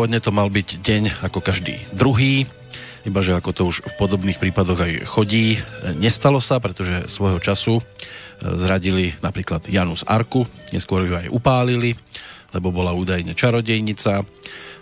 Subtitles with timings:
[0.00, 2.48] Pôvodne to mal byť deň ako každý druhý,
[3.04, 5.60] iba že ako to už v podobných prípadoch aj chodí,
[6.00, 7.82] nestalo sa, pretože svojho času e,
[8.56, 12.00] zradili napríklad Janus Arku, neskôr ju aj upálili,
[12.56, 14.24] lebo bola údajne čarodejnica.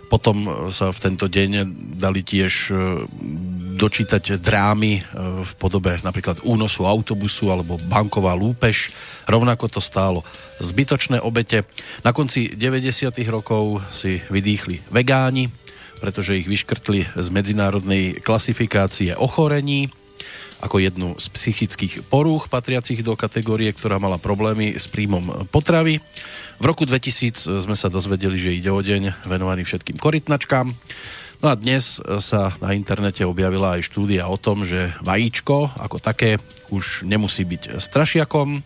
[0.07, 1.67] Potom sa v tento deň
[1.99, 3.03] dali tiež e,
[3.79, 5.01] dočítať drámy e,
[5.47, 8.91] v podobe napríklad únosu autobusu alebo banková lúpež.
[9.23, 10.27] Rovnako to stálo
[10.59, 11.63] zbytočné obete.
[12.03, 13.15] Na konci 90.
[13.31, 15.47] rokov si vydýchli vegáni,
[16.03, 19.87] pretože ich vyškrtli z medzinárodnej klasifikácie ochorení
[20.59, 26.03] ako jednu z psychických porúch patriacich do kategórie, ktorá mala problémy s príjmom potravy.
[26.59, 30.75] V roku 2000 sme sa dozvedeli, že ide o deň venovaný všetkým korytnačkám.
[31.39, 36.35] No a dnes sa na internete objavila aj štúdia o tom, že vajíčko ako také
[36.67, 38.59] už nemusí byť strašiakom,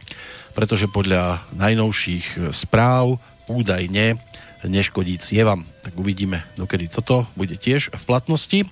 [0.58, 4.18] pretože podľa najnovších správ údajne
[4.66, 5.70] neškodí cievam.
[5.86, 8.66] Tak uvidíme, dokedy toto bude tiež v platnosti.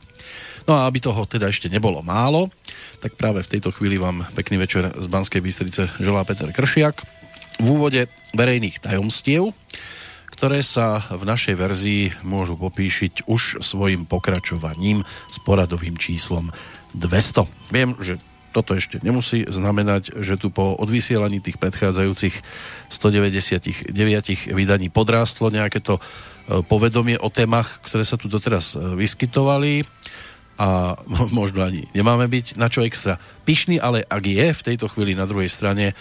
[0.65, 2.49] No a aby toho teda ešte nebolo málo,
[3.05, 7.05] tak práve v tejto chvíli vám pekný večer z Banskej Bystrice želá Peter Kršiak.
[7.61, 9.53] V úvode verejných tajomstiev
[10.41, 16.49] ktoré sa v našej verzii môžu popíšiť už svojim pokračovaním s poradovým číslom
[16.97, 17.45] 200.
[17.69, 18.17] Viem, že
[18.49, 22.41] toto ešte nemusí znamenať, že tu po odvysielaní tých predchádzajúcich
[22.89, 23.93] 199
[24.49, 29.85] vydaní podrástlo nejaké to e, povedomie o témach, ktoré sa tu doteraz e, vyskytovali
[30.57, 30.97] a
[31.37, 35.29] možno ani nemáme byť na čo extra pyšný, ale ak je v tejto chvíli na
[35.29, 35.93] druhej strane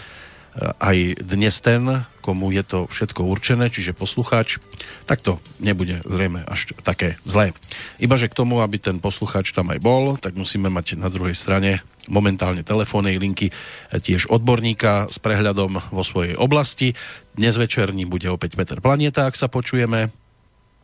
[0.59, 4.59] aj dnes ten, komu je to všetko určené, čiže poslucháč,
[5.07, 7.55] tak to nebude zrejme až také zlé.
[7.97, 11.81] Ibaže k tomu, aby ten poslucháč tam aj bol, tak musíme mať na druhej strane
[12.11, 13.53] momentálne telefónnej linky
[13.93, 16.97] tiež odborníka s prehľadom vo svojej oblasti.
[17.31, 20.11] Dnes večerní bude opäť Peter Planeta, ak sa počujeme.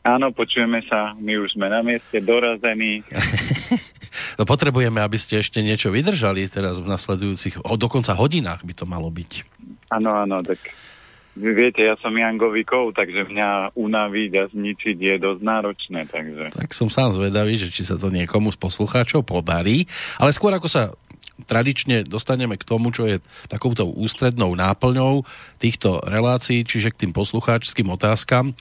[0.08, 3.04] Áno, počujeme sa, my už sme na mieste dorazení.
[4.38, 8.86] no potrebujeme, aby ste ešte niečo vydržali teraz v nasledujúcich, o dokonca hodinách by to
[8.86, 9.32] malo byť.
[9.92, 10.62] Áno, áno, tak
[11.38, 16.00] vy viete, ja som Jangovikov, takže mňa unaviť a zničiť je dosť náročné.
[16.10, 16.44] Takže...
[16.58, 19.86] Tak som sám zvedavý, že či sa to niekomu z poslucháčov podarí.
[20.18, 20.98] Ale skôr ako sa
[21.46, 25.22] tradične dostaneme k tomu, čo je takouto ústrednou náplňou
[25.62, 28.58] týchto relácií, čiže k tým poslucháčským otázkam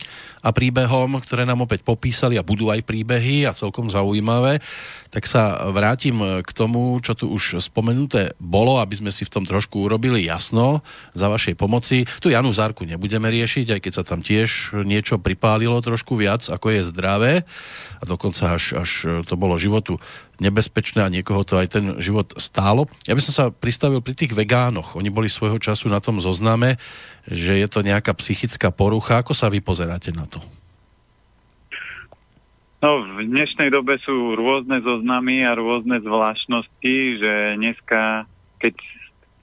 [0.47, 4.63] a príbehom, ktoré nám opäť popísali a budú aj príbehy a celkom zaujímavé,
[5.11, 9.43] tak sa vrátim k tomu, čo tu už spomenuté bolo, aby sme si v tom
[9.43, 10.87] trošku urobili jasno
[11.19, 12.07] za vašej pomoci.
[12.23, 16.79] Tu Janu Zárku nebudeme riešiť, aj keď sa tam tiež niečo pripálilo trošku viac, ako
[16.79, 17.33] je zdravé
[17.99, 18.91] a dokonca až, až
[19.27, 19.99] to bolo životu
[20.37, 22.93] nebezpečné a niekoho to aj ten život stálo.
[23.09, 24.93] Ja by som sa pristavil pri tých vegánoch.
[24.93, 26.77] Oni boli svojho času na tom zozname,
[27.27, 29.21] že je to nejaká psychická porucha.
[29.21, 30.39] Ako sa vy pozeráte na to?
[32.85, 38.29] No, v dnešnej dobe sú rôzne zoznamy a rôzne zvláštnosti, že dneska,
[38.63, 38.75] keď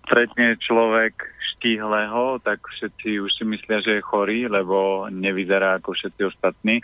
[0.06, 1.18] stretne človek
[1.56, 6.84] štíhleho, tak všetci už si myslia, že je chorý, lebo nevyzerá ako všetci ostatní.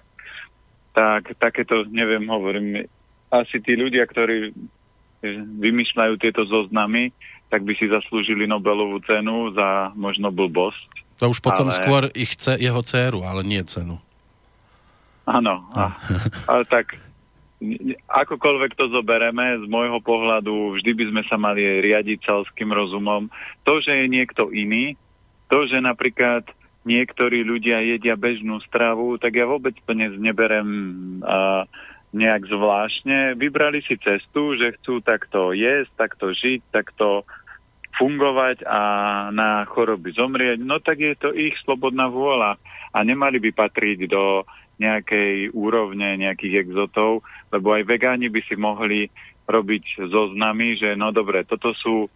[0.92, 2.88] Tak takéto, neviem, hovorím,
[3.30, 4.52] asi tí ľudia, ktorí
[5.64, 7.14] vymýšľajú tieto zoznamy,
[7.50, 11.20] tak by si zaslúžili Nobelovú cenu za možno blbosť.
[11.20, 11.76] To už potom ale...
[11.76, 14.00] skôr ich chce jeho dceru, ale nie cenu.
[15.30, 15.94] Áno, a,
[16.50, 16.98] ale tak
[18.08, 23.28] akokoľvek to zobereme, z môjho pohľadu vždy by sme sa mali riadiť celským rozumom.
[23.68, 24.96] To, že je niekto iný,
[25.52, 26.48] to, že napríklad
[26.88, 30.70] niektorí ľudia jedia bežnú stravu, tak ja vôbec to neberem
[31.20, 31.68] uh,
[32.16, 33.36] nejak zvláštne.
[33.36, 37.28] Vybrali si cestu, že chcú takto jesť, takto žiť, takto
[38.00, 38.82] fungovať a
[39.36, 42.56] na choroby zomrieť, no tak je to ich slobodná vôľa
[42.96, 44.48] a nemali by patriť do
[44.80, 49.12] nejakej úrovne nejakých exotov, lebo aj vegáni by si mohli
[49.52, 52.08] robiť zoznamy, že no dobre, toto sú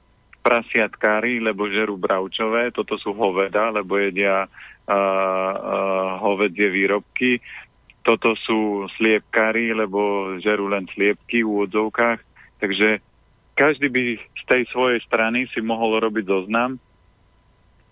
[0.43, 4.51] prasiatkári, lebo žerú bravčové, toto sú hoveda, lebo jedia uh,
[4.87, 7.43] uh, hovedzie výrobky,
[8.03, 12.19] toto sú sliepkári, lebo žerú len sliepky v úvodzovkách,
[12.59, 12.99] takže
[13.53, 16.81] každý by z tej svojej strany si mohol robiť zoznam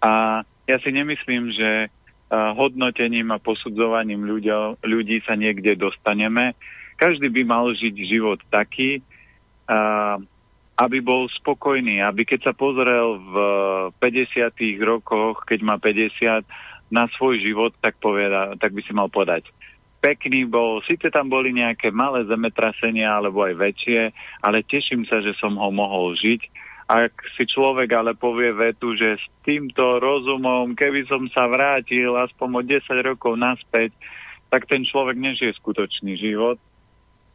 [0.02, 1.90] a ja si nemyslím, že
[2.32, 6.56] hodnotením a posudzovaním ľudia, ľudí sa niekde dostaneme.
[6.96, 9.04] Každý by mal žiť život taký,
[10.80, 13.36] aby bol spokojný, aby keď sa pozrel v
[14.00, 14.48] 50.
[14.80, 16.48] rokoch, keď má 50,
[16.92, 19.48] na svoj život, tak, poveda, tak by si mal povedať,
[20.02, 24.02] pekný bol, síce tam boli nejaké malé zemetrasenia alebo aj väčšie,
[24.42, 26.42] ale teším sa, že som ho mohol žiť.
[26.92, 32.50] Ak si človek ale povie vetu, že s týmto rozumom, keby som sa vrátil aspoň
[32.52, 33.96] o 10 rokov naspäť,
[34.52, 36.64] tak ten človek nežije skutočný život, e,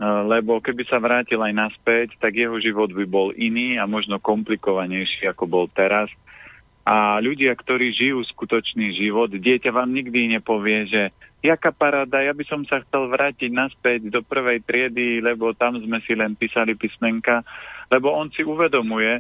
[0.05, 5.25] lebo keby sa vrátil aj naspäť, tak jeho život by bol iný a možno komplikovanejší,
[5.25, 6.13] ako bol teraz.
[6.87, 11.11] A ľudia, ktorí žijú skutočný život, dieťa vám nikdy nepovie, že
[11.43, 15.99] jaká paráda, ja by som sa chcel vrátiť naspäť do prvej triedy, lebo tam sme
[16.07, 17.43] si len písali písmenka,
[17.91, 19.19] lebo on si uvedomuje,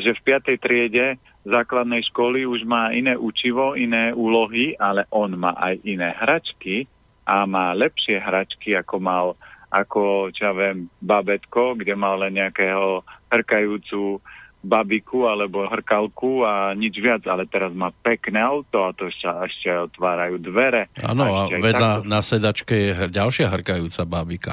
[0.00, 5.52] že v piatej triede základnej školy už má iné učivo, iné úlohy, ale on má
[5.60, 6.88] aj iné hračky
[7.28, 9.26] a má lepšie hračky, ako mal
[9.74, 14.22] ako, čo ja viem, babetko, kde mal len nejakého hrkajúcu
[14.64, 19.68] babiku alebo hrkalku a nič viac, ale teraz má pekné auto a to ešte, ešte
[19.70, 20.88] otvárajú dvere.
[21.04, 24.52] Áno, a, a vedľa na sedačke je ďalšia hrkajúca babika.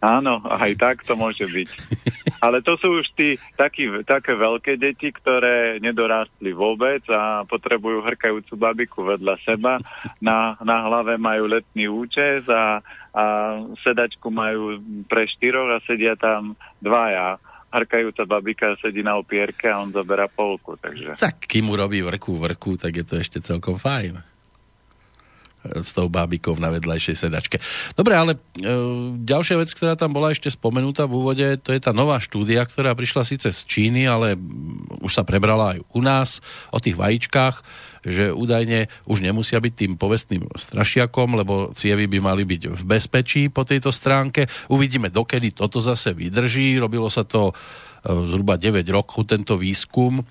[0.00, 1.68] Áno, aj tak to môže byť.
[2.44, 8.56] Ale to sú už tí taký, také veľké deti, ktoré nedorástli vôbec a potrebujú hrkajúcu
[8.56, 9.76] babiku vedľa seba.
[10.24, 12.80] Na, na hlave majú letný účes a,
[13.12, 13.24] a
[13.84, 17.36] sedačku majú pre štyroch a sedia tam dvaja
[17.70, 20.74] hrkajúca babika sedí na opierke a on zabera polku.
[20.78, 21.18] Takže...
[21.18, 24.29] Tak kým urobí vrku vrku, tak je to ešte celkom fajn
[25.64, 27.56] s tou bábikou na vedľajšej sedačke.
[27.92, 28.38] Dobre, ale e,
[29.20, 32.96] ďalšia vec, ktorá tam bola ešte spomenutá v úvode, to je tá nová štúdia, ktorá
[32.96, 34.40] prišla síce z Číny, ale
[35.04, 36.40] už sa prebrala aj u nás
[36.72, 37.60] o tých vajíčkách,
[38.00, 43.52] že údajne už nemusia byť tým povestným strašiakom, lebo cievy by mali byť v bezpečí
[43.52, 44.48] po tejto stránke.
[44.72, 46.80] Uvidíme, dokedy toto zase vydrží.
[46.80, 47.54] Robilo sa to e,
[48.08, 50.24] zhruba 9 rokov, tento výskum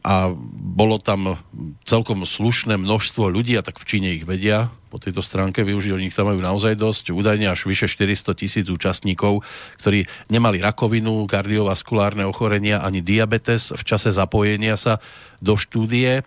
[0.00, 1.36] a bolo tam
[1.84, 6.08] celkom slušné množstvo ľudí, a tak v Číne ich vedia po tejto stránke využiť, oni
[6.08, 9.40] ich tam majú naozaj dosť, údajne až vyše 400 tisíc účastníkov,
[9.80, 15.00] ktorí nemali rakovinu, kardiovaskulárne ochorenia ani diabetes v čase zapojenia sa
[15.40, 16.24] do štúdie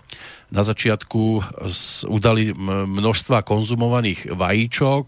[0.55, 1.43] na začiatku
[2.07, 5.07] udali množstva konzumovaných vajíčok,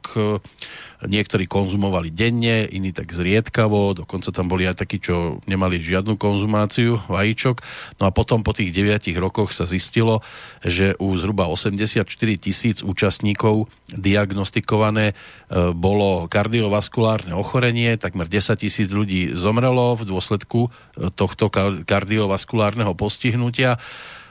[1.06, 7.00] niektorí konzumovali denne, iní tak zriedkavo, dokonca tam boli aj takí, čo nemali žiadnu konzumáciu
[7.06, 7.62] vajíčok.
[8.02, 10.26] No a potom po tých 9 rokoch sa zistilo,
[10.66, 12.04] že u zhruba 84
[12.42, 15.16] tisíc účastníkov diagnostikované e,
[15.72, 20.70] bolo kardiovaskulárne ochorenie, takmer 10 tisíc ľudí zomrelo v dôsledku e,
[21.14, 21.54] tohto
[21.86, 23.78] kardiovaskulárneho postihnutia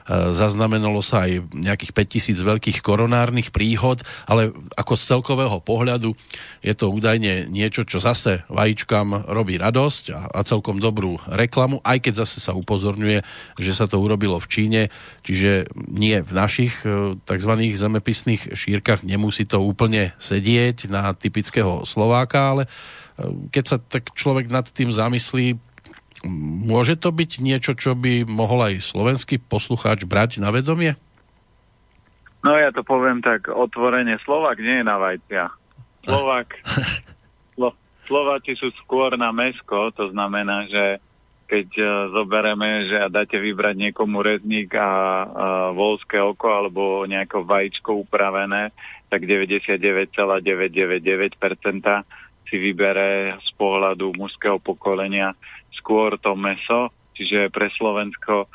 [0.07, 6.15] zaznamenalo sa aj nejakých 5000 veľkých koronárnych príhod, ale ako z celkového pohľadu
[6.63, 12.07] je to údajne niečo, čo zase vajíčkam robí radosť a, a celkom dobrú reklamu, aj
[12.07, 13.19] keď zase sa upozorňuje,
[13.59, 14.81] že sa to urobilo v Číne,
[15.27, 17.51] čiže nie v našich e, tzv.
[17.75, 22.69] zemepisných šírkach nemusí to úplne sedieť na typického Slováka, ale e,
[23.51, 25.66] keď sa tak človek nad tým zamyslí,
[26.25, 30.97] Môže to byť niečo, čo by mohol aj slovenský poslucháč brať na vedomie?
[32.41, 34.17] No ja to poviem tak otvorene.
[34.23, 35.51] Slovak nie je na vajcia.
[36.07, 36.55] Slovak,
[37.57, 37.75] Slo,
[38.07, 41.03] Slováci sú skôr na mesko, to znamená, že
[41.47, 45.27] keď uh, zobereme, že dáte vybrať niekomu rezník a uh,
[45.71, 48.75] volské oko alebo nejaké vajíčko upravené,
[49.07, 50.43] tak 99,999%
[52.47, 55.35] si vybere z pohľadu mužského pokolenia
[55.77, 58.49] skôr to meso, čiže pre Slovensko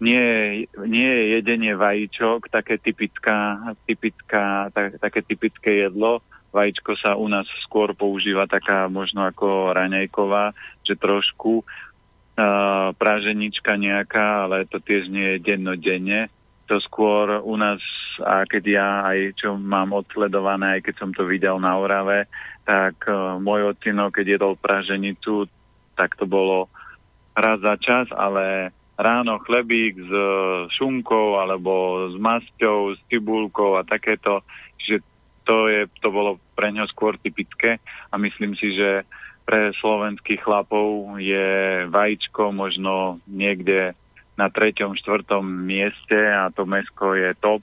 [0.00, 0.24] nie,
[0.88, 6.24] nie je jedenie vajíčok také typická, typická, tak, také typické jedlo.
[6.50, 14.48] Vajíčko sa u nás skôr používa taká možno ako raňajková, že trošku uh, práženička nejaká,
[14.48, 16.32] ale to tiež nie je dennodenne.
[16.66, 17.78] To skôr u nás,
[18.24, 22.26] a keď ja aj čo mám odsledované, aj keď som to videl na Orave,
[22.64, 25.46] tak uh, môj ocino, keď jedol praženicu,
[26.00, 26.72] tak to bolo
[27.36, 30.12] raz za čas, ale ráno chlebík s
[30.80, 34.40] šunkou alebo s masťou, s cibulkou a takéto,
[34.80, 35.04] že
[35.44, 37.76] to, je, to bolo pre ňo skôr typické
[38.08, 39.04] a myslím si, že
[39.44, 43.96] pre slovenských chlapov je vajíčko možno niekde
[44.40, 47.60] na treťom, štvrtom mieste a to mesko je top.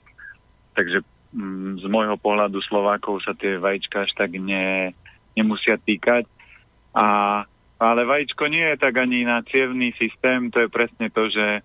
[0.78, 1.02] Takže
[1.34, 4.92] mm, z môjho pohľadu Slovákov sa tie vajíčka až tak ne,
[5.34, 6.26] nemusia týkať.
[6.94, 7.06] A
[7.78, 11.62] ale vajíčko nie je tak ani na cievný systém, to je presne to, že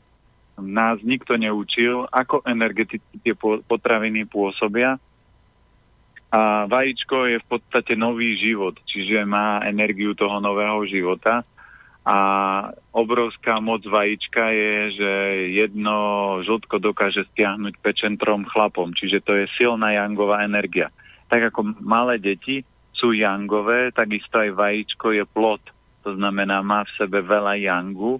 [0.61, 3.33] nás nikto neučil, ako energeticky tie
[3.65, 5.01] potraviny pôsobia.
[6.33, 11.41] A vajíčko je v podstate nový život, čiže má energiu toho nového života.
[12.03, 12.17] A
[12.93, 15.11] obrovská moc vajíčka je, že
[15.55, 15.97] jedno
[16.45, 20.93] žltko dokáže stiahnuť pečentrom chlapom, čiže to je silná jangová energia.
[21.31, 22.61] Tak ako malé deti
[22.93, 25.63] sú jangové, takisto aj vajíčko je plod
[26.03, 28.19] to znamená má v sebe veľa yangu,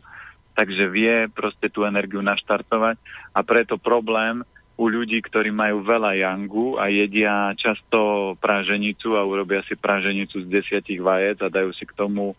[0.56, 2.98] takže vie proste tú energiu naštartovať
[3.36, 4.42] a preto problém
[4.74, 10.48] u ľudí, ktorí majú veľa jangu a jedia často praženicu a urobia si praženicu z
[10.50, 12.34] desiatich vajec a dajú si k tomu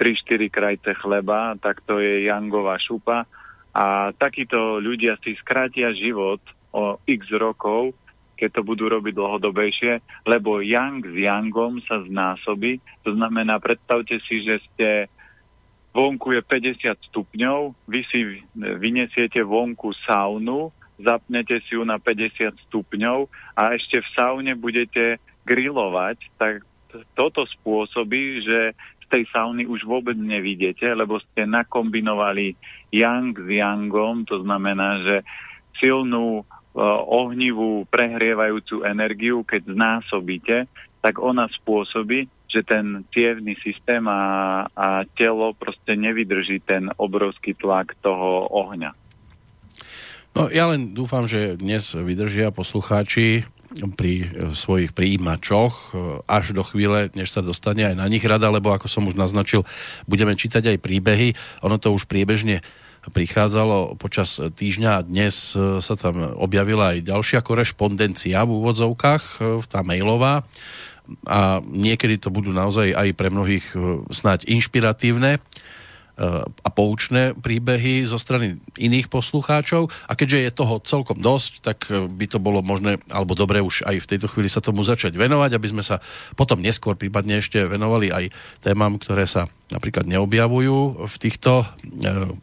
[0.00, 3.28] 3-4 krajce chleba, tak to je jangová šupa.
[3.76, 6.40] A takíto ľudia si skrátia život
[6.72, 7.92] o x rokov,
[8.38, 9.92] keď to budú robiť dlhodobejšie,
[10.30, 12.78] lebo yang s yangom sa znásobí.
[13.02, 14.88] To znamená, predstavte si, že ste
[15.90, 20.70] vonku je 50 stupňov, vy si vynesiete vonku saunu,
[21.02, 23.26] zapnete si ju na 50 stupňov
[23.58, 26.62] a ešte v saune budete grilovať, tak
[27.18, 32.54] toto spôsobí, že z tej sauny už vôbec nevidíte, lebo ste nakombinovali
[32.92, 35.16] yang s yangom, to znamená, že
[35.80, 36.44] silnú
[37.08, 40.56] ohnivú prehrievajúcu energiu, keď znásobíte,
[41.00, 47.92] tak ona spôsobí, že ten cievný systém a, a telo proste nevydrží ten obrovský tlak
[48.00, 48.96] toho ohňa.
[50.36, 53.44] No ja len dúfam, že dnes vydržia poslucháči
[54.00, 55.92] pri svojich príjimačoch
[56.24, 59.68] až do chvíle, než sa dostane aj na nich rada, lebo ako som už naznačil,
[60.08, 61.36] budeme čítať aj príbehy.
[61.68, 62.64] Ono to už priebežne
[63.06, 69.24] prichádzalo počas týždňa a dnes sa tam objavila aj ďalšia korešpondencia v úvodzovkách,
[69.70, 70.42] tá mailová.
[71.24, 73.64] A niekedy to budú naozaj aj pre mnohých
[74.12, 75.40] snáď inšpiratívne
[76.18, 79.86] a poučné príbehy zo strany iných poslucháčov.
[80.10, 83.86] A keďže je toho celkom dosť, tak e, by to bolo možné, alebo dobre už
[83.86, 86.02] aj v tejto chvíli sa tomu začať venovať, aby sme sa
[86.34, 88.34] potom neskôr prípadne ešte venovali aj
[88.66, 91.66] témam, ktoré sa napríklad neobjavujú v týchto e,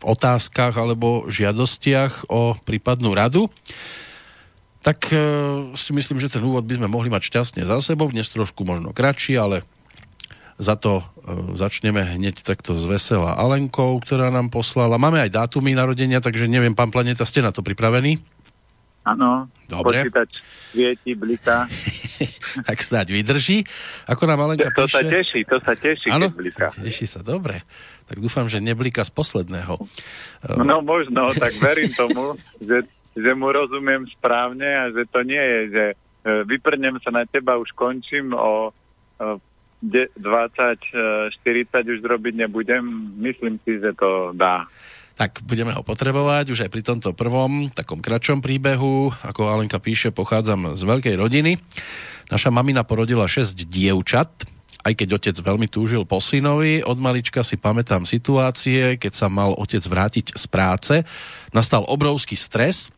[0.08, 3.52] otázkach alebo žiadostiach o prípadnú radu.
[4.86, 5.10] Tak
[5.74, 8.94] si myslím, že ten úvod by sme mohli mať šťastne za sebou, dnes trošku možno
[8.94, 9.66] kratší, ale
[10.56, 11.04] za to e,
[11.56, 14.96] začneme hneď takto z vesela Alenkou, ktorá nám poslala.
[14.96, 18.24] Máme aj dátumy narodenia, takže neviem, pán Planeta, ste na to pripravení?
[19.06, 20.02] Áno, Dobre.
[20.02, 20.42] počítač
[20.74, 21.70] svieti, blika.
[22.70, 23.62] tak snáď vydrží.
[24.10, 24.98] Ako nám Alenka to píše...
[24.98, 26.28] sa teší, to sa teší, ano?
[26.32, 26.68] keď blika.
[26.74, 27.62] Teší sa, dobre.
[28.10, 29.78] Tak dúfam, že neblika z posledného.
[30.58, 35.62] No možno, tak verím tomu, že, že mu rozumiem správne a že to nie je,
[35.70, 35.96] že e,
[36.50, 38.74] vyprnem sa na teba, už končím o
[39.86, 43.14] 20, 40 už robiť nebudem.
[43.22, 44.66] Myslím si, že to dá.
[45.16, 49.16] Tak budeme ho potrebovať už aj pri tomto prvom, takom kratšom príbehu.
[49.24, 51.56] Ako Alenka píše, pochádzam z veľkej rodiny.
[52.28, 54.44] Naša mamina porodila 6 dievčat,
[54.84, 56.84] aj keď otec veľmi túžil po synovi.
[56.84, 60.96] Od malička si pamätám situácie, keď sa mal otec vrátiť z práce.
[61.56, 62.92] Nastal obrovský stres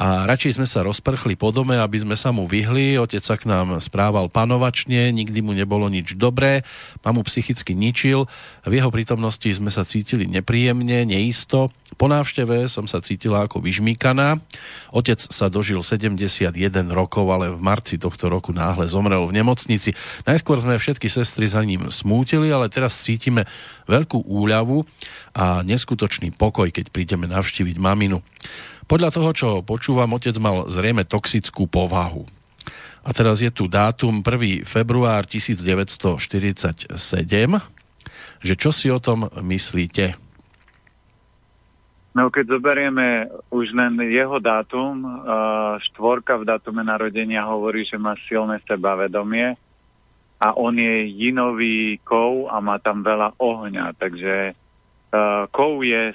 [0.00, 2.96] a radšej sme sa rozprchli po dome, aby sme sa mu vyhli.
[2.96, 6.64] Otec sa k nám správal panovačne, nikdy mu nebolo nič dobré,
[7.04, 8.24] mamu psychicky ničil.
[8.64, 11.68] V jeho prítomnosti sme sa cítili nepríjemne, neisto.
[12.00, 14.40] Po návšteve som sa cítila ako vyžmíkaná.
[14.88, 16.48] Otec sa dožil 71
[16.88, 19.92] rokov, ale v marci tohto roku náhle zomrel v nemocnici.
[20.24, 23.44] Najskôr sme všetky sestry za ním smútili, ale teraz cítime
[23.84, 24.80] veľkú úľavu
[25.36, 28.24] a neskutočný pokoj, keď prídeme navštíviť maminu.
[28.90, 32.26] Podľa toho, čo počúvam, otec mal zrejme toxickú povahu.
[33.06, 34.66] A teraz je tu dátum 1.
[34.66, 36.98] február 1947.
[38.42, 40.18] Že čo si o tom myslíte?
[42.18, 45.22] No keď zoberieme už len jeho dátum,
[45.86, 49.54] štvorka v dátume narodenia hovorí, že má silné sebavedomie
[50.42, 54.58] a on je jinový kov a má tam veľa ohňa, takže
[55.54, 56.10] kov je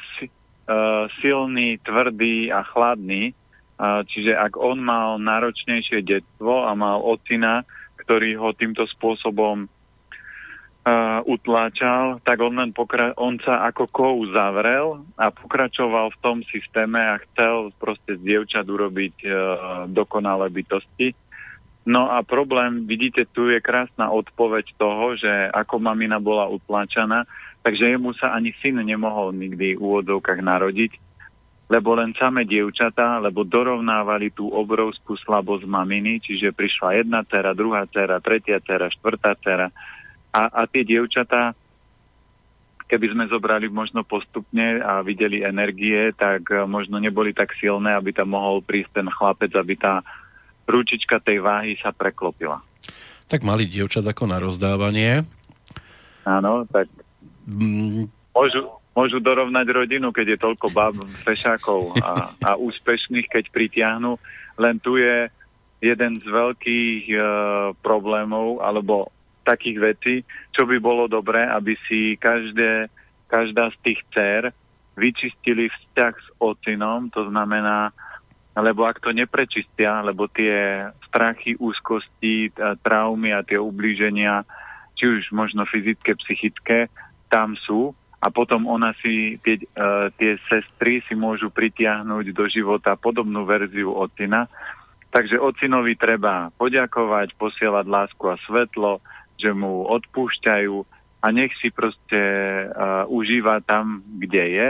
[0.65, 3.33] uh, silný, tvrdý a chladný.
[3.75, 7.67] Uh, čiže ak on mal náročnejšie detstvo a mal ocina,
[7.99, 15.03] ktorý ho týmto spôsobom uh, utláčal, tak on, len pokra- on sa ako kou zavrel
[15.17, 19.25] a pokračoval v tom systéme a chcel proste z dievčat urobiť
[19.91, 21.17] dokonalé bytosti.
[21.85, 27.29] No a problém, vidíte, tu je krásna odpoveď toho, že ako mamina bola utláčaná,
[27.65, 31.01] Takže jemu sa ani syn nemohol nikdy v úvodzovkách narodiť,
[31.65, 37.89] lebo len samé dievčatá, lebo dorovnávali tú obrovskú slabosť maminy, čiže prišla jedna dcera, druhá
[37.89, 39.73] dcera, tretia dcera, štvrtá dcera.
[40.29, 41.57] A, a tie dievčatá,
[42.85, 48.13] keby sme zobrali možno postupne a videli energie, tak e, možno neboli tak silné, aby
[48.13, 50.05] tam mohol prísť ten chlapec, aby tá
[50.69, 52.61] ručička tej váhy sa preklopila.
[53.25, 55.25] Tak mali dievčat ako na rozdávanie.
[56.29, 57.04] Áno, tak
[58.35, 58.61] Môžu,
[58.97, 64.17] môžu dorovnať rodinu, keď je toľko bab, fešákov a, a úspešných, keď pritiahnu.
[64.57, 65.29] Len tu je
[65.83, 67.23] jeden z veľkých uh,
[67.85, 69.13] problémov, alebo
[69.45, 70.15] takých vecí,
[70.57, 72.89] čo by bolo dobré, aby si každé,
[73.29, 74.43] každá z tých dcer
[74.97, 77.93] vyčistili vzťah s ocinom, to znamená
[78.55, 82.55] lebo ak to neprečistia, lebo tie strachy, úzkosti,
[82.87, 84.47] traumy a tie ublíženia,
[84.95, 86.87] či už možno fyzické, psychické,
[87.35, 87.91] tam sú
[88.23, 93.91] a potom ona si, tie, uh, tie sestry si môžu pritiahnuť do života podobnú verziu
[93.91, 94.47] ocina.
[95.11, 99.03] Takže ocinovi treba poďakovať, posielať lásku a svetlo,
[99.35, 100.75] že mu odpúšťajú
[101.19, 102.19] a nech si proste
[102.71, 104.67] uh, užíva tam, kde je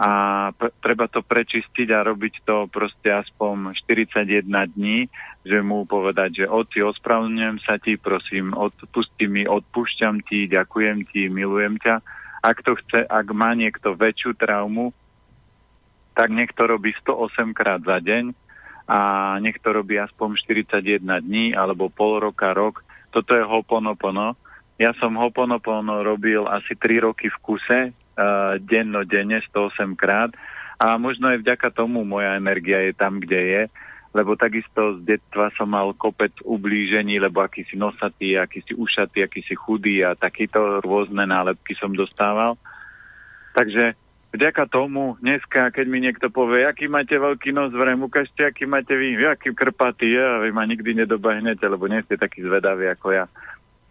[0.00, 0.10] a
[0.56, 5.12] p- treba to prečistiť a robiť to proste aspoň 41 dní,
[5.44, 11.28] že mu povedať, že oci, ospravedlňujem sa ti, prosím, odpusti mi, odpúšťam ti, ďakujem ti,
[11.28, 12.00] milujem ťa.
[12.40, 14.96] Ak to chce, ak má niekto väčšiu traumu,
[16.16, 18.32] tak nech to robí 108 krát za deň
[18.88, 18.98] a
[19.44, 22.80] nech to robí aspoň 41 dní alebo pol roka, rok.
[23.12, 24.32] Toto je hoponopono.
[24.80, 27.80] Ja som hoponopono robil asi 3 roky v kuse,
[28.20, 30.36] uh, denne 108 krát
[30.80, 33.62] a možno aj vďaka tomu moja energia je tam, kde je,
[34.16, 40.02] lebo takisto z detstva som mal kopec ublížení, lebo akýsi nosatý, akýsi ušatý, akýsi chudý
[40.02, 42.56] a takýto rôzne nálepky som dostával.
[43.54, 43.94] Takže
[44.34, 48.96] vďaka tomu dneska, keď mi niekto povie, aký máte veľký nos, vrem, ukážte, aký máte
[48.96, 53.24] vy, aký krpatý, ja, vy ma nikdy nedobahnete, lebo nie ste taký zvedaví ako ja.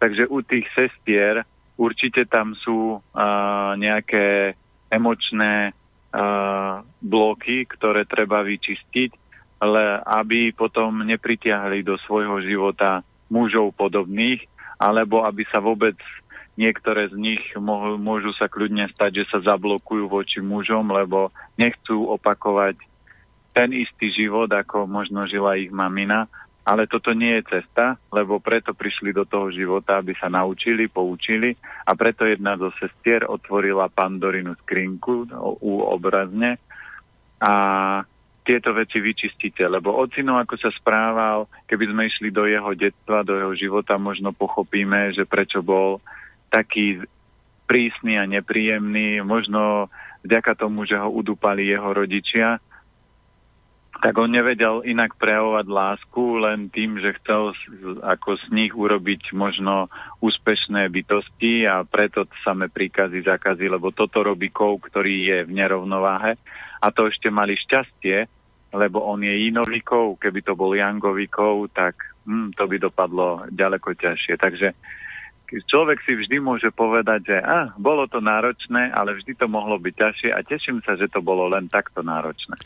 [0.02, 1.46] Takže u tých sestier
[1.80, 4.52] Určite tam sú uh, nejaké
[4.92, 9.16] emočné uh, bloky, ktoré treba vyčistiť,
[9.64, 13.00] ale aby potom nepritiahli do svojho života
[13.32, 14.44] mužov podobných,
[14.76, 15.96] alebo aby sa vôbec
[16.60, 22.12] niektoré z nich môžu, môžu sa kľudne stať, že sa zablokujú voči mužom, lebo nechcú
[22.12, 22.76] opakovať
[23.56, 26.28] ten istý život, ako možno žila ich mamina
[26.60, 31.56] ale toto nie je cesta, lebo preto prišli do toho života, aby sa naučili, poučili
[31.88, 35.26] a preto jedna zo sestier otvorila Pandorinu skrinku
[35.64, 36.60] u obrazne
[37.40, 37.54] a
[38.44, 43.36] tieto veci vyčistíte, lebo ocino, ako sa správal, keby sme išli do jeho detstva, do
[43.36, 46.00] jeho života, možno pochopíme, že prečo bol
[46.50, 47.04] taký
[47.70, 49.86] prísny a nepríjemný, možno
[50.26, 52.58] vďaka tomu, že ho udúpali jeho rodičia,
[54.00, 57.52] tak on nevedel inak prejavovať lásku len tým, že chcel
[58.00, 59.92] ako z nich urobiť možno
[60.24, 66.40] úspešné bytosti a preto samé príkazy, zakazy, lebo toto robí kov, ktorý je v nerovnováhe
[66.80, 68.24] a to ešte mali šťastie,
[68.72, 73.44] lebo on je inový kov, keby to bol jangový kov, tak hm, to by dopadlo
[73.52, 74.40] ďaleko ťažšie.
[74.40, 74.72] Takže
[75.68, 79.92] človek si vždy môže povedať, že ah, bolo to náročné, ale vždy to mohlo byť
[79.92, 82.56] ťažšie a teším sa, že to bolo len takto náročné.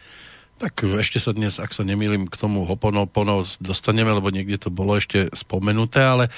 [0.54, 4.94] Tak ešte sa dnes, ak sa nemýlim, k tomu Hoponopono dostaneme, lebo niekde to bolo
[4.94, 6.30] ešte spomenuté, ale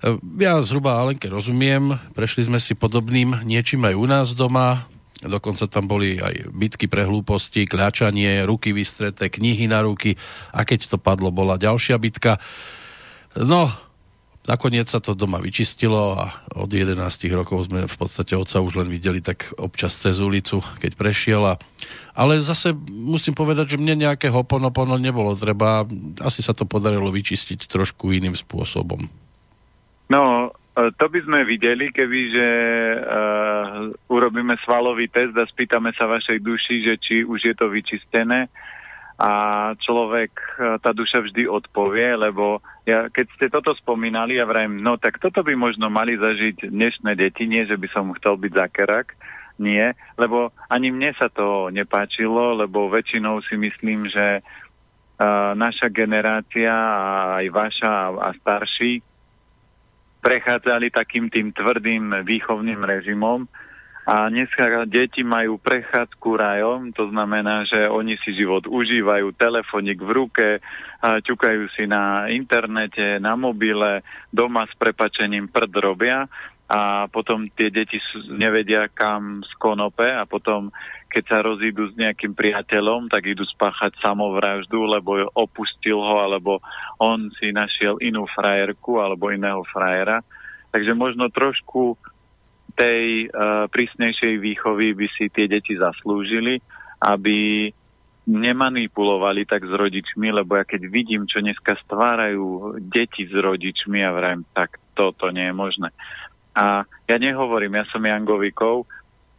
[0.00, 4.88] e, ja zhruba Alenke rozumiem, prešli sme si podobným niečím aj u nás doma,
[5.20, 10.16] dokonca tam boli aj bitky pre hlúposti, kľačanie, ruky vystreté, knihy na ruky.
[10.54, 12.40] A keď to padlo, bola ďalšia bitka.
[13.36, 13.68] No,
[14.48, 16.96] Nakoniec sa to doma vyčistilo a od 11
[17.36, 21.44] rokov sme v podstate otca už len videli tak občas cez ulicu, keď prešiel.
[21.44, 21.60] A...
[22.16, 25.84] Ale zase musím povedať, že mne nejaké hoponopono nebolo treba.
[26.24, 29.04] Asi sa to podarilo vyčistiť trošku iným spôsobom.
[30.08, 32.48] No, e, to by sme videli, keby že
[33.04, 38.48] uh, urobíme svalový test a spýtame sa vašej duši, že či už je to vyčistené
[39.18, 39.30] a
[39.82, 44.94] človek, e, tá duša vždy odpovie, lebo ja, keď ste toto spomínali, ja vrajím, no
[44.94, 49.18] tak toto by možno mali zažiť dnešné deti, nie, že by som chcel byť zakerak,
[49.58, 56.70] nie, lebo ani mne sa to nepáčilo, lebo väčšinou si myslím, že uh, naša generácia
[56.70, 59.02] a aj vaša a starší
[60.22, 63.50] prechádzali takým tým tvrdým výchovným režimom,
[64.08, 70.10] a dneska deti majú prechádzku rajom, to znamená, že oni si život užívajú, telefonik v
[70.16, 70.48] ruke,
[71.04, 74.00] ťukajú si na internete, na mobile,
[74.32, 76.24] doma s prepačením prd robia
[76.72, 78.00] a potom tie deti
[78.32, 80.72] nevedia kam z konope a potom
[81.08, 86.64] keď sa rozídu s nejakým priateľom, tak idú spáchať samovraždu, lebo opustil ho, alebo
[86.96, 90.24] on si našiel inú frajerku alebo iného frajera.
[90.68, 91.96] Takže možno trošku
[92.78, 96.62] tej uh, prísnejšej výchovy by si tie deti zaslúžili,
[97.02, 97.68] aby
[98.28, 104.12] nemanipulovali tak s rodičmi, lebo ja keď vidím, čo dneska stvárajú deti s rodičmi, ja
[104.12, 105.88] vrajím, tak toto nie je možné.
[106.52, 108.84] A ja nehovorím, ja som Jangovikov,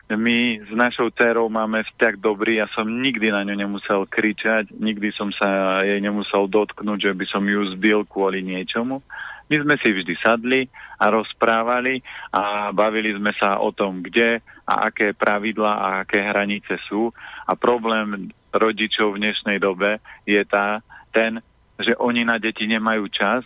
[0.10, 5.14] my s našou dcerou máme vzťah dobrý, ja som nikdy na ňu nemusel kričať, nikdy
[5.14, 9.06] som sa jej nemusel dotknúť, že by som ju zbil kvôli niečomu.
[9.50, 10.62] My sme si vždy sadli
[11.02, 16.78] a rozprávali a bavili sme sa o tom, kde a aké pravidla a aké hranice
[16.86, 17.10] sú.
[17.50, 19.98] A problém rodičov v dnešnej dobe
[20.30, 21.42] je tá, ten,
[21.82, 23.42] že oni na deti nemajú čas,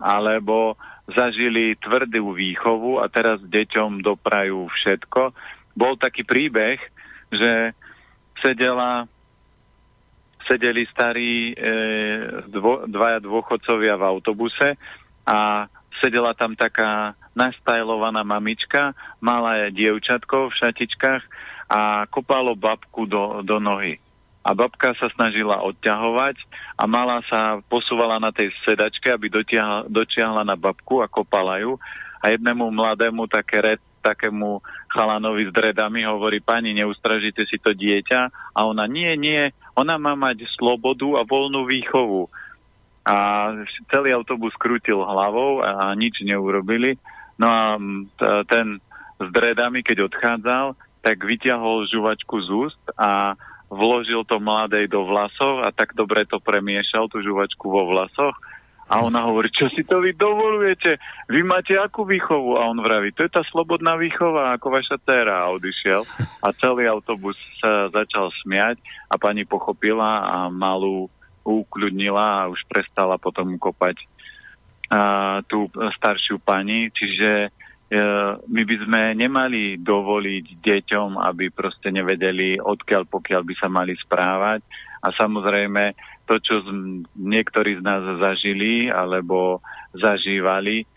[0.00, 0.80] alebo
[1.12, 5.36] zažili tvrdú výchovu a teraz deťom doprajú všetko.
[5.76, 6.80] Bol taký príbeh,
[7.28, 7.76] že
[8.40, 9.04] sedela,
[10.48, 11.54] sedeli starí e,
[12.48, 14.80] dvo, dvaja dôchodcovia v autobuse
[15.26, 15.70] a
[16.02, 21.22] sedela tam taká nastajlovaná mamička, malé dievčatko v šatičkách
[21.72, 23.96] a kopalo babku do, do nohy.
[24.42, 26.36] A babka sa snažila odťahovať
[26.74, 31.78] a mala sa posúvala na tej sedačke, aby dotiahla, dotiahla na babku a kopala ju.
[32.18, 34.58] A jednému mladému také red, takému
[34.90, 38.20] chalanovi s dredami hovorí, pani, neustražite si to dieťa.
[38.58, 42.26] A ona, nie, nie, ona má mať slobodu a voľnú výchovu.
[43.02, 43.50] A
[43.90, 46.98] celý autobus krútil hlavou a nič neurobili.
[47.34, 47.64] No a
[48.46, 48.78] ten
[49.18, 53.34] s dredami, keď odchádzal, tak vyťahol žuvačku z úst a
[53.72, 58.38] vložil to mladej do vlasov a tak dobre to premiešal, tú žuvačku vo vlasoch.
[58.92, 61.00] A ona hovorí, čo si to vy dovolujete?
[61.32, 62.60] Vy máte akú výchovu?
[62.60, 65.48] A on vraví, to je tá slobodná výchova, ako vaša dcera.
[65.48, 66.04] A odišiel.
[66.44, 68.76] A celý autobus sa začal smiať
[69.08, 71.08] a pani pochopila a malú
[71.42, 74.00] ukľudnila a už prestala potom kopať
[74.90, 76.88] a, tú staršiu pani.
[76.90, 77.52] Čiže
[77.92, 78.00] E,
[78.40, 84.64] my by sme nemali dovoliť deťom, aby proste nevedeli, odkiaľ pokiaľ by sa mali správať.
[85.04, 85.92] A samozrejme,
[86.24, 86.68] to, čo z,
[87.20, 89.60] niektorí z nás zažili alebo
[89.92, 90.88] zažívali,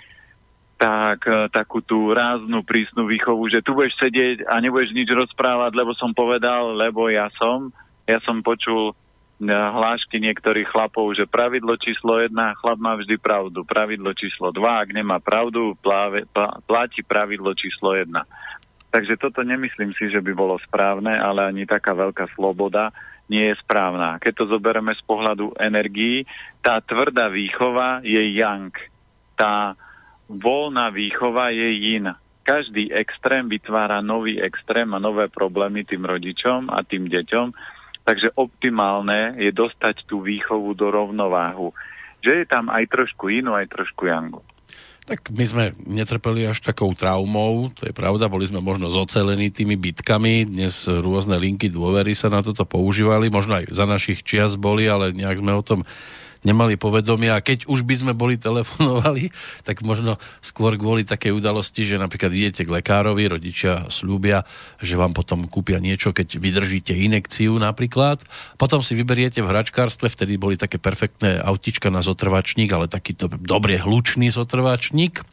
[0.80, 5.76] tak e, takú tú ráznú, prísnu výchovu, že tu budeš sedieť a nebudeš nič rozprávať,
[5.76, 7.76] lebo som povedal, lebo ja som.
[8.08, 8.96] Ja som počul
[9.44, 13.68] hlášky niektorých chlapov, že pravidlo číslo jedna, chlap má vždy pravdu.
[13.68, 18.24] Pravidlo číslo dva, ak nemá pravdu, pláve, plá, pláti pravidlo číslo jedna.
[18.96, 22.96] Takže toto nemyslím si, že by bolo správne, ale ani taká veľká sloboda
[23.28, 24.22] nie je správna.
[24.24, 26.24] Keď to zoberieme z pohľadu energií,
[26.64, 28.72] tá tvrdá výchova je yang.
[29.36, 29.76] Tá
[30.32, 32.08] voľná výchova je yin.
[32.46, 37.75] Každý extrém vytvára nový extrém a nové problémy tým rodičom a tým deťom
[38.06, 41.74] Takže optimálne je dostať tú výchovu do rovnováhu.
[42.22, 44.46] Že je tam aj trošku inú, aj trošku jangu.
[45.06, 49.78] Tak my sme netrpeli až takou traumou, to je pravda, boli sme možno zocelení tými
[49.78, 54.90] bitkami, dnes rôzne linky dôvery sa na toto používali, možno aj za našich čias boli,
[54.90, 55.86] ale nejak sme o tom
[56.46, 59.34] nemali povedomia a keď už by sme boli telefonovali,
[59.66, 64.46] tak možno skôr kvôli takej udalosti, že napríklad idete k lekárovi, rodičia slúbia,
[64.80, 68.22] že vám potom kúpia niečo, keď vydržíte inekciu napríklad.
[68.62, 73.82] Potom si vyberiete v hračkárstve, vtedy boli také perfektné autička na zotrvačník, ale takýto dobre
[73.82, 75.26] hlučný zotrvačník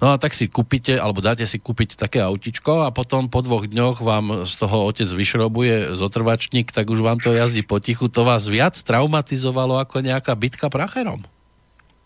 [0.00, 3.68] No a tak si kúpite, alebo dáte si kúpiť také autičko a potom po dvoch
[3.68, 8.08] dňoch vám z toho otec vyšrobuje zotrvačník, tak už vám to jazdí potichu.
[8.08, 11.20] To vás viac traumatizovalo ako nejaká bitka pracherom?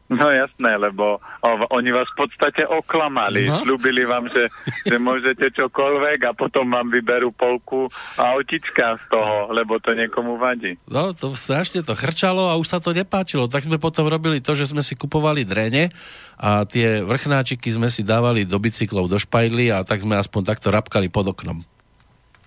[0.04, 3.48] No jasné, lebo o, oni vás v podstate oklamali.
[3.48, 3.64] No.
[3.64, 4.52] Slúbili vám, že,
[4.84, 7.88] že môžete čokoľvek a potom vám vyberú polku
[8.20, 10.76] autička z toho, lebo to niekomu vadí.
[10.92, 13.48] No to strašne to chrčalo a už sa to nepáčilo.
[13.48, 15.88] Tak sme potom robili to, že sme si kupovali drene
[16.36, 20.68] a tie vrchnáčiky sme si dávali do bicyklov, do špajdly a tak sme aspoň takto
[20.68, 21.64] rapkali pod oknom.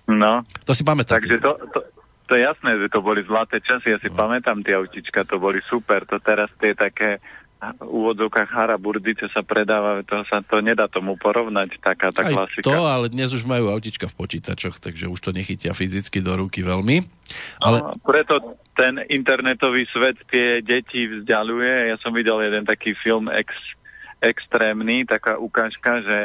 [0.06, 0.46] No.
[0.62, 1.26] To si pamätáte.
[1.26, 1.78] Takže to, to,
[2.30, 4.16] to je jasné, že to boli zlaté časy, ja si no.
[4.16, 7.18] pamätám tie autička, to boli super, to teraz tie také
[7.82, 12.30] úvodzovkách hara burdy, čo sa predáva, to sa to nedá tomu porovnať, taká tá Aj
[12.30, 12.62] klasika.
[12.62, 16.62] to, ale dnes už majú autička v počítačoch, takže už to nechytia fyzicky do ruky
[16.62, 17.02] veľmi.
[17.58, 17.82] Ale...
[17.82, 21.90] No, preto ten internetový svet tie deti vzdialuje.
[21.90, 23.50] Ja som videl jeden taký film ex,
[24.22, 26.18] extrémny, taká ukážka, že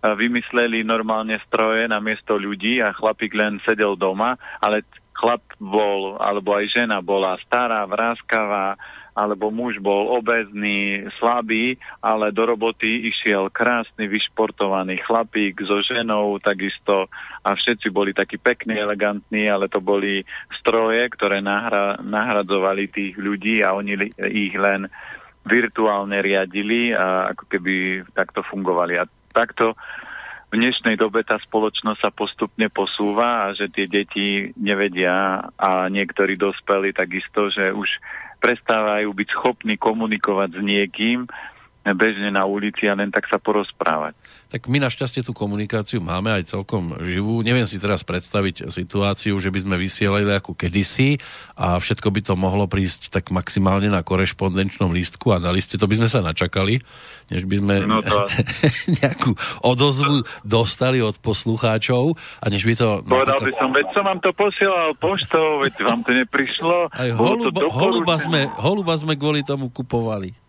[0.00, 4.86] vymysleli normálne stroje na miesto ľudí a chlapík len sedel doma, ale
[5.18, 8.78] chlap bol, alebo aj žena bola stará, vráskavá,
[9.18, 17.10] alebo muž bol obezný, slabý, ale do roboty išiel krásny, vyšportovaný chlapík so ženou takisto
[17.42, 20.22] a všetci boli takí pekní, elegantní, ale to boli
[20.62, 24.86] stroje, ktoré nahra, nahradzovali tých ľudí a oni ich len
[25.42, 27.74] virtuálne riadili a ako keby
[28.14, 29.02] takto fungovali.
[29.02, 29.74] A takto
[30.48, 36.40] v dnešnej dobe tá spoločnosť sa postupne posúva a že tie deti nevedia a niektorí
[36.40, 37.88] dospeli takisto, že už
[38.38, 41.26] prestávajú byť schopní komunikovať s niekým,
[41.94, 44.12] bežne na ulici a len tak sa porozprávať.
[44.48, 47.44] Tak my našťastie tú komunikáciu máme aj celkom živú.
[47.44, 51.20] Neviem si teraz predstaviť situáciu, že by sme vysielali ako kedysi
[51.52, 55.84] a všetko by to mohlo prísť tak maximálne na korešpondenčnom lístku a na liste to
[55.84, 56.80] by sme sa načakali,
[57.28, 58.24] než by sme no to...
[59.04, 63.04] nejakú odozvu dostali od poslucháčov a než by to...
[63.04, 66.88] Povedal by som, veď som vám to posielal poštou, veď vám to neprišlo.
[66.88, 70.47] Aj holuba, holuba, sme, holuba sme kvôli tomu kupovali.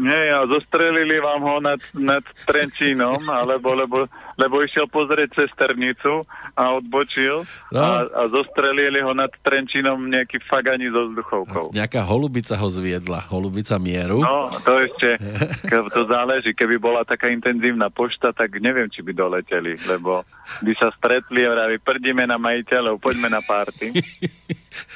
[0.00, 4.08] Nie, a zostrelili vám ho nad, nad Trenčínom, alebo lebo,
[4.40, 6.24] lebo išiel pozrieť cesternicu
[6.56, 7.44] a odbočil
[7.76, 7.80] no.
[7.80, 11.76] a, a zostrelili ho nad Trenčínom nejaký fagani so vzduchovkou.
[11.76, 14.24] Nejaká holubica ho zviedla, holubica mieru.
[14.24, 15.20] No, to ešte,
[15.68, 16.56] to záleží.
[16.56, 20.24] Keby bola taká intenzívna pošta, tak neviem, či by doleteli, lebo
[20.64, 23.92] by sa stretli a vraví, prdíme na majiteľov, poďme na párty.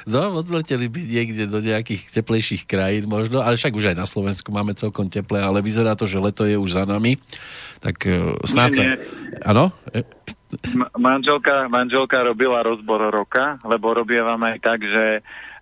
[0.09, 4.49] No, odleteli by niekde do nejakých teplejších krajín možno, ale však už aj na Slovensku
[4.49, 7.19] máme celkom teple, ale vyzerá to, že leto je už za nami.
[7.83, 8.83] Tak uh, snáď sa...
[9.43, 9.75] Áno?
[10.95, 15.05] manželka, manželka robila rozbor roka, lebo vám aj tak, že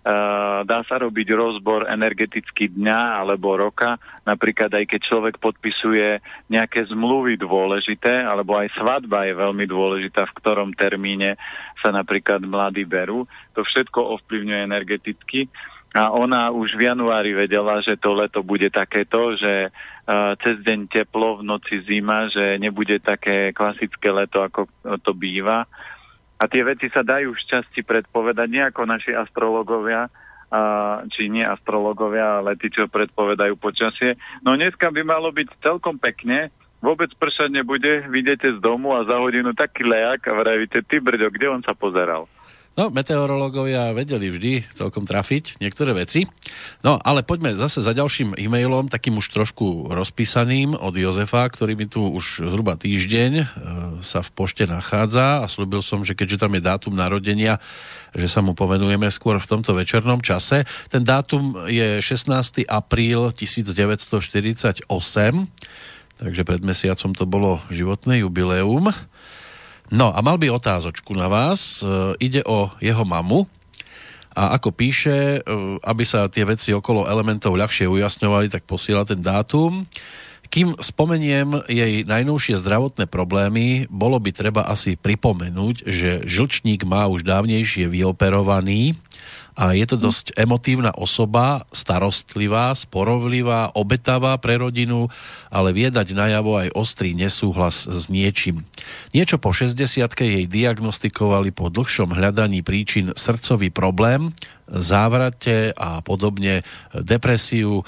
[0.05, 6.85] Uh, dá sa robiť rozbor energetický dňa alebo roka, napríklad aj keď človek podpisuje nejaké
[6.93, 11.41] zmluvy dôležité, alebo aj svadba je veľmi dôležitá, v ktorom termíne
[11.81, 13.25] sa napríklad mladí berú.
[13.57, 15.49] To všetko ovplyvňuje energeticky.
[15.95, 20.91] A ona už v januári vedela, že to leto bude takéto, že uh, cez deň
[20.91, 24.67] teplo, v noci zima, že nebude také klasické leto, ako
[24.99, 25.63] to býva
[26.35, 30.11] a tie veci sa dajú v časti predpovedať, nie ako naši astrologovia,
[30.51, 30.59] a,
[31.07, 34.19] či nie astrologovia, ale tí, čo predpovedajú počasie.
[34.43, 36.51] No dneska by malo byť celkom pekne,
[36.83, 41.31] vôbec pršať nebude, vidíte z domu a za hodinu taký lejak a vravíte, ty brďo,
[41.31, 42.27] kde on sa pozeral?
[42.75, 46.27] No, meteorológovia vedeli vždy celkom trafiť niektoré veci.
[46.83, 51.87] No, ale poďme zase za ďalším e-mailom, takým už trošku rozpísaným od Jozefa, ktorý mi
[51.87, 53.45] tu už zhruba týždeň e,
[54.03, 57.63] sa v pošte nachádza a slúbil som, že keďže tam je dátum narodenia,
[58.11, 60.67] že sa mu povenujeme skôr v tomto večernom čase.
[60.91, 62.67] Ten dátum je 16.
[62.67, 64.83] apríl 1948,
[66.19, 68.91] takže pred mesiacom to bolo životné jubileum.
[69.93, 71.81] No a mal by otázočku na vás.
[71.81, 73.45] E, ide o jeho mamu.
[74.35, 75.49] A ako píše, e,
[75.85, 79.85] aby sa tie veci okolo elementov ľahšie ujasňovali, tak posiela ten dátum.
[80.49, 87.25] Kým spomeniem jej najnovšie zdravotné problémy, bolo by treba asi pripomenúť, že žlčník má už
[87.25, 88.97] dávnejšie vyoperovaný
[89.55, 95.07] a je to dosť emotívna osoba, starostlivá, sporovlivá, obetavá pre rodinu,
[95.47, 98.67] ale viedať najavo aj ostrý nesúhlas s niečím.
[99.15, 99.79] Niečo po 60
[100.11, 104.35] jej diagnostikovali po dlhšom hľadaní príčin srdcový problém,
[104.67, 107.87] závrate a podobne depresiu,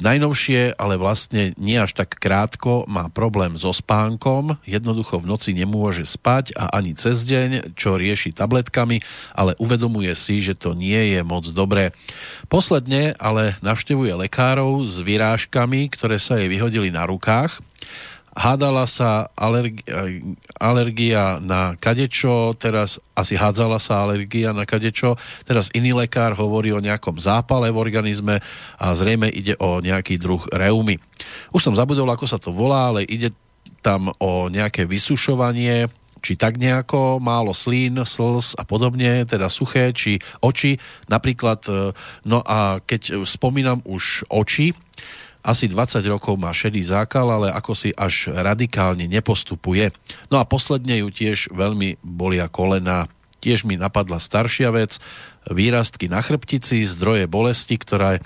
[0.00, 6.08] najnovšie, ale vlastne nie až tak krátko, má problém so spánkom, jednoducho v noci nemôže
[6.08, 9.04] spať a ani cez deň, čo rieši tabletkami,
[9.36, 11.92] ale uvedomuje si, že to nie je moc dobré.
[12.48, 17.60] Posledne ale navštevuje lekárov s vyrážkami, ktoré sa jej vyhodili na rukách
[18.34, 19.86] hádala sa alergi-
[20.56, 26.82] alergia na kadečo, teraz asi hádzala sa alergia na kadečo, teraz iný lekár hovorí o
[26.82, 28.38] nejakom zápale v organizme
[28.78, 30.98] a zrejme ide o nejaký druh reumy.
[31.50, 33.34] Už som zabudol, ako sa to volá, ale ide
[33.80, 35.88] tam o nejaké vysušovanie,
[36.20, 40.76] či tak nejako, málo slín, slz a podobne, teda suché, či oči.
[41.08, 41.96] Napríklad, e,
[42.28, 44.76] no a keď spomínam už oči,
[45.40, 49.92] asi 20 rokov má šedý zákal, ale ako si až radikálne nepostupuje.
[50.28, 53.08] No a posledne ju tiež veľmi bolia kolena.
[53.40, 55.00] Tiež mi napadla staršia vec,
[55.48, 58.20] výrastky na chrbtici, zdroje bolesti, ktorá e,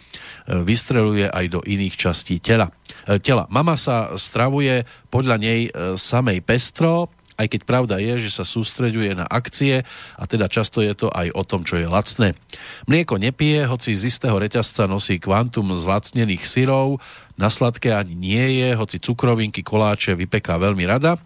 [0.67, 2.75] vystreluje aj do iných častí tela.
[3.07, 3.47] E, tela.
[3.47, 4.83] Mama sa stravuje
[5.15, 9.83] podľa nej e, samej pestro, aj keď pravda je, že sa sústreďuje na akcie
[10.15, 12.39] a teda často je to aj o tom, čo je lacné.
[12.87, 17.03] Mlieko nepije, hoci z istého reťazca nosí kvantum zlacnených syrov,
[17.35, 21.19] na sladké ani nie je, hoci cukrovinky, koláče vypeká veľmi rada.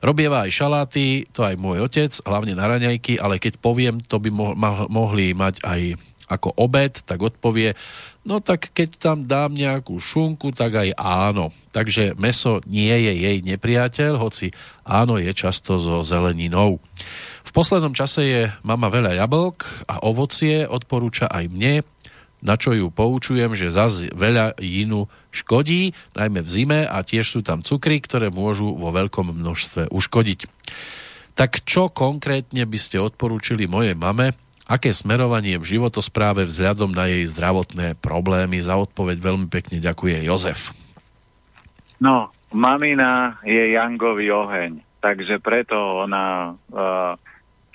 [0.00, 4.32] Robieva aj šaláty, to aj môj otec, hlavne na raňajky, ale keď poviem, to by
[4.32, 4.56] mo-
[4.88, 6.00] mohli mať aj
[6.32, 7.76] ako obed, tak odpovie,
[8.22, 11.50] no tak keď tam dám nejakú šunku, tak aj áno.
[11.72, 14.52] Takže meso nie je jej nepriateľ, hoci
[14.84, 16.78] áno je často so zeleninou.
[17.42, 21.74] V poslednom čase je mama veľa jablk a ovocie odporúča aj mne,
[22.42, 27.40] na čo ju poučujem, že zase veľa jínu škodí, najmä v zime a tiež sú
[27.40, 30.50] tam cukry, ktoré môžu vo veľkom množstve uškodiť.
[31.32, 34.36] Tak čo konkrétne by ste odporúčili mojej mame,
[34.72, 38.56] aké smerovanie v životospráve vzhľadom na jej zdravotné problémy.
[38.56, 40.72] Za odpoveď veľmi pekne ďakuje Jozef.
[42.00, 47.14] No, mamina je Jangový oheň, takže preto ona uh,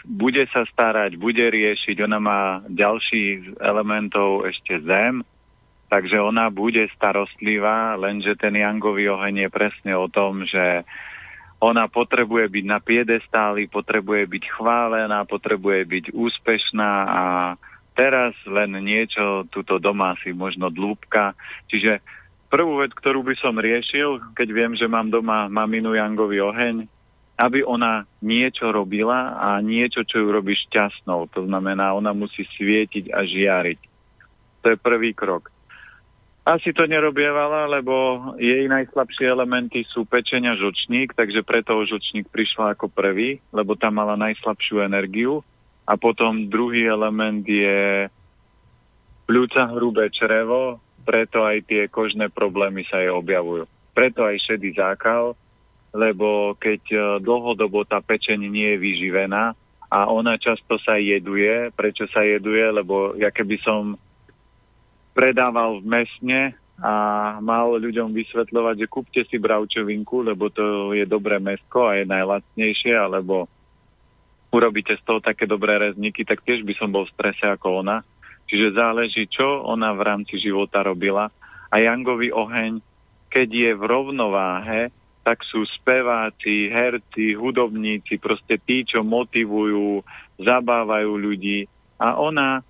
[0.07, 5.21] bude sa starať, bude riešiť, ona má ďalších elementov ešte zem,
[5.87, 10.83] takže ona bude starostlivá, lenže ten Jangový oheň je presne o tom, že
[11.57, 17.23] ona potrebuje byť na piedestáli, potrebuje byť chválená, potrebuje byť úspešná a
[17.97, 21.33] teraz len niečo tuto doma si možno dlúbka.
[21.65, 21.97] Čiže
[22.53, 26.85] prvú vec, ktorú by som riešil, keď viem, že mám doma maminu Jangový oheň,
[27.37, 31.29] aby ona niečo robila a niečo, čo ju robí šťastnou.
[31.33, 33.79] To znamená, ona musí svietiť a žiariť.
[34.65, 35.49] To je prvý krok.
[36.47, 42.87] Asi to nerobievala, lebo jej najslabšie elementy sú pečenia žočník, takže preto žočník prišla ako
[42.87, 45.43] prvý, lebo tam mala najslabšiu energiu.
[45.83, 48.07] A potom druhý element je
[49.27, 53.67] pľúca hrubé črevo, preto aj tie kožné problémy sa jej objavujú.
[53.91, 55.35] Preto aj šedý zákal,
[55.91, 59.51] lebo keď e, dlhodobo tá pečeň nie je vyživená
[59.91, 63.99] a ona často sa jeduje, prečo sa jeduje, lebo ja keby som
[65.17, 66.41] predával v mesne
[66.77, 66.93] a
[67.41, 72.93] mal ľuďom vysvetľovať, že kúpte si bravčovinku, lebo to je dobré mesko a je najlacnejšie,
[72.93, 73.49] alebo
[74.53, 78.05] urobíte z toho také dobré rezníky, tak tiež by som bol v strese ako ona.
[78.45, 81.33] Čiže záleží, čo ona v rámci života robila.
[81.67, 82.79] A Jangový oheň,
[83.27, 84.81] keď je v rovnováhe,
[85.27, 89.99] tak sú speváci, herci, hudobníci, proste tí, čo motivujú,
[90.39, 91.67] zabávajú ľudí.
[91.99, 92.63] A ona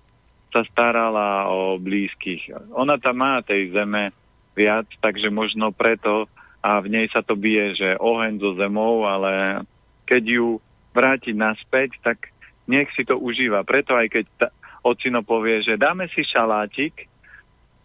[0.48, 2.72] sa starala o blízkych.
[2.72, 4.10] Ona tam má tej zeme
[4.56, 6.26] viac, takže možno preto
[6.64, 9.62] a v nej sa to bije, že oheň so zemou, ale
[10.08, 10.46] keď ju
[10.90, 12.34] vráti naspäť, tak
[12.66, 13.62] nech si to užíva.
[13.62, 14.48] Preto aj keď ta,
[14.82, 17.06] ocino povie, že dáme si šalátik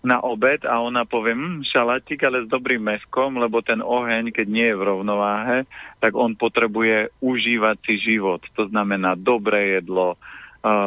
[0.03, 4.47] na obed a ona povie, hm, šalátik, ale s dobrým meskom, lebo ten oheň, keď
[4.51, 5.57] nie je v rovnováhe,
[6.03, 8.43] tak on potrebuje užívať si život.
[8.59, 10.19] To znamená dobré jedlo,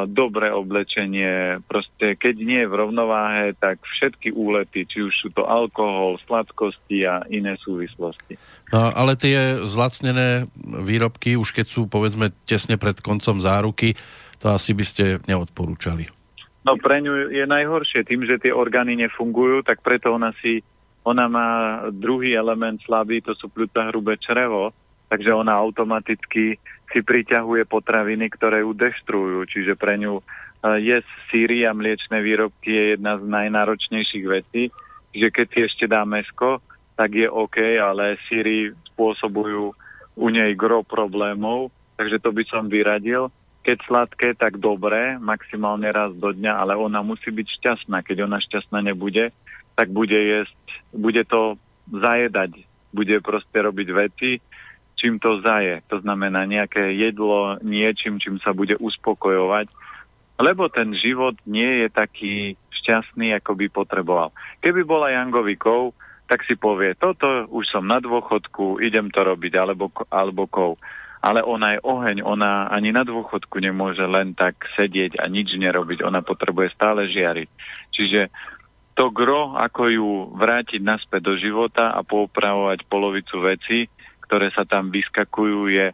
[0.09, 1.61] dobré oblečenie.
[1.69, 7.05] Proste, keď nie je v rovnováhe, tak všetky úlety, či už sú to alkohol, sladkosti
[7.05, 8.41] a iné súvislosti.
[8.73, 13.95] No, ale tie zlacnené výrobky, už keď sú povedzme tesne pred koncom záruky,
[14.41, 16.09] to asi by ste neodporúčali.
[16.67, 20.65] No pre ňu je najhoršie tým, že tie orgány nefungujú, tak preto ona si,
[21.07, 21.49] ona má
[21.93, 24.75] druhý element slabý, to sú pľúca hrubé črevo,
[25.09, 26.59] takže ona automaticky
[26.93, 30.23] si priťahuje potraviny, ktoré ju deštrujú, čiže pre ňu
[30.81, 30.99] je
[31.31, 34.75] síry a mliečne výrobky je jedna z najnáročnejších vecí,
[35.15, 36.59] že keď si ešte dá mesko,
[36.97, 39.77] tak je OK, ale síry spôsobujú
[40.17, 41.69] u nej gro problémov,
[42.01, 43.29] takže to by som vyradil.
[43.67, 48.01] Keď sladké, tak dobré, maximálne raz do dňa, ale ona musí byť šťastná.
[48.07, 49.35] Keď ona šťastná nebude,
[49.75, 50.57] tak bude jesť,
[50.95, 51.59] bude to
[51.91, 52.63] zajedať,
[52.95, 54.39] bude proste robiť veci,
[54.97, 55.85] čím to zaje.
[55.93, 59.69] To znamená nejaké jedlo niečím, čím sa bude uspokojovať,
[60.41, 62.35] lebo ten život nie je taký
[62.83, 64.29] šťastný, ako by potreboval.
[64.61, 69.89] Keby bola Jangovikov, tak si povie, toto už som na dôchodku, idem to robiť, alebo,
[70.11, 70.71] alebo kov.
[71.23, 76.03] Ale ona je oheň, ona ani na dôchodku nemôže len tak sedieť a nič nerobiť,
[76.03, 77.49] ona potrebuje stále žiariť.
[77.95, 78.21] Čiže
[78.97, 83.87] to gro, ako ju vrátiť naspäť do života a poupravovať polovicu veci,
[84.27, 85.87] ktoré sa tam vyskakujú, je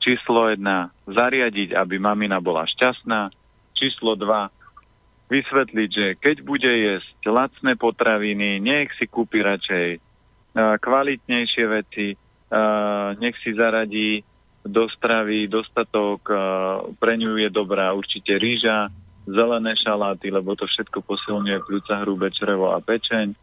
[0.00, 3.28] číslo jedna zariadiť, aby mamina bola šťastná,
[3.74, 4.48] číslo dva
[5.26, 13.18] vysvetliť, že keď bude jesť lacné potraviny, nech si kúpi radšej uh, kvalitnejšie veci, uh,
[13.18, 14.22] nech si zaradí
[14.62, 16.38] do stravy dostatok, uh,
[16.94, 18.88] pre ňu je dobrá určite rýža,
[19.26, 23.34] zelené šaláty, lebo to všetko posilňuje pľúca, hrubé črevo a pečeň.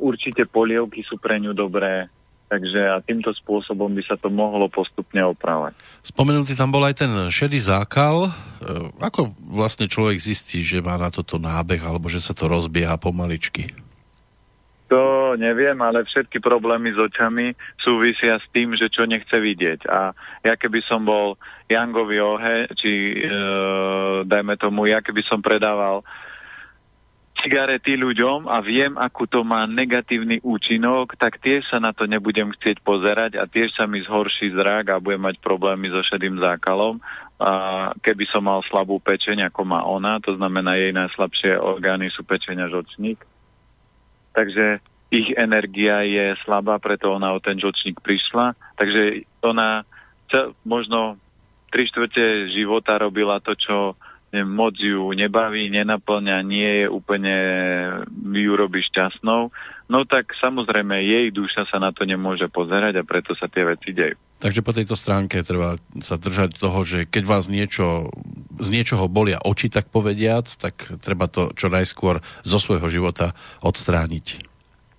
[0.00, 2.08] Určite polievky sú pre ňu dobré,
[2.46, 5.74] Takže a týmto spôsobom by sa to mohlo postupne opravať.
[6.06, 8.26] Spomenutý tam bol aj ten šedý zákal.
[8.26, 8.30] E,
[9.02, 13.74] ako vlastne človek zistí, že má na toto nábeh, alebo že sa to rozbieha pomaličky?
[14.86, 17.50] To neviem, ale všetky problémy s očami
[17.82, 19.90] súvisia s tým, že čo nechce vidieť.
[19.90, 20.14] A
[20.46, 21.34] ja keby som bol
[21.66, 23.34] Jangovi Ohe, či e,
[24.22, 26.06] dajme tomu, ja keby som predával
[27.42, 32.52] cigarety ľuďom a viem, akú to má negatívny účinok, tak tiež sa na to nebudem
[32.54, 36.98] chcieť pozerať a tiež sa mi zhorší zrak a budem mať problémy so šedým zákalom.
[37.36, 37.52] A
[38.00, 42.64] keby som mal slabú pečeň, ako má ona, to znamená jej najslabšie orgány sú pečeň
[42.64, 43.20] a žočník.
[44.32, 44.80] Takže
[45.12, 48.56] ich energia je slabá, preto ona o ten žočník prišla.
[48.80, 49.84] Takže ona
[50.64, 51.20] možno
[51.70, 53.94] tri štvrte života robila to, čo
[54.44, 57.36] moc ju nebaví, nenaplňa, nie je úplne,
[58.34, 59.48] ju robí šťastnou.
[59.86, 63.94] no tak samozrejme jej duša sa na to nemôže pozerať a preto sa tie veci
[63.94, 64.18] dejú.
[64.36, 68.12] Takže po tejto stránke treba sa držať toho, že keď vás niečo,
[68.60, 73.32] z niečoho bolia oči, tak povediac, tak treba to čo najskôr zo svojho života
[73.64, 74.44] odstrániť.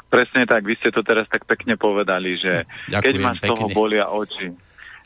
[0.07, 3.65] Presne tak, vy ste to teraz tak pekne povedali, že Ďakujem, keď ma z toho
[3.67, 3.75] pekne.
[3.75, 4.47] bolia oči.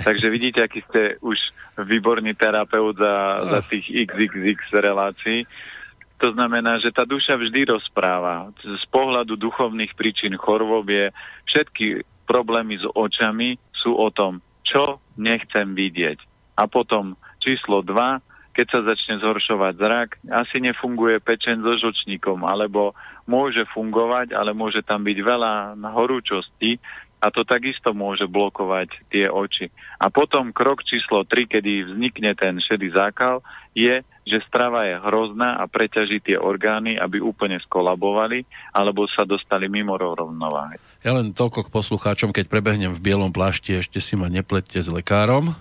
[0.01, 1.37] Takže vidíte, aký ste už
[1.77, 3.49] výborný terapeut za, oh.
[3.49, 5.45] za tých XXX relácií.
[6.21, 8.53] To znamená, že tá duša vždy rozpráva.
[8.61, 11.09] Z pohľadu duchovných príčin chorôb je
[11.49, 16.21] všetky problémy s očami sú o tom, čo nechcem vidieť.
[16.61, 18.21] A potom číslo 2,
[18.53, 22.93] keď sa začne zhoršovať zrak, asi nefunguje pečen so žočníkom, alebo
[23.25, 25.53] môže fungovať, ale môže tam byť veľa
[25.89, 26.77] horúčosti
[27.21, 29.69] a to takisto môže blokovať tie oči.
[30.01, 33.45] A potom krok číslo 3, kedy vznikne ten šedý zákal,
[33.77, 38.43] je, že strava je hrozná a preťaží tie orgány, aby úplne skolabovali
[38.73, 40.81] alebo sa dostali mimo rovnováhy.
[41.05, 44.89] Ja len toľko k poslucháčom, keď prebehnem v bielom plášti, ešte si ma neplette s
[44.89, 45.53] lekárom.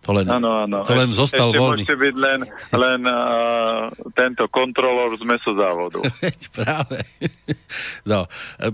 [0.00, 0.80] To len, ano, ano.
[0.80, 1.84] To len zostal Ešte voľný.
[1.84, 2.40] Ešte byť len,
[2.72, 6.00] len uh, tento kontrolor z mesozávodu.
[6.56, 7.04] Práve.
[8.08, 8.24] No.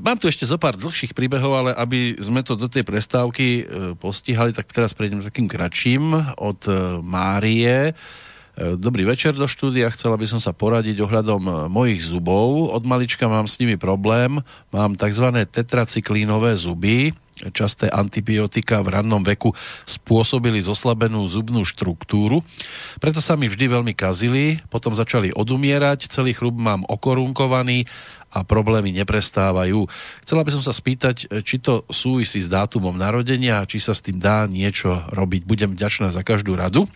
[0.06, 3.66] Mám tu ešte zo pár dlhších príbehov, ale aby sme to do tej prestávky uh,
[3.98, 7.90] postihali, tak teraz prejdem takým kratším od uh, Márie.
[8.54, 12.70] Uh, dobrý večer do štúdia, chcela by som sa poradiť ohľadom mojich zubov.
[12.70, 14.38] Od malička mám s nimi problém,
[14.70, 15.26] mám tzv.
[15.50, 17.10] tetracyklínové zuby,
[17.52, 19.52] časté antibiotika v rannom veku
[19.84, 22.40] spôsobili zoslabenú zubnú štruktúru.
[22.96, 27.84] Preto sa mi vždy veľmi kazili, potom začali odumierať, celý chrub mám okorunkovaný
[28.32, 29.88] a problémy neprestávajú.
[30.24, 34.20] Chcela by som sa spýtať, či to súvisí s dátumom narodenia, či sa s tým
[34.20, 35.44] dá niečo robiť.
[35.48, 36.88] Budem vďačná za každú radu.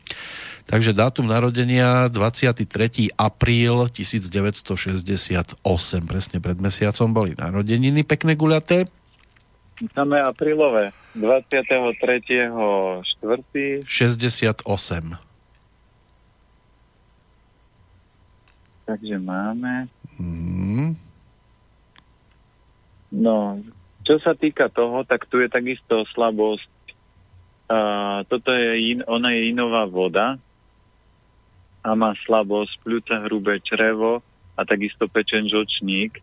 [0.68, 3.11] Takže dátum narodenia 23.
[3.18, 5.59] apríl 1968,
[6.07, 8.86] presne pred mesiacom boli narodeniny pekné guľaté.
[9.81, 10.93] Samé aprílové.
[11.16, 11.97] 23.
[11.97, 13.81] 4.
[13.89, 15.16] 68.
[18.85, 19.89] Takže máme.
[20.20, 20.99] Mm.
[23.11, 23.62] No,
[24.05, 26.70] čo sa týka toho, tak tu je takisto slabosť.
[27.70, 30.37] Uh, toto je, in, ona je inová voda
[31.81, 34.20] a má slabosť pľúca hrubé črevo
[34.59, 36.18] a takisto pečen žočník.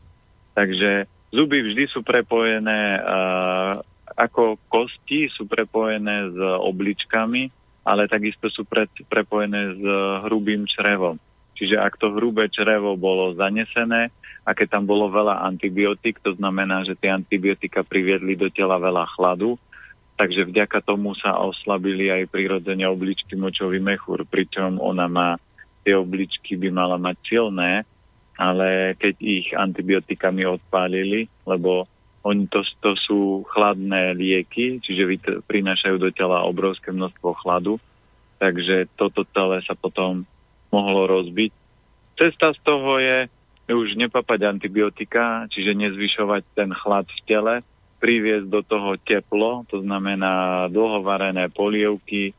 [0.53, 1.07] Takže
[1.37, 3.77] Zuby vždy sú prepojené uh,
[4.17, 7.53] ako kosti, sú prepojené s obličkami,
[7.85, 9.81] ale takisto sú pre, prepojené s
[10.25, 11.21] hrubým črevom.
[11.53, 14.09] Čiže ak to hrubé črevo bolo zanesené
[14.45, 19.05] a keď tam bolo veľa antibiotík, to znamená, že tie antibiotika priviedli do tela veľa
[19.13, 19.61] chladu,
[20.17, 25.29] takže vďaka tomu sa oslabili aj prirodzene obličky močový mechúr, pričom ona má,
[25.85, 27.85] tie obličky by mala mať silné,
[28.37, 31.89] ale keď ich antibiotikami odpálili, lebo
[32.21, 35.09] oni to, to sú chladné lieky, čiže
[35.47, 37.81] prinášajú do tela obrovské množstvo chladu,
[38.37, 40.27] takže toto celé sa potom
[40.69, 41.51] mohlo rozbiť.
[42.17, 43.29] Cesta z toho je
[43.67, 47.55] už nepapať antibiotika, čiže nezvyšovať ten chlad v tele,
[47.97, 52.37] priviesť do toho teplo, to znamená dlhovarené polievky,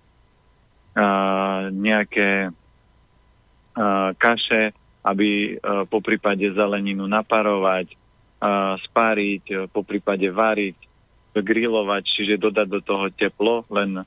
[0.99, 1.09] a
[1.71, 2.51] nejaké
[3.79, 4.75] a kaše,
[5.05, 10.77] aby uh, po prípade zeleninu naparovať, uh, spáriť, uh, po prípade variť,
[11.39, 14.03] grilovať, čiže dodať do toho teplo, len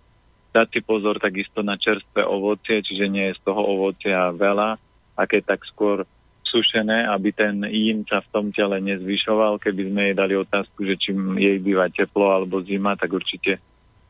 [0.52, 4.76] dať si pozor takisto na čerstvé ovocie, čiže nie je z toho ovocia veľa,
[5.16, 6.04] aké tak skôr
[6.44, 9.64] sušené, aby ten jín sa v tom tele nezvyšoval.
[9.64, 13.64] Keby sme jej dali otázku, že čím jej býva teplo alebo zima, tak určite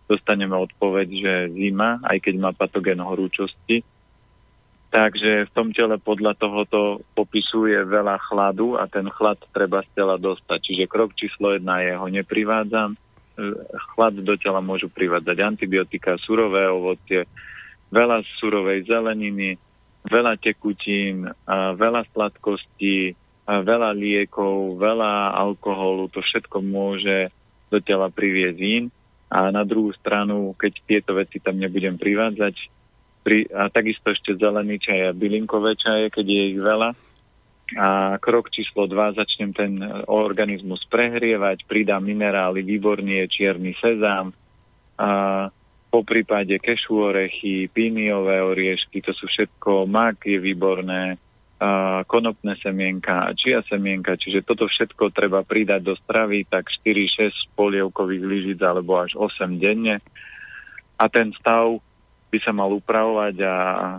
[0.10, 3.86] dostaneme odpoveď, že zima, aj keď má patogén horúčosti.
[4.92, 10.20] Takže v tom tele podľa tohoto popisuje veľa chladu a ten chlad treba z tela
[10.20, 10.60] dostať.
[10.60, 13.00] Čiže krok číslo jedna je ho neprivádzam.
[13.96, 17.24] Chlad do tela môžu privádzať antibiotika, surové ovocie,
[17.88, 19.56] veľa surovej zeleniny,
[20.12, 23.16] veľa tekutín, veľa sladkostí,
[23.48, 26.12] veľa liekov, veľa alkoholu.
[26.12, 27.32] To všetko môže
[27.72, 28.92] do tela priviesť in.
[29.32, 32.81] A na druhú stranu, keď tieto veci tam nebudem privádzať,
[33.22, 36.90] pri, a takisto ešte zelený čaj a bylinkové čaje, keď je ich veľa.
[37.72, 39.80] A krok číslo 2, začnem ten
[40.12, 44.36] organizmus prehrievať, pridám minerály, výborný je čierny sezám,
[45.02, 45.10] a
[45.92, 51.20] po prípade kešu orechy, píniové oriešky, to sú všetko, mak je výborné,
[51.62, 58.24] a konopné semienka, čia semienka, čiže toto všetko treba pridať do stravy, tak 4-6 polievkových
[58.26, 60.02] lyžic alebo až 8 denne.
[60.98, 61.78] A ten stav
[62.32, 63.56] by sa mal upravovať a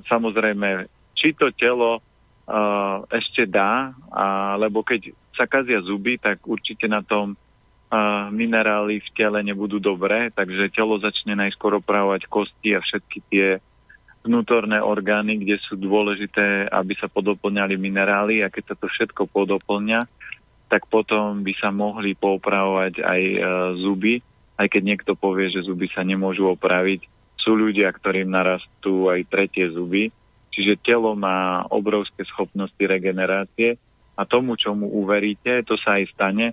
[0.09, 7.05] samozrejme, či to telo uh, ešte dá, alebo keď sa kazia zuby, tak určite na
[7.05, 13.19] tom uh, minerály v tele nebudú dobré, takže telo začne najskôr opravovať kosti a všetky
[13.29, 13.61] tie
[14.23, 20.07] vnútorné orgány, kde sú dôležité, aby sa podoplňali minerály a keď sa to všetko podoplňa,
[20.71, 23.39] tak potom by sa mohli poopravovať aj e,
[23.83, 24.15] zuby,
[24.57, 27.05] aj keď niekto povie, že zuby sa nemôžu opraviť.
[27.43, 30.15] Sú ľudia, ktorým narastú aj tretie zuby,
[30.55, 33.75] čiže telo má obrovské schopnosti regenerácie
[34.15, 36.47] a tomu, čomu uveríte, to sa aj stane,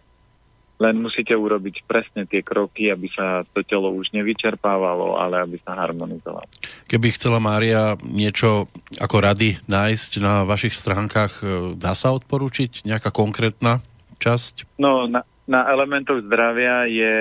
[0.80, 5.76] len musíte urobiť presne tie kroky, aby sa to telo už nevyčerpávalo, ale aby sa
[5.76, 6.48] harmonizovalo.
[6.88, 13.12] Keby chcela Mária niečo ako rady nájsť na vašich stránkach, e, dá sa odporúčiť nejaká
[13.12, 13.84] konkrétna
[14.24, 14.80] časť?
[14.80, 17.16] No, na, na elementoch zdravia je,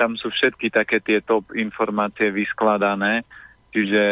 [0.00, 3.28] tam sú všetky také tie top informácie vyskladané,
[3.76, 4.04] čiže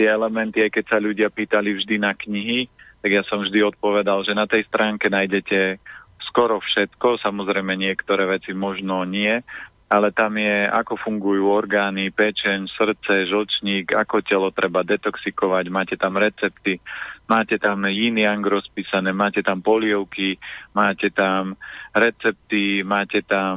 [0.00, 2.72] tie elementy, aj keď sa ľudia pýtali vždy na knihy,
[3.04, 5.76] tak ja som vždy odpovedal, že na tej stránke nájdete
[6.24, 9.44] skoro všetko, samozrejme niektoré veci možno nie,
[9.86, 16.18] ale tam je, ako fungujú orgány, pečeň, srdce, žlčník, ako telo treba detoxikovať, máte tam
[16.18, 16.82] recepty,
[17.30, 20.42] máte tam yin yang rozpísané, máte tam polievky,
[20.74, 21.54] máte tam
[21.94, 23.56] recepty, máte tam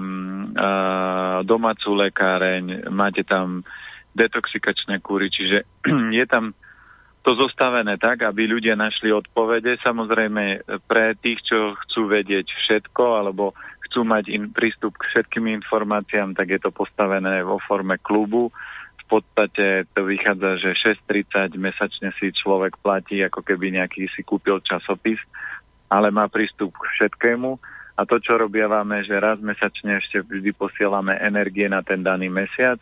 [0.53, 3.65] uh, domácu lekáreň, máte tam
[4.13, 5.65] detoxikačné kúry, čiže
[6.19, 6.53] je tam
[7.19, 9.75] to zostavené tak, aby ľudia našli odpovede.
[9.83, 13.51] Samozrejme pre tých, čo chcú vedieť všetko alebo
[13.89, 18.53] chcú mať in, prístup k všetkým informáciám, tak je to postavené vo forme klubu.
[19.01, 24.61] V podstate to vychádza, že 6.30 mesačne si človek platí, ako keby nejaký si kúpil
[24.61, 25.17] časopis,
[25.89, 27.57] ale má prístup k všetkému.
[27.99, 32.79] A to, čo robiavame, že raz mesačne ešte vždy posielame energie na ten daný mesiac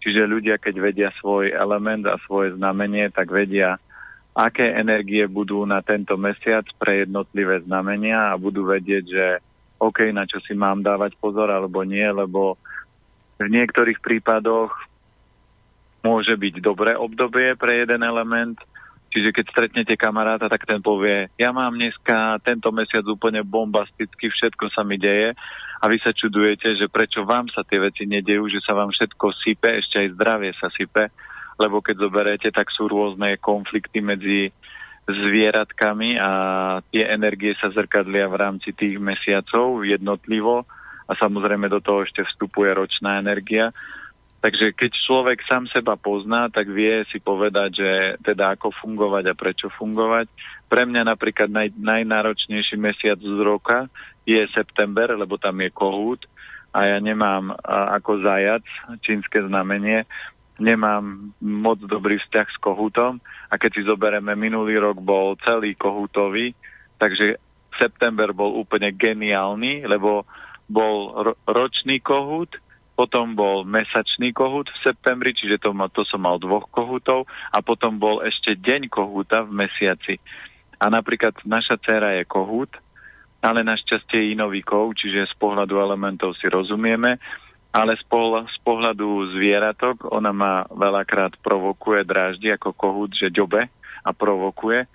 [0.00, 3.76] Čiže ľudia, keď vedia svoj element a svoje znamenie, tak vedia,
[4.32, 9.26] aké energie budú na tento mesiac pre jednotlivé znamenia a budú vedieť, že
[9.80, 12.60] OK, na čo si mám dávať pozor alebo nie, lebo
[13.40, 14.70] v niektorých prípadoch
[16.04, 18.60] môže byť dobré obdobie pre jeden element,
[19.10, 24.70] Čiže keď stretnete kamaráta, tak ten povie, ja mám dneska tento mesiac úplne bombasticky, všetko
[24.70, 25.34] sa mi deje.
[25.82, 29.26] A vy sa čudujete, že prečo vám sa tie veci nedejú, že sa vám všetko
[29.42, 31.10] sype, ešte aj zdravie sa sype,
[31.58, 34.54] lebo keď zoberete, tak sú rôzne konflikty medzi
[35.12, 36.30] zvieratkami a
[36.90, 40.64] tie energie sa zrkadlia v rámci tých mesiacov jednotlivo
[41.06, 43.74] a samozrejme do toho ešte vstupuje ročná energia
[44.40, 47.90] Takže keď človek sám seba pozná, tak vie si povedať, že
[48.24, 50.32] teda ako fungovať a prečo fungovať.
[50.64, 53.92] Pre mňa napríklad naj, najnáročnejší mesiac z roka
[54.24, 56.24] je september, lebo tam je kohút
[56.72, 58.64] a ja nemám a, ako zajac,
[59.04, 60.08] čínske znamenie,
[60.60, 66.52] nemám moc dobrý vzťah s kohútom a keď si zoberieme, minulý rok bol celý kohútový,
[67.00, 67.40] takže
[67.80, 70.28] september bol úplne geniálny, lebo
[70.68, 70.96] bol
[71.32, 72.60] ro- ročný kohút,
[72.94, 77.64] potom bol mesačný kohút v septembri, čiže to, ma, to som mal dvoch kohútov a
[77.64, 80.20] potom bol ešte deň kohúta v mesiaci.
[80.76, 82.76] A napríklad naša dcera je kohút,
[83.40, 87.16] ale našťastie je inový kov, čiže z pohľadu elementov si rozumieme,
[87.70, 93.70] ale pohľ, z pohľadu zvieratok ona ma veľakrát provokuje, dráždi ako kohút, že ďobe
[94.02, 94.90] a provokuje.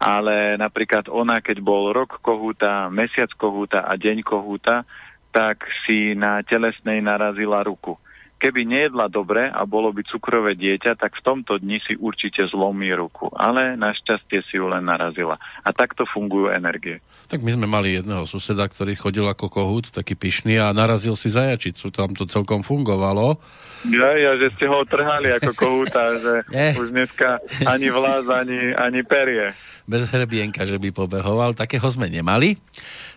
[0.00, 4.88] Ale napríklad ona, keď bol rok kohúta, mesiac kohúta a deň kohúta,
[5.32, 8.00] tak si na telesnej narazila ruku.
[8.40, 12.92] Keby nejedla dobre a bolo by cukrové dieťa, tak v tomto dni si určite zlomí
[12.92, 13.32] ruku.
[13.32, 15.40] Ale našťastie si ju len narazila.
[15.64, 17.00] A takto fungujú energie.
[17.24, 21.32] Tak my sme mali jedného suseda, ktorý chodil ako kohút, taký pyšný a narazil si
[21.32, 21.88] zajačicu.
[21.88, 23.40] Tam to celkom fungovalo.
[23.88, 26.72] Ja, ja, že ste ho trhali ako kohúta, že eh.
[26.76, 29.56] už dneska ani vlas, ani, ani perie.
[29.88, 31.56] Bez hrebienka, že by pobehoval.
[31.56, 32.56] Takého sme nemali.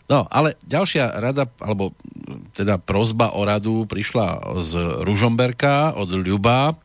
[0.07, 1.91] No, ale ďalšia rada, alebo
[2.55, 6.79] teda prozba o radu prišla z Ružomberka od Ľuba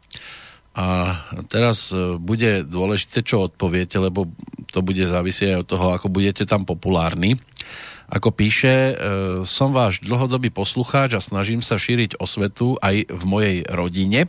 [0.72, 1.20] a
[1.52, 4.32] teraz e, bude dôležité, čo odpoviete, lebo
[4.72, 7.36] to bude závisieť aj od toho, ako budete tam populárni.
[8.12, 8.94] Ako píše, e,
[9.48, 14.28] som váš dlhodobý poslucháč a snažím sa šíriť osvetu aj v mojej rodine.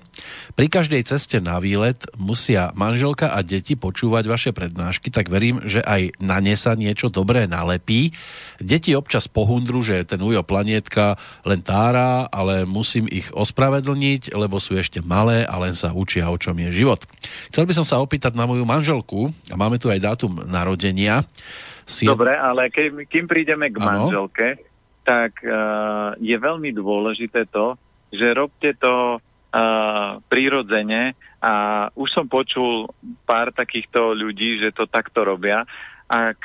[0.55, 5.83] Pri každej ceste na výlet musia manželka a deti počúvať vaše prednášky, tak verím, že
[5.83, 8.15] aj na ne sa niečo dobré nalepí.
[8.63, 14.79] Deti občas pohundru, že ten ujo planietka len tára, ale musím ich ospravedlniť, lebo sú
[14.79, 17.03] ešte malé a len sa učia, o čom je život.
[17.51, 21.27] Chcel by som sa opýtať na moju manželku, a máme tu aj dátum narodenia,
[21.83, 22.07] Si...
[22.07, 23.85] Dobre, ale ke, kým prídeme k ano?
[24.07, 24.59] manželke,
[25.03, 27.75] tak uh, je veľmi dôležité to,
[28.13, 31.53] že robte to uh, prirodzene a
[31.91, 32.87] už som počul
[33.27, 35.67] pár takýchto ľudí, že to takto robia.
[36.07, 36.39] Ak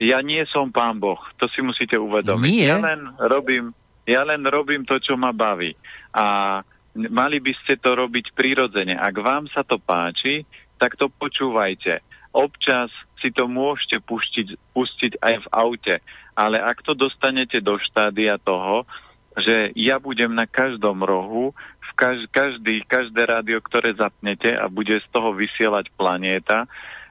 [0.00, 2.50] ja nie som pán Boh, to si musíte uvedomiť.
[2.50, 2.72] Nie?
[2.72, 3.64] Ja len robím,
[4.08, 5.76] ja len robím to, čo ma baví.
[6.16, 6.58] A
[6.96, 8.98] mali by ste to robiť prirodzene.
[8.98, 10.42] Ak vám sa to páči,
[10.80, 12.00] tak to počúvajte.
[12.32, 12.90] Občas
[13.20, 15.94] si to môžete pustiť, pustiť aj v aute,
[16.34, 18.88] ale ak to dostanete do štádia toho,
[19.38, 24.98] že ja budem na každom rohu, v kaž, každý, každé rádio, ktoré zapnete a bude
[24.98, 26.66] z toho vysielať planéta,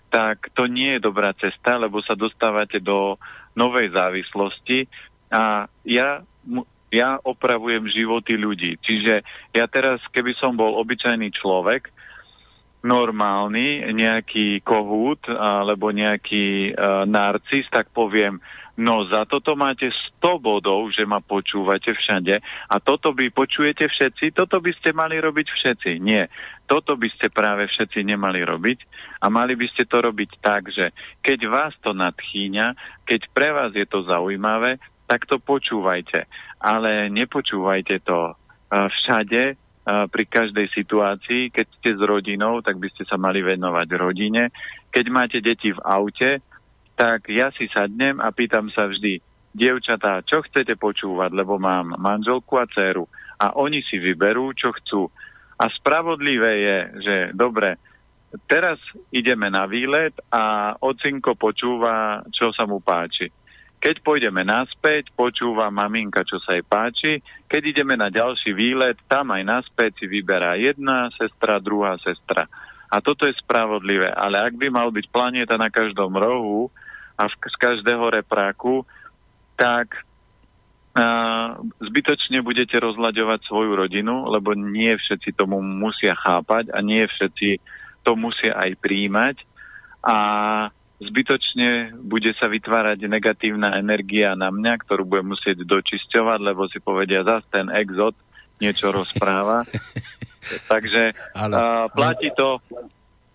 [0.09, 3.15] tak to nie je dobrá cesta, lebo sa dostávate do
[3.53, 4.89] novej závislosti
[5.29, 6.25] a ja,
[6.89, 8.81] ja opravujem životy ľudí.
[8.81, 9.21] Čiže
[9.53, 11.93] ja teraz, keby som bol obyčajný človek,
[12.79, 18.39] normálny, nejaký kohút alebo nejaký uh, narcis, tak poviem,
[18.79, 19.91] no za toto máte
[20.23, 22.39] 100 bodov, že ma počúvate všade
[22.71, 25.91] a toto by počujete všetci, toto by ste mali robiť všetci.
[25.99, 26.31] Nie,
[26.71, 28.79] toto by ste práve všetci nemali robiť
[29.19, 33.75] a mali by ste to robiť tak, že keď vás to nadchýňa, keď pre vás
[33.75, 36.29] je to zaujímavé, tak to počúvajte.
[36.63, 39.59] Ale nepočúvajte to uh, všade,
[40.09, 41.49] pri každej situácii.
[41.49, 44.53] Keď ste s rodinou, tak by ste sa mali venovať rodine.
[44.93, 46.41] Keď máte deti v aute,
[46.99, 49.23] tak ja si sadnem a pýtam sa vždy,
[49.55, 53.07] dievčatá, čo chcete počúvať, lebo mám manželku a dceru.
[53.39, 55.07] A oni si vyberú, čo chcú.
[55.59, 57.79] A spravodlivé je, že dobre,
[58.45, 58.77] teraz
[59.09, 63.31] ideme na výlet a ocinko počúva, čo sa mu páči.
[63.79, 67.23] Keď pôjdeme naspäť, počúva maminka, čo sa jej páči.
[67.47, 72.43] Keď ideme na ďalší výlet, tam aj naspäť si vyberá jedna sestra, druhá sestra.
[72.91, 74.11] A toto je spravodlivé.
[74.11, 76.67] Ale ak by mal byť planéta na každom rohu
[77.15, 78.83] a z každého repráku,
[79.55, 80.03] tak
[80.99, 87.63] a, zbytočne budete rozľaďovať svoju rodinu, lebo nie všetci tomu musia chápať a nie všetci
[88.03, 89.39] to musia aj príjmať.
[90.03, 90.17] A
[90.99, 97.23] zbytočne bude sa vytvárať negatívna energia na mňa, ktorú budem musieť dočisťovať, lebo si povedia,
[97.23, 98.15] zase ten exot
[98.59, 99.63] niečo rozpráva.
[100.71, 102.59] Takže uh, platí to,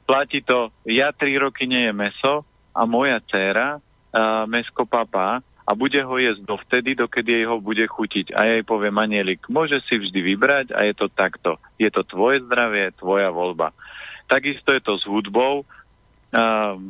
[0.05, 2.45] platí to, ja tri roky nie je meso
[2.77, 7.89] a moja dcéra uh, mesko papá a bude ho jesť dovtedy, dokedy jej ho bude
[7.89, 8.37] chutiť.
[8.37, 11.57] A ja jej poviem, Anielik, môže si vždy vybrať a je to takto.
[11.81, 13.73] Je to tvoje zdravie, tvoja voľba.
[14.29, 15.65] Takisto je to s hudbou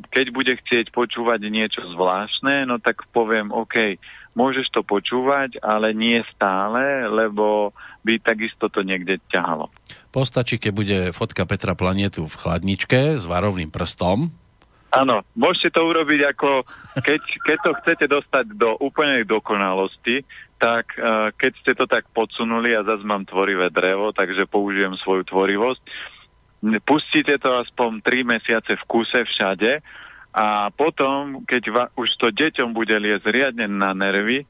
[0.09, 4.01] keď bude chcieť počúvať niečo zvláštne, no tak poviem, OK,
[4.33, 9.69] môžeš to počúvať, ale nie stále, lebo by takisto to niekde ťahalo.
[10.09, 14.33] Postačí, keď bude fotka Petra Planetu v chladničke s varovným prstom.
[14.95, 16.63] Áno, môžete to urobiť ako,
[17.03, 20.23] keď, keď to chcete dostať do úplnej dokonalosti,
[20.63, 25.27] tak uh, keď ste to tak podsunuli a zase mám tvorivé drevo, takže použijem svoju
[25.27, 25.83] tvorivosť,
[26.85, 29.85] pustíte to aspoň 3 mesiace v kuse všade
[30.35, 34.43] a potom, keď va, už to deťom bude liesť riadne na nervy,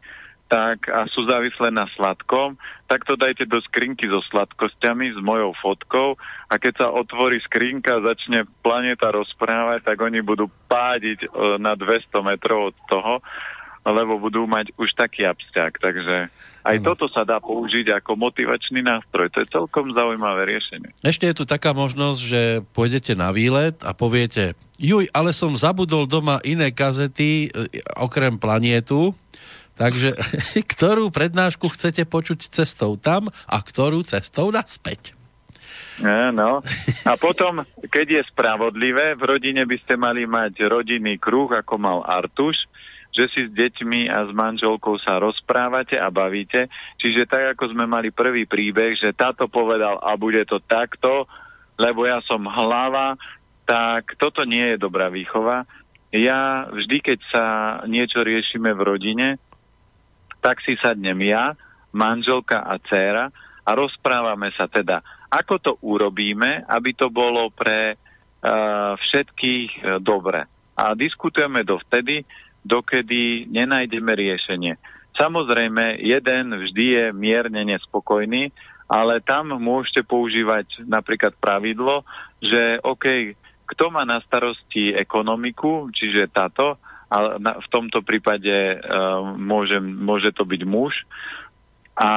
[0.48, 5.56] tak a sú závislé na sladkom, tak to dajte do skrinky so sladkosťami s mojou
[5.56, 11.28] fotkou a keď sa otvorí skrinka a začne planeta rozprávať, tak oni budú pádiť e,
[11.58, 13.14] na 200 metrov od toho,
[13.84, 15.72] lebo budú mať už taký absťák.
[15.76, 16.16] Takže
[16.64, 16.84] aj ano.
[16.88, 19.28] toto sa dá použiť ako motivačný nástroj.
[19.36, 20.96] To je celkom zaujímavé riešenie.
[21.04, 26.08] Ešte je tu taká možnosť, že pôjdete na výlet a poviete, juj, ale som zabudol
[26.08, 29.12] doma iné kazety, e, okrem planietu,
[29.76, 30.16] takže
[30.72, 35.12] ktorú prednášku chcete počuť cestou tam a ktorú cestou naspäť?
[36.34, 36.58] No.
[37.06, 41.98] A potom, keď je spravodlivé, v rodine by ste mali mať rodinný kruh, ako mal
[42.02, 42.66] Artuš,
[43.14, 46.66] že si s deťmi a s manželkou sa rozprávate a bavíte.
[46.98, 51.30] Čiže tak, ako sme mali prvý príbeh, že táto povedal a bude to takto,
[51.78, 53.14] lebo ja som hlava,
[53.64, 55.62] tak toto nie je dobrá výchova.
[56.10, 57.44] Ja vždy, keď sa
[57.86, 59.28] niečo riešime v rodine,
[60.42, 61.54] tak si sadnem ja,
[61.94, 63.30] manželka a dcéra
[63.64, 65.00] a rozprávame sa teda,
[65.30, 70.44] ako to urobíme, aby to bolo pre uh, všetkých uh, dobre.
[70.74, 72.26] A diskutujeme dovtedy,
[72.64, 74.80] dokedy nenájdeme riešenie.
[75.14, 78.50] Samozrejme, jeden vždy je mierne nespokojný,
[78.90, 82.02] ale tam môžete používať napríklad pravidlo,
[82.42, 86.76] že OK, kto má na starosti ekonomiku, čiže táto,
[87.08, 91.06] a v tomto prípade uh, môže, môže to byť muž,
[91.94, 92.10] a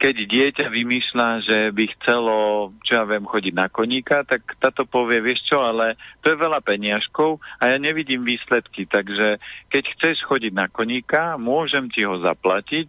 [0.00, 2.36] keď dieťa vymýšľa, že by chcelo,
[2.80, 6.64] čo ja viem, chodiť na koníka, tak táto povie, vieš čo, ale to je veľa
[6.64, 9.36] peniažkov a ja nevidím výsledky, takže
[9.68, 12.88] keď chceš chodiť na koníka, môžem ti ho zaplatiť,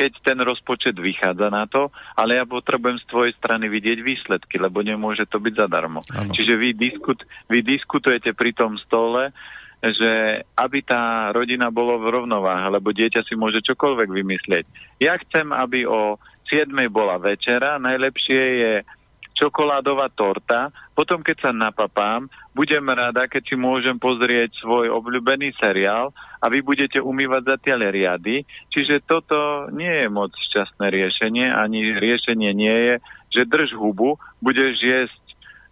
[0.00, 4.80] keď ten rozpočet vychádza na to, ale ja potrebujem z tvojej strany vidieť výsledky, lebo
[4.80, 6.00] nemôže to byť zadarmo.
[6.16, 6.32] Ano.
[6.32, 7.20] Čiže vy, diskut,
[7.52, 9.28] vy diskutujete pri tom stole,
[9.84, 14.64] že aby tá rodina bolo v rovnováhe, lebo dieťa si môže čokoľvek vymyslieť.
[15.04, 16.16] Ja chcem, aby o
[16.46, 18.72] 7 bola večera, najlepšie je
[19.36, 22.24] čokoládová torta, potom keď sa napapám,
[22.56, 28.48] budem rada, keď si môžem pozrieť svoj obľúbený seriál a vy budete umývať zatiaľ riady.
[28.72, 32.94] Čiže toto nie je moc šťastné riešenie, ani riešenie nie je,
[33.36, 35.24] že drž hubu, budeš jesť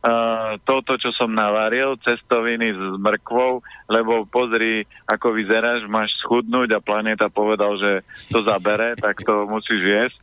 [0.05, 6.85] uh, toto, čo som navaril, cestoviny s mrkvou, lebo pozri, ako vyzeráš, máš schudnúť a
[6.85, 10.21] planeta povedal, že to zabere, tak to musíš jesť.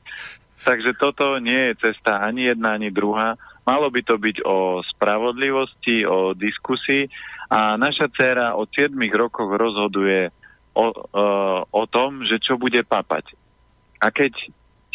[0.61, 3.35] Takže toto nie je cesta ani jedna, ani druhá.
[3.65, 7.09] Malo by to byť o spravodlivosti, o diskusii
[7.49, 10.29] a naša dcéra od 7 rokoch rozhoduje
[10.73, 11.25] o, o,
[11.65, 13.33] o tom, že čo bude papať.
[14.01, 14.33] A keď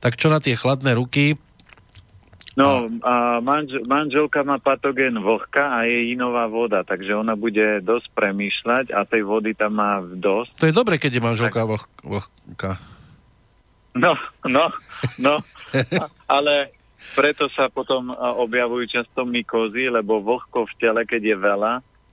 [0.00, 1.36] Tak čo na tie chladné ruky,
[2.54, 8.14] No, a manž, manželka má patogén vlhka a je inová voda, takže ona bude dosť
[8.14, 10.62] premýšľať a tej vody tam má dosť.
[10.62, 11.82] To je dobre, keď je manželka tak...
[12.06, 12.70] vlhka.
[13.98, 14.14] No,
[14.46, 14.70] no,
[15.18, 15.34] no,
[16.38, 16.70] ale
[17.18, 21.72] preto sa potom objavujú často mykozy, lebo vlhko v tele, keď je veľa,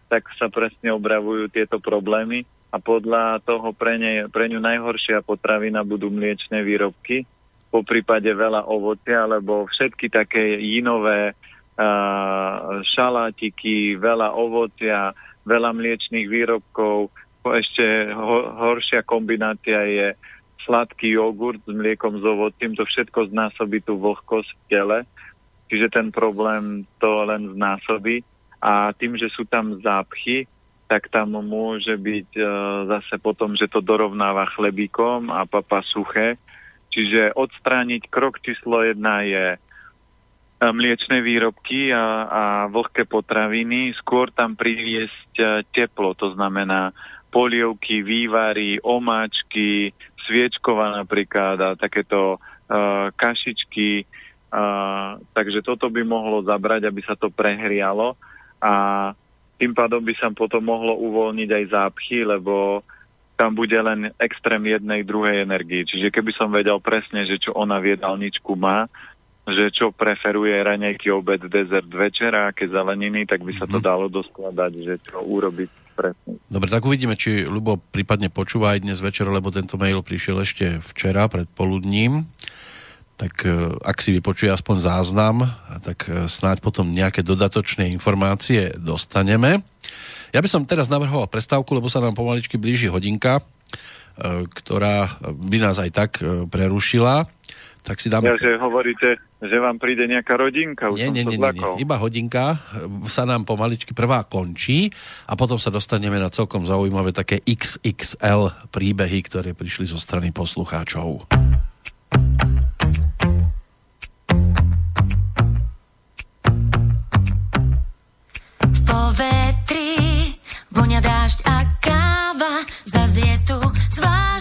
[0.10, 5.86] tak sa presne obravujú tieto problémy a podľa toho pre, ne, pre ňu najhoršia potravina
[5.86, 7.30] budú mliečne výrobky,
[7.72, 15.16] po prípade veľa ovocia, alebo všetky také inové uh, šalátiky, veľa ovocia,
[15.48, 17.10] veľa mliečných výrobkov.
[17.48, 20.08] Ešte ho, horšia kombinácia je
[20.68, 22.76] sladký jogurt s mliekom s ovocím.
[22.76, 24.98] To všetko znásobí tú vlhkosť v tele.
[25.72, 28.22] Čiže ten problém to len znásobí.
[28.62, 30.46] A tým, že sú tam zápchy,
[30.92, 32.46] tak tam môže byť uh,
[33.00, 36.36] zase potom, že to dorovnáva chlebíkom a papa suché
[36.92, 39.60] Čiže odstrániť krok číslo jedna je e,
[40.60, 46.92] mliečne výrobky a, a vlhké potraviny, skôr tam priviesť e, teplo, to znamená
[47.32, 49.96] polievky, vývary, omáčky,
[50.28, 54.04] sviečková napríklad a takéto uh, kašičky.
[54.52, 58.20] Uh, takže toto by mohlo zabrať, aby sa to prehrialo
[58.60, 58.74] a
[59.56, 62.84] tým pádom by sa potom mohlo uvoľniť aj zápchy, lebo
[63.42, 65.82] tam bude len extrém jednej druhej energii.
[65.82, 68.86] Čiže keby som vedel presne, že čo ona v jedálničku má,
[69.50, 73.86] že čo preferuje raňajky, obed, dezert, večer a aké zeleniny, tak by sa to mhm.
[73.90, 76.38] dalo doskladať, že čo urobiť presne.
[76.46, 80.78] Dobre, tak uvidíme, či Lubo prípadne počúva aj dnes večer, lebo tento mail prišiel ešte
[80.94, 82.30] včera pred poludním.
[83.18, 85.50] Tak e, ak si vypočuje aspoň záznam,
[85.82, 89.66] tak e, snáď potom nejaké dodatočné informácie dostaneme.
[90.32, 93.44] Ja by som teraz navrhoval prestávku, lebo sa nám pomaličky blíži hodinka, e,
[94.48, 97.28] ktorá by nás aj tak e, prerušila.
[97.82, 98.30] Tak si dáme...
[98.30, 100.94] Ja, že hovoríte, že vám príde nejaká rodinka.
[100.94, 102.62] Už nie, nie, nie, nie, nie, iba hodinka
[103.10, 104.94] sa nám pomaličky prvá končí
[105.26, 111.26] a potom sa dostaneme na celkom zaujímavé také XXL príbehy, ktoré prišli zo strany poslucháčov.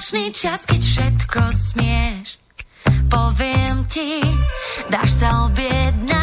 [0.01, 2.40] Zvláštny čas, keď všetko smieš.
[3.12, 4.24] Poviem ti,
[4.88, 6.19] dáš sa objednáva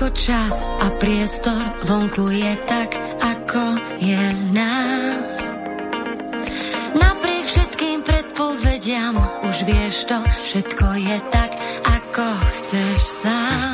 [0.00, 3.64] všetko čas a priestor vonku je tak, ako
[4.00, 4.24] je
[4.56, 5.36] nás.
[6.96, 11.52] Napriek všetkým predpovediam, už vieš to, všetko je tak,
[11.84, 13.69] ako chceš sám.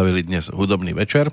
[0.00, 1.28] Sme nastavili dnes hudobný večer.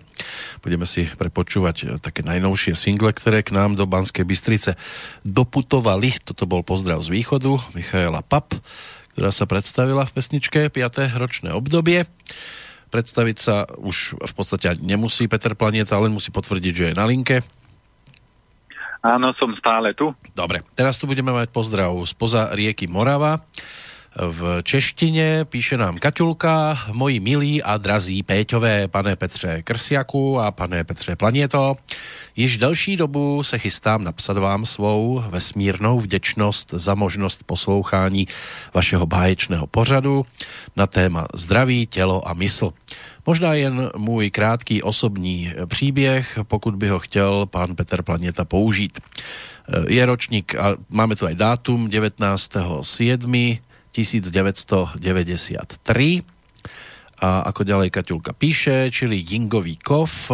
[0.59, 4.76] Budeme si prepočúvať také najnovšie single, ktoré k nám do Banskej Bystrice
[5.24, 6.20] doputovali.
[6.20, 8.51] Toto bol pozdrav z východu Michaela Pap,
[9.15, 10.84] ktorá sa predstavila v pesničke 5.
[11.15, 12.11] ročné obdobie.
[12.91, 17.47] Predstaviť sa už v podstate nemusí Peter Planieta, len musí potvrdiť, že je na linke.
[18.99, 20.11] Áno, som stále tu.
[20.36, 23.47] Dobre, teraz tu budeme mať pozdrav spoza rieky Morava.
[24.15, 30.83] V češtine píše nám Kaťulka, moji milí a drazí Péťové, pane Petře Krsiaku a pane
[30.83, 31.75] Petře Planieto.
[32.35, 38.27] Již delší dobu se chystám napsat vám svou vesmírnou vděčnost za možnost poslouchání
[38.73, 40.25] vašeho báječného pořadu
[40.75, 42.73] na téma zdraví, tělo a mysl.
[43.25, 48.99] Možná jen můj krátký osobní příběh, pokud by ho chtěl pán Petr Planieta použít.
[49.87, 53.66] Je ročník, a máme tu aj dátum, 19.7.
[53.97, 56.21] 1993.
[57.17, 60.29] A ako ďalej Kaťulka píše, čili Jingový kov,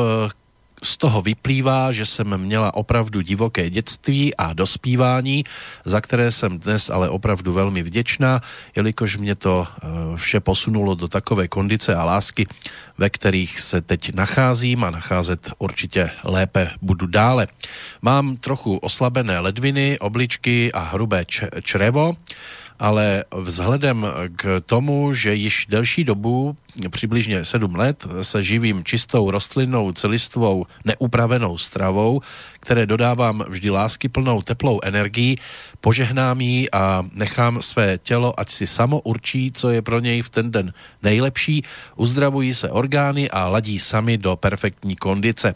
[0.84, 5.44] z toho vyplývá, že jsem měla opravdu divoké dětství a dospívání,
[5.86, 8.42] za které jsem dnes ale opravdu velmi vděčná,
[8.76, 12.48] jelikož mě to eh, vše posunulo do takové kondice a lásky,
[12.98, 17.48] ve kterých se teď nacházím a nacházet určitě lépe budu dále.
[18.02, 21.26] Mám trochu oslabené ledviny, obličky a hrubé
[21.64, 22.16] črevo,
[22.84, 26.58] ale vzhledem k tomu, že již delší dobu
[26.90, 32.22] přibližně 7 let se živím čistou rostlinnou celistvou neupravenou stravou,
[32.60, 35.38] které dodávám vždy lásky plnou teplou energií,
[35.82, 40.30] požehnám jí a nechám své tělo, ať si samo určí, co je pro něj v
[40.30, 41.64] ten den nejlepší,
[41.96, 45.56] uzdravují se orgány a ladí sami do perfektní kondice.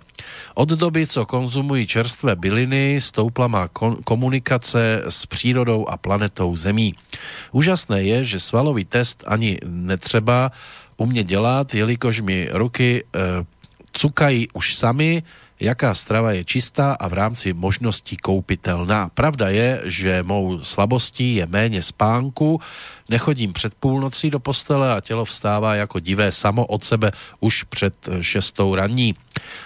[0.53, 3.69] Od doby, co konzumují čerstvé byliny, stoupla má
[4.03, 6.95] komunikace s přírodou a planetou Zemí.
[7.51, 10.51] Úžasné je, že svalový test ani netřeba,
[10.97, 13.19] u mě dělat, jelikož mi ruky e,
[13.91, 15.23] cukají už sami,
[15.59, 19.09] jaká strava je čistá a v rámci možností koupitelná.
[19.13, 22.61] Pravda je, že mou slabostí je méně spánku,
[23.09, 28.09] nechodím před půlnocí do postele a tělo vstává jako divé samo od sebe už před
[28.21, 29.15] šestou raní.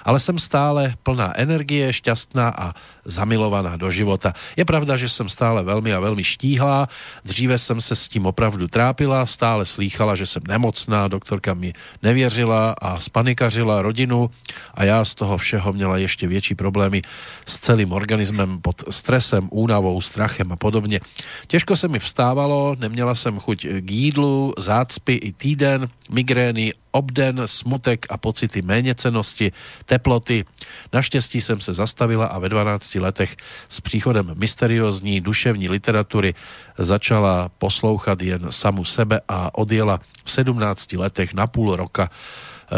[0.03, 2.73] Ale jsem stále plná energie, šťastná a
[3.05, 4.33] zamilovaná do života.
[4.57, 6.87] Je pravda, že jsem stále velmi a velmi štíhlá,
[7.25, 11.73] dříve jsem se s tím opravdu trápila, stále slýchala, že jsem nemocná, doktorka mi
[12.03, 14.29] nevěřila a spanikařila rodinu
[14.73, 17.01] a já z toho všeho měla ještě větší problémy
[17.45, 20.99] s celým organismem pod stresem, únavou, strachem a podobně.
[21.47, 28.05] Těžko se mi vstávalo, neměla jsem chuť k jídlu, zácpy i týden, migrény, obden, smutek
[28.09, 29.51] a pocity méněcenosti,
[29.85, 30.45] teploty.
[30.93, 33.37] Naštěstí jsem se zastavila a ve 12 letech
[33.69, 36.35] s příchodem mysteriózní duševní literatury
[36.77, 42.09] začala poslouchat jen samu sebe a odjela v 17 letech na půl roka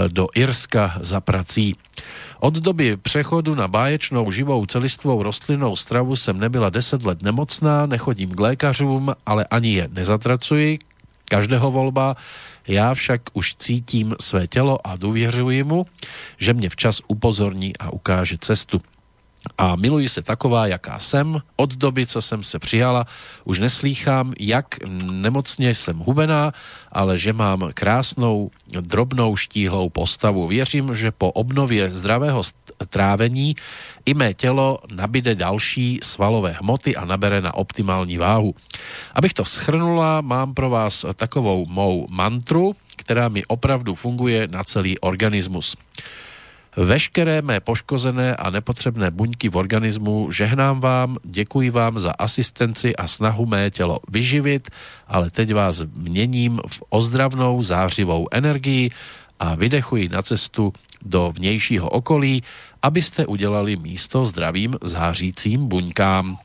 [0.08, 1.76] do Irska za prací.
[2.40, 8.30] Od doby přechodu na báječnou živou celistvou rostlinnou stravu jsem nebyla 10 let nemocná, nechodím
[8.30, 10.80] k lékařům, ale ani je nezatracuji,
[11.30, 12.16] každého volba,
[12.68, 15.86] já však už cítím své tělo a důvěřuji mu,
[16.38, 18.82] že mě včas upozorní a ukáže cestu
[19.58, 21.42] a miluji se taková, jaká jsem.
[21.56, 23.06] Od doby, co jsem se přijala,
[23.44, 24.76] už neslýchám, jak
[25.12, 26.54] nemocně jsem hubená,
[26.92, 30.48] ale že mám krásnou, drobnou, štíhlou postavu.
[30.48, 32.42] Věřím, že po obnově zdravého
[32.90, 33.56] trávení
[34.06, 38.56] i mé tělo nabide další svalové hmoty a nabere na optimální váhu.
[39.16, 45.00] Abych to schrnula, mám pro vás takovou mou mantru, která mi opravdu funguje na celý
[45.00, 45.78] organismus.
[46.78, 53.08] Veškeré mé poškozené a nepotřebné buňky v organismu žehnám vám, děkuji vám za asistenci a
[53.08, 54.70] snahu mé tělo vyživit,
[55.08, 58.92] ale teď vás měním v ozdravnou zářivou energii
[59.40, 62.44] a vydechuji na cestu do vnějšího okolí,
[62.82, 66.38] abyste udělali místo zdravým zářícím buňkám.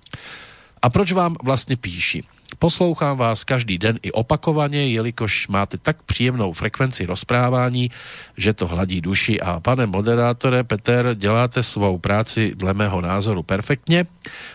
[0.82, 2.24] A proč vám vlastně píši?
[2.58, 7.90] Poslouchám vás každý den i opakovaně, jelikož máte tak příjemnou frekvenci rozprávání,
[8.36, 14.06] že to hladí duši a pane moderátore Peter, děláte svou práci dle mého názoru perfektně.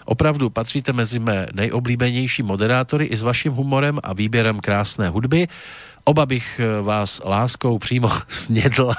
[0.05, 5.47] Opravdu patříte mezi mé nejoblíbenější moderátory i s vaším humorem a výběrem krásné hudby.
[6.03, 8.95] Oba bych vás láskou přímo snědla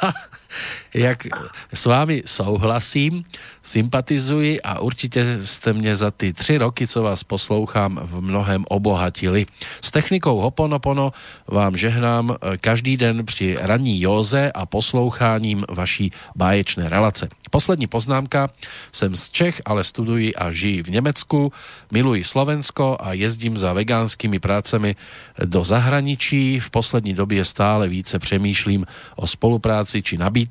[0.95, 1.27] jak
[1.75, 3.25] s vámi souhlasím,
[3.63, 9.47] sympatizuji a určitě jste mě za ty tři roky, co vás poslouchám, v mnohem obohatili.
[9.81, 11.13] S technikou Hoponopono
[11.47, 17.29] vám žehnám eh, každý den při ranní józe a posloucháním vaší báječné relace.
[17.51, 18.51] Poslední poznámka.
[18.93, 21.53] Jsem z Čech, ale studuji a žijí v Německu.
[21.93, 24.97] Miluji Slovensko a jezdím za vegánskými prácemi
[25.45, 26.61] do zahraničí.
[26.61, 28.87] V poslední době stále více přemýšlím
[29.17, 30.44] o spolupráci či nabídce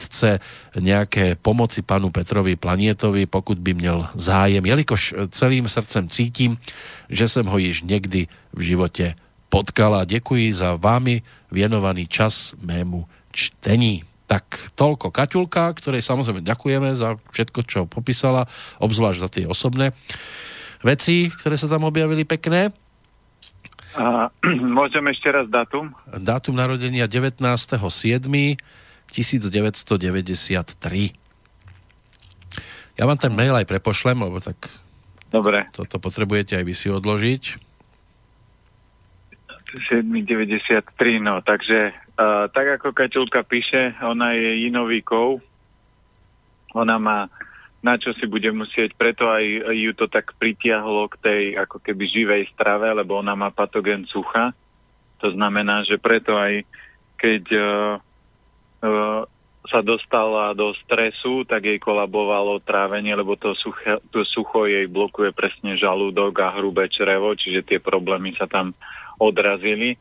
[0.80, 6.58] nějaké pomoci panu Petrovi Planietovi, pokud by měl zájem, jelikož celým srdcem cítím,
[7.10, 9.16] že jsem ho již někdy v životě
[9.50, 10.06] potkala.
[10.06, 11.22] Děkuji za vámi
[11.52, 14.04] věnovaný čas mému čtení.
[14.26, 18.50] Tak toľko Kaťulka, ktorej samozrejme ďakujeme za všetko, čo popísala,
[18.82, 19.94] obzvlášť za tie osobné
[20.82, 22.74] veci, ktoré sa tam objavili pekné.
[23.94, 24.34] A,
[24.78, 25.94] môžem ešte raz dátum?
[26.10, 27.78] Dátum narodenia 19.7.
[29.14, 31.14] 1993.
[32.98, 34.70] Ja vám ten mail aj prepošlem, lebo tak
[35.30, 35.70] Dobre.
[35.74, 37.44] toto potrebujete aj vy si odložiť.
[39.74, 45.42] 793, no, takže uh, tak ako Kaťulka píše, ona je inový kov,
[46.78, 47.26] ona má
[47.84, 49.44] na čo si bude musieť, preto aj
[49.76, 54.56] ju to tak pritiahlo k tej ako keby živej strave, lebo ona má patogen sucha.
[55.20, 56.64] To znamená, že preto aj
[57.20, 58.00] keď uh,
[59.64, 65.32] sa dostala do stresu, tak jej kolabovalo trávenie, lebo to, suche, to sucho jej blokuje
[65.32, 68.76] presne žalúdok a hrubé črevo, čiže tie problémy sa tam
[69.16, 69.96] odrazili.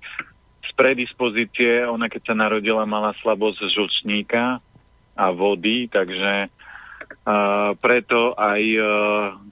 [0.67, 4.59] Z predispozície, ona keď sa narodila, mala slabosť žlčníka
[5.15, 6.51] a vody, takže
[7.23, 8.87] a preto aj uh,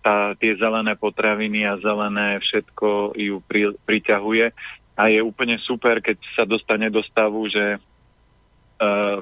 [0.03, 4.51] tá, tie zelené potraviny a zelené všetko ju pri, priťahuje
[4.99, 7.79] a je úplne super, keď sa dostane do stavu, že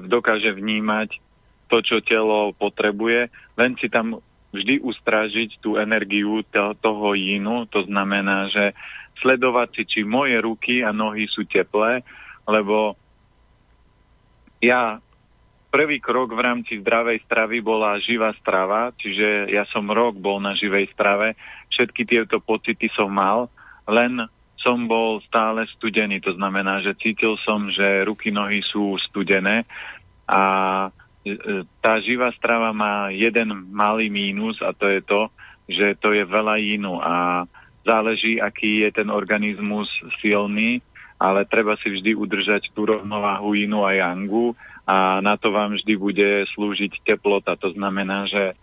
[0.07, 1.19] dokáže vnímať
[1.69, 3.29] to, čo telo potrebuje,
[3.59, 8.73] len si tam vždy ustrážiť tú energiu to, toho jínu, to znamená, že
[9.21, 12.01] sledovať si, či moje ruky a nohy sú teplé,
[12.49, 12.97] lebo
[14.57, 14.97] ja
[15.69, 20.57] prvý krok v rámci zdravej stravy bola živá strava, čiže ja som rok bol na
[20.57, 21.37] živej strave,
[21.69, 23.53] všetky tieto pocity som mal,
[23.85, 24.25] len
[24.59, 29.63] som bol stále studený, to znamená, že cítil som, že ruky, nohy sú studené
[30.27, 30.41] a
[31.23, 35.21] e, e, tá živá strava má jeden malý mínus a to je to,
[35.69, 37.45] že to je veľa jínu a
[37.87, 39.87] záleží, aký je ten organizmus
[40.19, 40.83] silný,
[41.19, 44.55] ale treba si vždy udržať tú rovnováhu jínu a yangu
[44.89, 47.53] a na to vám vždy bude slúžiť teplota.
[47.61, 48.57] To znamená, že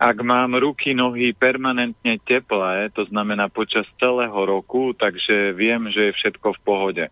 [0.00, 6.16] ak mám ruky, nohy permanentne teplé, to znamená počas celého roku, takže viem, že je
[6.16, 7.04] všetko v pohode.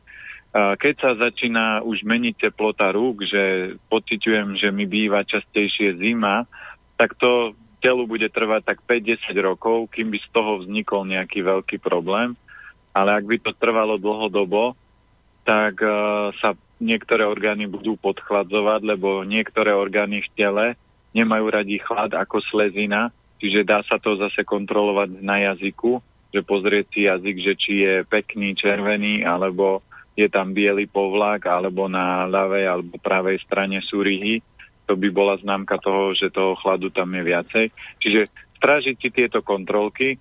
[0.57, 6.49] Keď sa začína už meniť teplota rúk, že pociťujem, že mi býva častejšie zima,
[6.97, 7.53] tak to
[7.85, 12.33] telu bude trvať tak 5-10 rokov, kým by z toho vznikol nejaký veľký problém.
[12.97, 14.73] Ale ak by to trvalo dlhodobo,
[15.45, 20.67] tak uh, sa niektoré orgány budú podchladzovať, lebo niektoré orgány v tele
[21.17, 26.03] nemajú radi chlad ako slezina, čiže dá sa to zase kontrolovať na jazyku,
[26.35, 29.81] že pozrieť si jazyk, že či je pekný, červený, alebo
[30.19, 34.43] je tam biely povlak, alebo na ľavej alebo pravej strane sú ryhy.
[34.91, 37.67] To by bola známka toho, že toho chladu tam je viacej.
[38.03, 38.21] Čiže
[38.59, 40.19] strážiť si tieto kontrolky,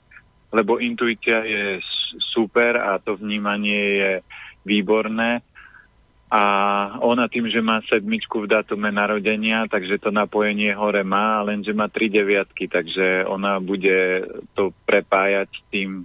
[0.54, 1.82] lebo intuícia je
[2.22, 4.12] super a to vnímanie je
[4.64, 5.44] výborné
[6.28, 6.44] a
[7.00, 11.88] ona tým, že má sedmičku v datume narodenia, takže to napojenie hore má, lenže má
[11.88, 16.04] tri deviatky, takže ona bude to prepájať s tým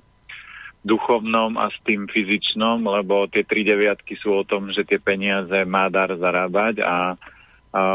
[0.87, 5.66] duchovnom a s tým fyzičnom, lebo tie tri deviatky sú o tom, že tie peniaze
[5.66, 6.99] má dar zarábať a, a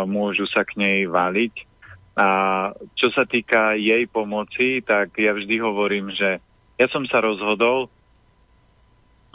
[0.04, 1.54] môžu sa k nej valiť.
[2.20, 2.28] A
[2.98, 6.44] čo sa týka jej pomoci, tak ja vždy hovorím, že
[6.76, 7.88] ja som sa rozhodol,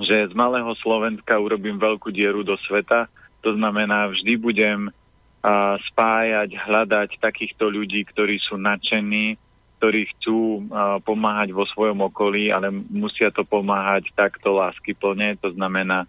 [0.00, 3.10] že z malého Slovenska urobím veľkú dieru do sveta.
[3.44, 9.36] To znamená, vždy budem a, spájať, hľadať takýchto ľudí, ktorí sú nadšení,
[9.78, 15.36] ktorí chcú a, pomáhať vo svojom okolí, ale musia to pomáhať takto láskyplne.
[15.42, 16.08] To znamená,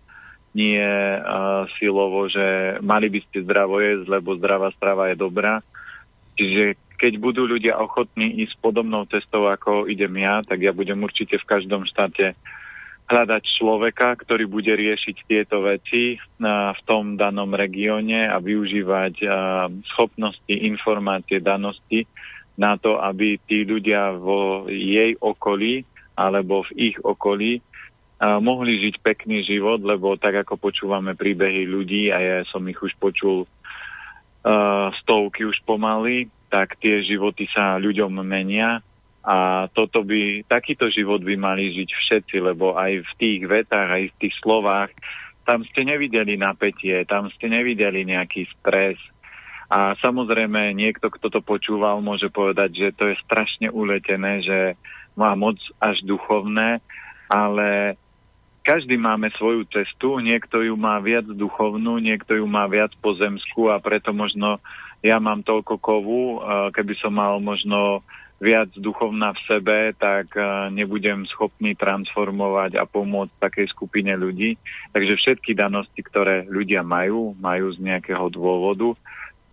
[0.54, 5.60] nie a, silovo, že mali by ste zdravo jesť, lebo zdravá strava je dobrá.
[6.38, 11.36] Čiže keď budú ľudia ochotní ísť podobnou cestou, ako idem ja, tak ja budem určite
[11.36, 12.32] v každom štáte
[13.04, 19.28] hľadať človeka, ktorý bude riešiť tieto veci v tom danom regióne a využívať
[19.94, 22.08] schopnosti, informácie, danosti
[22.56, 27.60] na to, aby tí ľudia vo jej okolí alebo v ich okolí
[28.24, 32.96] mohli žiť pekný život, lebo tak ako počúvame príbehy ľudí a ja som ich už
[33.02, 33.44] počul
[35.04, 38.80] stovky už pomaly, tak tie životy sa ľuďom menia
[39.24, 44.04] a toto by, takýto život by mali žiť všetci, lebo aj v tých vetách, aj
[44.12, 44.92] v tých slovách,
[45.48, 49.00] tam ste nevideli napätie, tam ste nevideli nejaký stres.
[49.72, 54.60] A samozrejme, niekto, kto to počúval, môže povedať, že to je strašne uletené, že
[55.16, 56.84] má moc až duchovné,
[57.32, 57.96] ale
[58.64, 63.80] každý máme svoju cestu, niekto ju má viac duchovnú, niekto ju má viac pozemskú a
[63.80, 64.64] preto možno
[65.04, 66.40] ja mám toľko kovu,
[66.72, 68.08] keby som mal možno
[68.44, 74.60] viac duchovná v sebe, tak eh, nebudem schopný transformovať a pomôcť takej skupine ľudí.
[74.92, 78.92] Takže všetky danosti, ktoré ľudia majú, majú z nejakého dôvodu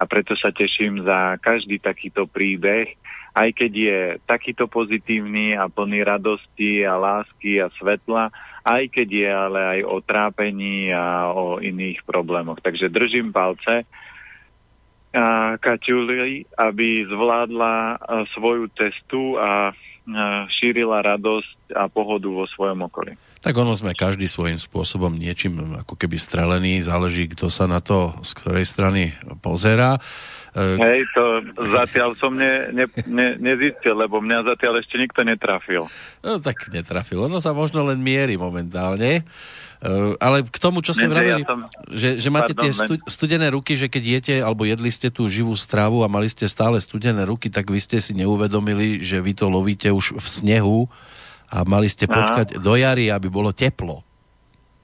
[0.00, 2.96] a preto sa teším za každý takýto príbeh,
[3.36, 8.32] aj keď je takýto pozitívny a plný radosti a lásky a svetla,
[8.64, 12.58] aj keď je ale aj o trápení a o iných problémoch.
[12.64, 13.84] Takže držím palce
[15.58, 17.98] Kaťuli, aby zvládla
[18.34, 19.74] svoju cestu a
[20.50, 23.14] šírila radosť a pohodu vo svojom okolí.
[23.40, 28.12] Tak ono sme každý svojím spôsobom niečím ako keby strelený, záleží, kto sa na to
[28.20, 29.96] z ktorej strany pozerá.
[30.52, 31.24] E, Hej, to
[31.72, 35.88] zatiaľ som ne, ne, ne, nezistil, lebo mňa zatiaľ ešte nikto netrafil.
[36.20, 39.24] No tak netrafil, ono sa možno len mierí momentálne.
[39.80, 41.64] Uh, ale k tomu, čo ste vraveli, ja som...
[41.88, 45.24] že, že máte Pardon, tie stu, studené ruky, že keď jete alebo jedli ste tú
[45.24, 49.32] živú stravu a mali ste stále studené ruky, tak vy ste si neuvedomili, že vy
[49.32, 50.84] to lovíte už v snehu
[51.48, 52.60] a mali ste počkať Aha.
[52.60, 54.04] do jary, aby bolo teplo.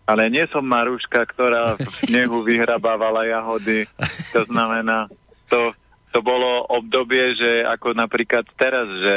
[0.09, 3.85] Ale nie som Maruška, ktorá v snehu vyhrabávala jahody.
[4.32, 5.12] To znamená,
[5.52, 5.77] to,
[6.09, 9.16] to bolo obdobie, že ako napríklad teraz, že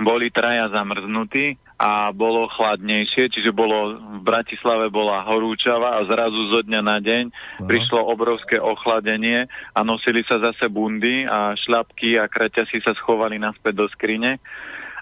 [0.00, 6.62] boli traja zamrznutí a bolo chladnejšie, čiže bolo, v Bratislave bola horúčava a zrazu zo
[6.62, 7.66] dňa na deň Aha.
[7.66, 13.82] prišlo obrovské ochladenie a nosili sa zase bundy a šľapky a kraťasy sa schovali naspäť
[13.82, 14.38] do skrine.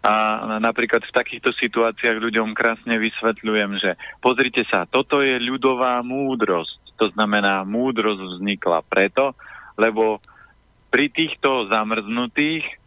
[0.00, 6.96] A napríklad v takýchto situáciách ľuďom krásne vysvetľujem, že pozrite sa, toto je ľudová múdrosť.
[6.96, 9.36] To znamená, múdrosť vznikla preto,
[9.76, 10.24] lebo
[10.88, 12.79] pri týchto zamrznutých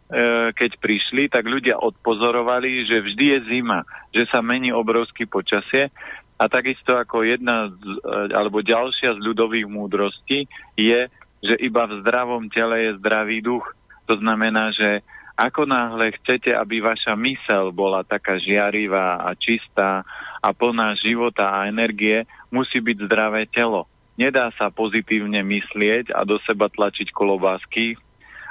[0.54, 5.88] keď prišli, tak ľudia odpozorovali, že vždy je zima, že sa mení obrovský počasie
[6.34, 11.06] a takisto ako jedna z, e, alebo ďalšia z ľudových múdrostí je,
[11.44, 13.64] že iba v zdravom tele je zdravý duch.
[14.10, 20.02] To znamená, že ako náhle chcete, aby vaša mysel bola taká žiarivá a čistá
[20.38, 23.86] a plná života a energie, musí byť zdravé telo.
[24.14, 27.98] Nedá sa pozitívne myslieť a do seba tlačiť kolobásky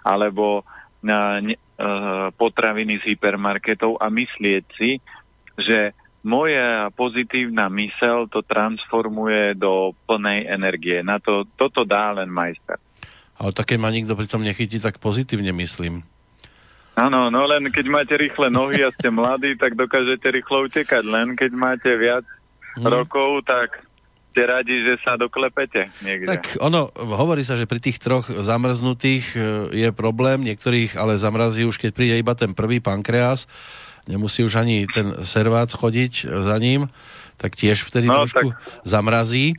[0.04, 0.64] alebo e,
[2.40, 4.98] potraviny z hypermarketov a myslieť si,
[5.60, 5.92] že
[6.24, 11.04] moja pozitívna mysel to transformuje do plnej energie.
[11.04, 12.80] Na to, toto dá len majster.
[13.36, 16.08] Ale také ma nikto pritom nechytí, tak pozitívne myslím.
[16.94, 21.04] Áno, no len keď máte rýchle nohy a ste mladí, tak dokážete rýchlo utekať.
[21.04, 22.24] Len keď máte viac
[22.78, 22.86] hmm.
[22.86, 23.82] rokov, tak
[24.34, 26.26] ste radi, že sa doklepete niekde.
[26.26, 29.40] Tak ono, hovorí sa, že pri tých troch zamrznutých e,
[29.86, 33.46] je problém, niektorých ale zamrazí už, keď príde iba ten prvý pankreas,
[34.10, 36.90] nemusí už ani ten servác chodiť za ním,
[37.38, 38.58] tak tiež vtedy no, trošku tak...
[38.82, 39.54] zamrazí.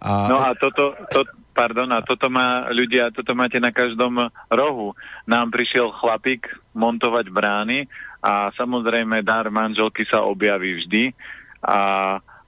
[0.00, 0.32] A...
[0.32, 4.96] No a toto, to, pardon, a toto má ľudia, toto máte na každom rohu.
[5.28, 7.92] Nám prišiel chlapík montovať brány
[8.24, 11.12] a samozrejme dar manželky sa objaví vždy
[11.60, 11.78] a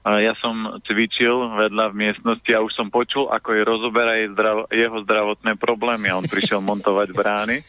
[0.04, 4.68] ja som cvičil vedľa v miestnosti a už som počul, ako je rozoberá jej zdrav-
[4.68, 7.64] jeho zdravotné problémy a on prišiel montovať brány.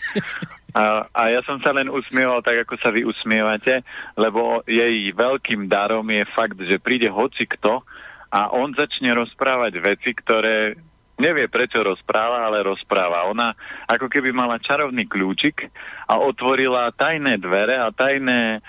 [0.76, 3.88] A, a ja som sa len usmieval tak, ako sa vy usmievate,
[4.20, 7.80] lebo jej veľkým darom je fakt, že príde hoci kto
[8.28, 10.76] a on začne rozprávať veci, ktoré
[11.16, 13.32] nevie prečo rozpráva, ale rozpráva.
[13.32, 13.56] Ona
[13.88, 15.72] ako keby mala čarovný kľúčik
[16.12, 18.60] a otvorila tajné dvere a tajné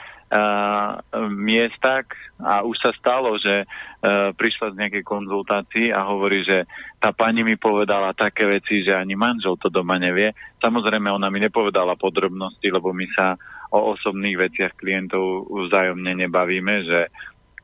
[1.31, 6.67] miestak a už sa stalo, že uh, prišla z nejakej konzultácii a hovorí, že
[6.99, 10.35] tá pani mi povedala také veci, že ani manžel to doma nevie.
[10.59, 13.39] Samozrejme, ona mi nepovedala podrobnosti, lebo my sa
[13.71, 17.01] o osobných veciach klientov vzájomne nebavíme, že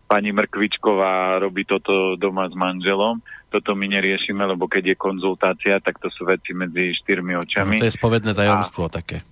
[0.07, 5.99] pani Mrkvičková robí toto doma s manželom, toto my neriešime, lebo keď je konzultácia, tak
[5.99, 7.77] to sú veci medzi štyrmi očami.
[7.81, 8.93] No, to je spovedné tajomstvo a...
[8.93, 9.25] také.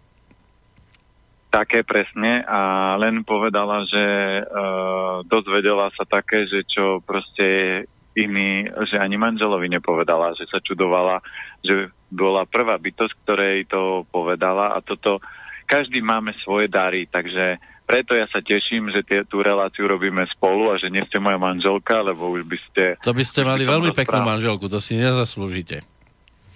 [1.50, 4.04] Také presne a len povedala, že
[4.46, 7.82] uh, dozvedela sa také, že čo proste
[8.14, 11.22] iný, že ani manželovi nepovedala, že sa čudovala,
[11.62, 15.22] že bola prvá bytosť, ktorej to povedala a toto,
[15.66, 20.70] každý máme svoje dary, takže preto ja sa teším, že tie, tú reláciu robíme spolu
[20.70, 22.82] a že nie ste moja manželka, lebo už by ste...
[23.02, 25.82] To by ste mali veľmi peknú manželku, to si nezaslúžite.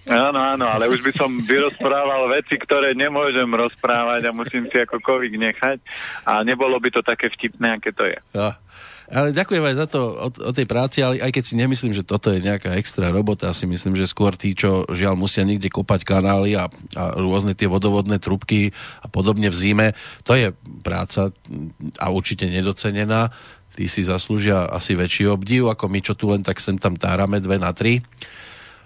[0.05, 5.01] Áno, áno, ale už by som vyrozprával veci, ktoré nemôžem rozprávať a musím si ako
[5.01, 5.81] kovik nechať
[6.29, 8.17] a nebolo by to také vtipné, aké to je.
[8.37, 8.61] Ja.
[9.05, 12.01] Ale ďakujem aj za to o, o tej práci, ale aj keď si nemyslím, že
[12.01, 16.01] toto je nejaká extra robota, si myslím, že skôr tí, čo žiaľ musia niekde kopať
[16.01, 19.87] kanály a, a rôzne tie vodovodné trubky a podobne v zime,
[20.25, 21.29] to je práca
[22.01, 23.29] a určite nedocenená.
[23.77, 27.37] Tí si zaslúžia asi väčší obdiv, ako my, čo tu len tak sem tam tárame
[27.37, 28.01] dve na tri.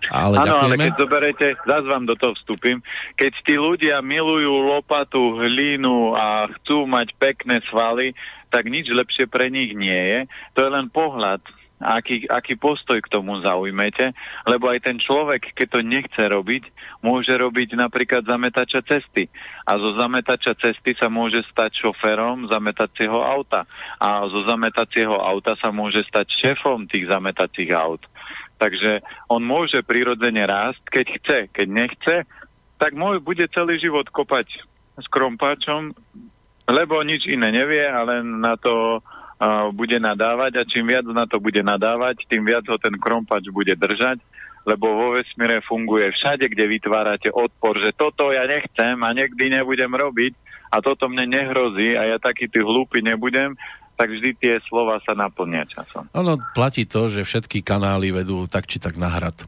[0.08, 2.80] Ale Áno, ale keď zoberete, zás vám do toho vstúpim,
[3.20, 8.16] keď tí ľudia milujú lopatu, hlínu a chcú mať pekné svaly,
[8.50, 10.20] tak nič lepšie pre nich nie je.
[10.58, 11.44] To je len pohľad,
[11.80, 14.12] aký, aký postoj k tomu zaujmete,
[14.44, 16.64] lebo aj ten človek, keď to nechce robiť,
[17.00, 19.32] môže robiť napríklad zametača cesty.
[19.64, 23.64] A zo zametača cesty sa môže stať šoférom zametacieho auta.
[23.98, 28.04] A zo zametacieho auta sa môže stať šéfom tých zametacích aut.
[28.60, 28.99] Takže
[29.31, 31.40] on môže prirodzene rásť, keď chce.
[31.56, 32.15] Keď nechce,
[32.76, 34.68] tak môj bude celý život kopať
[34.99, 35.95] s krompáčom,
[36.68, 41.23] lebo nič iné nevie a len na to uh, bude nadávať a čím viac na
[41.23, 44.19] to bude nadávať, tým viac ho ten krompač bude držať,
[44.68, 49.90] lebo vo vesmíre funguje všade, kde vytvárate odpor, že toto ja nechcem a nikdy nebudem
[49.90, 50.36] robiť
[50.69, 53.57] a toto mne nehrozí a ja taký ty hlúpy nebudem,
[54.00, 56.08] tak vždy tie slova sa naplnia časom.
[56.16, 59.44] Ono platí to, že všetky kanály vedú tak či tak na hrad.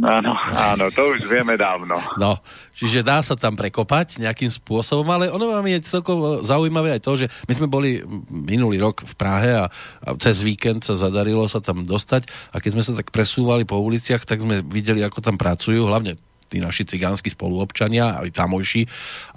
[0.00, 2.00] Áno, áno, to už vieme dávno.
[2.16, 2.40] No,
[2.72, 7.12] čiže dá sa tam prekopať nejakým spôsobom, ale ono vám je celkom zaujímavé aj to,
[7.20, 11.60] že my sme boli minulý rok v Prahe a, a cez víkend sa zadarilo sa
[11.60, 15.36] tam dostať a keď sme sa tak presúvali po uliciach, tak sme videli, ako tam
[15.36, 16.16] pracujú, hlavne
[16.50, 18.82] tí naši cigánsky spoluobčania, aj tamojší.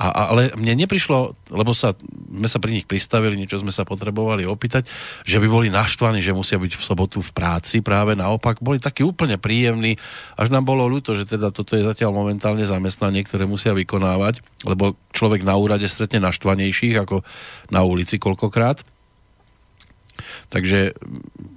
[0.02, 1.94] A, a, ale mne neprišlo, lebo sa,
[2.34, 4.90] sme sa pri nich pristavili, niečo sme sa potrebovali opýtať,
[5.22, 7.86] že by boli naštvaní, že musia byť v sobotu v práci.
[7.86, 10.02] Práve naopak, boli takí úplne príjemní.
[10.34, 14.98] Až nám bolo ľúto, že teda toto je zatiaľ momentálne zamestnanie, ktoré musia vykonávať, lebo
[15.14, 17.22] človek na úrade stretne naštvanejších ako
[17.70, 18.82] na ulici koľkokrát.
[20.50, 20.96] Takže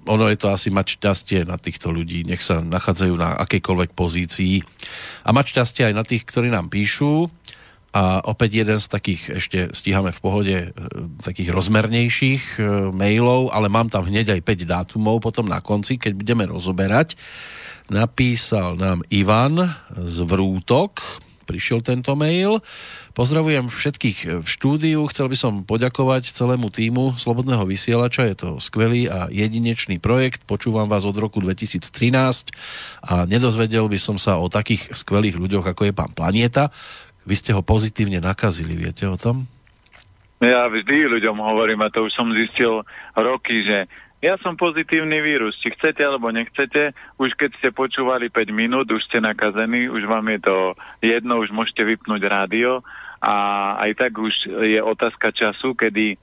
[0.07, 4.63] ono je to asi mať šťastie na týchto ľudí, nech sa nachádzajú na akejkoľvek pozícii.
[5.27, 7.31] A mať šťastie aj na tých, ktorí nám píšu.
[7.97, 10.69] A opäť jeden z takých, ešte stíhame v pohode, e,
[11.25, 16.13] takých rozmernejších e, mailov, ale mám tam hneď aj 5 dátumov potom na konci, keď
[16.13, 17.17] budeme rozoberať.
[17.89, 21.01] Napísal nám Ivan z Vrútok,
[21.49, 22.61] prišiel tento mail.
[23.17, 25.01] Pozdravujem všetkých v štúdiu.
[25.09, 28.29] Chcel by som poďakovať celému týmu Slobodného vysielača.
[28.29, 30.45] Je to skvelý a jedinečný projekt.
[30.45, 31.81] Počúvam vás od roku 2013
[33.09, 36.69] a nedozvedel by som sa o takých skvelých ľuďoch, ako je pán Planieta.
[37.25, 39.49] Vy ste ho pozitívne nakazili, viete o tom?
[40.45, 42.85] Ja vždy ľuďom hovorím, a to už som zistil
[43.17, 43.89] roky, že
[44.21, 45.57] ja som pozitívny vírus.
[45.65, 50.29] Či chcete alebo nechcete, už keď ste počúvali 5 minút, už ste nakazení, už vám
[50.37, 50.57] je to
[51.01, 52.85] jedno, už môžete vypnúť rádio
[53.23, 53.35] a
[53.81, 56.21] aj tak už je otázka času, kedy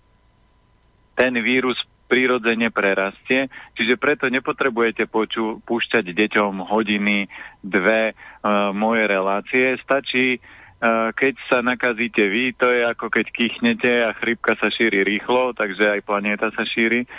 [1.13, 1.77] ten vírus
[2.09, 7.25] prirodzene prerastie, čiže preto nepotrebujete poču, púšťať deťom hodiny,
[7.65, 9.81] dve uh, moje relácie.
[9.81, 15.01] Stačí, uh, keď sa nakazíte vy, to je ako keď kýchnete a chrypka sa šíri
[15.01, 17.09] rýchlo, takže aj planéta sa šíri.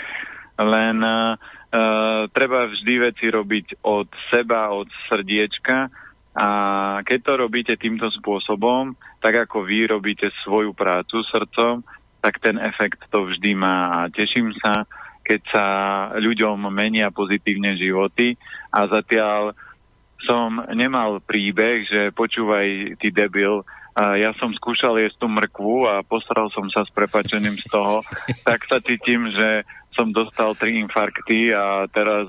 [0.54, 5.90] Len uh, uh, treba vždy veci robiť od seba, od srdiečka
[6.34, 6.48] a
[7.06, 11.86] keď to robíte týmto spôsobom, tak ako vy robíte svoju prácu srdcom,
[12.18, 14.02] tak ten efekt to vždy má.
[14.02, 14.82] A teším sa,
[15.22, 15.66] keď sa
[16.18, 18.34] ľuďom menia pozitívne životy
[18.74, 19.54] a zatiaľ
[20.26, 23.62] som nemal príbeh, že počúvaj, ty debil,
[23.94, 28.02] a ja som skúšal jesť tú mrkvu a postral som sa s prepačením z toho,
[28.48, 29.62] tak sa cítim, že
[29.94, 32.26] som dostal tri infarkty a teraz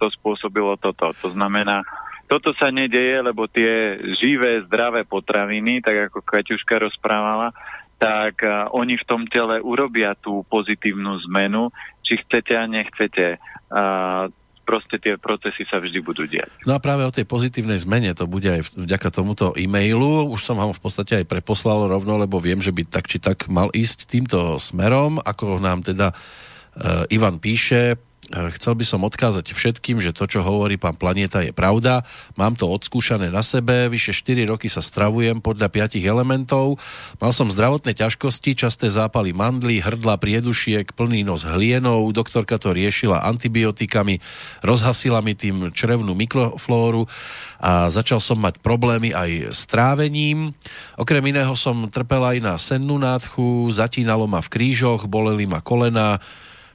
[0.00, 1.12] to spôsobilo toto.
[1.12, 1.84] To znamená,
[2.32, 7.52] toto sa nedeje, lebo tie živé, zdravé potraviny, tak ako Kaťuška rozprávala,
[8.00, 11.68] tak uh, oni v tom tele urobia tú pozitívnu zmenu,
[12.00, 13.36] či chcete a nechcete.
[13.68, 14.32] Uh,
[14.64, 16.48] proste tie procesy sa vždy budú diať.
[16.64, 20.32] No a práve o tej pozitívnej zmene to bude aj vďaka tomuto e-mailu.
[20.32, 23.50] Už som vám v podstate aj preposlal rovno, lebo viem, že by tak či tak
[23.52, 28.00] mal ísť týmto smerom, ako nám teda uh, Ivan píše
[28.30, 32.06] Chcel by som odkázať všetkým, že to, čo hovorí pán Planeta, je pravda.
[32.38, 36.78] Mám to odskúšané na sebe, vyše 4 roky sa stravujem podľa 5 elementov.
[37.18, 42.14] Mal som zdravotné ťažkosti, časté zápaly mandly, hrdla, priedušiek, plný nos hlienou.
[42.14, 44.22] Doktorka to riešila antibiotikami,
[44.62, 47.10] rozhasila mi tým črevnú mikroflóru
[47.58, 50.54] a začal som mať problémy aj s trávením.
[50.94, 56.22] Okrem iného som trpel aj na sennú nádchu, zatínalo ma v krížoch, boleli ma kolena,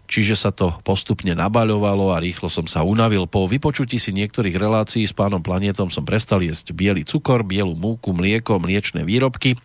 [0.07, 3.27] čiže sa to postupne nabaľovalo a rýchlo som sa unavil.
[3.27, 8.15] Po vypočutí si niektorých relácií s pánom Planetom som prestal jesť biely cukor, bielu múku,
[8.15, 9.59] mlieko, mliečné výrobky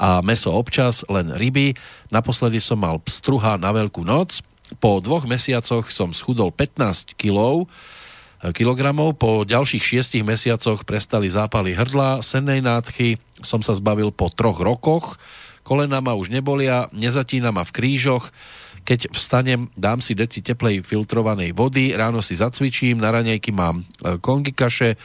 [0.00, 1.76] a meso občas, len ryby.
[2.08, 4.40] Naposledy som mal pstruha na veľkú noc.
[4.80, 7.68] Po dvoch mesiacoch som schudol 15 kilov,
[8.56, 9.20] kilogramov.
[9.20, 15.20] Po ďalších šiestich mesiacoch prestali zápaly hrdla, sennej nádchy som sa zbavil po troch rokoch.
[15.64, 18.28] Kolena ma už nebolia, nezatína ma v krížoch,
[18.84, 24.20] keď vstanem, dám si deci teplej filtrovanej vody, ráno si zacvičím, na raňajky mám e,
[24.20, 24.96] kongy kaše, e,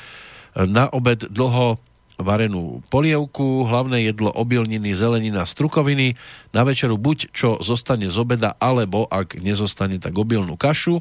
[0.68, 1.80] na obed dlho
[2.20, 6.20] varenú polievku, hlavné jedlo obilniny, zelenina, strukoviny,
[6.52, 11.00] na večeru buď čo zostane z obeda, alebo ak nezostane, tak obilnú kašu.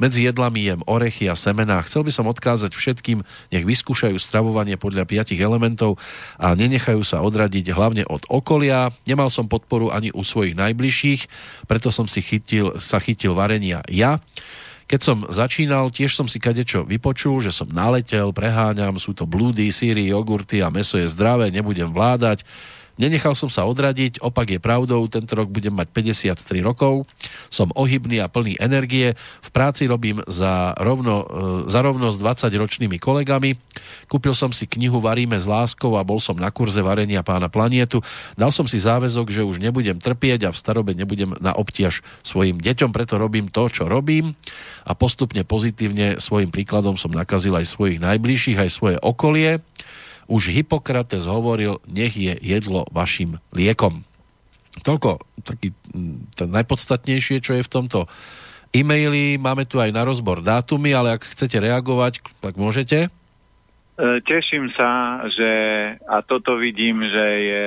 [0.00, 1.84] Medzi jedlami jem orechy a semená.
[1.84, 3.20] Chcel by som odkázať všetkým,
[3.52, 6.00] nech vyskúšajú stravovanie podľa piatich elementov
[6.40, 8.90] a nenechajú sa odradiť hlavne od okolia.
[9.04, 11.28] Nemal som podporu ani u svojich najbližších,
[11.68, 14.18] preto som si chytil, sa chytil varenia ja.
[14.84, 19.72] Keď som začínal, tiež som si kadečo vypočul, že som naletel, preháňam, sú to blúdy,
[19.72, 22.44] síry, jogurty a meso je zdravé, nebudem vládať.
[22.94, 27.10] Nenechal som sa odradiť, opak je pravdou, tento rok budem mať 53 rokov,
[27.50, 31.26] som ohybný a plný energie, v práci robím za, rovno,
[31.66, 33.58] e, za rovno s 20-ročnými kolegami,
[34.06, 37.98] kúpil som si knihu Varíme s láskou a bol som na kurze varenia pána planietu,
[38.38, 42.62] dal som si záväzok, že už nebudem trpieť a v starobe nebudem na obtiaž svojim
[42.62, 44.38] deťom, preto robím to, čo robím.
[44.86, 49.58] A postupne pozitívne svojim príkladom som nakazil aj svojich najbližších, aj svoje okolie
[50.26, 54.04] už Hippokrates hovoril, nech je jedlo vašim liekom.
[54.82, 55.70] Toľko taký
[56.34, 58.10] ten najpodstatnejšie, čo je v tomto
[58.74, 59.38] e-maili.
[59.38, 63.06] Máme tu aj na rozbor dátumy, ale ak chcete reagovať, tak môžete.
[63.06, 63.08] E,
[64.26, 65.50] teším sa, že
[66.02, 67.66] a toto vidím, že je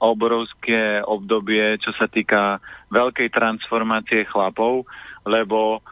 [0.00, 4.88] obrovské obdobie, čo sa týka veľkej transformácie chlapov,
[5.28, 5.84] lebo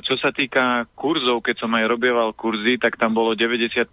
[0.00, 3.84] čo sa týka kurzov, keď som aj robieval kurzy, tak tam bolo 90%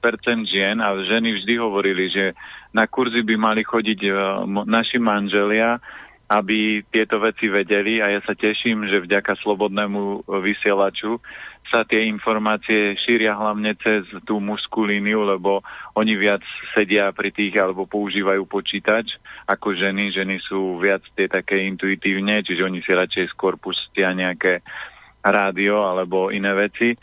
[0.47, 2.31] žien a ženy vždy hovorili, že
[2.71, 5.83] na kurzy by mali chodiť uh, naši manželia,
[6.31, 11.19] aby tieto veci vedeli a ja sa teším, že vďaka slobodnému vysielaču
[11.67, 15.65] sa tie informácie šíria hlavne cez tú mužskú líniu, lebo
[15.97, 16.41] oni viac
[16.71, 20.13] sedia pri tých alebo používajú počítač ako ženy.
[20.15, 25.83] Ženy sú viac tie také intuitívne, čiže oni si radšej skôr pustia nejaké uh, rádio
[25.83, 26.95] alebo iné veci.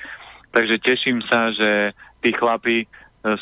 [0.51, 1.93] Takže teším sa, že
[2.24, 2.86] tí chlapi e,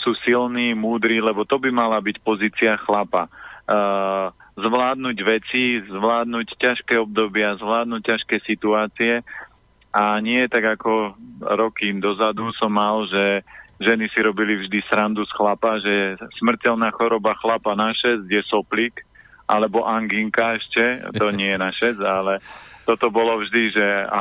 [0.02, 3.30] sú silní, múdri, lebo to by mala byť pozícia chlapa.
[3.64, 4.28] Uh,
[4.60, 9.24] zvládnuť veci, zvládnuť ťažké obdobia, zvládnuť ťažké situácie
[9.94, 13.40] a nie tak ako roky dozadu som mal, že
[13.82, 19.02] ženy si robili vždy srandu z chlapa, že smrteľná choroba chlapa na 6 je soplík,
[19.50, 22.38] alebo anginka ešte, to nie je na 6, ale
[22.84, 24.20] toto bolo vždy, že a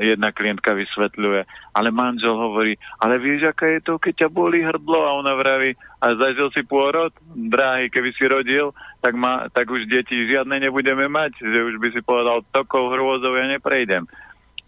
[0.00, 1.44] jedna klientka vysvetľuje,
[1.76, 5.76] ale manžel hovorí, ale vieš, aká je to, keď ťa boli hrdlo a ona vraví,
[6.00, 8.72] a zažil si pôrod, drahý, keby si rodil,
[9.04, 13.36] tak, ma, tak už deti žiadne nebudeme mať, že už by si povedal, tokou hrôzou
[13.36, 14.08] ja neprejdem.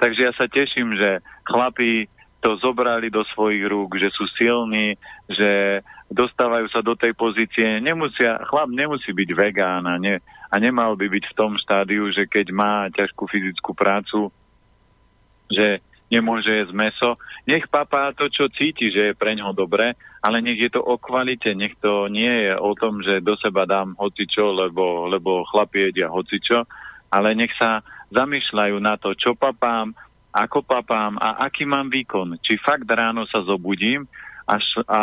[0.00, 2.08] Takže ja sa teším, že chlapí
[2.40, 4.96] to zobrali do svojich rúk, že sú silní,
[5.28, 7.78] že dostávajú sa do tej pozície.
[7.78, 10.18] Nemusia, chlap nemusí byť vegán a, ne,
[10.50, 14.34] a nemal by byť v tom štádiu, že keď má ťažkú fyzickú prácu,
[15.46, 15.78] že
[16.10, 17.10] nemôže jesť meso.
[17.46, 20.98] Nech papá to, čo cíti, že je pre ňoho dobré, ale nech je to o
[20.98, 25.88] kvalite, nech to nie je o tom, že do seba dám hocičo, lebo, lebo chlapi
[25.88, 26.66] jedia hocičo,
[27.14, 29.94] ale nech sa zamýšľajú na to, čo papám,
[30.34, 32.42] ako papám a aký mám výkon.
[32.42, 34.10] Či fakt ráno sa zobudím
[34.50, 34.56] a,
[34.90, 35.02] a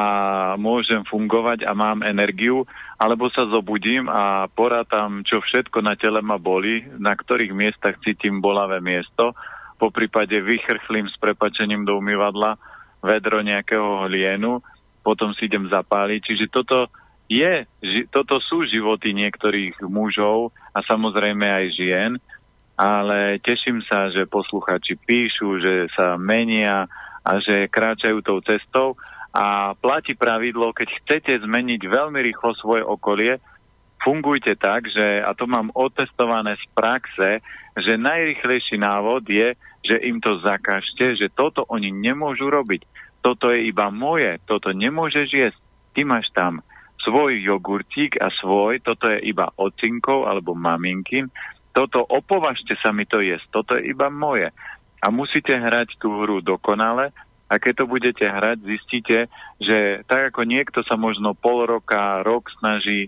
[0.59, 2.67] môžem fungovať a mám energiu,
[2.99, 8.43] alebo sa zobudím a porátam, čo všetko na tele ma boli, na ktorých miestach cítim
[8.43, 9.31] bolavé miesto,
[9.79, 12.59] po prípade vychrchlím s prepačením do umývadla
[12.99, 14.59] vedro nejakého hlienu,
[15.05, 16.19] potom si idem zapáliť.
[16.27, 16.91] Čiže toto
[17.31, 17.63] je,
[18.11, 22.11] toto sú životy niektorých mužov a samozrejme aj žien,
[22.75, 26.89] ale teším sa, že posluchači píšu, že sa menia
[27.21, 28.97] a že kráčajú tou cestou
[29.33, 33.39] a platí pravidlo, keď chcete zmeniť veľmi rýchlo svoje okolie,
[34.01, 37.29] fungujte tak, že, a to mám otestované z praxe,
[37.77, 39.53] že najrychlejší návod je,
[39.85, 42.83] že im to zakažte, že toto oni nemôžu robiť.
[43.21, 45.59] Toto je iba moje, toto nemôžeš jesť.
[45.91, 46.61] Ty máš tam
[47.01, 51.29] svoj jogurtík a svoj, toto je iba ocinkov alebo maminkin
[51.77, 54.49] toto opovažte sa mi to jesť, toto je iba moje.
[54.97, 57.13] A musíte hrať tú hru dokonale
[57.47, 62.51] a keď to budete hrať, zistíte, že tak ako niekto sa možno pol roka, rok
[62.59, 63.07] snaží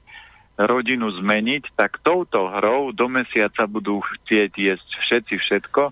[0.55, 5.83] rodinu zmeniť, tak touto hrou do mesiaca budú chcieť jesť všetci všetko,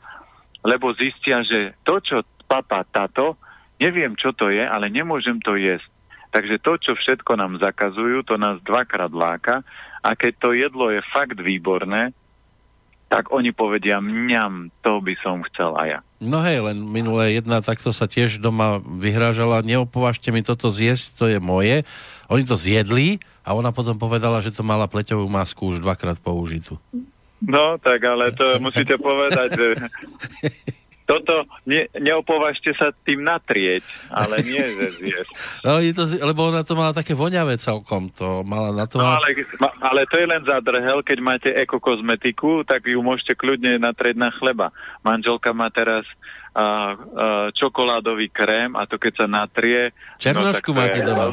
[0.68, 2.18] lebo zistia, že to, čo
[2.48, 3.40] papa tato,
[3.80, 5.88] neviem, čo to je, ale nemôžem to jesť.
[6.32, 9.64] Takže to, čo všetko nám zakazujú, to nás dvakrát láka
[10.04, 12.12] a keď to jedlo je fakt výborné,
[13.08, 16.00] tak oni povedia, mňam, to by som chcel aj ja.
[16.20, 21.26] No hej, len minulé jedna takto sa tiež doma vyhrážala, neopovažte mi toto zjesť, to
[21.32, 21.88] je moje.
[22.28, 26.76] Oni to zjedli a ona potom povedala, že to mala pleťovú masku už dvakrát použitú.
[27.38, 29.68] No, tak ale to musíte povedať, že
[31.08, 33.82] toto ne, neopovažte sa tým natrieť,
[34.12, 35.32] ale nie, že zjesť.
[35.64, 38.12] No, je to, lebo ona to mala také voňavé celkom.
[38.20, 39.00] To mala na to...
[39.00, 39.48] No, ale,
[39.80, 44.76] ale to je len zadrhel, keď máte ekokozmetiku, tak ju môžete kľudne natrieť na chleba.
[45.02, 46.04] Manželka má teraz
[46.52, 46.66] a, a,
[47.56, 49.96] čokoládový krém a to keď sa natrie...
[50.20, 51.32] Černošku no, máte doma.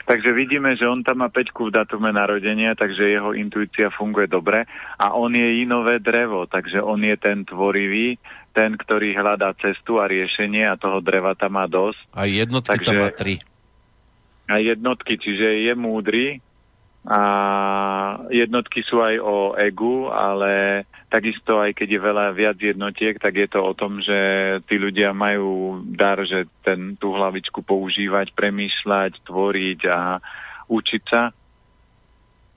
[0.03, 4.67] Takže vidíme, že on tam má peťku v datume narodenia, takže jeho intuícia funguje dobre
[4.99, 8.19] a on je inové drevo, takže on je ten tvorivý,
[8.51, 12.03] ten, ktorý hľadá cestu a riešenie a toho dreva tam má dosť.
[12.19, 13.35] A jednotky takže, tam má tri.
[14.51, 16.43] A jednotky, čiže je múdry,
[17.03, 17.21] a
[18.31, 23.47] jednotky sú aj o egu, ale takisto aj keď je veľa viac jednotiek, tak je
[23.51, 24.17] to o tom, že
[24.71, 30.23] tí ľudia majú dar, že ten, tú hlavičku používať, premýšľať, tvoriť a
[30.71, 31.35] učiť sa.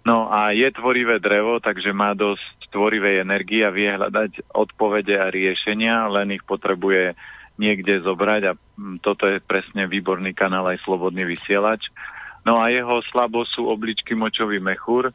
[0.07, 5.27] No a je tvorivé drevo, takže má dosť tvorivej energie a vie hľadať odpovede a
[5.27, 7.19] riešenia, len ich potrebuje
[7.59, 8.53] niekde zobrať a
[9.03, 11.91] toto je presne výborný kanál aj Slobodný vysielač
[12.47, 15.11] No a jeho slabosť sú obličky močový mechúr,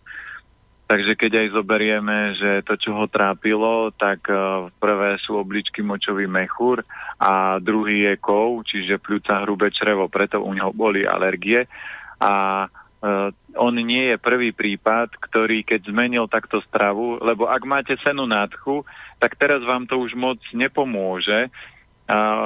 [0.92, 6.28] takže keď aj zoberieme, že to, čo ho trápilo, tak uh, prvé sú obličky močový
[6.28, 6.84] mechúr
[7.16, 11.72] a druhý je kov, čiže pľúca hrubé črevo, preto u neho boli alergie.
[12.20, 17.96] A uh, on nie je prvý prípad, ktorý keď zmenil takto stravu, lebo ak máte
[18.04, 18.84] senu nádchu,
[19.24, 21.48] tak teraz vám to už moc nepomôže,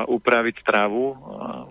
[0.06, 1.18] upraviť stravu.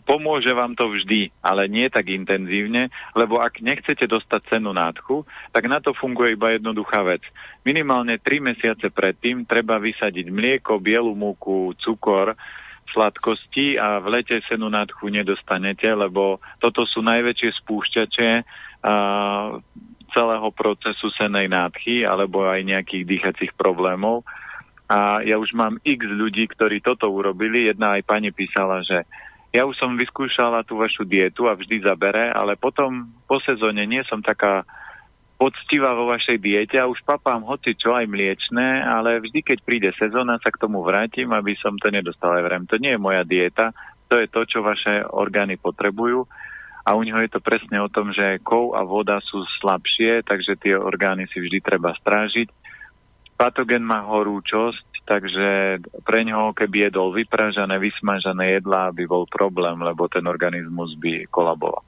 [0.03, 5.23] Pomôže vám to vždy, ale nie tak intenzívne, lebo ak nechcete dostať cenu nádchu,
[5.55, 7.23] tak na to funguje iba jednoduchá vec.
[7.63, 12.35] Minimálne 3 mesiace predtým treba vysadiť mlieko, bielu múku, cukor,
[12.91, 18.31] sladkosti a v lete senu nádchu nedostanete, lebo toto sú najväčšie spúšťače
[20.15, 24.23] celého procesu senej nádchy alebo aj nejakých dýchacích problémov.
[24.85, 27.73] A ja už mám x ľudí, ktorí toto urobili.
[27.73, 29.09] Jedna aj pani písala, že
[29.55, 34.03] ja už som vyskúšala tú vašu dietu a vždy zabere, ale potom po sezóne nie
[34.05, 34.67] som taká
[35.39, 39.91] poctivá vo vašej diete a už papám hoci čo aj mliečné, ale vždy, keď príde
[39.95, 42.67] sezóna, sa k tomu vrátim, aby som to nedostal vrem.
[42.71, 43.71] To nie je moja dieta,
[44.11, 46.27] to je to, čo vaše orgány potrebujú
[46.85, 50.61] a u neho je to presne o tom, že kov a voda sú slabšie, takže
[50.61, 52.64] tie orgány si vždy treba strážiť
[53.35, 60.09] Patogen má horúčosť, takže pre ňoho, keby jedol vypražané, vysmažané jedlá, by bol problém, lebo
[60.09, 61.83] ten organizmus by kolaboval.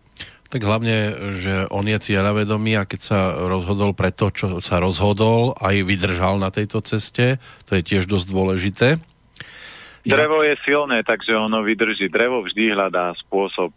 [0.47, 3.19] Tak hlavne, že on je cieľavedomý a keď sa
[3.51, 8.27] rozhodol pre to, čo sa rozhodol, aj vydržal na tejto ceste, to je tiež dosť
[8.31, 8.89] dôležité.
[10.07, 12.07] Drevo je silné, takže ono vydrží.
[12.07, 13.75] Drevo vždy hľadá spôsob.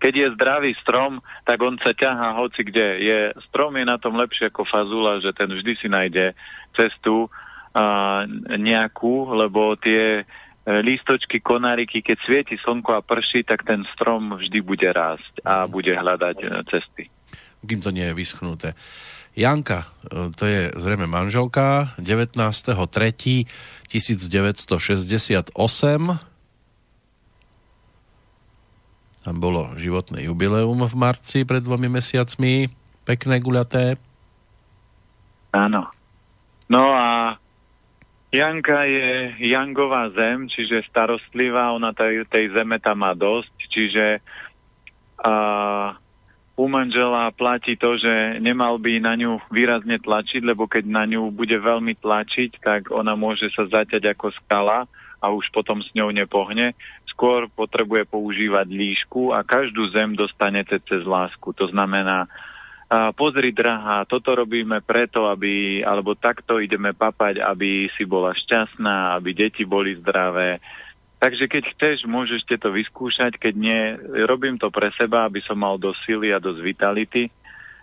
[0.00, 3.04] Keď je zdravý strom, tak on sa ťahá hoci kde.
[3.04, 3.18] Je,
[3.52, 6.32] strom je na tom lepšie ako fazula, že ten vždy si nájde
[6.76, 7.32] cestu
[7.72, 8.24] a,
[8.56, 10.24] nejakú, lebo tie e,
[10.84, 15.90] lístočky, konáriky, keď svieti slnko a prší, tak ten strom vždy bude rásť a bude
[15.90, 17.04] hľadať e, cesty.
[17.66, 18.76] Kým to nie je vyschnuté.
[19.32, 23.48] Janka, e, to je zrejme manželka, 19.3.
[23.86, 25.54] 1968
[29.26, 32.70] tam bolo životné jubileum v marci pred dvomi mesiacmi.
[33.02, 33.98] Pekné guľaté.
[35.50, 35.90] Áno.
[36.66, 37.38] No a
[38.34, 44.06] Janka je Jangová zem, čiže starostlivá, ona tej, tej zeme tam má dosť, čiže
[45.22, 45.34] a,
[46.56, 51.30] u manžela platí to, že nemal by na ňu výrazne tlačiť, lebo keď na ňu
[51.30, 54.90] bude veľmi tlačiť, tak ona môže sa zaťať ako skala
[55.22, 56.72] a už potom s ňou nepohne.
[57.12, 61.52] Skôr potrebuje používať líšku a každú zem dostanete cez lásku.
[61.56, 62.28] To znamená,
[63.18, 69.34] pozri, drahá, toto robíme preto, aby, alebo takto ideme papať, aby si bola šťastná, aby
[69.34, 70.62] deti boli zdravé,
[71.16, 73.80] Takže keď chceš, môžeš to vyskúšať, keď nie,
[74.28, 77.32] robím to pre seba, aby som mal dosť sily a dosť vitality.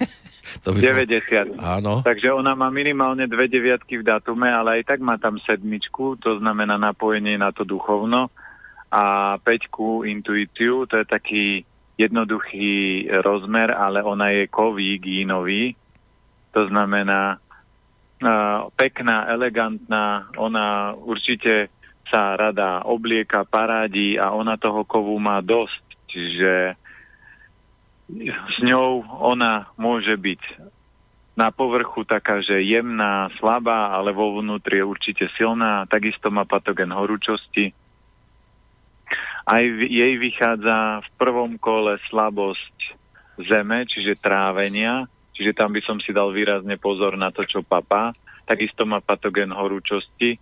[0.64, 1.52] to by 90.
[1.52, 1.60] Bol...
[1.60, 2.00] Áno.
[2.00, 6.40] Takže ona má minimálne dve deviatky v datume, ale aj tak má tam sedmičku, to
[6.40, 8.32] znamená napojenie na to duchovno
[8.88, 11.44] a peťku intuíciu, to je taký
[12.00, 15.76] jednoduchý rozmer, ale ona je kový, gínový,
[16.56, 17.36] to znamená
[18.78, 21.72] pekná, elegantná, ona určite
[22.12, 26.52] sa rada oblieka, parádi a ona toho kovu má dosť, čiže
[28.28, 30.42] s ňou ona môže byť
[31.32, 36.92] na povrchu taká, že jemná, slabá, ale vo vnútri je určite silná, takisto má patogen
[36.92, 37.72] horúčosti.
[39.48, 42.76] Aj jej vychádza v prvom kole slabosť
[43.48, 48.12] zeme, čiže trávenia, čiže tam by som si dal výrazne pozor na to, čo papá.
[48.44, 50.38] Takisto má patogen horúčosti,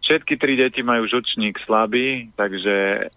[0.00, 3.08] Všetky tri deti majú žočník slabý, takže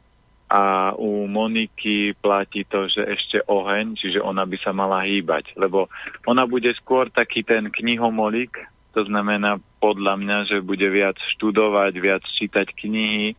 [0.49, 5.93] a u Moniky platí to, že ešte oheň, čiže ona by sa mala hýbať, lebo
[6.25, 8.57] ona bude skôr taký ten knihomolik,
[8.97, 13.37] to znamená podľa mňa, že bude viac študovať, viac čítať knihy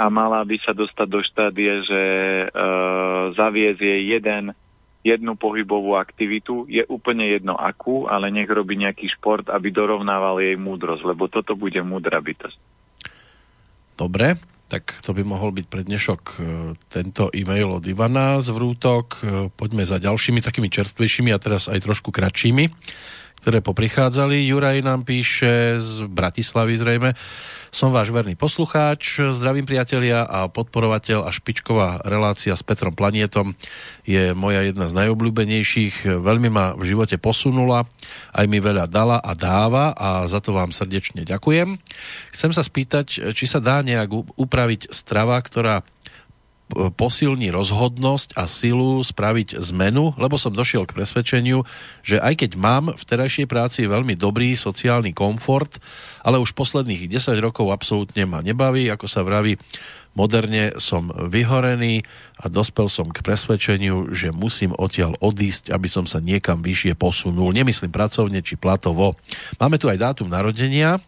[0.00, 2.46] a mala by sa dostať do štádie, že e,
[3.36, 4.56] zaviez jej jeden
[5.02, 10.54] jednu pohybovú aktivitu, je úplne jedno akú, ale nech robí nejaký šport, aby dorovnával jej
[10.54, 12.58] múdrosť, lebo toto bude múdra bytosť.
[13.98, 14.38] Dobre,
[14.72, 16.34] tak to by mohol byť pre dnešok e,
[16.88, 19.06] tento e-mail od Ivana z Vrútok.
[19.20, 22.72] E, poďme za ďalšími takými čerstvejšími a teraz aj trošku kratšími,
[23.42, 24.46] ktoré poprichádzali.
[24.46, 27.10] Juraj nám píše z Bratislavy zrejme.
[27.74, 33.58] Som váš verný poslucháč, zdravím priatelia a podporovateľ a špičková relácia s Petrom Planietom
[34.06, 36.22] je moja jedna z najobľúbenejších.
[36.22, 37.90] Veľmi ma v živote posunula,
[38.30, 41.82] aj mi veľa dala a dáva a za to vám srdečne ďakujem.
[42.30, 45.82] Chcem sa spýtať, či sa dá nejak upraviť strava, ktorá
[46.96, 51.62] posilní rozhodnosť a silu spraviť zmenu, lebo som došiel k presvedčeniu,
[52.02, 55.78] že aj keď mám v terajšej práci veľmi dobrý sociálny komfort,
[56.24, 59.60] ale už posledných 10 rokov absolútne ma nebaví, ako sa vraví,
[60.12, 62.04] moderne som vyhorený
[62.36, 67.52] a dospel som k presvedčeniu, že musím odtiaľ odísť, aby som sa niekam vyššie posunul.
[67.56, 69.16] Nemyslím pracovne či platovo.
[69.56, 71.00] Máme tu aj dátum narodenia,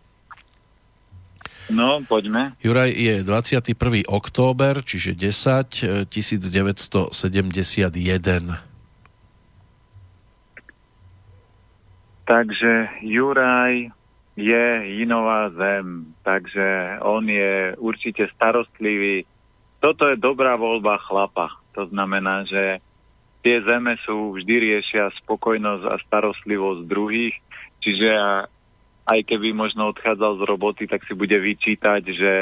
[1.73, 2.53] No, poďme.
[2.61, 4.05] Juraj je 21.
[4.05, 7.13] október, čiže 10 1971.
[12.25, 12.73] Takže
[13.05, 13.93] Juraj
[14.35, 14.67] je
[14.99, 19.25] Jinová zem, takže on je určite starostlivý.
[19.79, 21.53] Toto je dobrá voľba chlapa.
[21.77, 22.81] To znamená, že
[23.45, 27.37] tie zeme sú vždy riešia spokojnosť a starostlivosť druhých,
[27.85, 28.09] čiže
[29.05, 32.33] aj keby možno odchádzal z roboty, tak si bude vyčítať, že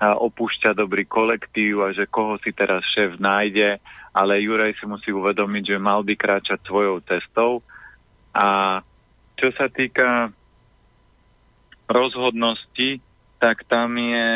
[0.00, 3.80] opúšťa dobrý kolektív a že koho si teraz šéf nájde,
[4.12, 7.64] ale Juraj si musí uvedomiť, že mal by kráčať svojou cestou.
[8.36, 8.80] A
[9.40, 10.28] čo sa týka
[11.88, 13.00] rozhodnosti,
[13.40, 14.28] tak tam je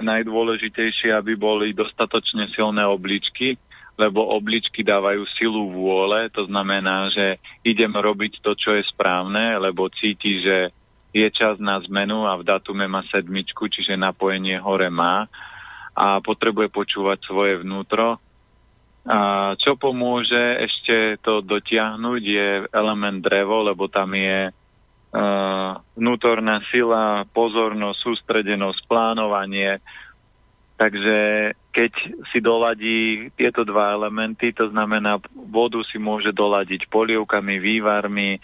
[0.00, 3.60] najdôležitejšie, aby boli dostatočne silné obličky,
[4.00, 9.92] lebo obličky dávajú silu vôle, to znamená, že idem robiť to, čo je správne, lebo
[9.92, 10.72] cíti, že
[11.12, 15.28] je čas na zmenu a v datume má sedmičku, čiže napojenie hore má
[15.92, 18.16] a potrebuje počúvať svoje vnútro.
[19.04, 27.28] A čo pomôže ešte to dotiahnuť je element drevo, lebo tam je uh, vnútorná sila,
[27.28, 29.84] pozornosť, sústredenosť, plánovanie.
[30.80, 31.18] Takže
[31.76, 31.92] keď
[32.32, 38.40] si doladí tieto dva elementy, to znamená vodu si môže doladiť polievkami, vývarmi,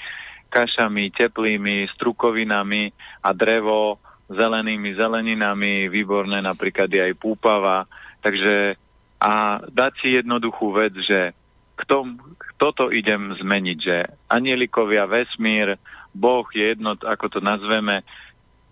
[0.49, 2.91] kašami teplými, strukovinami
[3.23, 7.89] a drevo zelenými zeleninami, výborné napríklad aj púpava.
[8.21, 8.77] Takže
[9.19, 11.35] a dať si jednoduchú vec, že
[11.79, 12.19] k tom,
[12.59, 13.97] toto idem zmeniť, že
[14.31, 15.79] anielikovia, vesmír,
[16.15, 18.03] Boh je jedno, ako to nazveme,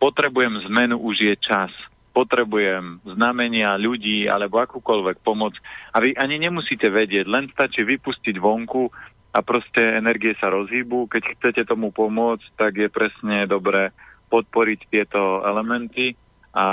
[0.02, 1.70] potrebujem zmenu, už je čas.
[2.16, 5.52] Potrebujem znamenia ľudí alebo akúkoľvek pomoc.
[5.92, 8.88] A vy ani nemusíte vedieť, len stačí vypustiť vonku
[9.36, 11.12] a proste energie sa rozhýbu.
[11.12, 13.92] Keď chcete tomu pomôcť, tak je presne dobré
[14.32, 16.16] podporiť tieto elementy
[16.56, 16.66] a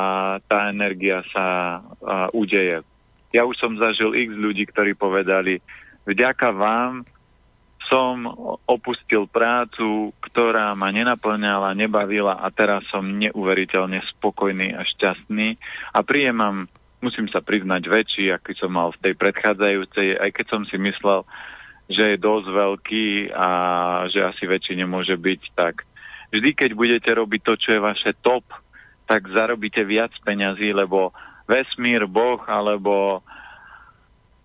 [0.47, 2.87] tá energia sa a, udeje.
[3.35, 5.59] Ja už som zažil x ľudí, ktorí povedali,
[6.07, 7.03] vďaka vám
[7.91, 8.23] som
[8.63, 15.59] opustil prácu, ktorá ma nenaplňala, nebavila a teraz som neuveriteľne spokojný a šťastný
[15.91, 16.71] a príjemam,
[17.03, 21.27] musím sa priznať, väčší, aký som mal v tej predchádzajúcej, aj keď som si myslel,
[21.93, 23.49] že je dosť veľký a
[24.09, 25.85] že asi väčší nemôže byť, tak
[26.33, 28.43] vždy, keď budete robiť to, čo je vaše top,
[29.05, 31.13] tak zarobíte viac peňazí, lebo
[31.45, 33.21] vesmír, Boh alebo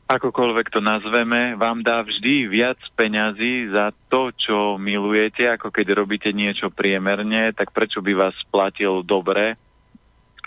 [0.08, 6.32] akokoľvek to nazveme, vám dá vždy viac peňazí za to, čo milujete, ako keď robíte
[6.32, 9.60] niečo priemerne, tak prečo by vás platil dobre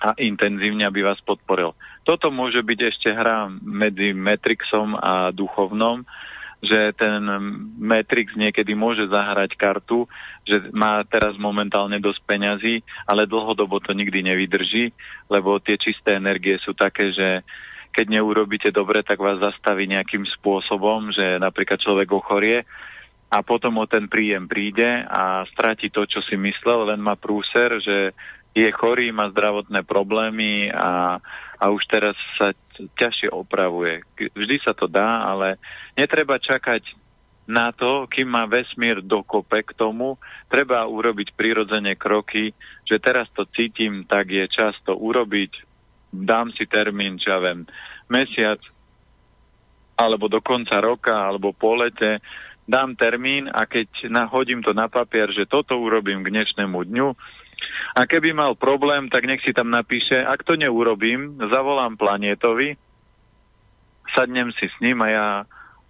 [0.02, 1.78] a intenzívne, aby vás podporil.
[2.02, 6.02] Toto môže byť ešte hra medzi Matrixom a duchovnom,
[6.62, 7.26] že ten
[7.82, 10.06] Matrix niekedy môže zahrať kartu,
[10.46, 14.94] že má teraz momentálne dosť peňazí, ale dlhodobo to nikdy nevydrží,
[15.26, 17.42] lebo tie čisté energie sú také, že
[17.92, 22.64] keď neurobíte dobre, tak vás zastaví nejakým spôsobom, že napríklad človek ochorie
[23.32, 27.80] a potom o ten príjem príde a stráti to, čo si myslel, len má prúser,
[27.80, 28.12] že
[28.52, 31.24] je chorý, má zdravotné problémy a,
[31.56, 32.52] a už teraz sa
[32.98, 34.02] ťažšie opravuje.
[34.34, 35.62] Vždy sa to dá, ale
[35.94, 36.98] netreba čakať
[37.50, 40.16] na to, kým má vesmír dokope k tomu,
[40.48, 42.54] treba urobiť prirodzene kroky,
[42.88, 45.52] že teraz to cítim, tak je čas to urobiť,
[46.14, 47.68] dám si termín, čo ja viem,
[48.08, 48.62] mesiac,
[50.00, 52.24] alebo do konca roka, alebo po lete,
[52.70, 57.08] dám termín a keď nahodím to na papier, že toto urobím k dnešnému dňu,
[57.96, 62.76] a keby mal problém, tak nech si tam napíše, ak to neurobím, zavolám planétovi,
[64.16, 65.28] sadnem si s ním a ja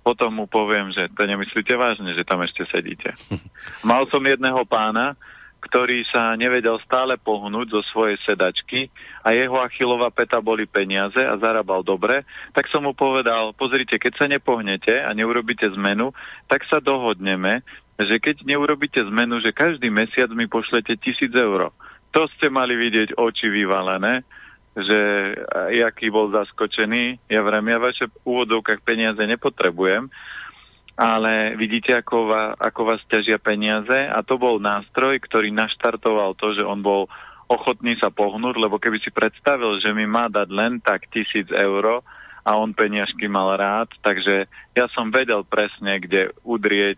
[0.01, 3.13] potom mu poviem, že to nemyslíte vážne, že tam ešte sedíte.
[3.89, 5.13] Mal som jedného pána,
[5.61, 8.89] ktorý sa nevedel stále pohnúť zo svojej sedačky
[9.21, 14.13] a jeho achilová peta boli peniaze a zarábal dobre, tak som mu povedal, pozrite, keď
[14.17, 16.17] sa nepohnete a neurobíte zmenu,
[16.49, 17.61] tak sa dohodneme,
[18.07, 21.73] že keď neurobíte zmenu, že každý mesiac mi pošlete tisíc eur.
[22.11, 24.23] To ste mali vidieť oči vyvalené,
[24.75, 24.99] že
[25.75, 27.27] jaký bol zaskočený.
[27.27, 30.07] Ja vrem, ja vaše úvodovkách peniaze nepotrebujem,
[30.95, 36.55] ale vidíte, ako, va, ako vás ťažia peniaze a to bol nástroj, ktorý naštartoval to,
[36.55, 37.07] že on bol
[37.51, 41.99] ochotný sa pohnúť, lebo keby si predstavil, že mi má dať len tak tisíc eur
[42.41, 46.97] a on peniažky mal rád, takže ja som vedel presne, kde udrieť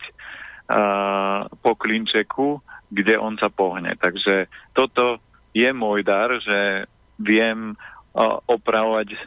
[1.60, 2.64] po klinčeku,
[2.94, 3.94] kde on sa pohne.
[4.00, 5.20] Takže toto
[5.54, 6.90] je môj dar, že
[7.22, 9.20] viem uh, opravovať uh,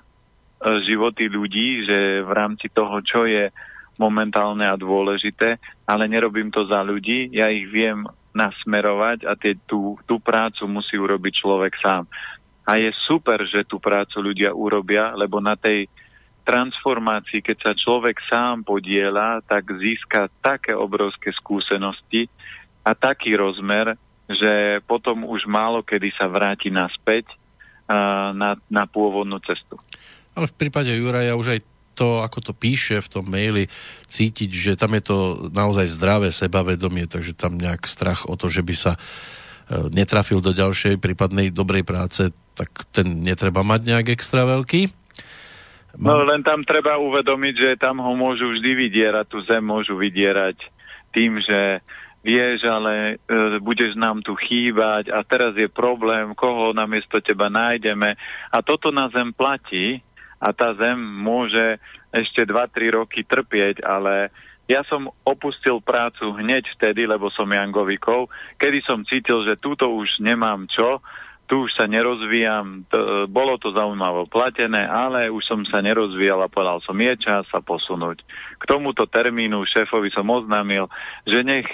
[0.83, 3.51] životy ľudí, že v rámci toho, čo je
[3.97, 5.57] momentálne a dôležité,
[5.89, 8.05] ale nerobím to za ľudí, ja ich viem
[8.37, 12.05] nasmerovať a tie, tú, tú prácu musí urobiť človek sám.
[12.69, 15.89] A je super, že tú prácu ľudia urobia, lebo na tej
[16.47, 22.31] transformácii, keď sa človek sám podiela, tak získa také obrovské skúsenosti
[22.87, 23.99] a taký rozmer,
[24.31, 27.27] že potom už málo kedy sa vráti naspäť
[28.35, 29.79] na, na pôvodnú cestu.
[30.39, 31.61] Ale v prípade Juraja už aj
[31.97, 33.73] to, ako to píše v tom maili,
[34.07, 35.17] cítiť, že tam je to
[35.49, 39.01] naozaj zdravé sebavedomie, takže tam nejak strach o to, že by sa e,
[39.97, 45.06] netrafil do ďalšej prípadnej dobrej práce, tak ten netreba mať nejak extra veľký.
[45.97, 50.61] No len tam treba uvedomiť, že tam ho môžu vždy vydierať, tú zem môžu vydierať
[51.17, 51.81] tým, že
[52.21, 58.19] vieš, ale e, budeš nám tu chýbať a teraz je problém, koho namiesto teba nájdeme.
[58.53, 60.05] A toto na zem platí,
[60.37, 61.81] a tá zem môže
[62.13, 64.29] ešte 2-3 roky trpieť, ale
[64.67, 68.29] ja som opustil prácu hneď vtedy, lebo som Jangovikov,
[68.59, 71.01] kedy som cítil, že túto už nemám čo,
[71.47, 76.51] tu už sa nerozvíjam, to, bolo to zaujímavé platené, ale už som sa nerozvíjal a
[76.51, 78.23] povedal som, je čas sa posunúť.
[78.59, 80.91] K tomuto termínu šéfovi som oznámil,
[81.23, 81.67] že nech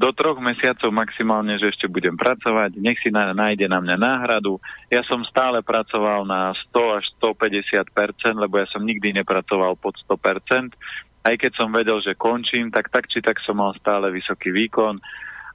[0.00, 4.56] do troch mesiacov maximálne, že ešte budem pracovať, nech si na, nájde na mňa náhradu.
[4.88, 10.72] Ja som stále pracoval na 100 až 150%, lebo ja som nikdy nepracoval pod 100%.
[11.20, 14.96] Aj keď som vedel, že končím, tak tak či tak som mal stále vysoký výkon.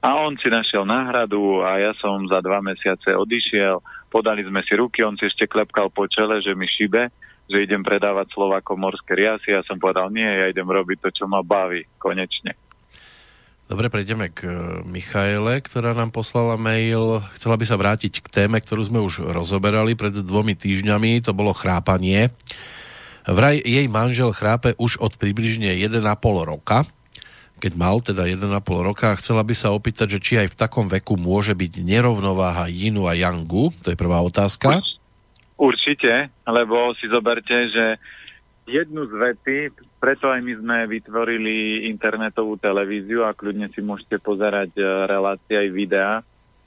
[0.06, 3.82] A on si našiel náhradu a ja som za dva mesiace odišiel.
[4.06, 7.10] Podali sme si ruky, on si ešte klepkal po čele, že mi šibe,
[7.50, 9.50] že idem predávať Slovákom morské riasy.
[9.50, 12.54] Ja som povedal, nie, ja idem robiť to, čo ma baví, konečne.
[13.66, 14.50] Dobre, prejdeme k e,
[14.86, 17.18] Michaele, ktorá nám poslala mail.
[17.34, 21.18] Chcela by sa vrátiť k téme, ktorú sme už rozoberali pred dvomi týždňami.
[21.26, 22.30] To bolo chrápanie.
[23.26, 25.98] Vraj jej manžel chrápe už od približne 1,5
[26.46, 26.86] roka.
[27.56, 28.52] Keď mal teda 1,5
[28.84, 33.08] roka, chcela by sa opýtať, že či aj v takom veku môže byť nerovnováha Yinu
[33.08, 33.72] a Yangu.
[33.80, 34.84] To je prvá otázka.
[35.56, 37.96] Určite, lebo si zoberte, že
[38.68, 39.58] jednu z vety,
[39.96, 45.68] preto aj my sme vytvorili internetovú televíziu a kľudne si môžete pozerať e, relácie aj
[45.72, 46.12] videá.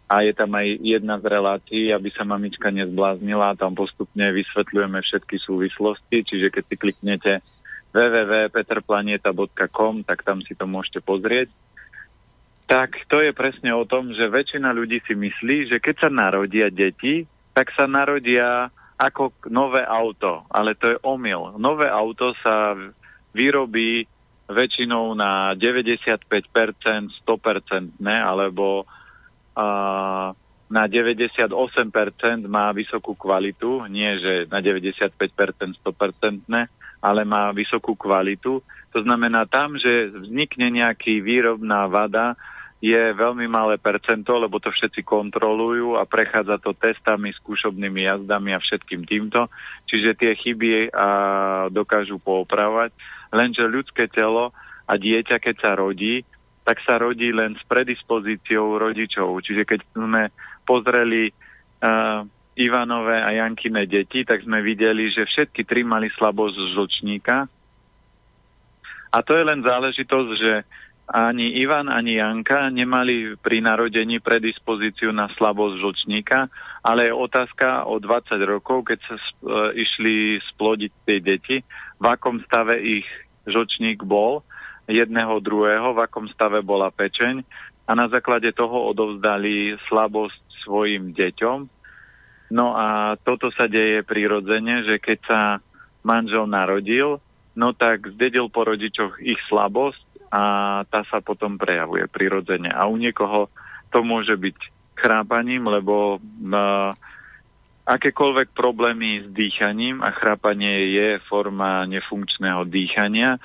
[0.09, 4.97] A je tam aj jedna z relácií, aby sa mamička nezbláznila a tam postupne vysvetľujeme
[5.05, 7.33] všetky súvislosti, čiže keď si kliknete
[7.93, 11.49] www.petrplaneta.com, tak tam si to môžete pozrieť.
[12.69, 16.69] Tak to je presne o tom, že väčšina ľudí si myslí, že keď sa narodia
[16.69, 17.25] deti,
[17.57, 21.57] tak sa narodia ako nové auto, ale to je omyl.
[21.57, 22.77] Nové auto sa
[23.33, 24.05] vyrobí
[24.49, 26.25] väčšinou na 95%,
[27.25, 30.27] 100%, ne, alebo uh,
[30.69, 31.49] na 98%
[32.45, 36.69] má vysokú kvalitu, nie že na 95%, 100%, ne,
[36.99, 38.63] ale má vysokú kvalitu.
[38.95, 42.35] To znamená tam, že vznikne nejaký výrobná vada,
[42.79, 48.63] je veľmi malé percento, lebo to všetci kontrolujú a prechádza to testami, skúšobnými jazdami a
[48.63, 49.51] všetkým týmto.
[49.83, 51.07] Čiže tie chyby a
[51.75, 52.95] dokážu poopravať.
[53.35, 54.55] Lenže ľudské telo
[54.87, 56.23] a dieťa, keď sa rodí,
[56.63, 59.43] tak sa rodí len s predispozíciou rodičov.
[59.43, 60.31] Čiže keď sme
[60.63, 61.35] pozreli
[61.83, 62.23] uh,
[62.59, 67.47] Ivanové a Jankine deti, tak sme videli, že všetky tri mali slabosť žlčníka.
[69.09, 70.53] A to je len záležitosť, že
[71.09, 76.45] ani Ivan, ani Janka nemali pri narodení predispozíciu na slabosť žlčníka,
[76.85, 81.57] ale je otázka o 20 rokov, keď sa uh, išli splodiť tie deti,
[81.97, 83.09] v akom stave ich
[83.49, 84.45] žlčník bol,
[84.85, 87.41] jedného, druhého, v akom stave bola pečeň
[87.89, 91.78] a na základe toho odovzdali slabosť svojim deťom.
[92.49, 95.41] No a toto sa deje prirodzene, že keď sa
[96.01, 97.21] manžel narodil,
[97.53, 100.43] no tak zdedil po rodičoch ich slabosť a
[100.89, 102.69] tá sa potom prejavuje prirodzene.
[102.73, 103.49] A u niekoho
[103.93, 104.57] to môže byť
[104.97, 106.93] chrápaním, lebo uh,
[107.89, 113.41] akékoľvek problémy s dýchaním a chrápanie je forma nefunkčného dýchania,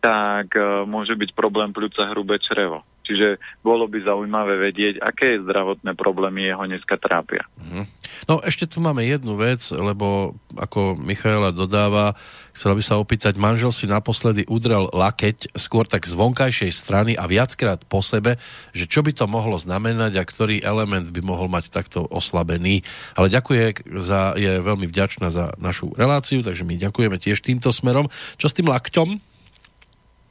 [0.00, 2.84] tak uh, môže byť problém pľúca hrubé črevo.
[3.06, 7.46] Čiže bolo by zaujímavé vedieť, aké zdravotné problémy jeho dneska trápia.
[7.62, 7.86] Mhm.
[8.26, 12.18] No ešte tu máme jednu vec, lebo ako Michaela dodáva,
[12.50, 17.30] chcela by sa opýtať, manžel si naposledy udrel lakeť skôr tak z vonkajšej strany a
[17.30, 18.42] viackrát po sebe,
[18.74, 22.82] že čo by to mohlo znamenať a ktorý element by mohol mať takto oslabený.
[23.14, 28.10] Ale ďakuje, za, je veľmi vďačná za našu reláciu, takže my ďakujeme tiež týmto smerom.
[28.40, 29.35] Čo s tým lakťom?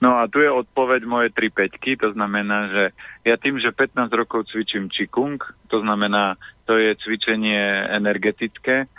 [0.03, 2.83] No a tu je odpoveď moje 3 peťky, to znamená, že
[3.23, 5.39] ja tým, že 15 rokov cvičím Qigong,
[5.71, 6.35] to znamená,
[6.67, 8.91] to je cvičenie energetické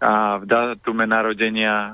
[0.00, 1.90] a v dátume narodenia e,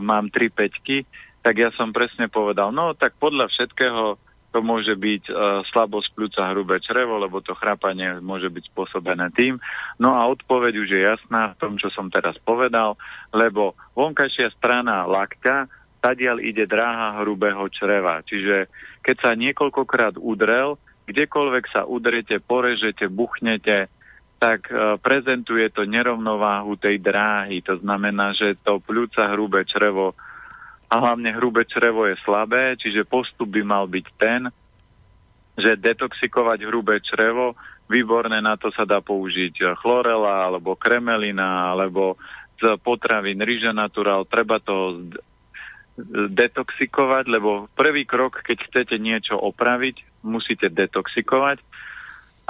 [0.00, 1.04] mám 3 peťky,
[1.44, 4.16] tak ja som presne povedal, no tak podľa všetkého
[4.50, 5.32] to môže byť e,
[5.70, 9.62] slabosť pľúca hrubé črevo, lebo to chrápanie môže byť spôsobené tým.
[10.02, 12.98] No a odpoveď už je jasná v tom, čo som teraz povedal,
[13.30, 18.24] lebo vonkajšia strana lakťa tadiaľ ide dráha hrubého čreva.
[18.24, 18.72] Čiže
[19.04, 23.92] keď sa niekoľkokrát udrel, kdekoľvek sa udrete, porežete, buchnete,
[24.40, 27.60] tak e, prezentuje to nerovnováhu tej dráhy.
[27.68, 30.16] To znamená, že to pľúca hrubé črevo
[30.90, 34.50] a hlavne hrubé črevo je slabé, čiže postup by mal byť ten,
[35.54, 37.54] že detoxikovať hrubé črevo,
[37.86, 42.18] výborné na to sa dá použiť chlorela, alebo kremelina, alebo
[42.58, 45.06] z potravín rýža naturál, treba to
[46.30, 51.60] detoxikovať, lebo prvý krok, keď chcete niečo opraviť, musíte detoxikovať.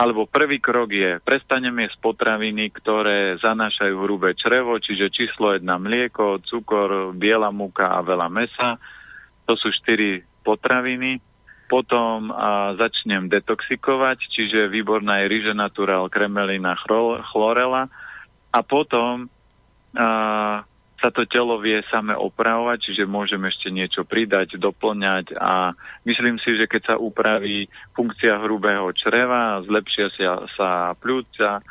[0.00, 6.40] Alebo prvý krok je, prestaneme jesť potraviny, ktoré zanášajú hrubé črevo, čiže číslo jedna mlieko,
[6.40, 8.80] cukor, biela múka a veľa mesa.
[9.44, 11.20] To sú štyri potraviny.
[11.68, 16.80] Potom a, začnem detoxikovať, čiže výborná je rýže naturál, kremelina,
[17.30, 17.92] chlorela.
[18.50, 19.28] A potom
[19.94, 20.64] a,
[21.00, 25.72] sa to telo vie same opravovať, čiže môžeme ešte niečo pridať, doplňať a
[26.04, 27.66] myslím si, že keď sa upraví
[27.96, 30.12] funkcia hrubého čreva, zlepšia
[30.54, 31.64] sa, pľúca,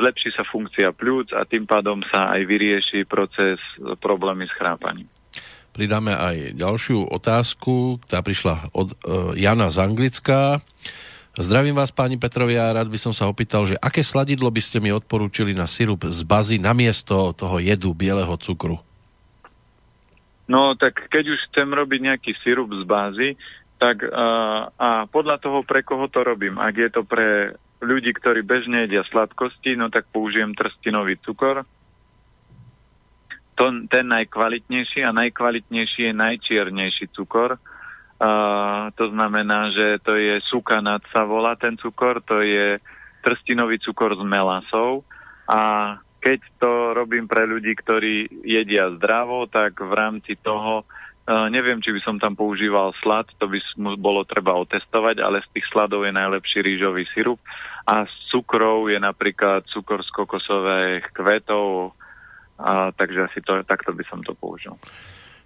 [0.00, 3.60] zlepší sa funkcia pľúc a tým pádom sa aj vyrieši proces
[4.00, 5.08] problémy s chrápaním.
[5.74, 10.62] Pridáme aj ďalšiu otázku, tá prišla od uh, Jana z Anglická.
[11.34, 14.94] Zdravím vás, páni Petrovia, rád by som sa opýtal, že aké sladidlo by ste mi
[14.94, 18.78] odporúčili na sirup z bazy namiesto toho jedu bieleho cukru?
[20.46, 23.28] No, tak keď už chcem robiť nejaký sirup z bázy,
[23.82, 26.54] tak uh, a podľa toho, pre koho to robím.
[26.54, 31.66] Ak je to pre ľudí, ktorí bežne jedia sladkosti, no tak použijem trstinový cukor.
[33.58, 37.73] To, ten najkvalitnejší a najkvalitnejší je najčiernejší cukor, Uh,
[38.94, 42.78] to znamená, že to je sukanat sa volá ten cukor, to je
[43.24, 45.02] trstinový cukor s melasou.
[45.50, 51.84] A keď to robím pre ľudí, ktorí jedia zdravo, tak v rámci toho uh, neviem,
[51.84, 53.60] či by som tam používal slad, to by
[54.00, 57.40] bolo treba otestovať, ale z tých sladov je najlepší rýžový sirup.
[57.84, 61.92] A z cukrov je napríklad cukor z kokosových kvetov,
[62.56, 64.80] a, takže asi to, takto by som to použil.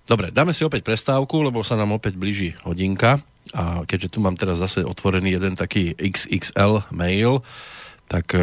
[0.08, 3.20] Dobre, dáme si opäť prestávku, lebo sa nám opäť blíži hodinka.
[3.52, 7.44] A keďže tu mám teraz zase otvorený jeden taký XXL mail,
[8.08, 8.40] tak e,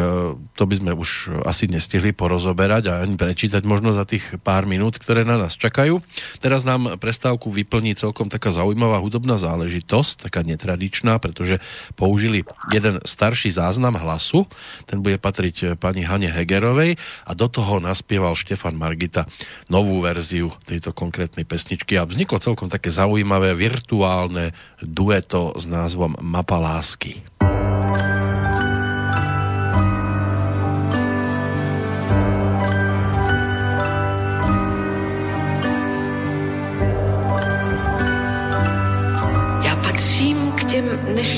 [0.54, 4.96] to by sme už asi nestihli porozoberať a ani prečítať možno za tých pár minút,
[5.02, 5.98] ktoré na nás čakajú.
[6.38, 11.58] Teraz nám prestávku vyplní celkom taká zaujímavá hudobná záležitosť, taká netradičná, pretože
[11.98, 14.46] použili jeden starší záznam hlasu,
[14.86, 16.94] ten bude patriť pani Hane Hegerovej
[17.26, 19.26] a do toho naspieval Štefan Margita
[19.66, 26.62] novú verziu tejto konkrétnej pesničky a vzniklo celkom také zaujímavé virtuálne dueto s názvom Mapa
[26.62, 27.26] lásky.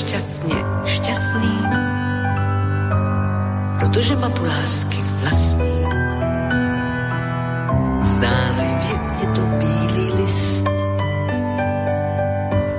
[0.09, 0.55] Nešťastně
[0.85, 1.53] šťastný,
[3.79, 5.85] protože mapu lásky vlastní.
[8.01, 10.69] Zdánlivě je to bílý list,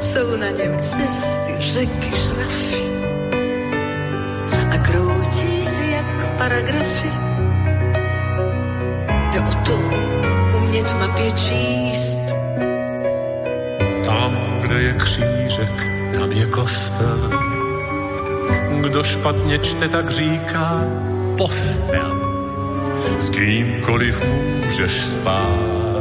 [0.00, 2.82] jsou na něm cesty, řeky, žrafy
[4.74, 7.10] a kroutí se jak paragrafy.
[9.30, 9.78] Jde o to
[10.56, 12.34] umět mapě číst.
[14.04, 17.30] Tam, kde je křížek, tam je kostel.
[18.80, 20.82] Kdo špatně čte, tak říká
[21.38, 22.20] postel.
[23.18, 26.00] S kýmkoliv můžeš spát.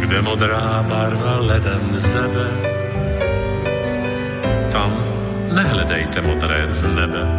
[0.00, 2.48] Kde modrá barva ledem zebe,
[4.72, 4.92] tam
[5.52, 7.38] nehledejte modré z nebe.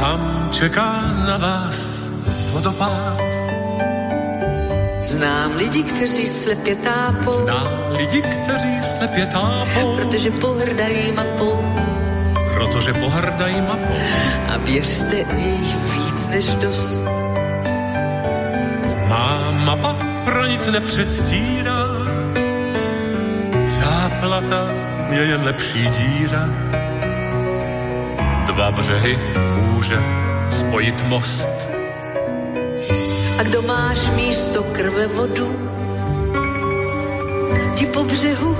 [0.00, 2.08] Tam čeká na vás
[2.52, 3.31] vodopád
[5.02, 7.30] Znám lidi, kteří slepě tápou.
[7.30, 9.96] Znám lidi, kteří slepě tápou.
[9.96, 11.74] Protože pohrdají mapou.
[12.54, 13.96] Protože pohrdají mapou.
[14.48, 17.04] A věřte, je jich víc než dost.
[19.08, 21.86] Má mapa pro nic nepředstírá.
[23.66, 24.70] Záplata
[25.12, 26.48] je jen lepší díra.
[28.46, 29.18] Dva břehy
[29.54, 29.98] může
[30.48, 31.71] spojit most.
[33.42, 35.50] A kdo máš místo krve vodu,
[37.74, 38.56] ti po břehu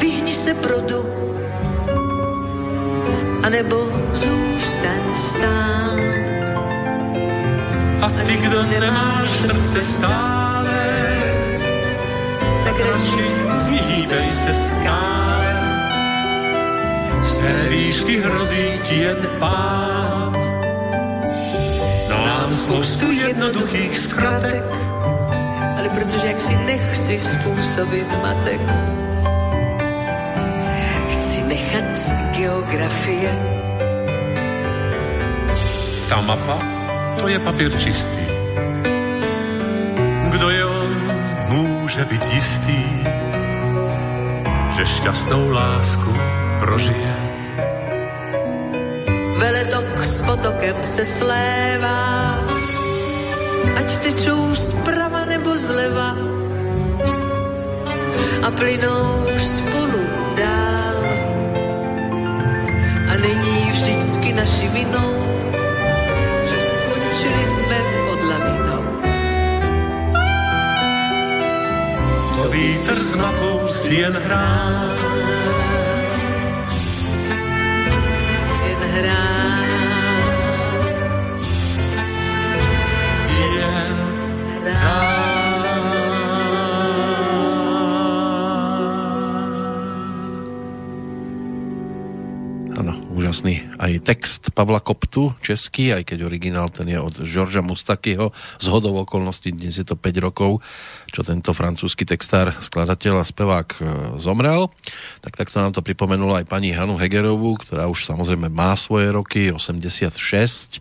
[0.00, 1.04] vyhni se produ,
[3.42, 6.48] anebo zůstaň stát.
[8.02, 10.84] A ty, kdo nemáš srdce stále,
[12.64, 13.28] tak radši
[13.68, 15.52] vyhýbej se skále.
[17.22, 20.11] Z té výšky hrozí ti jen pád.
[22.62, 24.64] Spoustu jednoduchých zkratek,
[25.78, 28.60] ale protože jak si nechci způsobit zmatek,
[31.10, 33.34] chci nechat geografie.
[36.08, 36.58] Ta mapa,
[37.18, 38.26] to je papír čistý.
[40.30, 41.12] Kdo je on,
[41.48, 42.84] může být jistý,
[44.76, 46.14] že šťastnou lásku
[46.60, 47.16] prožije.
[49.36, 52.41] Veletok s potokem se slévá,
[53.76, 56.16] ať tečou zprava nebo zleva
[58.42, 60.02] a plynou spolu
[60.36, 61.02] dál.
[63.08, 65.14] A není vždycky naši vinou,
[66.50, 67.78] že skončili jsme
[68.08, 68.82] pod lavinou.
[72.36, 74.84] To vítr s mapou si jen hrá,
[78.66, 79.41] Jen hrá,
[93.82, 98.30] aj text Pavla Koptu, český, aj keď originál ten je od Žorža Mustakyho.
[98.62, 100.62] Z hodou okolností dnes je to 5 rokov,
[101.10, 103.78] čo tento francúzsky textár, skladateľ a spevák e,
[104.22, 104.70] zomrel.
[105.18, 109.50] Tak takto nám to pripomenula aj pani Hanu Hegerovú, ktorá už samozrejme má svoje roky,
[109.50, 110.78] 86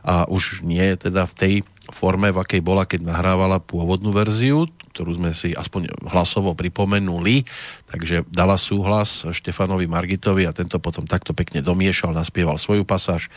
[0.00, 1.54] a už nie je teda v tej
[1.92, 7.46] forme, v akej bola, keď nahrávala pôvodnú verziu, ktorú sme si aspoň hlasovo pripomenuli,
[7.90, 13.30] takže dala súhlas Štefanovi Margitovi a tento potom takto pekne domiešal, naspieval svoju pasáž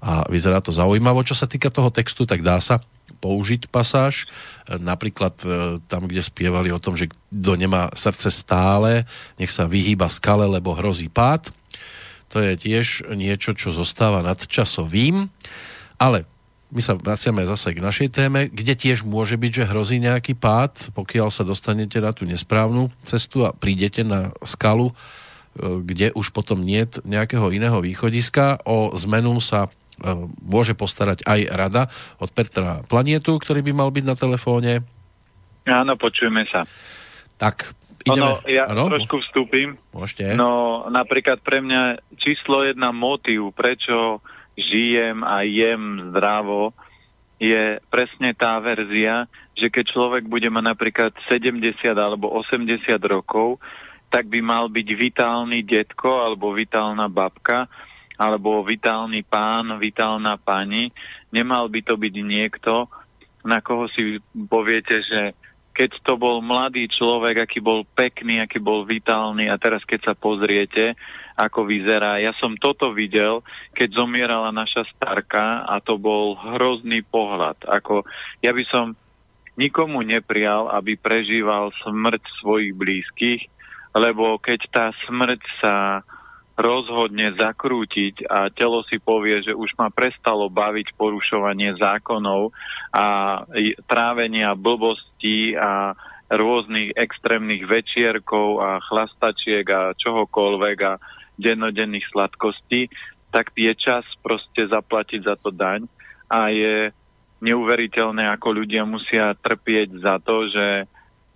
[0.00, 1.24] a vyzerá to zaujímavo.
[1.24, 2.80] Čo sa týka toho textu, tak dá sa
[3.16, 4.28] použiť pasáž,
[4.68, 5.46] napríklad e,
[5.88, 9.08] tam, kde spievali o tom, že kto nemá srdce stále,
[9.40, 11.48] nech sa vyhýba skale, lebo hrozí pád.
[12.34, 15.32] To je tiež niečo, čo zostáva nadčasovým,
[15.96, 16.28] ale
[16.66, 20.90] my sa vraciame zase k našej téme, kde tiež môže byť, že hrozí nejaký pád,
[20.98, 24.94] pokiaľ sa dostanete na tú nesprávnu cestu a prídete na skalu, e,
[25.86, 28.66] kde už potom nie nejakého iného východiska.
[28.66, 29.70] O zmenu sa e,
[30.42, 31.82] môže postarať aj rada
[32.18, 34.72] od Petra Planietu, ktorý by mal byť na telefóne.
[35.70, 36.66] Áno, počujeme sa.
[37.38, 37.74] Tak,
[38.06, 38.22] ideme.
[38.22, 38.90] Ono, ja Áno?
[38.90, 39.78] trošku vstúpim.
[39.94, 40.34] Môžete.
[40.34, 44.18] No, napríklad pre mňa číslo jedna motív, prečo
[44.56, 46.72] žijem a jem zdravo,
[47.36, 53.60] je presne tá verzia, že keď človek bude mať napríklad 70 alebo 80 rokov,
[54.08, 57.68] tak by mal byť vitálny detko alebo vitálna babka,
[58.16, 60.88] alebo vitálny pán, vitálna pani.
[61.28, 62.88] Nemal by to byť niekto,
[63.44, 65.36] na koho si poviete, že
[65.76, 70.14] keď to bol mladý človek, aký bol pekný, aký bol vitálny a teraz keď sa
[70.16, 70.96] pozriete,
[71.36, 72.16] ako vyzerá.
[72.18, 73.44] Ja som toto videl,
[73.76, 77.60] keď zomierala naša starka a to bol hrozný pohľad.
[77.68, 78.08] Ako,
[78.40, 78.96] ja by som
[79.60, 83.42] nikomu neprijal, aby prežíval smrť svojich blízkych,
[83.92, 85.76] lebo keď tá smrť sa
[86.56, 92.56] rozhodne zakrútiť a telo si povie, že už ma prestalo baviť porušovanie zákonov
[92.96, 93.44] a
[93.84, 95.92] trávenia blbostí a
[96.32, 100.92] rôznych extrémnych večierkov a chlastačiek a čohokoľvek a
[101.36, 102.88] dennodenných sladkostí,
[103.30, 105.84] tak je čas proste zaplatiť za to daň
[106.32, 106.90] a je
[107.44, 110.88] neuveriteľné, ako ľudia musia trpieť za to, že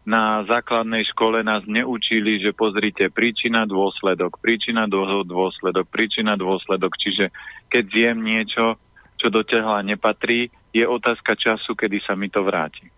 [0.08, 6.96] na základnej škole nás neučili, že pozrite príčina, dôsledok, príčina, dôsledok, príčina, dôsledok.
[6.96, 7.28] Čiže
[7.68, 8.80] keď zjem niečo,
[9.20, 12.88] čo do tehla nepatrí, je otázka času, kedy sa mi to vráti.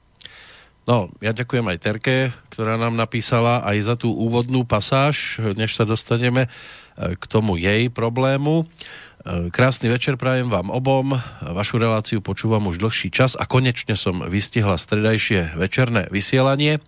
[0.83, 2.17] No, ja ďakujem aj Terke,
[2.51, 6.51] ktorá nám napísala aj za tú úvodnú pasáž, než sa dostaneme
[6.99, 8.69] k tomu jej problému.
[9.55, 11.15] Krásny večer prajem vám obom.
[11.47, 16.83] Vašu reláciu počúvam už dlhší čas a konečne som vystihla stredajšie večerné vysielanie.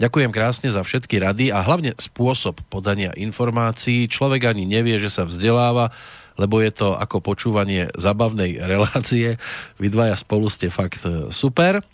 [0.00, 4.08] Ďakujem krásne za všetky rady a hlavne spôsob podania informácií.
[4.08, 5.92] Človek ani nevie, že sa vzdeláva,
[6.40, 9.36] lebo je to ako počúvanie zabavnej relácie.
[9.76, 11.84] Vy dvaja spolu ste fakt e, super.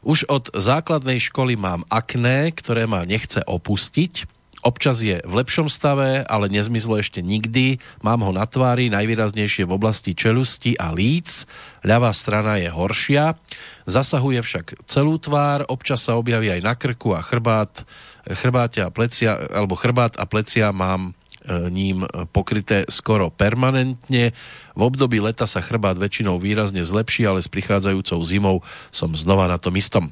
[0.00, 6.24] Už od základnej školy mám akné, ktoré ma nechce opustiť Občas je v lepšom stave,
[6.24, 7.84] ale nezmizlo ešte nikdy.
[8.00, 11.44] Mám ho na tvári, najvýraznejšie v oblasti čelusti a líc.
[11.84, 13.36] Ľavá strana je horšia.
[13.84, 17.84] Zasahuje však celú tvár, občas sa objaví aj na krku a chrbát,
[18.24, 21.12] chrbáte a plecia, alebo chrbát a plecia mám
[21.48, 24.32] ním pokryté skoro permanentne.
[24.72, 28.56] V období leta sa chrbát väčšinou výrazne zlepší, ale s prichádzajúcou zimou
[28.88, 30.08] som znova na tom istom.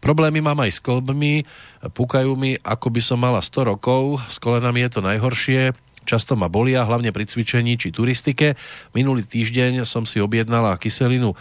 [0.00, 1.44] Problémy mám aj s kolbmi,
[1.92, 5.60] púkajú mi, ako by som mala 100 rokov, s kolenami je to najhoršie,
[6.08, 8.56] často ma bolia, hlavne pri cvičení či turistike.
[8.96, 11.36] Minulý týždeň som si objednala kyselinu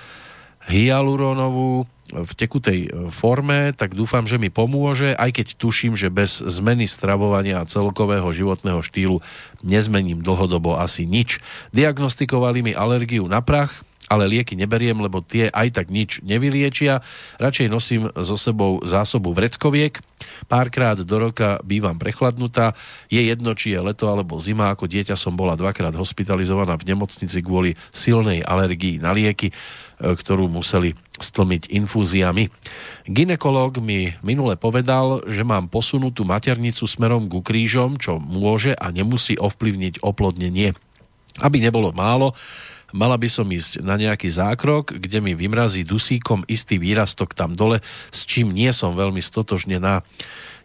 [0.68, 6.42] hyaluronovú, v tekutej e, forme, tak dúfam, že mi pomôže, aj keď tuším, že bez
[6.42, 9.22] zmeny stravovania a celkového životného štýlu
[9.62, 11.38] nezmením dlhodobo asi nič.
[11.72, 17.06] Diagnostikovali mi alergiu na prach, ale lieky neberiem, lebo tie aj tak nič nevyliečia.
[17.38, 20.02] Radšej nosím so sebou zásobu vreckoviek.
[20.50, 22.74] Párkrát do roka bývam prechladnutá.
[23.14, 24.74] Je jedno, či je leto alebo zima.
[24.74, 29.56] Ako dieťa som bola dvakrát hospitalizovaná v nemocnici kvôli silnej alergii na lieky, e,
[30.02, 32.50] ktorú museli stlmiť infúziami.
[33.06, 39.36] Ginekolog mi minule povedal, že mám posunutú maternicu smerom ku krížom, čo môže a nemusí
[39.38, 40.76] ovplyvniť oplodnenie.
[41.40, 42.36] Aby nebolo málo,
[42.92, 47.80] mala by som ísť na nejaký zákrok, kde mi vymrazí dusíkom istý výrastok tam dole,
[48.10, 50.02] s čím nie som veľmi stotožnená.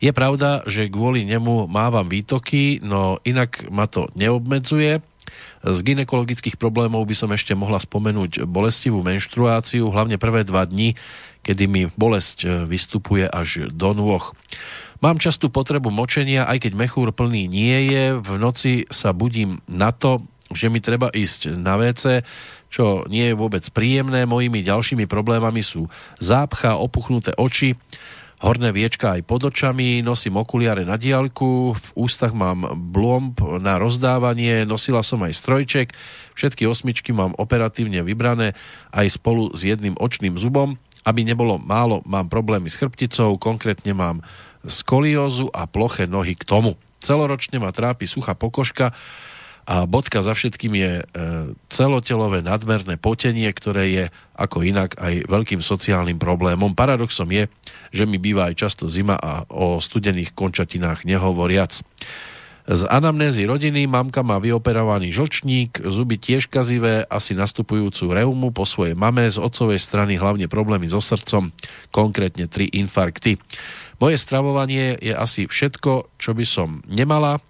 [0.03, 5.01] Je pravda, že kvôli nemu mávam výtoky, no inak ma to neobmedzuje.
[5.65, 10.93] Z ginekologických problémov by som ešte mohla spomenúť bolestivú menštruáciu, hlavne prvé dva dni,
[11.41, 14.36] kedy mi bolesť vystupuje až do nôh.
[15.01, 18.05] Mám častú potrebu močenia, aj keď mechúr plný nie je.
[18.20, 22.24] V noci sa budím na to, že mi treba ísť na WC,
[22.69, 24.28] čo nie je vôbec príjemné.
[24.28, 25.89] Mojimi ďalšími problémami sú
[26.20, 27.77] zápcha, opuchnuté oči,
[28.45, 34.69] horné viečka aj pod očami, nosím okuliare na diálku, v ústach mám blomb na rozdávanie,
[34.69, 35.97] nosila som aj strojček,
[36.37, 38.53] všetky osmičky mám operatívne vybrané
[38.93, 40.77] aj spolu s jedným očným zubom.
[41.05, 44.25] Aby nebolo málo, mám problémy s chrbticou, konkrétne mám
[44.65, 46.81] skoliózu a ploché nohy k tomu.
[47.01, 48.97] Celoročne ma trápi suchá pokožka,
[49.65, 51.05] a bodka za všetkým je e,
[51.73, 54.05] celotelové nadmerné potenie, ktoré je
[54.36, 56.77] ako inak aj veľkým sociálnym problémom.
[56.77, 57.49] Paradoxom je,
[57.89, 61.81] že mi býva aj často zima a o studených končatinách nehovoriac.
[62.65, 68.97] Z anamnézy rodiny mamka má vyoperovaný žlčník, zuby tiež kazivé, asi nastupujúcu reumu po svojej
[68.97, 71.53] mame, z otcovej strany hlavne problémy so srdcom,
[71.93, 73.36] konkrétne tri infarkty.
[74.01, 77.45] Moje stravovanie je asi všetko, čo by som nemala,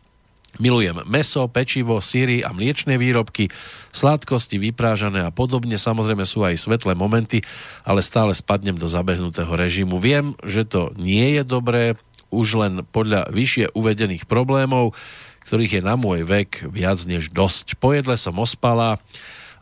[0.63, 3.51] Milujem meso, pečivo, síry a mliečne výrobky,
[3.91, 5.75] sladkosti, vyprážané a podobne.
[5.75, 7.43] Samozrejme sú aj svetlé momenty,
[7.83, 9.99] ale stále spadnem do zabehnutého režimu.
[9.99, 11.99] Viem, že to nie je dobré,
[12.35, 14.95] už len podľa vyššie uvedených problémov,
[15.47, 17.79] ktorých je na môj vek viac než dosť.
[17.79, 18.99] Po jedle som ospala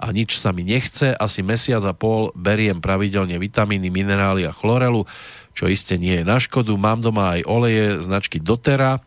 [0.02, 1.12] a nič sa mi nechce.
[1.14, 5.04] Asi mesiac a pol beriem pravidelne vitamíny, minerály a chlorelu,
[5.52, 6.72] čo iste nie je na škodu.
[6.74, 9.04] Mám doma aj oleje značky Dotera,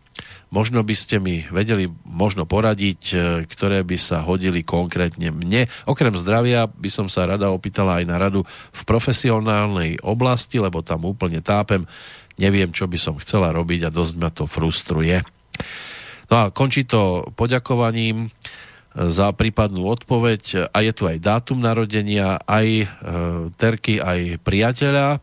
[0.54, 3.16] Možno by ste mi vedeli možno poradiť, e,
[3.50, 5.66] ktoré by sa hodili konkrétne mne.
[5.90, 11.10] Okrem zdravia by som sa rada opýtala aj na radu v profesionálnej oblasti, lebo tam
[11.10, 11.90] úplne tápem.
[12.38, 15.26] Neviem, čo by som chcela robiť a dosť ma to frustruje.
[16.30, 18.30] No a končí to poďakovaním e,
[19.10, 22.88] za prípadnú odpoveď a je tu aj dátum narodenia, aj e,
[23.58, 25.20] terky, aj priateľa.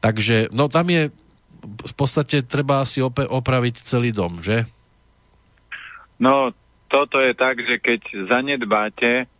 [0.00, 1.12] Takže, no tam je
[1.62, 4.66] v podstate treba si opraviť celý dom, že?
[6.20, 6.52] No,
[6.90, 9.30] toto je tak, že keď zanedbáte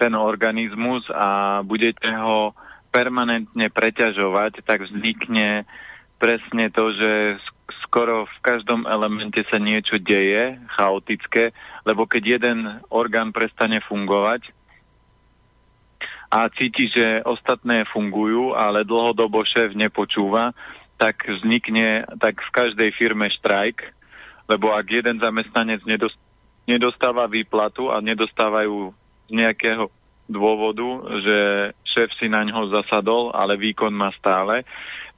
[0.00, 2.56] ten organizmus a budete ho
[2.88, 5.68] permanentne preťažovať, tak vznikne
[6.16, 7.10] presne to, že
[7.84, 11.52] skoro v každom elemente sa niečo deje, chaotické,
[11.84, 12.58] lebo keď jeden
[12.88, 14.52] orgán prestane fungovať
[16.30, 20.54] a cíti, že ostatné fungujú, ale dlhodobo šéf nepočúva,
[21.00, 23.88] tak vznikne tak v každej firme štrajk,
[24.52, 25.80] lebo ak jeden zamestnanec
[26.68, 28.92] nedostáva výplatu a nedostávajú
[29.26, 29.88] z nejakého
[30.28, 30.86] dôvodu,
[31.24, 31.38] že
[31.88, 34.62] šéf si na ňo zasadol, ale výkon má stále,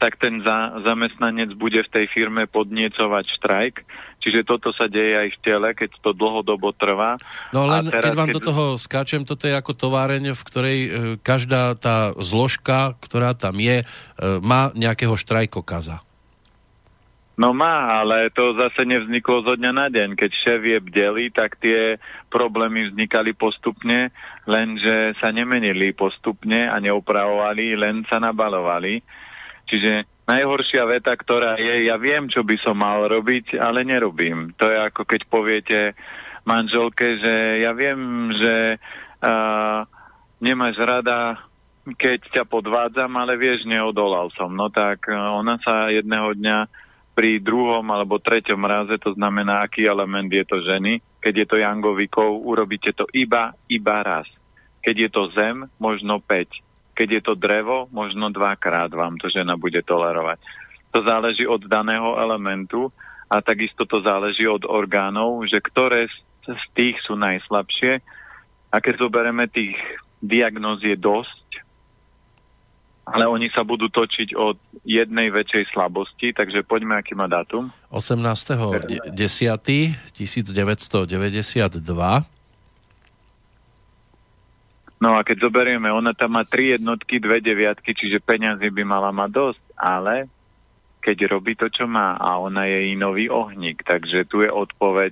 [0.00, 3.74] tak ten za, zamestnanec bude v tej firme podniecovať štrajk.
[4.22, 7.18] Čiže toto sa deje aj v tele, keď to dlhodobo trvá.
[7.50, 8.36] No len teraz, keď vám keď...
[8.38, 10.88] do toho skáčem, toto je ako továreň, v ktorej e,
[11.18, 13.84] každá tá zložka, ktorá tam je, e,
[14.38, 16.06] má nejakého štrajkokaza.
[17.32, 20.14] No má, ale to zase nevzniklo zo dňa na deň.
[20.14, 21.96] Keď šéf je bdelý, tak tie
[22.28, 24.12] problémy vznikali postupne,
[24.44, 29.00] lenže sa nemenili postupne a neupravovali, len sa nabalovali.
[29.64, 34.56] Čiže najhoršia veta, ktorá je, ja viem, čo by som mal robiť, ale nerobím.
[34.56, 35.78] To je ako keď poviete
[36.48, 38.80] manželke, že ja viem, že
[39.20, 39.84] uh,
[40.40, 41.44] nemáš rada,
[41.84, 44.50] keď ťa podvádzam, ale vieš, neodolal som.
[44.50, 46.58] No tak uh, ona sa jedného dňa
[47.12, 51.56] pri druhom alebo treťom raze, to znamená, aký element je to ženy, keď je to
[51.60, 54.24] jangovikov, urobíte to iba, iba raz.
[54.80, 56.71] Keď je to zem, možno 5.
[56.92, 60.38] Keď je to drevo, možno dvakrát vám to žena bude tolerovať.
[60.92, 62.92] To záleží od daného elementu
[63.32, 66.12] a takisto to záleží od orgánov, že ktoré
[66.44, 68.04] z tých sú najslabšie.
[68.68, 69.76] A keď zoberieme tých
[70.20, 71.42] diagnóz je dosť,
[73.02, 74.54] ale oni sa budú točiť od
[74.86, 77.74] jednej väčšej slabosti, takže poďme, aký má dátum.
[77.90, 79.90] 18.10.1992
[85.02, 89.10] No a keď zoberieme, ona tam má tri jednotky, dve deviatky, čiže peňazí by mala
[89.10, 90.30] mať dosť, ale
[91.02, 95.10] keď robí to, čo má a ona je nový ohník, takže tu je odpoveď,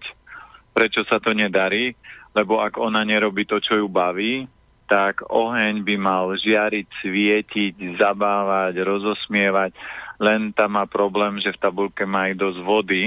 [0.71, 1.99] prečo sa to nedarí,
[2.39, 4.47] lebo ak ona nerobí to, čo ju baví,
[4.87, 9.75] tak oheň by mal žiariť, svietiť, zabávať, rozosmievať,
[10.23, 13.03] len tam má problém, že v tabulke má aj dosť vody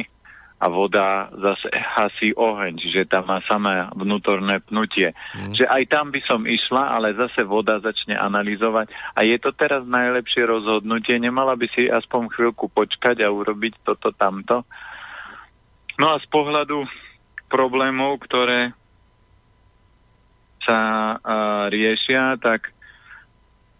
[0.59, 5.11] a voda zase hasí oheň, čiže tam má samé vnútorné pnutie.
[5.35, 5.53] Mm.
[5.57, 9.83] Že aj tam by som išla, ale zase voda začne analyzovať a je to teraz
[9.83, 14.63] najlepšie rozhodnutie, nemala by si aspoň chvíľku počkať a urobiť toto tamto.
[15.99, 16.87] No a z pohľadu
[17.51, 18.73] problémov, ktoré
[20.63, 21.19] sa uh,
[21.69, 22.71] riešia, tak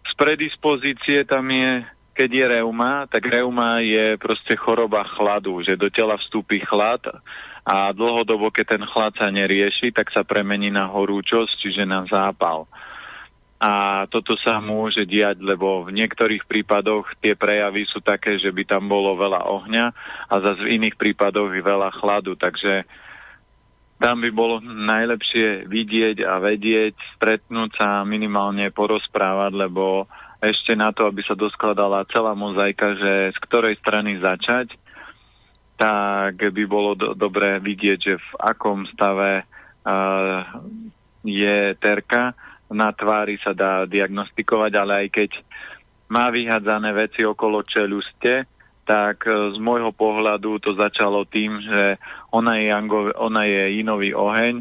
[0.04, 1.82] z predispozície tam je,
[2.14, 7.02] keď je reuma, tak reuma je proste choroba chladu, že do tela vstúpi chlad
[7.66, 12.70] a dlhodobo, keď ten chlad sa nerieši, tak sa premení na horúčosť, čiže na zápal.
[13.58, 18.62] A toto sa môže diať, lebo v niektorých prípadoch tie prejavy sú také, že by
[18.68, 19.84] tam bolo veľa ohňa
[20.28, 22.36] a zase v iných prípadoch veľa chladu.
[22.36, 22.84] Takže
[23.96, 30.04] tam by bolo najlepšie vidieť a vedieť, stretnúť sa minimálne porozprávať, lebo
[30.48, 34.76] ešte na to, aby sa doskladala celá mozaika, že z ktorej strany začať,
[35.74, 40.40] tak by bolo do- dobré vidieť, že v akom stave uh,
[41.26, 42.36] je terka.
[42.70, 45.30] Na tvári sa dá diagnostikovať, ale aj keď
[46.08, 48.46] má vyhádzané veci okolo čeluste,
[48.84, 51.96] tak e, z môjho pohľadu to začalo tým, že
[52.30, 54.60] ona je, Jango, ona je inový oheň,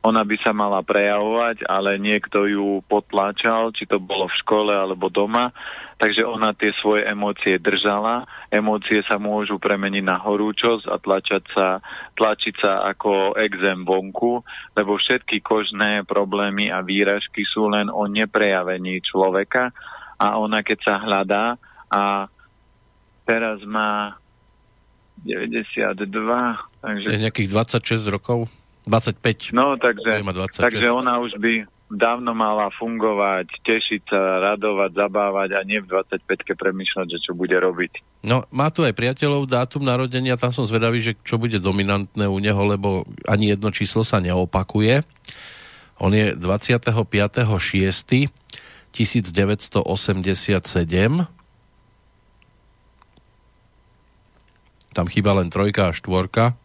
[0.00, 5.12] ona by sa mala prejavovať, ale niekto ju potláčal, či to bolo v škole alebo
[5.12, 5.52] doma,
[6.00, 8.24] takže ona tie svoje emócie držala.
[8.48, 11.68] Emócie sa môžu premeniť na horúčosť a tlačať sa,
[12.16, 14.40] tlačiť sa ako exém vonku,
[14.72, 19.68] lebo všetky kožné problémy a výražky sú len o neprejavení človeka
[20.16, 21.44] a ona keď sa hľadá
[21.92, 22.24] a
[23.28, 24.16] teraz má
[25.28, 26.00] 92,
[26.80, 27.08] takže...
[27.12, 28.48] Je nejakých 26 rokov?
[28.88, 29.52] 25?
[29.52, 30.24] No, takže,
[30.56, 36.54] takže ona už by dávno mala fungovať, tešiť sa, radovať, zabávať a nie v 25-ke
[36.54, 38.22] premyšľať, že čo bude robiť.
[38.22, 42.38] No, má tu aj priateľov dátum narodenia, tam som zvedavý, že čo bude dominantné u
[42.38, 45.02] neho, lebo ani jedno číslo sa neopakuje.
[45.98, 48.30] On je 25.6.
[48.90, 49.86] 1987
[54.90, 56.58] tam chýba len trojka a štvorka.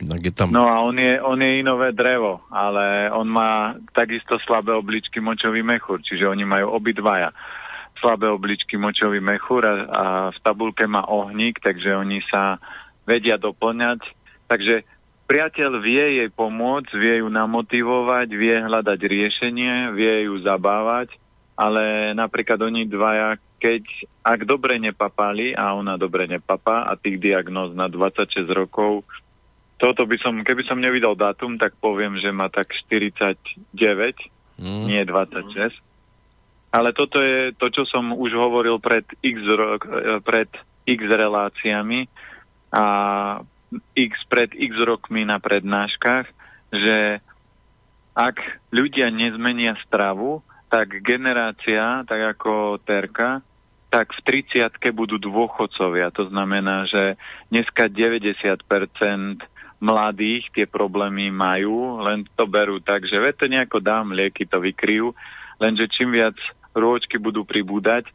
[0.00, 0.48] Inak je tam...
[0.50, 5.60] No a on je, on je inové drevo, ale on má takisto slabé obličky močový
[5.60, 7.30] mechúr, čiže oni majú obidvaja
[8.00, 12.56] slabé obličky močový mechúr a, a v tabulke má ohník, takže oni sa
[13.04, 14.00] vedia doplňať.
[14.48, 14.82] Takže
[15.28, 21.12] priateľ vie jej pomôcť, vie ju namotivovať, vie hľadať riešenie, vie ju zabávať,
[21.54, 23.84] ale napríklad oni dvaja, keď,
[24.24, 29.04] ak dobre nepapali a ona dobre nepapá a tých diagnóz na 26 rokov,
[29.80, 33.40] toto by som, keby som nevidel dátum, tak poviem, že má tak 49,
[34.60, 34.84] mm.
[34.84, 35.72] nie 26.
[36.70, 39.82] Ale toto je to, čo som už hovoril pred x, rok,
[40.22, 40.52] pred
[40.84, 42.06] x reláciami
[42.70, 42.84] a
[43.96, 46.28] x, pred x rokmi na prednáškach,
[46.70, 47.18] že
[48.14, 48.36] ak
[48.70, 53.42] ľudia nezmenia stravu, tak generácia, tak ako Terka,
[53.90, 56.14] tak v 30 budú dôchodcovia.
[56.14, 57.18] To znamená, že
[57.50, 59.42] dneska 90%
[59.80, 64.60] mladých tie problémy majú, len to berú tak, že ve to nejako dám, lieky to
[64.60, 65.16] vykryjú,
[65.56, 66.36] lenže čím viac
[66.76, 68.06] rôčky budú pribúdať,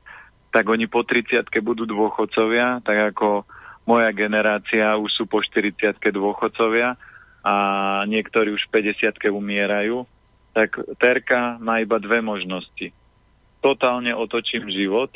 [0.53, 3.43] tak oni po 30 budú dôchodcovia, tak ako
[3.83, 6.95] moja generácia už sú po 40 dôchodcovia
[7.45, 7.55] a
[8.09, 10.05] niektorí už 50 umierajú,
[10.55, 12.95] tak Terka má iba dve možnosti.
[13.59, 15.11] Totálne otočím život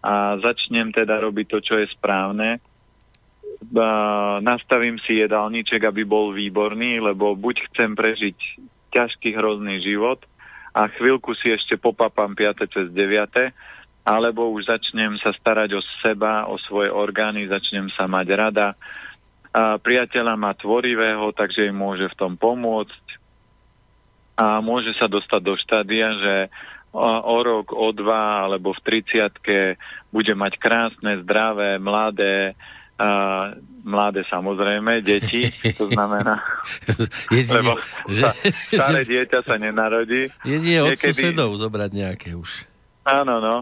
[0.00, 2.58] a začnem teda robiť to, čo je správne.
[4.40, 8.36] Nastavím si jedálniček, aby bol výborný, lebo buď chcem prežiť
[8.88, 10.24] ťažký hrozný život
[10.72, 12.72] a chvíľku si ešte popapám 5.
[12.72, 13.52] cez 9.
[14.08, 18.68] alebo už začnem sa starať o seba, o svoje orgány, začnem sa mať rada.
[19.52, 23.20] A priateľa má tvorivého, takže im môže v tom pomôcť
[24.40, 26.34] a môže sa dostať do štádia, že
[26.96, 29.36] o rok, o dva alebo v 30
[30.08, 32.56] bude mať krásne, zdravé, mladé,
[33.00, 36.36] uh, mladé samozrejme, deti, to znamená,
[37.34, 37.72] Jedine, lebo
[38.12, 38.28] že,
[38.68, 40.28] staré že, dieťa sa nenarodí.
[40.44, 42.68] jedine od Niekedy- susedov zobrať nejaké už.
[43.08, 43.56] Áno, no.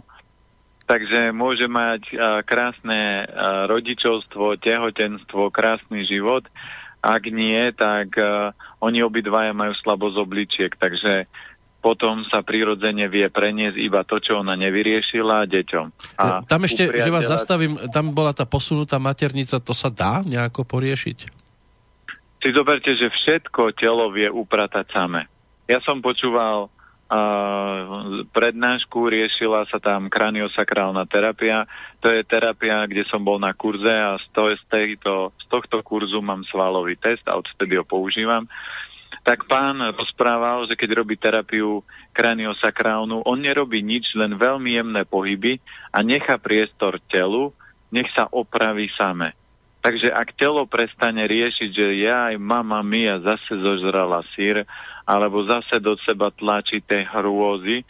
[0.89, 6.49] Takže môže mať uh, krásne uh, rodičovstvo, tehotenstvo, krásny život.
[7.05, 8.51] Ak nie, tak uh,
[8.83, 11.29] oni obidvaja majú slabosť obličiek, takže
[11.79, 15.87] potom sa prirodzene vie preniesť iba to, čo ona nevyriešila deťom.
[16.19, 20.27] A tam ešte, u že vás zastavím, tam bola tá posunutá maternica, to sa dá
[20.27, 21.19] nejako poriešiť?
[22.39, 25.27] Si zoberte, že všetko telo vie upratať same.
[25.71, 31.67] Ja som počúval uh, prednášku, riešila sa tam kraniosakrálna terapia.
[32.03, 35.83] To je terapia, kde som bol na kurze a z, to, z, tejto, z tohto
[35.83, 38.47] kurzu mám svalový test a odtedy ho používam.
[39.29, 41.85] Tak pán rozprával, že keď robí terapiu
[42.17, 45.61] kraniosakrálnu, on nerobí nič, len veľmi jemné pohyby
[45.93, 47.53] a nechá priestor telu,
[47.93, 49.37] nech sa opraví same.
[49.85, 54.65] Takže ak telo prestane riešiť, že ja aj mama mia zase zožrala sír,
[55.05, 57.85] alebo zase do seba tlačí tie hrôzy,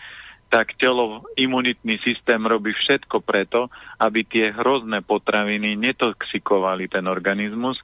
[0.51, 3.71] tak telo, imunitný systém robí všetko preto,
[4.03, 7.79] aby tie hrozné potraviny netoxikovali ten organizmus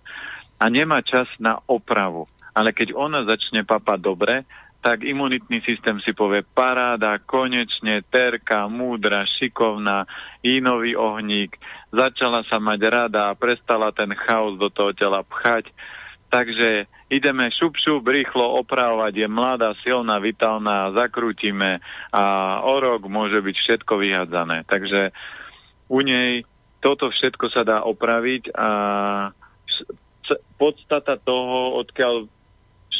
[0.59, 2.27] a nemá čas na opravu.
[2.55, 4.47] Ale keď ona začne papať dobre,
[4.85, 10.05] tak imunitný systém si povie paráda, konečne, terka, múdra, šikovná,
[10.45, 11.57] inový ohník,
[11.89, 15.73] začala sa mať rada a prestala ten chaos do toho tela pchať.
[16.29, 21.81] Takže ideme šup, šup, rýchlo opravovať, je mladá, silná, vitálna, zakrútime
[22.13, 22.25] a
[22.61, 24.69] o rok môže byť všetko vyhádzané.
[24.69, 25.17] Takže
[25.89, 26.45] u nej
[26.85, 28.69] toto všetko sa dá opraviť a
[30.61, 32.29] podstata toho, odkiaľ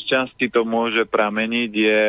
[0.05, 2.01] šťastí to môže prameniť, je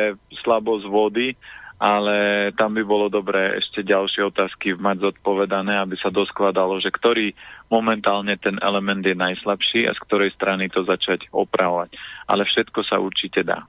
[0.44, 1.32] slabosť vody,
[1.76, 7.36] ale tam by bolo dobré ešte ďalšie otázky mať zodpovedané, aby sa doskladalo, že ktorý
[7.68, 11.92] momentálne ten element je najslabší a z ktorej strany to začať opravovať.
[12.32, 13.68] Ale všetko sa určite dá.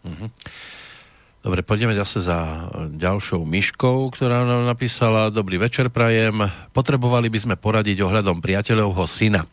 [1.44, 6.48] Dobre, poďme zase za ďalšou myškou, ktorá nám napísala Dobrý večer, prajem.
[6.72, 9.44] Potrebovali by sme poradiť ohľadom priateľovho syna.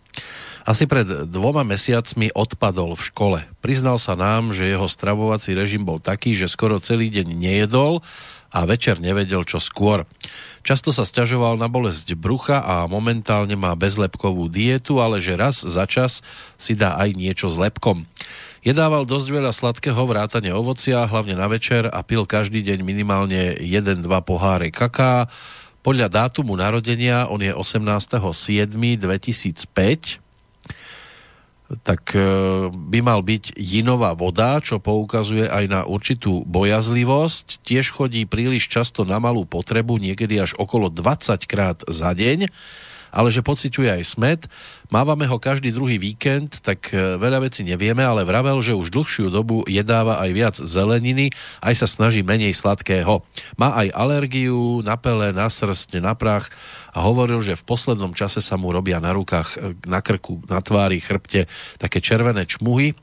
[0.65, 3.45] Asi pred dvoma mesiacmi odpadol v škole.
[3.61, 8.01] Priznal sa nám, že jeho stravovací režim bol taký, že skoro celý deň nejedol
[8.49, 10.09] a večer nevedel, čo skôr.
[10.65, 15.85] Často sa stiažoval na bolesť brucha a momentálne má bezlepkovú dietu, ale že raz za
[15.85, 16.25] čas
[16.57, 18.09] si dá aj niečo s lepkom.
[18.65, 24.01] Jedával dosť veľa sladkého vrátane ovocia, hlavne na večer a pil každý deň minimálne 1-2
[24.25, 25.29] poháre kaká.
[25.85, 30.24] Podľa dátumu narodenia, on je 18.7.2005,
[31.81, 32.21] tak e,
[32.69, 37.65] by mal byť jinová voda, čo poukazuje aj na určitú bojazlivosť.
[37.65, 42.53] Tiež chodí príliš často na malú potrebu, niekedy až okolo 20 krát za deň,
[43.15, 44.43] ale že pociťuje aj smet.
[44.93, 49.33] Mávame ho každý druhý víkend, tak e, veľa vecí nevieme, ale vravel, že už dlhšiu
[49.33, 51.33] dobu jedáva aj viac zeleniny,
[51.65, 53.25] aj sa snaží menej sladkého.
[53.57, 56.53] Má aj alergiu na pele, na srst, na prach
[56.95, 60.63] a hovoril, že v poslednom čase sa mu robia na rukách, e, na krku, na
[60.63, 62.95] tvári, chrbte také červené čmuhy.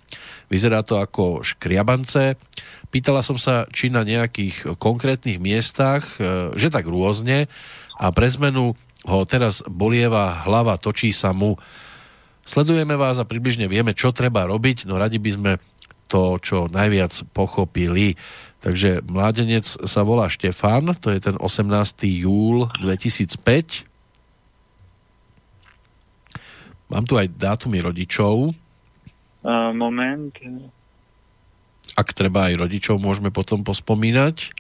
[0.48, 2.40] Vyzerá to ako škriabance.
[2.88, 7.52] Pýtala som sa, či na nejakých konkrétnych miestach, e, že tak rôzne
[8.00, 11.60] a pre zmenu ho teraz bolieva hlava, točí sa mu.
[12.48, 15.52] Sledujeme vás a približne vieme, čo treba robiť, no radi by sme
[16.12, 18.20] to, čo najviac pochopili.
[18.62, 21.66] Takže mládenec sa volá Štefan, to je ten 18.
[22.06, 23.90] júl 2005.
[26.94, 28.54] Mám tu aj dátumy rodičov.
[29.42, 30.30] Uh, moment.
[31.98, 34.54] Ak treba aj rodičov, môžeme potom pospomínať.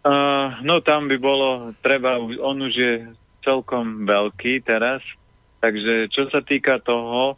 [0.00, 2.94] Uh, no tam by bolo, treba, on už je
[3.44, 5.04] celkom veľký teraz.
[5.60, 7.36] Takže čo sa týka toho,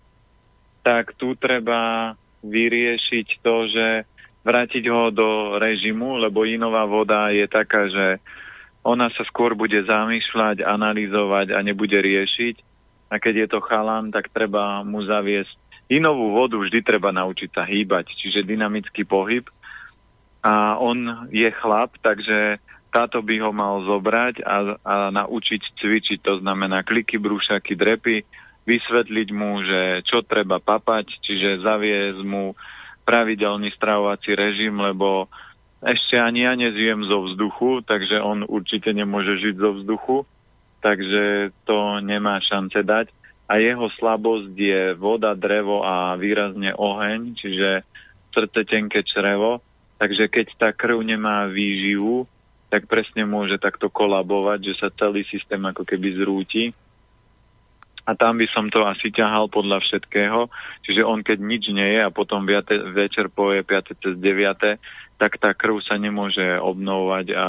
[0.87, 2.15] tak tu treba
[2.47, 3.87] vyriešiť to, že
[4.43, 8.23] vrátiť ho do režimu, lebo inová voda je taká, že
[8.87, 12.57] ona sa skôr bude zamýšľať, analyzovať a nebude riešiť.
[13.09, 15.57] A keď je to chalan, tak treba mu zaviesť
[15.89, 19.49] inovú vodu, vždy treba naučiť sa hýbať, čiže dynamický pohyb.
[20.45, 22.61] A on je chlap, takže
[22.93, 28.25] táto by ho mal zobrať a, a naučiť cvičiť, to znamená kliky, brúšaky, drepy,
[28.69, 32.53] vysvetliť mu, že čo treba papať, čiže zaviesť mu
[33.09, 35.33] pravidelný stravovací režim, lebo
[35.81, 40.17] ešte ani ja nezviem zo vzduchu, takže on určite nemôže žiť zo vzduchu,
[40.85, 43.09] takže to nemá šance dať.
[43.49, 47.81] A jeho slabosť je voda, drevo a výrazne oheň, čiže
[48.37, 49.65] srdce, tenké črevo.
[49.97, 52.29] Takže keď tá krv nemá výživu,
[52.69, 56.77] tak presne môže takto kolabovať, že sa celý systém ako keby zrúti.
[58.09, 60.49] A tam by som to asi ťahal podľa všetkého.
[60.89, 64.01] Čiže on keď nič nie je a potom viate, večer poje 5.
[64.01, 64.81] cez 9.
[65.21, 67.47] tak tá krv sa nemôže obnovať a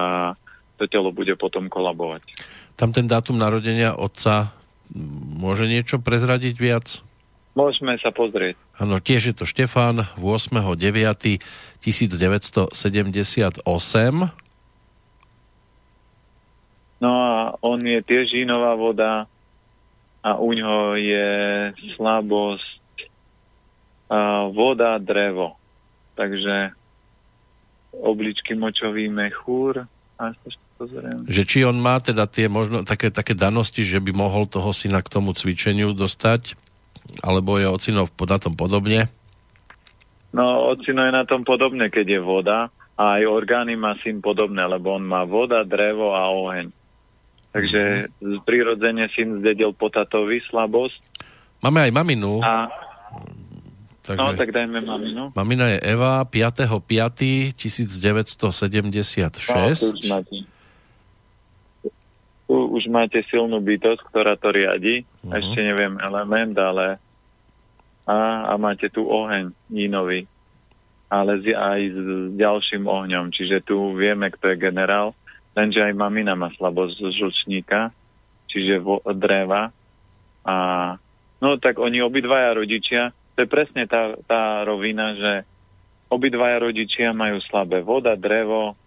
[0.76, 2.28] to telo bude potom kolabovať.
[2.76, 4.52] Tam ten dátum narodenia otca
[5.40, 7.00] môže niečo prezradiť viac?
[7.56, 8.56] Môžeme sa pozrieť.
[8.80, 11.40] Áno, tiež je to Štefán 8.9.1978
[17.00, 19.24] No a on je tiež žinová voda
[20.20, 21.30] a u ňoho je
[21.96, 22.80] slabosť
[24.10, 25.54] a voda, drevo.
[26.18, 26.74] Takže
[27.94, 29.86] obličky močový mechúr.
[30.20, 30.34] A
[31.30, 35.06] Že či on má teda tie možno také, také danosti, že by mohol toho syna
[35.06, 36.58] k tomu cvičeniu dostať?
[37.24, 39.08] Alebo je ocino na tom podobne?
[40.34, 42.74] No, ocino je na tom podobne, keď je voda.
[43.00, 46.68] A aj orgány má syn podobné, lebo on má voda, drevo a oheň.
[47.50, 48.46] Takže mm-hmm.
[48.46, 51.02] prirodzene syn zdedil po tatovi slabosť.
[51.66, 52.40] Máme aj maminu.
[52.46, 52.70] A...
[54.06, 54.22] Takže...
[54.22, 55.30] No, tak dajme maminu.
[55.38, 57.58] Mamina je Eva 5.5.1976.
[59.54, 60.38] No, tu, už máte.
[62.50, 65.06] tu už máte silnú bytosť, ktorá to riadi.
[65.22, 65.38] Uh-huh.
[65.38, 66.98] Ešte neviem element, ale
[68.10, 70.26] a, a máte tu oheň nínový.
[71.10, 72.02] Ale z, aj s
[72.38, 73.34] ďalším ohňom.
[73.34, 75.18] Čiže tu vieme, kto je generál
[75.60, 77.92] lenže aj mamina má slabosť žlčníka,
[78.48, 79.76] čiže vo, dreva.
[80.48, 80.56] A
[81.44, 85.34] no tak oni obidvaja rodičia, to je presne tá, tá rovina, že
[86.08, 88.80] obidvaja rodičia majú slabé voda, drevo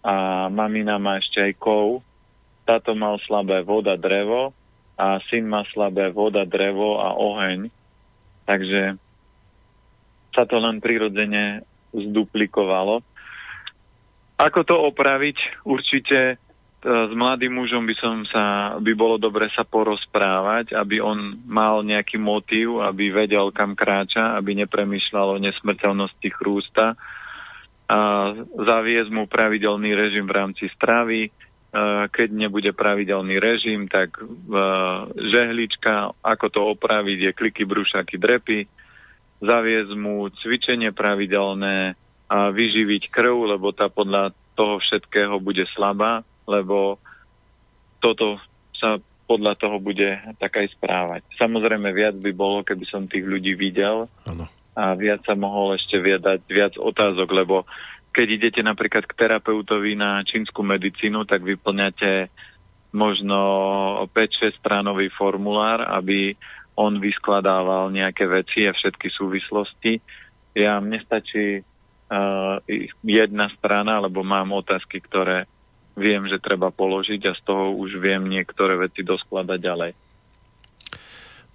[0.00, 2.00] a mamina má ešte aj kov.
[2.64, 4.52] Táto mal slabé voda, drevo
[4.96, 7.68] a syn má slabé voda, drevo a oheň.
[8.48, 8.96] Takže
[10.32, 13.00] sa to len prirodzene zduplikovalo.
[14.38, 15.66] Ako to opraviť?
[15.66, 16.34] Určite e,
[16.86, 22.22] s mladým mužom by som sa, by bolo dobre sa porozprávať, aby on mal nejaký
[22.22, 26.94] motív, aby vedel, kam kráča, aby nepremýšľal o nesmrteľnosti chrústa.
[27.90, 27.98] A
[28.54, 31.26] zaviesť mu pravidelný režim v rámci stravy.
[31.26, 31.30] E,
[32.06, 34.24] keď nebude pravidelný režim, tak e,
[35.18, 38.70] žehlička, ako to opraviť, je kliky, brúšaky, drepy.
[39.42, 41.98] Zaviesť mu cvičenie pravidelné,
[42.28, 47.00] a vyživiť krv, lebo tá podľa toho všetkého bude slabá, lebo
[47.98, 48.36] toto
[48.76, 51.22] sa podľa toho bude tak aj správať.
[51.36, 54.48] Samozrejme, viac by bolo, keby som tých ľudí videl ano.
[54.72, 57.68] a viac sa mohol ešte viedať viac otázok, lebo
[58.12, 62.32] keď idete napríklad k terapeutovi na čínsku medicínu, tak vyplňate
[62.96, 63.38] možno
[64.10, 66.32] 5-6 stránový formulár, aby
[66.78, 70.00] on vyskladával nejaké veci a všetky súvislosti.
[70.56, 71.60] Ja mne stačí
[73.04, 75.44] jedna strana, lebo mám otázky, ktoré
[75.98, 79.92] viem, že treba položiť a z toho už viem niektoré veci doskladať ďalej.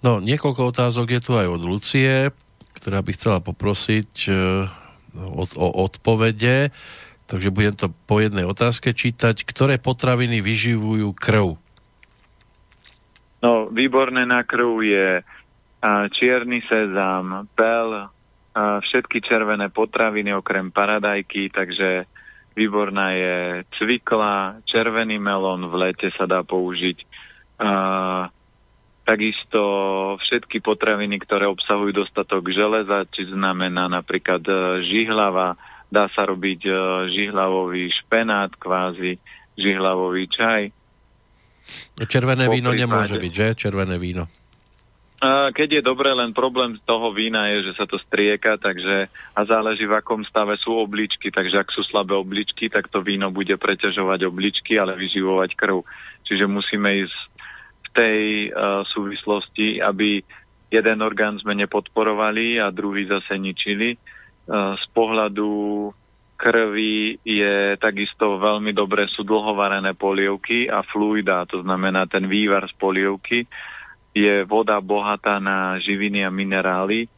[0.04, 2.28] No, niekoľko otázok je tu aj od Lucie,
[2.76, 4.68] ktorá by chcela poprosiť uh,
[5.16, 6.68] o, o odpovede.
[7.24, 9.48] Takže budem to po jednej otázke čítať.
[9.48, 11.56] Ktoré potraviny vyživujú krv?
[13.40, 15.08] No, výborné na krv je
[16.16, 18.08] čierny sezam, pel,
[18.54, 22.06] všetky červené potraviny okrem paradajky, takže
[22.54, 23.36] výborná je
[23.74, 26.98] cvikla, červený melón v lete sa dá použiť.
[27.58, 27.70] A,
[29.04, 29.60] takisto
[30.24, 34.54] všetky potraviny, ktoré obsahujú dostatok železa, či znamená napríklad e,
[34.88, 35.60] žihlava,
[35.92, 36.72] dá sa robiť e,
[37.12, 39.20] žihlavový špenát, kvázi
[39.60, 40.62] žihlavový čaj.
[42.08, 43.48] Červené víno nemôže byť, že?
[43.68, 44.28] Červené víno.
[45.54, 49.88] Keď je dobre, len problém toho vína je, že sa to strieka, takže a záleží
[49.88, 54.20] v akom stave sú obličky, takže ak sú slabé obličky, tak to víno bude preťažovať
[54.28, 55.80] obličky, ale vyživovať krv.
[56.28, 57.16] Čiže musíme ísť
[57.94, 60.20] tej uh, súvislosti, aby
[60.68, 63.96] jeden orgán sme nepodporovali a druhý zase ničili.
[64.44, 65.88] Uh, z pohľadu
[66.36, 72.74] krvi je takisto veľmi dobre sú dlhovarené polievky a fluida, to znamená ten vývar z
[72.76, 73.46] polievky
[74.14, 77.10] je voda bohatá na živiny a minerály,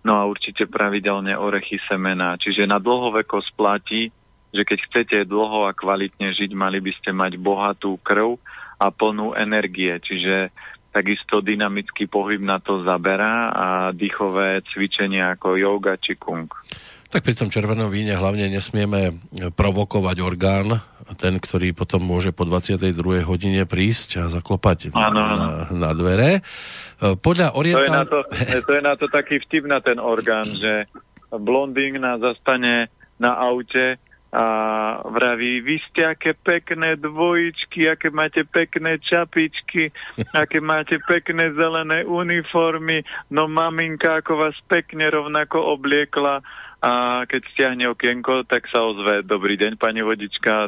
[0.00, 2.40] no a určite pravidelne orechy semena.
[2.40, 4.08] Čiže na dlhovekosť platí,
[4.52, 8.40] že keď chcete dlho a kvalitne žiť, mali by ste mať bohatú krv
[8.80, 9.92] a plnú energie.
[10.00, 10.52] Čiže
[10.92, 16.48] takisto dynamický pohyb na to zaberá a dýchové cvičenia ako yoga či kung.
[17.12, 19.20] Tak pri tom červenom víne hlavne nesmieme
[19.52, 20.80] provokovať orgán,
[21.20, 23.20] ten, ktorý potom môže po 22.
[23.28, 26.40] hodine prísť a zaklopať ano, na, na dvere.
[26.96, 27.84] Podľa orientál...
[27.84, 28.18] to, je na to,
[28.64, 30.88] to je na to taký vtip na ten orgán, že
[31.28, 32.88] blondín nás zastane
[33.20, 34.00] na aute
[34.32, 34.46] a
[35.04, 39.92] vraví, vy ste aké pekné dvojičky, aké máte pekné čapičky,
[40.32, 46.40] aké máte pekné zelené uniformy, no maminka ako vás pekne rovnako obliekla
[46.82, 50.66] a keď stiahne okienko, tak sa ozve, dobrý deň, pani vodička,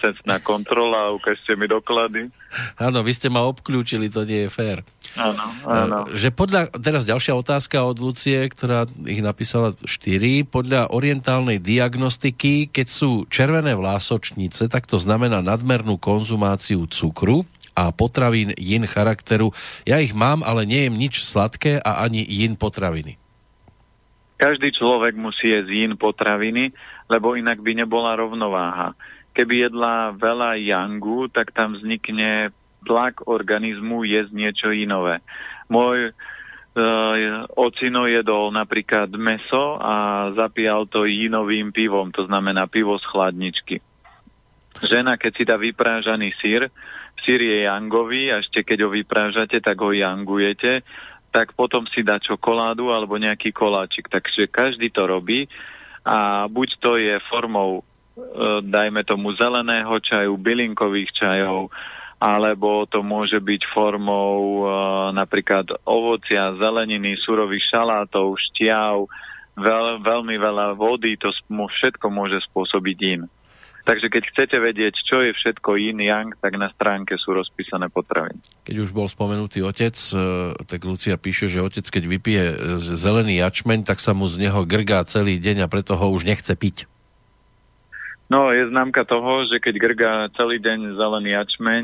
[0.00, 2.32] cestná kontrola, ukážte mi doklady.
[2.80, 4.80] Áno, vy ste ma obklúčili, to nie je fér.
[5.20, 5.98] Áno, áno.
[6.08, 10.48] E, že podľa, teraz ďalšia otázka od Lucie, ktorá ich napísala 4.
[10.48, 17.44] Podľa orientálnej diagnostiky, keď sú červené vlásočnice, tak to znamená nadmernú konzumáciu cukru
[17.76, 19.52] a potravín jin charakteru.
[19.84, 23.20] Ja ich mám, ale nie jem nič sladké a ani jin potraviny.
[24.44, 26.68] Každý človek musí jesť jín potraviny,
[27.08, 28.92] lebo inak by nebola rovnováha.
[29.32, 32.52] Keby jedla veľa yangu, tak tam vznikne
[32.84, 35.24] tlak organizmu jesť niečo inové.
[35.72, 36.14] Môj uh,
[37.56, 43.80] ocino jedol napríklad meso a zapíjal to jinovým pivom, to znamená pivo z chladničky.
[44.84, 46.68] Žena, keď si dá vyprážaný sír,
[47.24, 50.84] sír je jangový a ešte keď ho vyprážate, tak ho jangujete
[51.34, 54.06] tak potom si dá čokoládu alebo nejaký koláčik.
[54.06, 55.50] Takže každý to robí
[56.06, 61.74] a buď to je formou, e, dajme tomu, zeleného čaju, bylinkových čajov,
[62.22, 64.64] alebo to môže byť formou e,
[65.10, 68.96] napríklad ovocia, zeleniny, surových šalátov, šťav,
[69.58, 73.26] veľ, veľmi veľa vody, to všetko môže spôsobiť in.
[73.84, 78.40] Takže keď chcete vedieť, čo je všetko yin yang, tak na stránke sú rozpísané potraviny.
[78.64, 82.44] Keď už bol spomenutý otec, e, tak Lucia píše, že otec, keď vypije
[82.80, 86.56] zelený jačmeň, tak sa mu z neho grgá celý deň a preto ho už nechce
[86.56, 86.88] piť.
[88.32, 91.82] No, je známka toho, že keď grgá celý deň zelený jačmeň,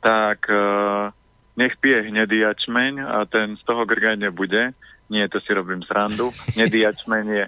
[0.00, 1.12] tak uh,
[1.60, 4.72] nech pije hnedý jačmeň a ten z toho grgať nebude.
[5.12, 6.32] Nie, to si robím srandu.
[6.56, 7.44] Hnedý jačmeň je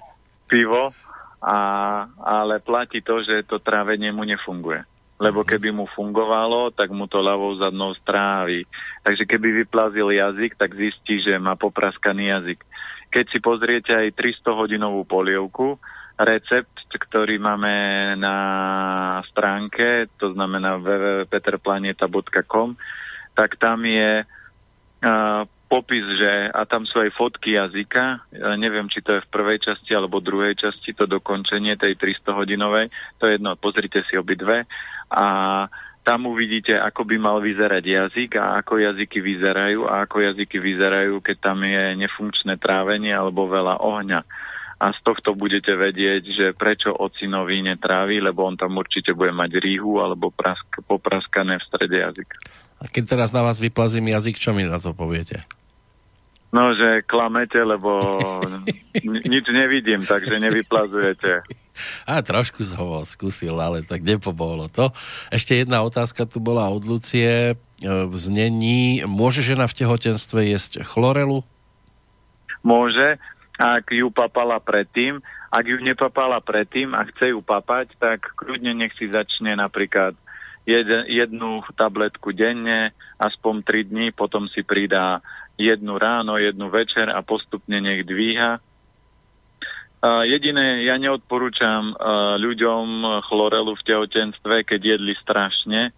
[0.53, 0.93] pivo,
[1.41, 1.59] a,
[2.21, 4.85] ale platí to, že to trávenie mu nefunguje.
[5.21, 8.65] Lebo keby mu fungovalo, tak mu to ľavou zadnou strávi.
[9.05, 12.65] Takže keby vyplazil jazyk, tak zistí, že má popraskaný jazyk.
[13.13, 15.77] Keď si pozriete aj 300 hodinovú polievku,
[16.21, 17.73] recept, ktorý máme
[18.21, 18.37] na
[19.33, 22.77] stránke, to znamená www.peterplaneta.com,
[23.33, 29.07] tak tam je uh, popis, že a tam sú aj fotky jazyka, ja neviem, či
[29.07, 32.91] to je v prvej časti alebo druhej časti, to dokončenie tej 300 hodinovej,
[33.23, 34.67] to je jedno, pozrite si obidve
[35.15, 35.27] a
[36.01, 41.23] tam uvidíte, ako by mal vyzerať jazyk a ako jazyky vyzerajú a ako jazyky vyzerajú,
[41.23, 44.21] keď tam je nefunkčné trávenie alebo veľa ohňa.
[44.81, 49.61] A z tohto budete vedieť, že prečo ocinovi netrávi, lebo on tam určite bude mať
[49.61, 52.37] rýhu alebo prask, popraskané v strede jazyka.
[52.81, 55.45] A keď teraz na vás vyplazím jazyk, čo mi na to poviete?
[56.51, 58.19] No, že klamete, lebo
[59.05, 61.47] nič nevidím, takže nevyplazujete.
[62.11, 64.91] A trošku som ho skúsil, ale tak nepobolo to.
[65.31, 67.55] Ešte jedna otázka tu bola od Lucie.
[67.55, 67.55] E,
[67.87, 71.47] v znení, môže žena v tehotenstve jesť chlorelu?
[72.67, 73.17] Môže,
[73.57, 75.23] ak ju papala predtým.
[75.51, 80.15] Ak ju nepapala predtým a chce ju papať, tak kľudne nech si začne napríklad
[80.67, 85.21] jednu tabletku denne, aspoň 3 dní, potom si pridá
[85.61, 88.61] jednu ráno, jednu večer a postupne nech dvíha.
[90.01, 95.93] Uh, jediné, ja neodporúčam uh, ľuďom chlorelu v tehotenstve, keď jedli strašne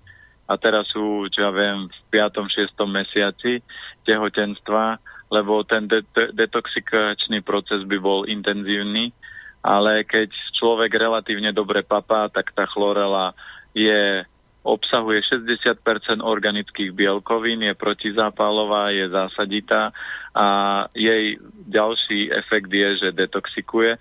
[0.50, 2.50] a teraz sú, čo ja viem, v 5.
[2.50, 2.74] 6.
[2.90, 3.62] mesiaci
[4.02, 4.98] tehotenstva,
[5.30, 9.14] lebo ten de- detoxikačný proces by bol intenzívny,
[9.62, 13.32] ale keď človek relatívne dobre papá, tak tá chlorela
[13.72, 14.26] je
[14.62, 19.90] obsahuje 60% organických bielkovín, je protizápalová, je zásaditá
[20.32, 20.46] a
[20.94, 23.98] jej ďalší efekt je, že detoxikuje.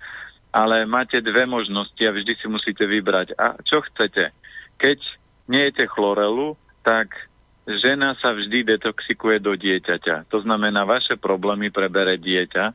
[0.52, 3.34] Ale máte dve možnosti a vždy si musíte vybrať.
[3.40, 4.30] A čo chcete?
[4.76, 4.98] Keď
[5.48, 7.10] nejete chlorelu, tak
[7.66, 10.28] žena sa vždy detoxikuje do dieťaťa.
[10.28, 12.74] To znamená, vaše problémy prebere dieťa.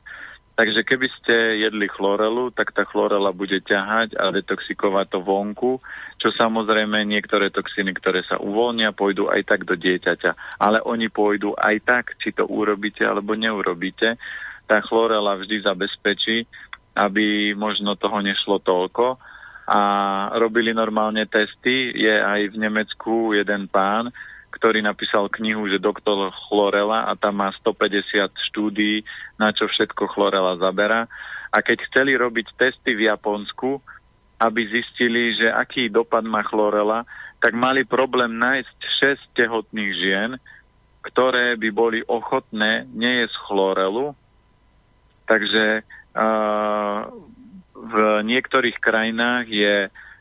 [0.58, 5.78] Takže keby ste jedli chlorelu, tak tá chlorela bude ťahať a detoxikovať to vonku,
[6.18, 10.58] čo samozrejme niektoré toxiny, ktoré sa uvoľnia, pôjdu aj tak do dieťaťa.
[10.58, 14.18] Ale oni pôjdu aj tak, či to urobíte alebo neurobíte.
[14.66, 16.50] Tá chlorela vždy zabezpečí,
[16.98, 19.22] aby možno toho nešlo toľko.
[19.70, 19.80] A
[20.42, 21.94] robili normálne testy.
[21.94, 24.10] Je aj v Nemecku jeden pán,
[24.52, 29.04] ktorý napísal knihu, že doktor chlorela a tam má 150 štúdií,
[29.36, 31.06] na čo všetko chlorela zabera.
[31.52, 33.80] A keď chceli robiť testy v Japonsku,
[34.38, 37.04] aby zistili, že aký dopad má chlorela,
[37.42, 38.78] tak mali problém nájsť
[39.34, 40.32] 6 tehotných žien,
[41.06, 44.14] ktoré by boli ochotné nejesť chlorelu.
[45.26, 47.00] Takže uh,
[47.78, 47.96] v
[48.26, 49.76] niektorých krajinách je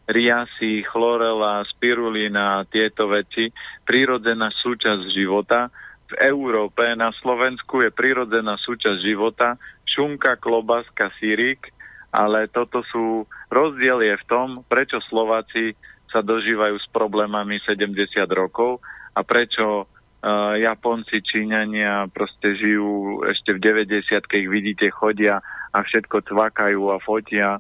[0.06, 3.50] riasy, chlorela, spirulina, tieto veci,
[3.82, 5.68] prírodzená súčasť života.
[6.06, 11.74] V Európe, na Slovensku je prírodzená súčasť života, šunka, klobaska, sírik,
[12.14, 15.74] ale toto sú, rozdiel je v tom, prečo Slováci
[16.06, 17.90] sa dožívajú s problémami 70
[18.30, 18.78] rokov
[19.12, 25.42] a prečo uh, Japonci, Číňania proste žijú ešte v 90 ich vidíte, chodia
[25.74, 27.58] a všetko cvakajú a fotia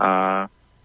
[0.00, 0.10] a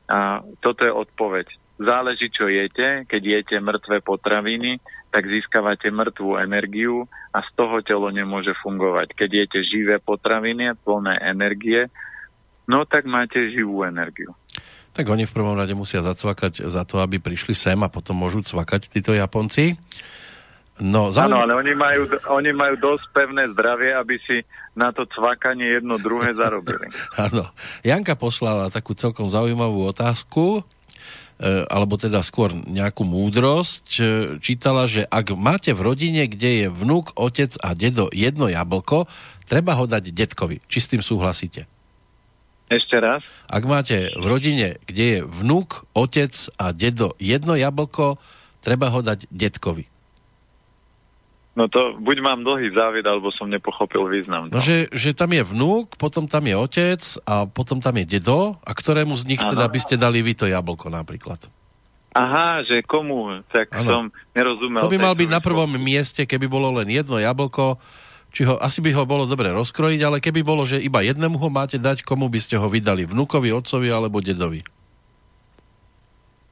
[0.08, 1.48] a toto je odpoveď.
[1.77, 3.06] Záleží, čo jete.
[3.06, 4.82] Keď jete mŕtve potraviny,
[5.14, 9.14] tak získavate mŕtvú energiu a z toho telo nemôže fungovať.
[9.14, 11.86] Keď jete živé potraviny, plné energie,
[12.66, 14.34] no tak máte živú energiu.
[14.98, 18.42] Tak oni v prvom rade musia zacvakať za to, aby prišli sem a potom môžu
[18.42, 19.77] cvakať títo Japonci.
[20.78, 21.34] No, zaujím...
[21.34, 22.02] Áno, ale oni majú,
[22.38, 24.46] oni majú dosť pevné zdravie, aby si
[24.78, 26.94] na to cvakanie jedno druhé zarobili.
[27.26, 27.50] Áno.
[27.82, 33.86] Janka poslala takú celkom zaujímavú otázku, e, alebo teda skôr nejakú múdrosť.
[33.98, 34.02] E,
[34.38, 39.10] čítala, že ak máte v rodine, kde je vnúk, otec a dedo jedno jablko,
[39.50, 40.62] treba ho dať detkovi.
[40.70, 41.66] Či s tým súhlasíte?
[42.70, 43.26] Ešte raz.
[43.50, 48.22] Ak máte v rodine, kde je vnúk, otec a dedo jedno jablko,
[48.62, 49.90] treba ho dať detkovi.
[51.58, 54.45] No to buď mám dlhý závid, alebo som nepochopil význam.
[54.53, 58.61] No, že, že tam je vnúk, potom tam je otec a potom tam je dedo
[58.61, 59.58] a ktorému z nich ano.
[59.58, 61.50] teda by ste dali vy to jablko napríklad?
[62.14, 63.42] Aha, že komu?
[63.50, 63.90] Tak ano.
[63.90, 64.03] som
[64.38, 64.86] nerozumel.
[64.86, 67.82] To by mal byť na prvom mieste, keby bolo len jedno jablko,
[68.30, 71.50] či ho, asi by ho bolo dobre rozkrojiť, ale keby bolo, že iba jednému ho
[71.50, 73.10] máte dať, komu by ste ho vydali?
[73.10, 74.61] Vnúkovi, otcovi alebo dedovi?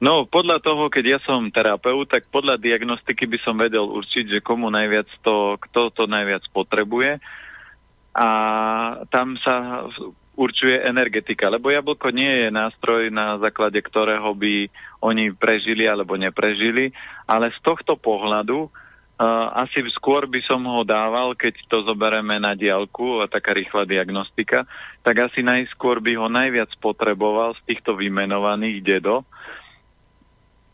[0.06, 4.44] No, podľa toho, keď ja som terapeut, tak podľa diagnostiky by som vedel určiť, že
[4.44, 7.18] komu najviac to, kto to najviac potrebuje.
[8.14, 8.28] A
[9.10, 9.82] tam sa
[10.38, 14.70] určuje energetika, lebo jablko nie je nástroj, na základe ktorého by
[15.02, 16.94] oni prežili alebo neprežili,
[17.26, 18.70] ale z tohto pohľadu
[19.16, 23.88] Uh, asi skôr by som ho dával, keď to zoberieme na diálku, a taká rýchla
[23.88, 24.68] diagnostika,
[25.00, 29.24] tak asi najskôr by ho najviac potreboval z týchto vymenovaných dedo,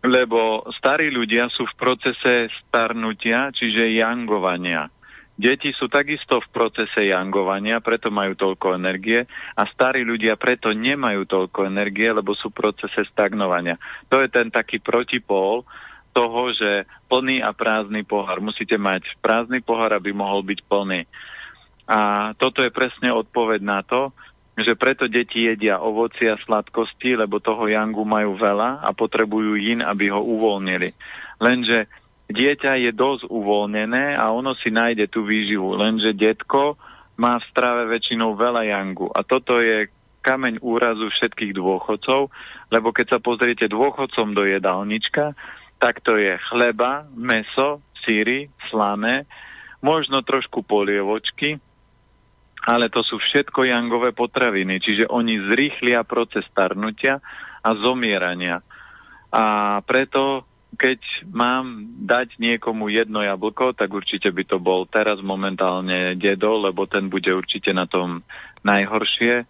[0.03, 4.91] lebo starí ľudia sú v procese starnutia, čiže jangovania.
[5.33, 9.25] Deti sú takisto v procese jangovania, preto majú toľko energie
[9.57, 13.81] a starí ľudia preto nemajú toľko energie, lebo sú v procese stagnovania.
[14.13, 15.65] To je ten taký protipól
[16.13, 18.45] toho, že plný a prázdny pohár.
[18.45, 21.09] Musíte mať prázdny pohár, aby mohol byť plný.
[21.89, 24.13] A toto je presne odpoveď na to,
[24.53, 29.81] že preto deti jedia ovoci a sladkosti, lebo toho jangu majú veľa a potrebujú yin,
[29.81, 30.93] aby ho uvoľnili.
[31.41, 31.89] Lenže
[32.29, 35.73] dieťa je dosť uvoľnené a ono si nájde tú výživu.
[35.81, 36.77] Lenže detko
[37.17, 39.09] má v strave väčšinou veľa jangu.
[39.13, 39.89] A toto je
[40.23, 42.31] kameň úrazu všetkých dôchodcov,
[42.71, 45.35] lebo keď sa pozriete dôchodcom do jedálnička,
[45.83, 49.27] tak to je chleba, meso, síry, slané,
[49.83, 51.59] možno trošku polievočky,
[52.63, 57.19] ale to sú všetko jangové potraviny, čiže oni zrýchlia proces starnutia
[57.63, 58.63] a zomierania.
[59.35, 60.47] A preto,
[60.79, 66.87] keď mám dať niekomu jedno jablko, tak určite by to bol teraz momentálne dedo, lebo
[66.87, 68.23] ten bude určite na tom
[68.63, 69.43] najhoršie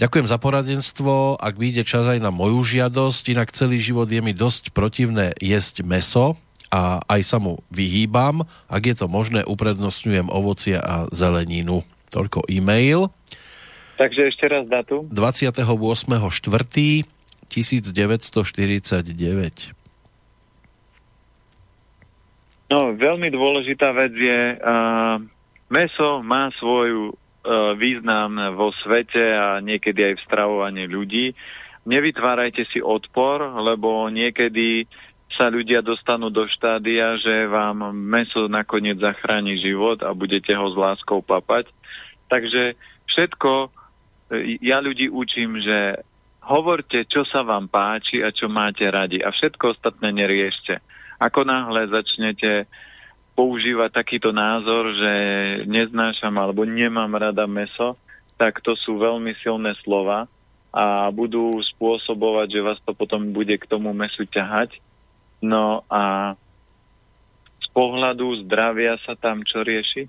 [0.02, 4.34] Ďakujem za poradenstvo, ak vyjde čas aj na moju žiadosť, inak celý život je mi
[4.34, 6.42] dosť protivné jesť meso
[6.74, 8.50] a aj sa mu vyhýbam.
[8.66, 11.86] Ak je to možné, uprednostňujem ovocie a zeleninu.
[12.10, 13.14] Toľko e-mail.
[14.02, 15.06] Takže ešte raz datum.
[15.14, 17.54] 28.4.1949.
[22.74, 25.22] No, veľmi dôležitá vec je, uh,
[25.70, 27.14] meso má svoju
[27.78, 31.34] význam vo svete a niekedy aj v stravovaní ľudí.
[31.90, 34.86] Nevytvárajte si odpor, lebo niekedy
[35.34, 40.76] sa ľudia dostanú do štádia, že vám meso nakoniec zachráni život a budete ho s
[40.76, 41.72] láskou papať.
[42.28, 42.76] Takže
[43.10, 43.52] všetko,
[44.62, 46.04] ja ľudí učím, že
[46.46, 50.84] hovorte, čo sa vám páči a čo máte radi a všetko ostatné neriešte.
[51.22, 52.68] Ako náhle začnete
[53.36, 55.14] používať takýto názor, že
[55.66, 57.96] neznášam alebo nemám rada meso,
[58.36, 60.28] tak to sú veľmi silné slova
[60.72, 64.80] a budú spôsobovať, že vás to potom bude k tomu mesu ťahať.
[65.44, 66.34] No a
[67.60, 70.08] z pohľadu zdravia sa tam čo rieši?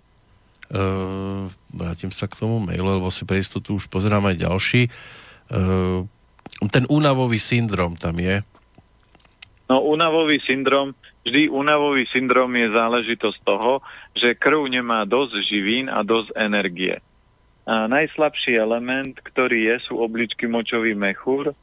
[0.72, 4.82] Uh, vrátim sa k tomu mailu, lebo si pre istotu už pozerám aj ďalší.
[5.52, 6.08] Uh,
[6.70, 8.40] ten únavový syndrom tam je.
[9.68, 13.82] No únavový syndrom, vždy únavový syndrom je záležitosť toho,
[14.14, 16.98] že krv nemá dosť živín a dosť energie.
[17.62, 21.54] A najslabší element, ktorý je, sú obličky močový mechúr,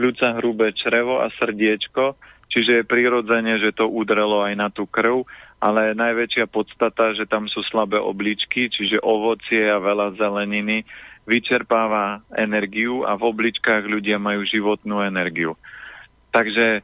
[0.00, 2.16] ľudca hrubé črevo a srdiečko,
[2.48, 5.28] čiže je prirodzene, že to udrelo aj na tú krv,
[5.60, 10.88] ale najväčšia podstata, že tam sú slabé obličky, čiže ovocie a veľa zeleniny
[11.22, 15.54] vyčerpáva energiu a v obličkách ľudia majú životnú energiu.
[16.34, 16.82] Takže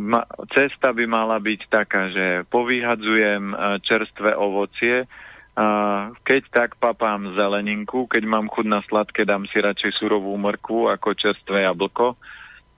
[0.00, 0.24] ma,
[0.56, 5.04] cesta by mala byť taká, že povyhadzujem e, čerstvé ovocie,
[5.60, 5.66] a
[6.24, 11.12] keď tak papám zeleninku, keď mám chud na sladké, dám si radšej surovú mrkvu ako
[11.12, 12.16] čerstvé jablko,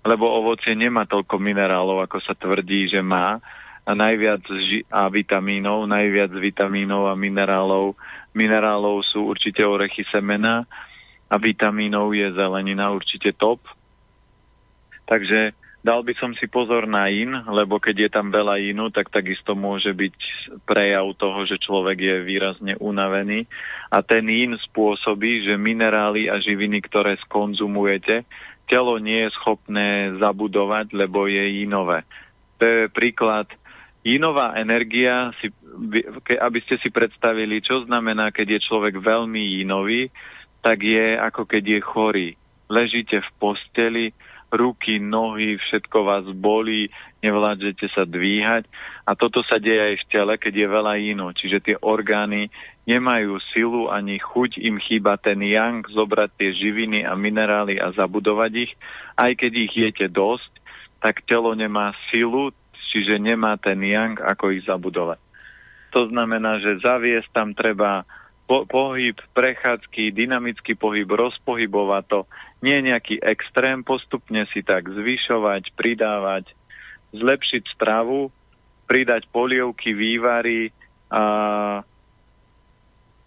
[0.03, 3.39] lebo ovocie nemá toľko minerálov, ako sa tvrdí, že má.
[3.83, 7.95] A najviac ži- a vitamínov, najviac vitamínov a minerálov.
[8.35, 10.67] Minerálov sú určite orechy semena
[11.31, 13.63] a vitamínov je zelenina určite top.
[15.07, 19.11] Takže Dal by som si pozor na in, lebo keď je tam veľa inu, tak
[19.11, 20.15] takisto môže byť
[20.63, 23.51] prejav toho, že človek je výrazne unavený.
[23.91, 28.23] A ten in spôsobí, že minerály a živiny, ktoré skonzumujete,
[28.71, 32.07] telo nie je schopné zabudovať, lebo je inové.
[32.57, 33.51] To je príklad.
[34.07, 35.51] Inová energia, si,
[36.31, 40.15] aby ste si predstavili, čo znamená, keď je človek veľmi inový,
[40.63, 42.29] tak je ako keď je chorý.
[42.71, 44.15] Ležíte v posteli,
[44.53, 46.93] ruky, nohy, všetko vás bolí,
[47.25, 48.69] nevládžete sa dvíhať.
[49.09, 51.33] A toto sa deje aj v tele, keď je veľa ino.
[51.33, 52.53] Čiže tie orgány
[52.85, 58.53] nemajú silu ani chuť, im chýba ten yang, zobrať tie živiny a minerály a zabudovať
[58.69, 58.73] ich.
[59.17, 60.53] Aj keď ich jete dosť,
[61.01, 62.55] tak telo nemá silu,
[62.93, 65.19] čiže nemá ten yang, ako ich zabudovať.
[65.93, 68.05] To znamená, že zaviesť tam treba
[68.47, 72.21] po, pohyb, prechádzky, dynamický pohyb, rozpohybovať to,
[72.63, 76.51] nie nejaký extrém, postupne si tak zvyšovať, pridávať,
[77.13, 78.31] zlepšiť stravu,
[78.87, 80.71] pridať polievky, vývary
[81.09, 81.25] a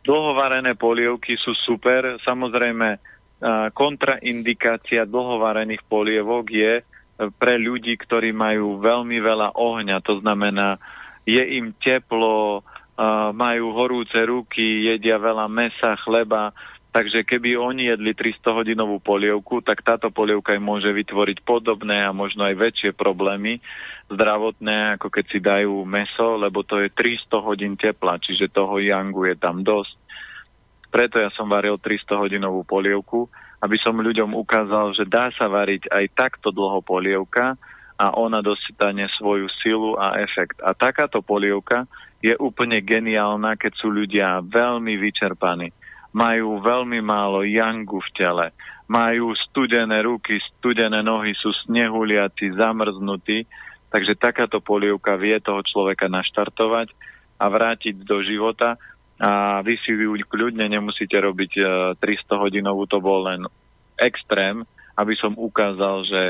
[0.05, 2.21] dlhovarené polievky sú super.
[2.21, 3.01] Samozrejme,
[3.73, 6.73] kontraindikácia dlhovarených polievok je
[7.39, 9.97] pre ľudí, ktorí majú veľmi veľa ohňa.
[10.05, 10.77] To znamená,
[11.25, 12.61] je im teplo,
[13.35, 16.55] majú horúce ruky, jedia veľa mesa, chleba,
[16.95, 22.47] Takže keby oni jedli 300-hodinovú polievku, tak táto polievka im môže vytvoriť podobné a možno
[22.47, 23.59] aj väčšie problémy
[24.07, 29.27] zdravotné, ako keď si dajú meso, lebo to je 300 hodín tepla, čiže toho jangu
[29.27, 29.91] je tam dosť.
[30.87, 33.27] Preto ja som varil 300-hodinovú polievku,
[33.59, 37.59] aby som ľuďom ukázal, že dá sa variť aj takto dlho polievka
[37.99, 40.63] a ona dostane svoju silu a efekt.
[40.63, 41.83] A takáto polievka
[42.25, 45.69] je úplne geniálna, keď sú ľudia veľmi vyčerpaní.
[46.15, 48.45] Majú veľmi málo jangu v tele,
[48.89, 53.45] majú studené ruky, studené nohy, sú snehuliaci, zamrznutí,
[53.93, 56.89] takže takáto polievka vie toho človeka naštartovať
[57.37, 58.79] a vrátiť do života.
[59.15, 61.51] A vy si ju kľudne nemusíte robiť
[61.99, 63.47] 300 e, hodinovú, to bol len
[63.95, 64.65] extrém,
[64.99, 66.21] aby som ukázal, že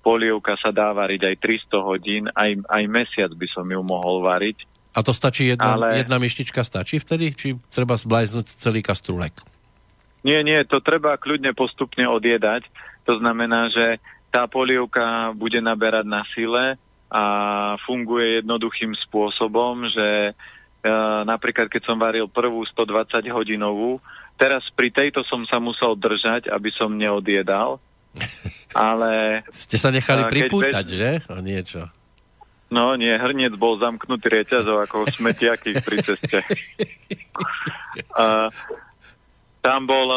[0.00, 1.36] polievka sa dá variť aj
[1.68, 6.04] 300 hodín, aj, aj mesiac by som ju mohol variť a to stačí jedna, ale...
[6.04, 7.32] jedna myštička stačí vtedy?
[7.32, 9.32] Či treba zblajznúť celý kastrulek?
[10.22, 12.68] Nie, nie, to treba kľudne postupne odjedať.
[13.10, 13.98] To znamená, že
[14.30, 16.78] tá polievka bude naberať na sile
[17.12, 17.24] a
[17.84, 20.92] funguje jednoduchým spôsobom, že e,
[21.26, 24.00] napríklad keď som varil prvú 120 hodinovú,
[24.40, 27.76] teraz pri tejto som sa musel držať, aby som neodjedal,
[28.72, 29.42] ale...
[29.52, 30.96] Ste sa nechali pripútať, bez...
[30.96, 31.10] že?
[31.28, 31.92] O niečo.
[32.72, 36.40] No nie, hrniec bol zamknutý reťazov ako smetiaky pri ceste.
[38.16, 38.48] A,
[39.60, 40.08] tam bol,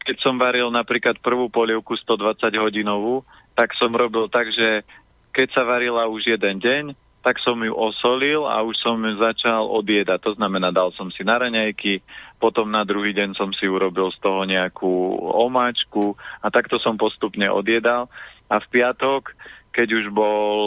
[0.00, 3.22] keď som varil napríklad prvú polievku 120 hodinovú,
[3.52, 4.82] tak som robil tak, že
[5.30, 6.84] keď sa varila už jeden deň,
[7.20, 10.24] tak som ju osolil a už som ju začal odjedať.
[10.24, 12.00] To znamená, dal som si na raňajky,
[12.40, 17.44] potom na druhý deň som si urobil z toho nejakú omáčku a takto som postupne
[17.52, 18.08] odjedal.
[18.48, 19.36] A v piatok,
[19.70, 20.58] keď už bol,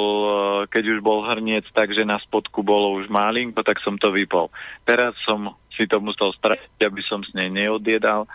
[0.72, 4.48] keď už bol hrniec takže na spodku bolo už malinko, tak som to vypol.
[4.88, 8.30] Teraz som si to musel stratiť, aby som s nej neodjedal.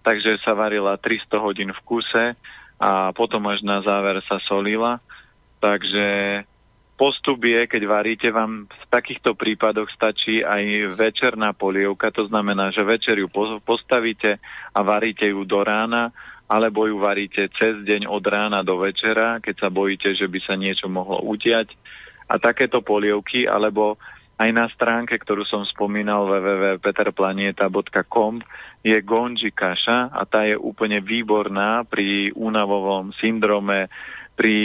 [0.00, 2.34] Takže sa varila 300 hodín v kuse
[2.80, 4.98] a potom až na záver sa solila.
[5.60, 6.40] Takže
[6.96, 12.84] postup je, keď varíte, vám v takýchto prípadoch stačí aj večerná polievka, to znamená, že
[12.84, 13.28] večer ju
[13.64, 14.40] postavíte
[14.72, 16.12] a varíte ju do rána,
[16.50, 20.58] alebo ju varíte cez deň od rána do večera, keď sa bojíte, že by sa
[20.58, 21.70] niečo mohlo utiať.
[22.26, 24.02] A takéto polievky, alebo
[24.40, 28.42] aj na stránke, ktorú som spomínal www.peterplanieta.com
[28.82, 33.86] je gonji kaša a tá je úplne výborná pri únavovom syndrome,
[34.40, 34.56] pri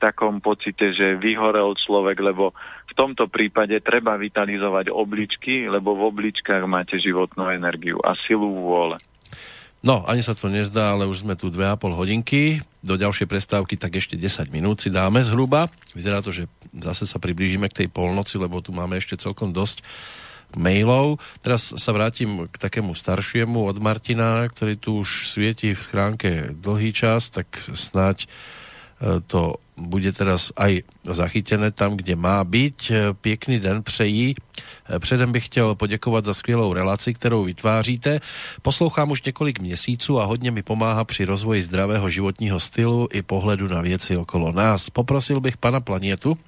[0.00, 2.56] takom pocite, že vyhorel človek, lebo
[2.88, 8.96] v tomto prípade treba vitalizovať obličky, lebo v obličkách máte životnú energiu a silu vôle.
[9.78, 12.66] No, ani sa to nezdá, ale už sme tu 2,5 hodinky.
[12.82, 15.70] Do ďalšej prestávky tak ešte 10 minút si dáme zhruba.
[15.94, 19.86] Vyzerá to, že zase sa priblížime k tej polnoci, lebo tu máme ešte celkom dosť
[20.56, 21.22] mailov.
[21.44, 26.90] Teraz sa vrátim k takému staršiemu od Martina, ktorý tu už svieti v schránke dlhý
[26.90, 28.26] čas, tak snáď
[29.26, 33.14] to bude teraz aj zachytené tam, kde má byť.
[33.22, 34.34] Pěkný den přejí.
[34.98, 38.20] Předem bych chtěl poděkovat za skvělou relaci, kterou vytváříte.
[38.62, 43.68] Poslouchám už několik měsíců a hodně mi pomáhá při rozvoji zdravého životního stylu i pohledu
[43.68, 44.90] na věci okolo nás.
[44.90, 46.38] Poprosil bych pana Planietu,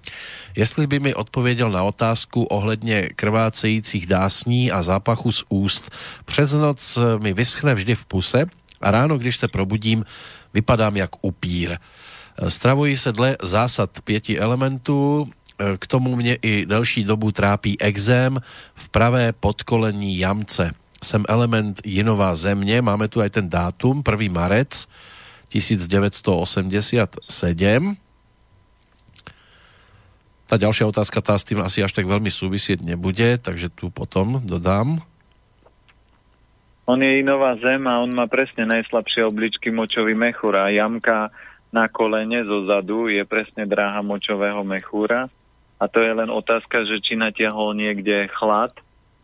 [0.57, 5.91] jestli by mi odpověděl na otázku ohledně krvácejících dásní a zápachu z úst.
[6.25, 8.47] Přes noc mi vyschne vždy v puse
[8.81, 10.05] a ráno, když se probudím,
[10.55, 11.79] vypadám jak upír.
[12.49, 18.39] Stravují se dle zásad pěti elementů, e, k tomu mě i delší dobu trápí exém
[18.75, 20.73] v pravé podkolení jamce.
[21.05, 24.33] Jsem element Jinová země, máme tu aj ten dátum, 1.
[24.33, 24.87] marec
[25.49, 27.97] 1987.
[30.51, 34.43] Tá ďalšia otázka tá s tým asi až tak veľmi súvisieť nebude, takže tu potom
[34.43, 34.99] dodám.
[36.91, 41.31] On je Inová zem a on má presne najslabšie obličky močový mechúr a jamka
[41.71, 45.31] na kolene zo zadu je presne dráha močového mechúra
[45.81, 48.75] a to je len otázka, že či natiahol niekde chlad,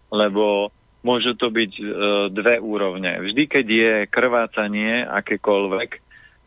[0.09, 0.73] lebo
[1.05, 1.85] môžu to byť e,
[2.33, 3.21] dve úrovne.
[3.21, 5.91] Vždy, keď je krvácanie akékoľvek,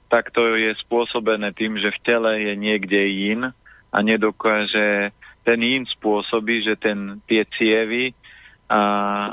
[0.10, 3.54] tak to je spôsobené tým, že v tele je niekde in
[3.94, 5.14] a nedokáže
[5.46, 8.18] ten in spôsobí, že ten, tie cievy
[8.66, 8.82] a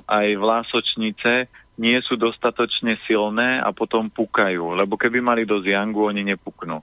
[0.05, 6.25] aj vlásočnice nie sú dostatočne silné a potom pukajú, lebo keby mali dosť yangu, oni
[6.25, 6.81] nepuknú.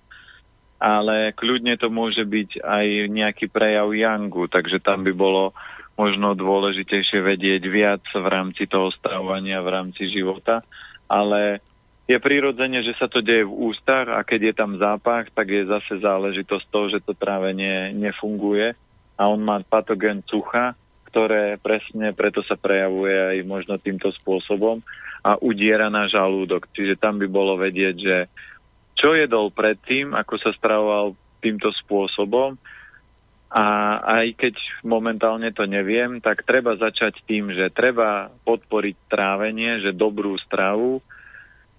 [0.78, 5.56] Ale kľudne to môže byť aj nejaký prejav yangu, takže tam by bolo
[5.98, 10.66] možno dôležitejšie vedieť viac v rámci toho stravovania, v rámci života,
[11.06, 11.62] ale
[12.04, 15.64] je prirodzene, že sa to deje v ústach a keď je tam zápach, tak je
[15.64, 18.76] zase záležitosť toho, že to trávenie nefunguje
[19.16, 20.76] a on má patogen cucha,
[21.14, 24.82] ktoré presne preto sa prejavuje aj možno týmto spôsobom
[25.22, 26.66] a udiera na žalúdok.
[26.74, 28.18] Čiže tam by bolo vedieť, že
[28.98, 32.58] čo jedol predtým, ako sa stravoval týmto spôsobom
[33.54, 33.66] a
[34.02, 34.56] aj keď
[34.90, 40.98] momentálne to neviem, tak treba začať tým, že treba podporiť trávenie, že dobrú stravu,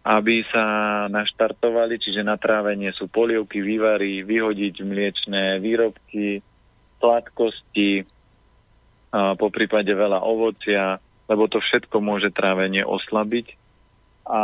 [0.06, 0.64] aby sa
[1.10, 6.38] naštartovali, čiže na trávenie sú polievky, vývary, vyhodiť mliečné výrobky,
[7.02, 8.06] sladkosti,
[9.14, 10.98] po prípade veľa ovocia,
[11.30, 13.46] lebo to všetko môže trávenie oslabiť.
[14.26, 14.40] A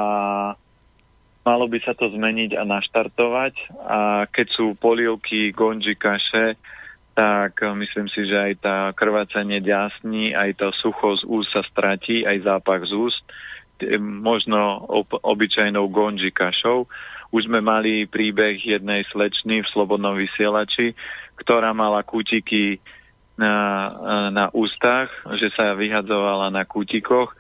[1.43, 3.55] malo by sa to zmeniť a naštartovať.
[3.83, 3.99] A
[4.31, 6.55] keď sú polievky, gonži, kaše,
[7.19, 12.23] tak myslím si, že aj tá krvácanie ďasní, aj to sucho z úst sa stratí,
[12.23, 13.25] aj zápach z úst,
[14.01, 16.87] možno ob, obyčajnou gonži kašou.
[17.35, 20.95] Už sme mali príbeh jednej slečny v Slobodnom vysielači,
[21.39, 22.79] ktorá mala kútiky
[23.41, 23.57] na,
[24.29, 25.09] na ústach,
[25.41, 27.33] že sa vyhadzovala na kútikoch.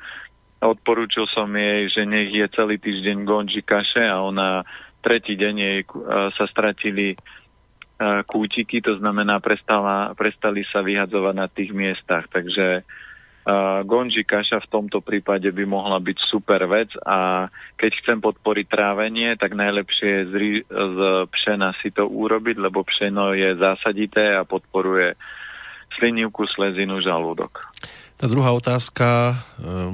[0.64, 4.64] Odporúčil som jej, že nech je celý týždeň gonži kaše a ona
[5.04, 5.80] tretí deň jej
[6.36, 7.16] sa stratili
[8.00, 12.24] kútiky, to znamená prestala, prestali sa vyhadzovať na tých miestach.
[12.32, 12.84] Takže
[13.40, 17.48] Uh, gonži kaša v tomto prípade by mohla byť super vec a
[17.80, 20.32] keď chcem podporiť trávenie, tak najlepšie je z,
[20.68, 25.16] z pšena si to urobiť, lebo pšeno je zásadité a podporuje
[25.98, 27.70] slinivku, slezinu, žalúdok.
[28.20, 29.34] Tá druhá otázka e,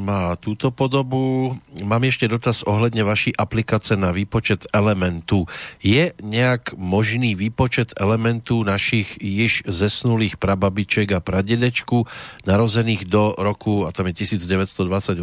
[0.02, 1.54] má túto podobu.
[1.78, 5.46] Mám ešte dotaz ohledne vaší aplikace na výpočet elementu.
[5.78, 12.10] Je nejak možný výpočet elementu našich již zesnulých prababiček a pradedečku
[12.42, 15.22] narozených do roku, a tam je 1928?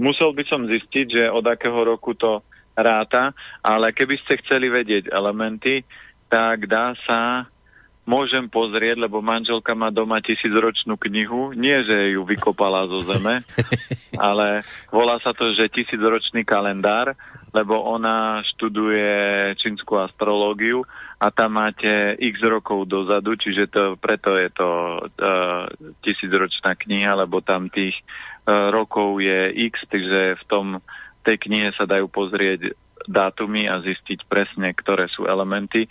[0.00, 2.40] Musel by som zistiť, že od akého roku to
[2.72, 5.84] ráta, ale keby ste chceli vedieť elementy,
[6.32, 7.52] tak dá sa
[8.06, 11.52] môžem pozrieť, lebo manželka má doma tisícročnú knihu.
[11.52, 13.42] Nie, že ju vykopala zo zeme,
[14.30, 14.62] ale
[14.94, 17.18] volá sa to, že tisícročný kalendár,
[17.50, 20.86] lebo ona študuje čínsku astrológiu
[21.18, 24.70] a tam máte x rokov dozadu, čiže to, preto je to
[25.02, 25.66] uh,
[26.06, 27.98] tisícročná kniha, lebo tam tých
[28.46, 30.66] uh, rokov je x, takže v tom
[31.26, 35.88] tej knihe sa dajú pozrieť dátumy a zistiť presne, ktoré sú elementy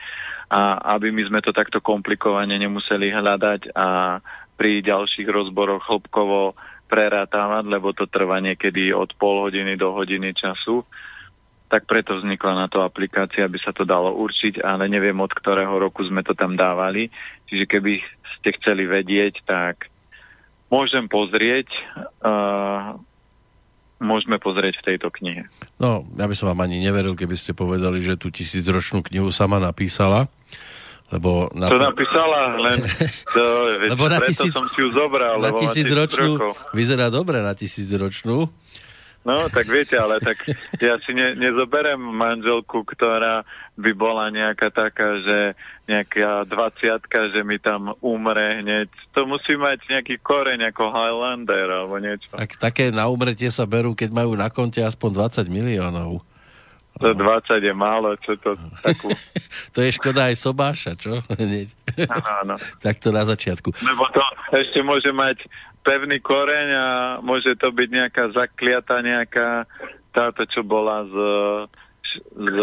[0.52, 4.20] a aby my sme to takto komplikovane nemuseli hľadať a
[4.56, 10.86] pri ďalších rozboroch hĺbkovo prerátavať, lebo to trvá niekedy od pol hodiny do hodiny času,
[11.66, 15.76] tak preto vznikla na to aplikácia, aby sa to dalo určiť, ale neviem od ktorého
[15.76, 17.10] roku sme to tam dávali.
[17.50, 18.00] Čiže keby
[18.38, 19.90] ste chceli vedieť, tak
[20.70, 21.68] môžem pozrieť,
[22.22, 22.96] uh,
[24.00, 25.48] môžeme pozrieť v tejto knihe.
[25.80, 29.62] No, ja by som vám ani neveril, keby ste povedali, že tú tisícročnú knihu sama
[29.62, 30.28] napísala.
[31.14, 32.82] Lebo na to, to napísala, len
[33.38, 33.44] to,
[33.78, 35.38] veď, lebo na tisíc, som si ju zobral.
[35.38, 36.42] Na tisícročnú,
[36.74, 38.50] vyzerá dobre na tisícročnú.
[39.26, 40.38] No, tak viete, ale tak
[40.78, 43.42] ja si ne, nezoberem manželku, ktorá
[43.74, 45.58] by bola nejaká taká, že
[45.90, 48.86] nejaká dvaciatka, že mi tam umre hneď.
[49.18, 52.30] To musí mať nejaký koreň ako Highlander alebo niečo.
[52.38, 56.22] Tak také na umretie sa berú, keď majú na konte aspoň 20 miliónov.
[56.96, 59.12] To 20 je málo, čo to takú...
[59.76, 61.20] to je škoda aj sobáša, čo?
[62.14, 62.56] Áno, áno.
[62.80, 63.74] tak to na začiatku.
[63.84, 64.22] Lebo to
[64.56, 65.44] ešte môže mať
[65.86, 66.88] pevný koreň a
[67.22, 69.70] môže to byť nejaká zakliata, nejaká
[70.10, 71.16] táto, čo bola z...
[72.34, 72.58] z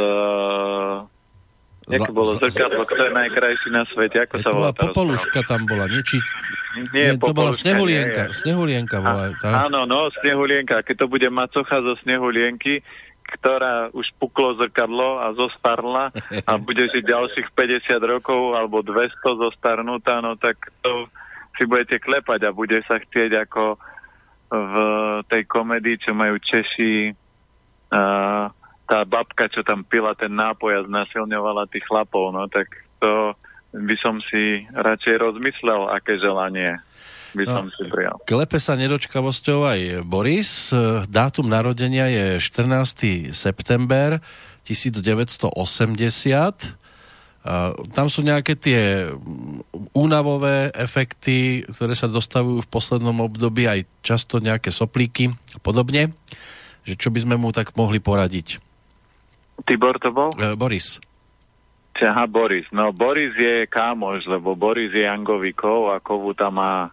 [1.82, 5.90] Zla, bolo zrkadlo, kto je najkrajší na svete, ako sa volá tá Popoluška tam bola,
[5.90, 5.98] nie?
[6.06, 6.22] Či,
[6.94, 9.34] nie, nie to bola Snehulienka, nie, Snehulienka bola.
[9.42, 9.66] Tá.
[9.66, 12.86] Áno, no, Snehulienka, keď to bude macocha zo Snehulienky,
[13.34, 16.14] ktorá už puklo zrkadlo a zostarla
[16.46, 21.10] a bude žiť ďalších 50 rokov alebo 200 zostarnutá, no tak to
[21.56, 23.76] si budete klepať a bude sa chcieť ako
[24.52, 24.74] v
[25.32, 27.16] tej komedii, čo majú Češi,
[27.92, 28.52] uh,
[28.84, 32.68] tá babka, čo tam pila ten nápoj a znasilňovala tých chlapov, no tak
[33.00, 33.32] to
[33.72, 36.76] by som si radšej rozmyslel, aké želanie
[37.32, 38.20] by no, som si prijal.
[38.28, 40.68] Klepe sa nedočkavosťou aj Boris.
[41.08, 43.32] Dátum narodenia je 14.
[43.32, 44.20] september
[44.68, 45.48] 1980
[47.90, 49.10] tam sú nejaké tie
[49.90, 56.14] únavové efekty, ktoré sa dostavujú v poslednom období, aj často nejaké soplíky a podobne.
[56.86, 58.62] Že čo by sme mu tak mohli poradiť?
[59.66, 60.30] Tibor to bol?
[60.38, 61.02] E, Boris.
[62.02, 62.66] Aha, Boris.
[62.74, 66.90] No, Boris je kámoš, lebo Boris je Jangovikov a Kovu tam má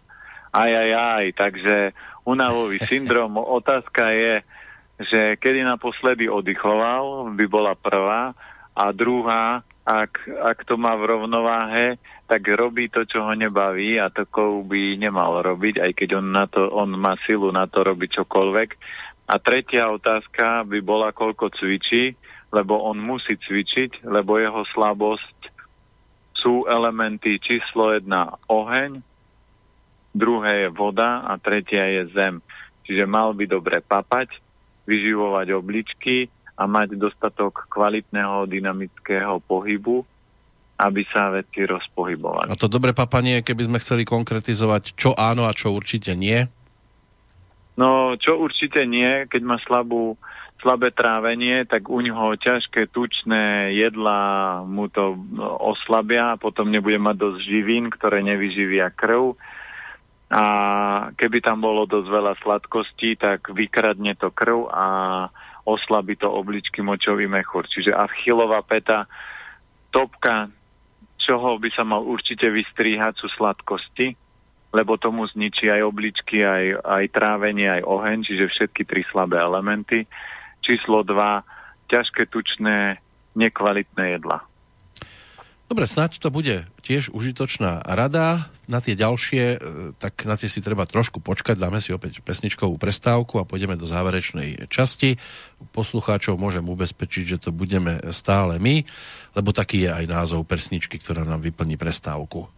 [0.53, 1.25] aj, aj, aj.
[1.33, 1.75] Takže
[2.25, 3.37] únavový syndrom.
[3.37, 4.33] Otázka je,
[4.99, 8.33] že kedy naposledy oddychoval, by bola prvá.
[8.73, 11.97] A druhá, ak, ak to má v rovnováhe,
[12.29, 14.29] tak robí to, čo ho nebaví a to
[14.61, 18.69] by nemal robiť, aj keď on, na to, on má silu na to robiť čokoľvek.
[19.29, 22.13] A tretia otázka by bola, koľko cvičí,
[22.53, 25.37] lebo on musí cvičiť, lebo jeho slabosť
[26.37, 29.01] sú elementy číslo jedna oheň,
[30.13, 32.41] druhé je voda a tretia je zem.
[32.85, 34.37] Čiže mal by dobre papať,
[34.85, 40.03] vyživovať obličky, a mať dostatok kvalitného dynamického pohybu,
[40.79, 42.51] aby sa veci rozpohybovali.
[42.51, 46.43] A to dobre papanie, keby sme chceli konkretizovať, čo áno a čo určite nie?
[47.79, 50.19] No, čo určite nie, keď má slabú,
[50.59, 55.15] slabé trávenie, tak u ňoho ťažké tučné jedlá mu to
[55.63, 59.39] oslabia, potom nebude mať dosť živín, ktoré nevyživia krv.
[60.29, 60.43] A
[61.15, 64.85] keby tam bolo dosť veľa sladkostí, tak vykradne to krv a
[65.65, 67.67] oslabí to obličky močový mechúr.
[67.67, 69.07] Čiže Achillová peta,
[69.91, 70.49] topka,
[71.19, 74.15] čoho by sa mal určite vystríhať, sú sladkosti,
[74.73, 80.05] lebo tomu zničí aj obličky, aj, aj trávenie, aj oheň, čiže všetky tri slabé elementy.
[80.61, 83.01] Číslo 2, ťažké tučné,
[83.33, 84.48] nekvalitné jedla.
[85.69, 88.49] Dobre, snáď to bude tiež užitočná rada.
[88.65, 89.57] Na tie ďalšie, e,
[90.01, 91.61] tak na tie si treba trošku počkať.
[91.61, 95.21] Dáme si opäť pesničkovú prestávku a pôjdeme do záverečnej časti.
[95.69, 98.81] Poslucháčov môžem ubezpečiť, že to budeme stále my,
[99.37, 102.49] lebo taký je aj názov pesničky, ktorá nám vyplní prestávku.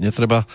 [0.00, 0.48] Netreba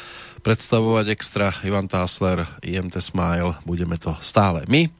[0.43, 1.53] predstavovať extra.
[1.63, 4.91] Ivan Tásler, IMT Smile, budeme to stále my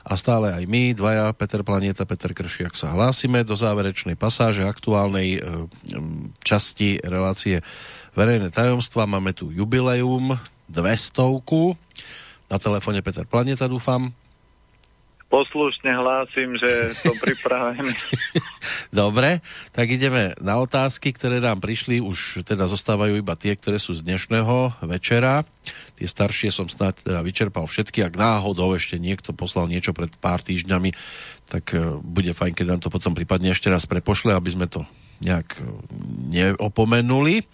[0.00, 5.36] a stále aj my, dvaja, Peter Planeta, Peter Kršiak sa hlásime do záverečnej pasáže aktuálnej
[5.36, 5.40] e,
[6.40, 7.60] časti relácie
[8.16, 9.04] verejné tajomstva.
[9.04, 10.40] Máme tu jubileum,
[10.72, 11.76] dvestovku.
[12.48, 14.10] Na telefóne Peter Planeta, dúfam
[15.30, 17.94] poslušne hlásim, že som pripravený.
[18.90, 19.38] Dobre,
[19.70, 22.02] tak ideme na otázky, ktoré nám prišli.
[22.02, 25.46] Už teda zostávajú iba tie, ktoré sú z dnešného večera.
[25.94, 28.02] Tie staršie som snáď teda vyčerpal všetky.
[28.02, 30.90] Ak náhodou ešte niekto poslal niečo pred pár týždňami,
[31.46, 34.82] tak e, bude fajn, keď nám to potom prípadne ešte raz prepošle, aby sme to
[35.22, 35.70] nejak e,
[36.34, 37.46] neopomenuli.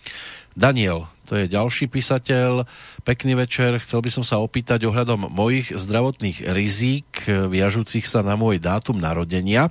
[0.56, 2.64] Daniel, to je ďalší písateľ.
[3.04, 3.76] Pekný večer.
[3.84, 9.68] Chcel by som sa opýtať ohľadom mojich zdravotných rizík viažúcich sa na môj dátum narodenia.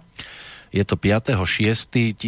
[0.76, 2.20] Je to 5.6.1973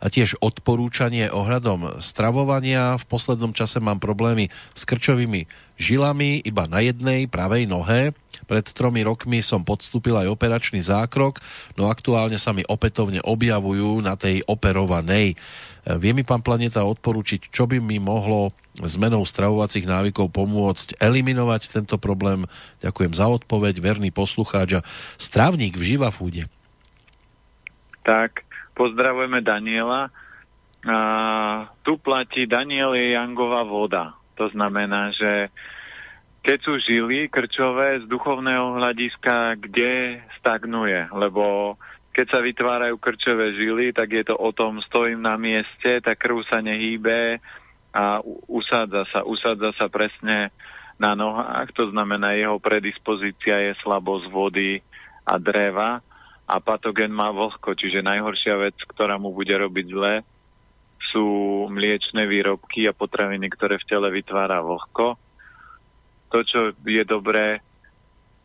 [0.00, 2.96] a tiež odporúčanie ohľadom stravovania.
[2.96, 5.44] V poslednom čase mám problémy s krčovými
[5.76, 8.16] žilami iba na jednej pravej nohe.
[8.48, 11.44] Pred tromi rokmi som podstúpil aj operačný zákrok,
[11.76, 15.36] no aktuálne sa mi opätovne objavujú na tej operovanej.
[15.84, 22.00] Vie mi pán Planeta odporúčiť, čo by mi mohlo zmenou stravovacích návykov pomôcť eliminovať tento
[22.00, 22.48] problém?
[22.80, 24.84] Ďakujem za odpoveď, verný poslucháč a
[25.20, 26.48] strávnik v Živa Fúde.
[28.00, 30.08] Tak, pozdravujeme Daniela.
[30.88, 30.96] A,
[31.84, 34.16] tu platí Daniel je Jangová voda.
[34.40, 35.52] To znamená, že
[36.44, 41.76] keď sú žily krčové z duchovného hľadiska, kde stagnuje, lebo
[42.14, 46.46] keď sa vytvárajú krčové žily, tak je to o tom, stojím na mieste, tá krv
[46.46, 47.42] sa nehýbe
[47.90, 50.54] a usádza sa, usádza sa presne
[50.94, 54.78] na nohách, to znamená jeho predispozícia je slabosť vody
[55.26, 55.98] a dreva
[56.46, 60.14] a patogen má vlhko, čiže najhoršia vec, ktorá mu bude robiť zle,
[61.02, 61.26] sú
[61.66, 65.18] mliečne výrobky a potraviny, ktoré v tele vytvára vlhko.
[66.30, 67.58] To, čo je dobré,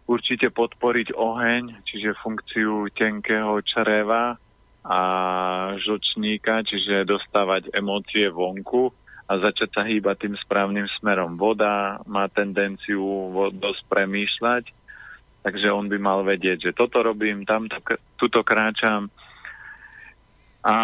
[0.09, 4.41] určite podporiť oheň, čiže funkciu tenkého čreva
[4.81, 4.99] a
[5.77, 8.89] žlčníka, čiže dostávať emócie vonku
[9.29, 11.37] a začať sa hýbať tým správnym smerom.
[11.37, 14.63] Voda má tendenciu dosť premýšľať,
[15.45, 17.77] takže on by mal vedieť, že toto robím, tamto,
[18.17, 19.13] tuto kráčam
[20.65, 20.75] a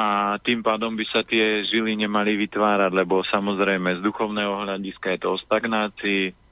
[0.45, 5.27] tým pádom by sa tie žily nemali vytvárať, lebo samozrejme z duchovného hľadiska je to
[5.33, 6.44] o stagnácii,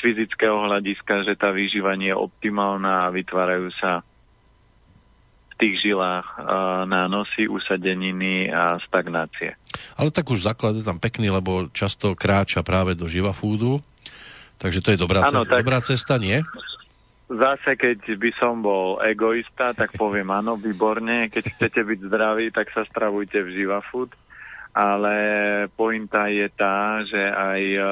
[0.00, 4.02] fyzického hľadiska, že tá výživa nie je optimálna a vytvárajú sa
[5.52, 9.54] v tých žilách uh, nánosy, usadeniny a stagnácie.
[10.00, 13.84] Ale tak už základ je tam pekný, lebo často kráča práve do živa foodu,
[14.56, 15.60] takže to je dobrá, ano, cesta, tak...
[15.60, 16.40] dobrá cesta, nie?
[17.30, 21.30] Zase, keď by som bol egoista, tak poviem áno, výborne.
[21.30, 24.10] Keď chcete byť zdraví, tak sa stravujte v Živa Food.
[24.70, 25.14] Ale
[25.74, 27.86] pointa je tá, že aj uh,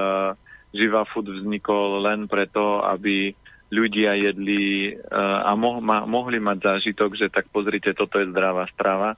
[0.72, 3.32] Živa Food vznikol len preto, aby
[3.68, 8.64] ľudia jedli uh, a mo- ma- mohli mať zážitok, že tak pozrite, toto je zdravá
[8.72, 9.16] strava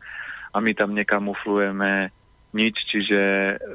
[0.51, 2.11] a my tam nekamuflujeme
[2.51, 3.21] nič, čiže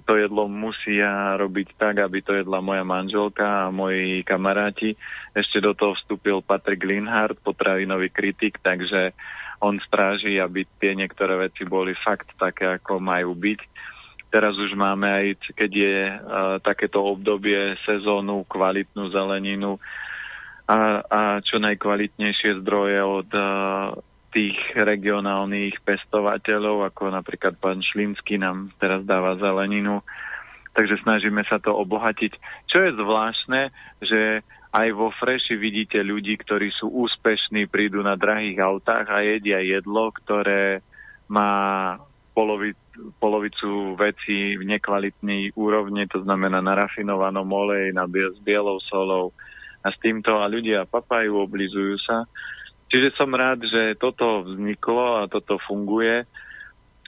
[0.03, 4.99] to jedlo musia robiť tak, aby to jedla moja manželka a moji kamaráti.
[5.31, 9.15] Ešte do toho vstúpil Patrick Linhardt, potravinový kritik, takže
[9.63, 13.59] on stráži, aby tie niektoré veci boli fakt také, ako majú byť
[14.35, 16.19] Teraz už máme aj, keď je uh,
[16.59, 19.79] takéto obdobie sezónu, kvalitnú zeleninu
[20.67, 23.95] a, a čo najkvalitnejšie zdroje od uh,
[24.35, 30.03] tých regionálnych pestovateľov, ako napríklad pán Šlínsky nám teraz dáva zeleninu.
[30.75, 32.35] Takže snažíme sa to obohatiť.
[32.67, 33.71] Čo je zvláštne,
[34.03, 34.43] že
[34.75, 40.11] aj vo Freši vidíte ľudí, ktorí sú úspešní, prídu na drahých autách a jedia jedlo,
[40.11, 40.83] ktoré
[41.31, 41.95] má
[42.35, 42.75] polovic,
[43.17, 49.31] polovicu vecí v nekvalitnej úrovni, to znamená na rafinovanom oleji, na s bielou solou
[49.81, 52.27] a s týmto a ľudia papajú, oblizujú sa.
[52.91, 56.27] Čiže som rád, že toto vzniklo a toto funguje.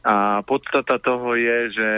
[0.07, 1.89] A podstata toho je, že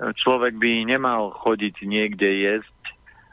[0.00, 2.80] človek by nemal chodiť niekde jesť,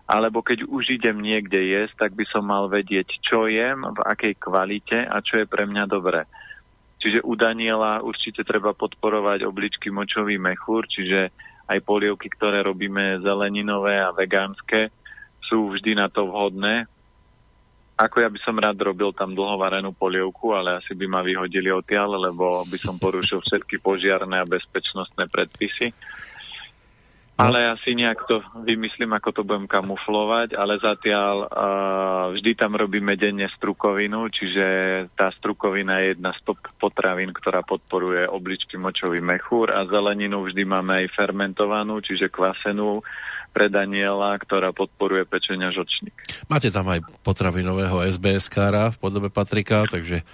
[0.08, 4.40] alebo keď už idem niekde jesť, tak by som mal vedieť, čo jem, v akej
[4.40, 6.24] kvalite a čo je pre mňa dobré.
[7.08, 11.32] Čiže u Daniela určite treba podporovať obličky močový mechúr, čiže
[11.72, 14.92] aj polievky, ktoré robíme zeleninové a vegánske,
[15.40, 16.84] sú vždy na to vhodné.
[17.96, 22.28] Ako ja by som rád robil tam dlhovarenú polievku, ale asi by ma vyhodili odtiaľ,
[22.28, 25.96] lebo by som porušil všetky požiarné a bezpečnostné predpisy.
[27.38, 27.54] No.
[27.54, 33.14] Ale asi nejak to vymyslím, ako to budem kamuflovať, ale zatiaľ uh, vždy tam robíme
[33.14, 34.66] denne strukovinu, čiže
[35.14, 40.66] tá strukovina je jedna z top potravín, ktorá podporuje obličky močový mechúr a zeleninu vždy
[40.66, 43.06] máme aj fermentovanú, čiže kvasenú
[43.54, 46.18] pre Daniela, ktorá podporuje pečenia žočník.
[46.50, 50.26] Máte tam aj potravinového SBS-kára v podobe Patrika, takže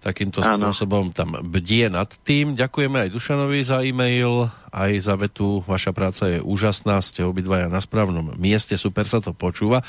[0.00, 0.70] takýmto ano.
[0.70, 2.54] spôsobom tam bdie nad tým.
[2.54, 5.64] Ďakujeme aj Dušanovi za e-mail, aj za vetu.
[5.66, 9.82] Vaša práca je úžasná, ste obidvaja na správnom mieste, super sa to počúva.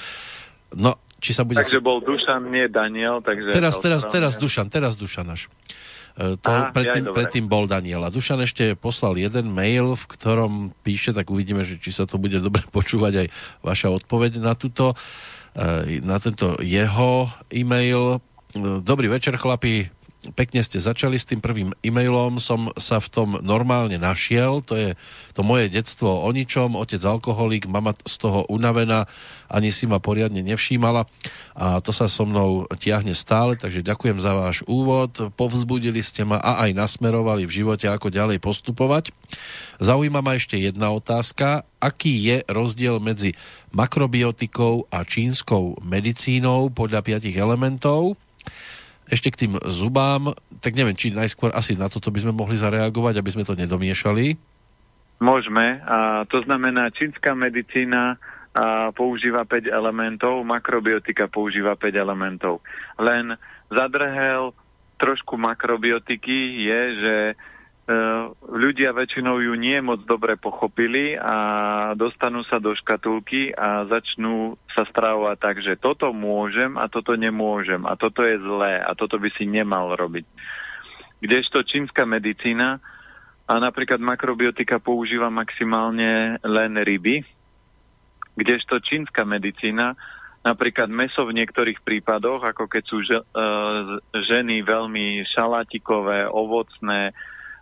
[0.74, 1.62] No, či sa bude...
[1.62, 3.22] Takže bol Dušan, nie Daniel.
[3.22, 5.50] Takže teraz, teraz, teraz Dušan, teraz Dušan až.
[6.18, 8.02] E, to Aha, predtým, predtým bol Daniel.
[8.06, 12.18] A Dušan ešte poslal jeden mail, v ktorom píše, tak uvidíme, že či sa to
[12.18, 13.28] bude dobre počúvať aj
[13.62, 14.94] vaša odpoveď na túto
[15.58, 18.18] e, na tento jeho e-mail.
[18.18, 19.97] E, dobrý večer, chlapi
[20.34, 24.90] pekne ste začali s tým prvým e-mailom, som sa v tom normálne našiel, to je
[25.38, 29.06] to moje detstvo o ničom, otec alkoholik, mama z toho unavená,
[29.48, 31.06] ani si ma poriadne nevšímala.
[31.54, 36.42] A to sa so mnou tiahne stále, takže ďakujem za váš úvod, povzbudili ste ma
[36.42, 39.14] a aj nasmerovali v živote, ako ďalej postupovať.
[39.78, 43.38] Zaujíma ma ešte jedna otázka, aký je rozdiel medzi
[43.70, 48.18] makrobiotikou a čínskou medicínou podľa piatich elementov,
[49.08, 53.20] ešte k tým zubám, tak neviem, či najskôr asi na toto by sme mohli zareagovať,
[53.20, 54.36] aby sme to nedomiešali.
[55.18, 55.82] Môžeme.
[55.88, 58.22] A to znamená, čínska medicína
[58.58, 62.66] a používa 5 elementov, makrobiotika používa 5 elementov.
[62.98, 63.38] Len
[63.70, 64.50] zadrhel
[64.98, 67.16] trošku makrobiotiky je, že
[68.52, 71.36] ľudia väčšinou ju nie moc dobre pochopili a
[71.96, 77.80] dostanú sa do škatulky a začnú sa stravovať tak, že toto môžem a toto nemôžem
[77.88, 80.28] a toto je zlé a toto by si nemal robiť.
[81.24, 82.84] Kdežto čínska medicína
[83.48, 87.24] a napríklad makrobiotika používa maximálne len ryby,
[88.36, 89.96] kdežto čínska medicína
[90.44, 97.16] napríklad meso v niektorých prípadoch, ako keď sú že, uh, ženy veľmi šalátikové, ovocné,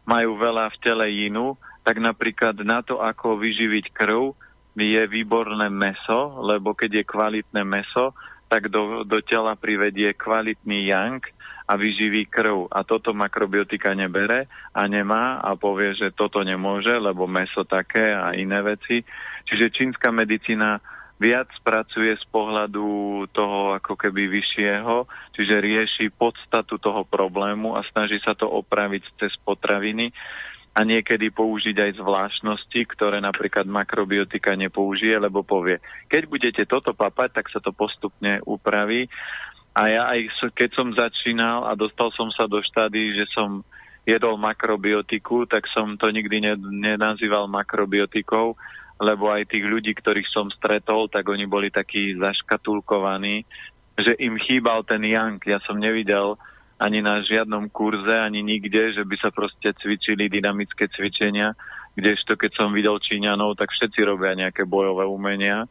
[0.05, 4.33] majú veľa v tele jínu, tak napríklad na to, ako vyživiť krv,
[4.75, 8.11] je výborné meso, lebo keď je kvalitné meso,
[8.51, 11.23] tak do, do tela privedie kvalitný yang
[11.65, 12.69] a vyživí krv.
[12.69, 18.37] A toto makrobiotika nebere a nemá a povie, že toto nemôže, lebo meso také a
[18.37, 19.01] iné veci.
[19.49, 20.77] Čiže čínska medicína
[21.15, 22.87] viac pracuje z pohľadu
[23.31, 29.31] toho ako keby vyššieho, čiže rieši podstatu toho problému a snaží sa to opraviť cez
[29.39, 30.11] potraviny
[30.75, 35.79] a niekedy použiť aj zvláštnosti, ktoré napríklad makrobiotika nepoužije, lebo povie,
[36.11, 39.07] keď budete toto papať, tak sa to postupne upraví.
[39.71, 43.63] A ja aj keď som začínal a dostal som sa do štády, že som
[44.03, 48.59] jedol makrobiotiku, tak som to nikdy nenazýval makrobiotikou,
[48.95, 53.43] lebo aj tých ľudí, ktorých som stretol, tak oni boli takí zaškatulkovaní,
[53.99, 55.39] že im chýbal ten yang.
[55.43, 56.39] Ja som nevidel
[56.79, 61.55] ani na žiadnom kurze, ani nikde, že by sa proste cvičili dynamické cvičenia,
[61.95, 65.63] kdežto keď som videl Číňanov, tak všetci robia nejaké bojové umenia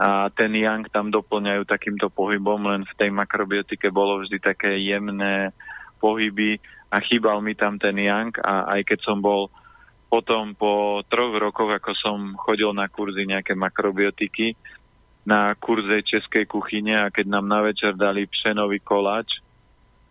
[0.00, 5.52] a ten yang tam doplňajú takýmto pohybom, len v tej makrobiotike bolo vždy také jemné
[6.00, 6.56] pohyby
[6.88, 9.52] a chýbal mi tam ten yang a aj keď som bol
[10.10, 14.58] potom po troch rokoch, ako som chodil na kurzy nejaké makrobiotiky,
[15.22, 19.38] na kurze českej kuchyne a keď nám na večer dali pšenový koláč,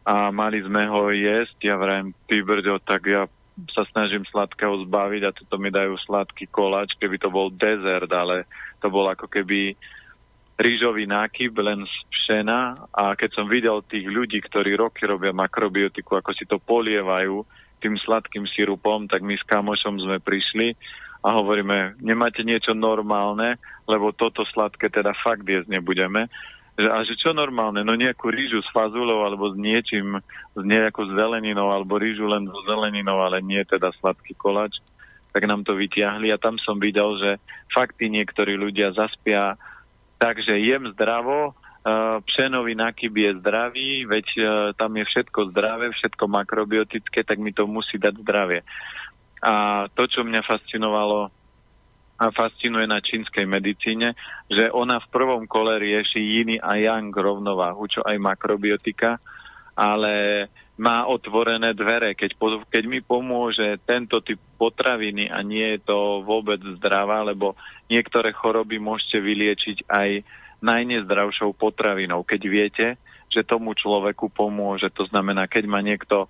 [0.10, 1.58] a mali sme ho jesť.
[1.70, 3.30] Ja vrajem, ty brďo, tak ja
[3.76, 8.50] sa snažím sladkého zbaviť a toto mi dajú sladký koláč, keby to bol dezert, ale
[8.80, 9.78] to bol ako keby
[10.60, 16.20] rýžový nákyp len z pšena a keď som videl tých ľudí, ktorí roky robia makrobiotiku,
[16.20, 17.44] ako si to polievajú
[17.80, 20.76] tým sladkým sirupom, tak my s kamošom sme prišli
[21.24, 26.32] a hovoríme, nemáte niečo normálne, lebo toto sladké teda fakt jesť nebudeme
[26.88, 27.84] a že čo normálne?
[27.84, 30.24] No nejakú rýžu s fazulou alebo s niečím,
[30.56, 34.80] s nejakou zeleninou alebo rýžu len so zeleninou, ale nie teda sladký koláč.
[35.36, 37.36] Tak nám to vyťahli a tam som videl, že
[37.76, 39.60] fakty niektorí ľudia zaspia
[40.16, 41.52] tak, že jem zdravo,
[42.28, 47.64] pšenový nakyb je zdravý, veď uh, tam je všetko zdravé, všetko makrobiotické, tak mi to
[47.66, 48.62] musí dať zdravie.
[49.40, 51.32] A to, čo mňa fascinovalo
[52.20, 54.12] a fascinuje na čínskej medicíne,
[54.52, 59.16] že ona v prvom kole rieši jiny a yang rovnováhu, čo aj makrobiotika,
[59.80, 62.12] ale má otvorené dvere.
[62.20, 62.36] Keď,
[62.68, 67.56] keď mi pomôže tento typ potraviny a nie je to vôbec zdravá, lebo
[67.88, 70.10] niektoré choroby môžete vyliečiť aj
[70.60, 72.24] najnezdravšou potravinou.
[72.24, 72.88] Keď viete,
[73.30, 76.26] že tomu človeku pomôže, to znamená, keď má niekto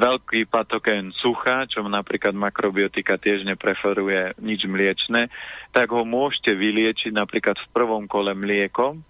[0.00, 5.28] veľký patogén sucha, čo napríklad makrobiotika tiež nepreferuje nič mliečne,
[5.76, 9.04] tak ho môžete vyliečiť napríklad v prvom kole mliekom,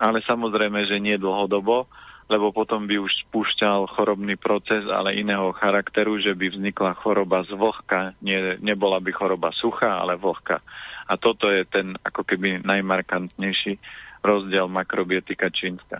[0.00, 1.84] ale samozrejme, že nie dlhodobo,
[2.32, 7.52] lebo potom by už spúšťal chorobný proces, ale iného charakteru, že by vznikla choroba z
[7.52, 10.64] vlhka, nie, nebola by choroba sucha, ale vlhka.
[11.10, 13.82] A toto je ten ako keby najmarkantnejší
[14.22, 15.98] rozdiel makrobiotika čínska.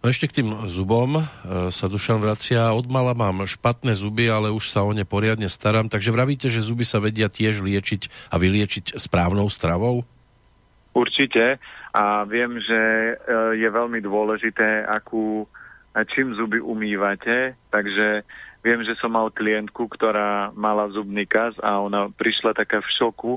[0.00, 1.24] No ešte k tým zubom e,
[1.68, 2.72] sa Dušan vracia.
[2.72, 5.92] Od mala mám špatné zuby, ale už sa o ne poriadne starám.
[5.92, 10.08] Takže vravíte, že zuby sa vedia tiež liečiť a vyliečiť správnou stravou?
[10.96, 11.60] Určite.
[11.92, 13.12] A viem, že e,
[13.60, 15.44] je veľmi dôležité, akú,
[16.16, 17.60] čím zuby umývate.
[17.68, 18.24] Takže
[18.64, 23.36] viem, že som mal klientku, ktorá mala zubný kaz a ona prišla taká v šoku,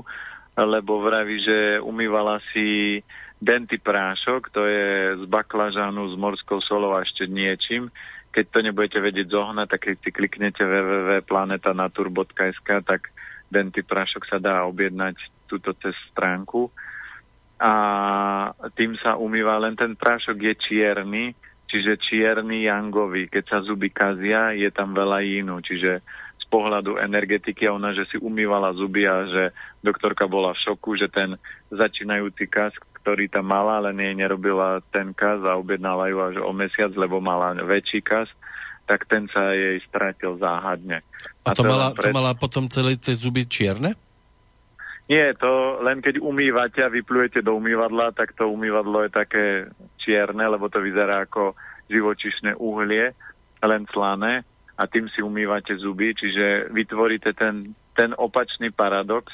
[0.54, 3.02] lebo vraví, že umývala si
[3.42, 7.90] denty prášok, to je z baklažánu s morskou solou a ešte niečím.
[8.34, 13.14] Keď to nebudete vedieť zohnať, tak keď si kliknete www.planetanatur.sk, tak
[13.50, 15.16] denty prášok sa dá objednať
[15.46, 16.70] túto cez stránku.
[17.62, 21.30] A tým sa umýva len ten prášok je čierny,
[21.70, 23.30] čiže čierny jangový.
[23.30, 26.02] Keď sa zuby kazia, je tam veľa jínu, čiže
[26.54, 29.42] pohľadu energetiky a ona, že si umývala zuby a že
[29.82, 31.34] doktorka bola v šoku, že ten
[31.74, 36.54] začínajúci kask, ktorý tam mala, len jej nerobila ten kas a objednala ju až o
[36.54, 38.30] mesiac, lebo mala väčší kas,
[38.86, 41.02] tak ten sa jej strátil záhadne.
[41.42, 42.14] A, a to, mala, pred...
[42.14, 43.98] to mala potom celé tie zuby čierne?
[45.10, 49.44] Nie, to len keď umývate a vyplujete do umývadla, tak to umývadlo je také
[50.00, 51.58] čierne, lebo to vyzerá ako
[51.90, 53.12] živočišné uhlie,
[53.60, 59.30] len slané a tým si umývate zuby, čiže vytvoríte ten, ten opačný paradox,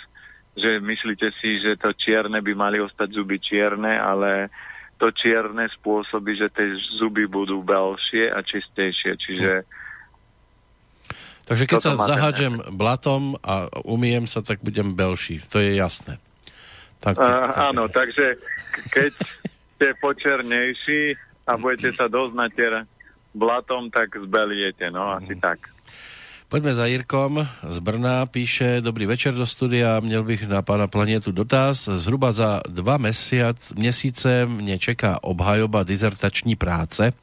[0.52, 4.52] že myslíte si, že to čierne by mali ostať zuby čierne, ale
[5.00, 9.12] to čierne spôsobí, že tie zuby budú belšie a čistejšie.
[9.16, 9.52] Čiže
[11.48, 15.42] Takže keď sa zahádžem blatom a umiem sa, tak budem belší.
[15.50, 16.22] To je jasné.
[17.02, 18.38] Tak, tak, áno, takže
[18.92, 19.10] keď
[19.74, 21.18] ste počernejší
[21.50, 22.86] a budete sa dosť natierať
[23.34, 25.40] blatom, tak zbeliete, no asi mm.
[25.40, 25.58] tak.
[26.50, 31.32] Poďme za Jirkom z Brna, píše Dobrý večer do studia, měl bych na pána planetu
[31.32, 31.86] dotaz.
[31.86, 37.14] Zhruba za dva mesiac, měsíce mne čeká obhajoba dizertační práce.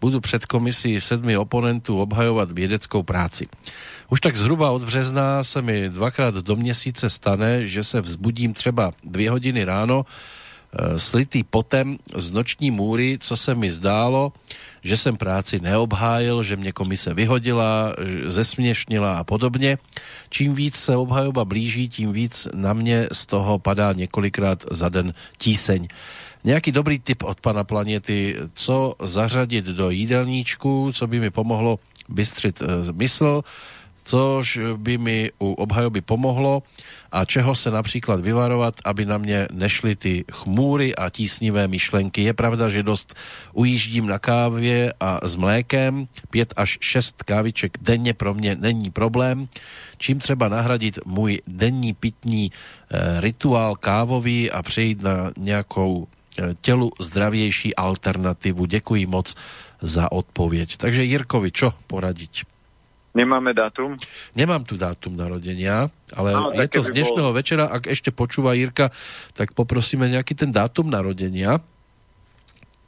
[0.00, 3.46] Budu před komisí sedmi oponentů obhajovat vědeckou práci.
[4.10, 8.90] Už tak zhruba od března se mi dvakrát do měsíce stane, že se vzbudím třeba
[9.04, 10.02] dvě hodiny ráno,
[10.96, 14.32] slitý potem z noční můry, co se mi zdálo,
[14.82, 17.94] že jsem práci neobhájil, že mě komise vyhodila,
[18.26, 19.78] zesměšnila a podobně.
[20.30, 25.14] Čím víc se obhajoba blíží, tím víc na mě z toho padá několikrát za den
[25.38, 25.88] tíseň.
[26.44, 32.62] Nějaký dobrý tip od pana Planety, co zařadit do jídelníčku, co by mi pomohlo bystřit
[32.62, 33.42] e, mysl,
[34.08, 36.62] což by mi u obhajoby pomohlo
[37.12, 42.22] a čeho se například vyvarovat, aby na mě nešly ty chmúry a tísnivé myšlenky.
[42.22, 43.14] Je pravda, že dost
[43.52, 49.48] ujíždím na kávě a s mlékem, 5 až 6 káviček denně pro mě není problém.
[49.98, 56.90] Čím třeba nahradit můj denní pitní e, rituál kávový a přejít na nějakou e, telu
[57.00, 58.64] zdravější alternativu.
[58.64, 59.34] Děkuji moc
[59.82, 60.76] za odpověď.
[60.76, 62.57] Takže Jirkovi, čo poradiť?
[63.18, 63.98] Nemáme dátum?
[64.38, 67.38] Nemám tu dátum narodenia, ale no, je to z dnešného bol...
[67.42, 67.66] večera.
[67.66, 68.94] Ak ešte počúva Jirka,
[69.34, 71.58] tak poprosíme nejaký ten dátum narodenia.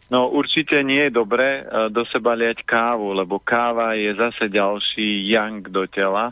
[0.06, 5.26] No určite nie je dobré uh, do seba liať kávu, lebo káva je zase ďalší
[5.26, 6.30] yang do tela,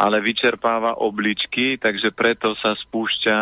[0.00, 3.36] ale vyčerpáva obličky, takže preto sa spúšťa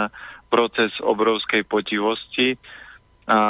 [0.50, 2.58] proces obrovskej potivosti
[3.26, 3.40] a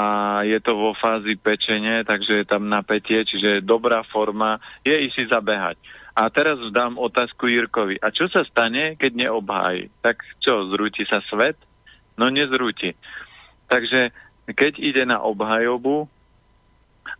[0.44, 5.24] je to vo fázi pečenie, takže je tam napätie, čiže dobrá forma je ísť si
[5.32, 5.80] zabehať.
[6.12, 7.96] A teraz dám otázku Jirkovi.
[7.96, 9.88] A čo sa stane, keď neobhájí?
[10.04, 11.56] Tak čo, zrúti sa svet?
[12.20, 12.92] No nezrúti.
[13.72, 14.12] Takže
[14.52, 16.04] keď ide na obhajobu,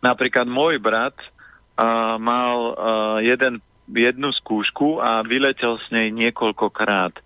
[0.05, 7.17] napríklad môj brat uh, mal uh, jeden, jednu skúšku a vyletel s nej niekoľkokrát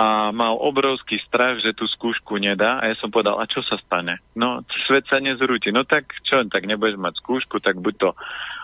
[0.00, 3.76] a mal obrovský strach, že tú skúšku nedá a ja som povedal, a čo sa
[3.76, 4.24] stane?
[4.32, 5.68] No, svet sa nezrúti.
[5.68, 8.10] No tak čo, tak nebudeš mať skúšku, tak buď to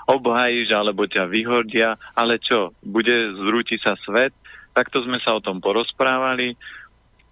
[0.08, 4.32] obhajíš, alebo ťa vyhodia, ale čo, bude zrúti sa svet?
[4.72, 6.56] Takto sme sa o tom porozprávali.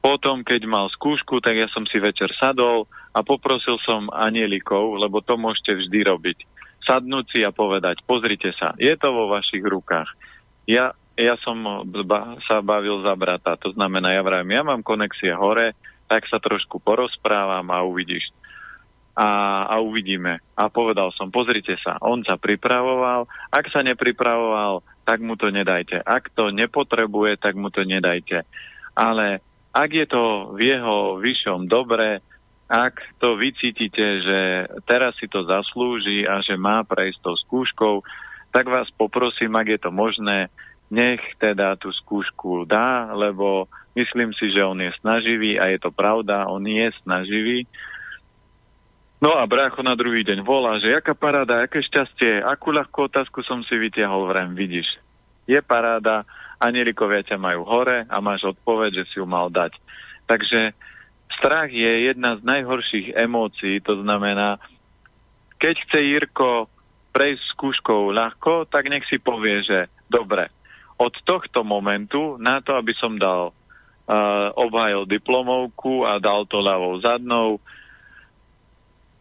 [0.05, 2.84] Potom, keď mal skúšku, tak ja som si večer sadol
[3.16, 6.39] a poprosil som anielikov, lebo to môžete vždy robiť.
[6.84, 10.12] Sadnúť si a povedať, pozrite sa, je to vo vašich rukách.
[10.68, 11.86] Ja ja som
[12.47, 15.78] sa bavil za brata, to znamená, ja vravím, ja mám konexie hore,
[16.10, 18.34] tak sa trošku porozprávam a uvidíš.
[19.15, 20.43] A, a uvidíme.
[20.59, 26.02] A povedal som, pozrite sa, on sa pripravoval, ak sa nepripravoval, tak mu to nedajte.
[26.02, 28.43] Ak to nepotrebuje, tak mu to nedajte.
[28.99, 29.39] Ale
[29.70, 32.26] ak je to v jeho vyššom dobre,
[32.67, 34.39] ak to vycítite, že
[34.89, 38.02] teraz si to zaslúži a že má prejsť tou skúškou,
[38.51, 40.51] tak vás poprosím, ak je to možné,
[40.94, 43.66] nech teda tú skúšku dá, lebo
[43.98, 47.66] myslím si, že on je snaživý a je to pravda, on je snaživý.
[49.18, 53.42] No a brácho na druhý deň volá, že jaká paráda, aké šťastie, akú ľahkú otázku
[53.42, 54.86] som si vytiahol, vrem, vidíš.
[55.50, 56.23] Je paráda,
[56.62, 59.74] anielikovia ťa majú hore a máš odpoveď, že si ju mal dať.
[60.31, 60.76] Takže
[61.40, 64.62] strach je jedna z najhorších emócií, to znamená,
[65.58, 66.68] keď chce Jirko
[67.14, 70.50] prejsť skúškou ľahko, tak nech si povie, že dobre,
[70.98, 77.00] od tohto momentu na to, aby som dal uh, obhajil diplomovku a dal to ľavou
[77.02, 77.58] zadnou,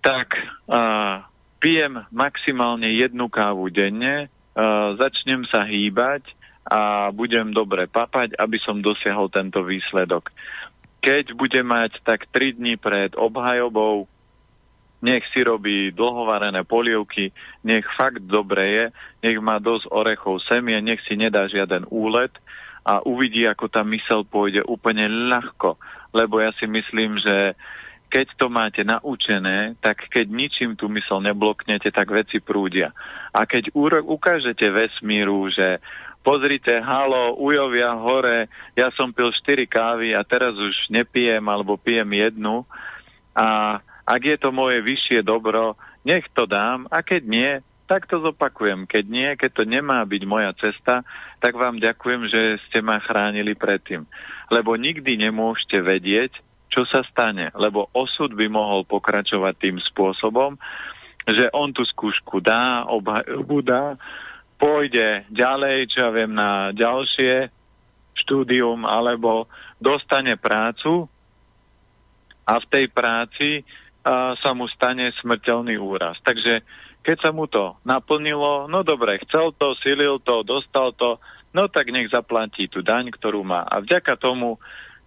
[0.03, 0.35] tak
[0.69, 1.25] uh,
[1.57, 6.27] pijem maximálne jednu kávu denne, uh, začnem sa hýbať
[6.63, 10.31] a budem dobre papať, aby som dosiahol tento výsledok.
[11.03, 14.07] Keď budem mať tak 3 dní pred obhajobou
[15.03, 17.35] nech si robí dlhovarené polievky,
[17.67, 18.85] nech fakt dobre je,
[19.27, 22.31] nech má dosť orechov semie, nech si nedá žiaden úlet
[22.87, 25.75] a uvidí, ako tá mysel pôjde úplne ľahko.
[26.15, 27.59] Lebo ja si myslím, že
[28.07, 32.93] keď to máte naučené, tak keď ničím tú mysel nebloknete, tak veci prúdia.
[33.33, 33.73] A keď
[34.05, 35.81] ukážete vesmíru, že
[36.21, 42.07] pozrite, halo, ujovia hore, ja som pil 4 kávy a teraz už nepijem alebo pijem
[42.13, 42.63] jednu
[43.33, 47.51] a ak je to moje vyššie dobro, nech to dám a keď nie,
[47.87, 48.87] tak to zopakujem.
[48.87, 51.03] Keď nie, keď to nemá byť moja cesta,
[51.43, 54.07] tak vám ďakujem, že ste ma chránili predtým.
[54.47, 56.31] Lebo nikdy nemôžete vedieť,
[56.71, 60.57] čo sa stane, lebo osud by mohol pokračovať tým spôsobom,
[61.29, 63.93] že on tú skúšku dá, obhajobu dá,
[64.57, 67.51] pôjde ďalej, čo ja viem, na ďalšie
[68.25, 69.45] štúdium, alebo
[69.77, 71.05] dostane prácu
[72.43, 73.49] a v tej práci
[74.03, 76.19] sa mu stane smrteľný úraz.
[76.27, 76.61] Takže
[77.03, 81.19] keď sa mu to naplnilo, no dobre, chcel to, silil to, dostal to,
[81.55, 83.63] no tak nech zaplatí tú daň, ktorú má.
[83.63, 84.59] A vďaka tomu,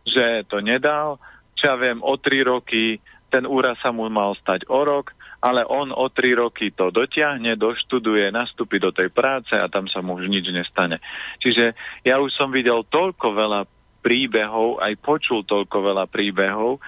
[0.05, 1.21] že to nedal,
[1.57, 5.67] čo ja viem, o tri roky ten úraz sa mu mal stať o rok, ale
[5.67, 10.17] on o tri roky to dotiahne, doštuduje, nastúpi do tej práce a tam sa mu
[10.17, 11.03] už nič nestane.
[11.43, 11.75] Čiže
[12.07, 13.61] ja už som videl toľko veľa
[14.01, 16.79] príbehov, aj počul toľko veľa príbehov,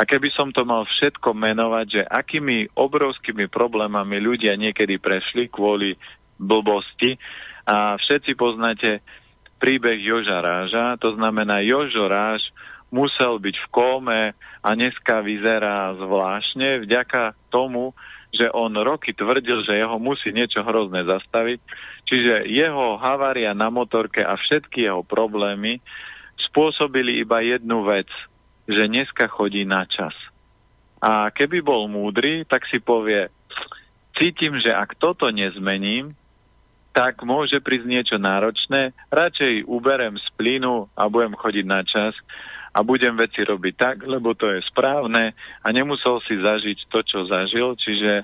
[0.00, 5.92] a keby som to mal všetko menovať, že akými obrovskými problémami ľudia niekedy prešli kvôli
[6.40, 7.20] blbosti
[7.68, 9.04] a všetci poznáte
[9.60, 12.48] príbeh Joža Ráža, to znamená Jožo Ráž
[12.88, 14.20] musel byť v kóme
[14.64, 17.92] a dneska vyzerá zvláštne vďaka tomu,
[18.32, 21.60] že on roky tvrdil, že jeho musí niečo hrozné zastaviť.
[22.08, 25.82] Čiže jeho havária na motorke a všetky jeho problémy
[26.40, 28.08] spôsobili iba jednu vec,
[28.70, 30.14] že dneska chodí na čas.
[31.02, 33.26] A keby bol múdry, tak si povie,
[34.14, 36.12] cítim, že ak toto nezmením,
[36.90, 42.14] tak môže prísť niečo náročné, radšej uberem z plynu a budem chodiť na čas,
[42.70, 47.26] a budem veci robiť tak, lebo to je správne a nemusel si zažiť to, čo
[47.26, 47.74] zažil.
[47.74, 48.22] Čiže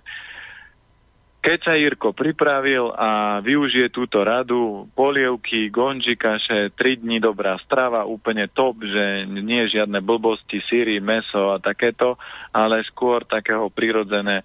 [1.47, 8.03] keď sa Jirko pripravil a využije túto radu, polievky, gonži kaše, 3 dní dobrá strava,
[8.03, 12.19] úplne top, že nie žiadne blbosti, síry, meso a takéto,
[12.51, 14.43] ale skôr takého prirodzené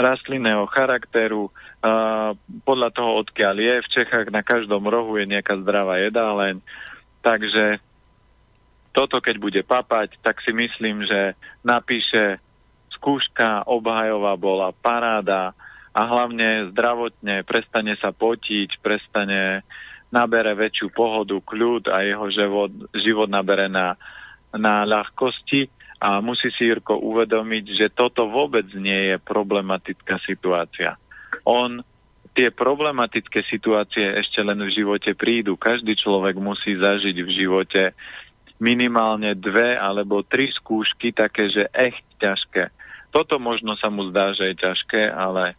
[0.00, 2.32] rastlinného charakteru, uh,
[2.64, 3.74] podľa toho, odkiaľ je.
[3.84, 6.64] V Čechách na každom rohu je nejaká zdravá jedáleň,
[7.20, 7.76] takže
[8.96, 12.40] toto keď bude papať, tak si myslím, že napíše
[12.96, 15.52] skúška obhajová bola paráda
[15.98, 19.66] a hlavne zdravotne prestane sa potiť, prestane
[20.14, 23.98] nabere väčšiu pohodu, kľud a jeho život, život nabere na,
[24.54, 25.66] na ľahkosti
[25.98, 30.94] a musí si Jirko uvedomiť, že toto vôbec nie je problematická situácia.
[31.42, 31.82] On
[32.38, 35.58] tie problematické situácie ešte len v živote prídu.
[35.58, 37.82] Každý človek musí zažiť v živote
[38.62, 42.70] minimálne dve alebo tri skúšky také, že echt ťažké.
[43.10, 45.58] Toto možno sa mu zdá, že je ťažké, ale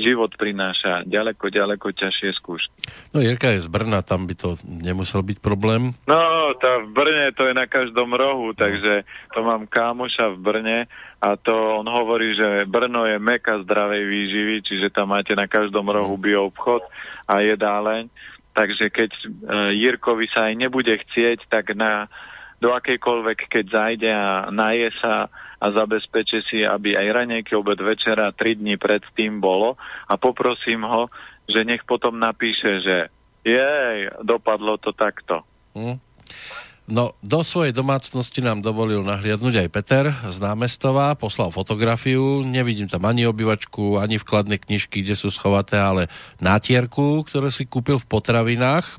[0.00, 2.72] život prináša ďaleko, ďaleko ťažšie skúšky.
[3.12, 5.92] No Jirka je z Brna, tam by to nemusel byť problém.
[6.08, 9.04] No, tá v Brne to je na každom rohu, takže
[9.36, 10.78] to mám kámoša v Brne
[11.20, 15.84] a to on hovorí, že Brno je meka zdravej výživy, čiže tam máte na každom
[15.86, 16.82] rohu bioobchod
[17.28, 18.08] a jedáleň.
[18.52, 19.26] Takže keď e,
[19.80, 22.08] Jirkovi sa aj nebude chcieť, tak na
[22.62, 25.26] do akejkoľvek, keď zajde a naje sa
[25.62, 29.78] a zabezpečí si, aby aj ranejky, obed, večera, tri dní predtým bolo
[30.10, 31.06] a poprosím ho,
[31.46, 32.96] že nech potom napíše, že
[33.46, 35.46] jej, dopadlo to takto.
[35.78, 36.02] Hmm.
[36.90, 43.06] No, do svojej domácnosti nám dovolil nahliadnúť aj Peter z námestova, poslal fotografiu, nevidím tam
[43.06, 46.10] ani obývačku, ani vkladné knižky, kde sú schovaté, ale
[46.42, 48.98] nátierku, ktoré si kúpil v potravinách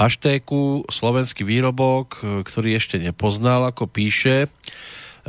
[0.00, 4.48] paštéku, slovenský výrobok, ktorý ešte nepoznal, ako píše.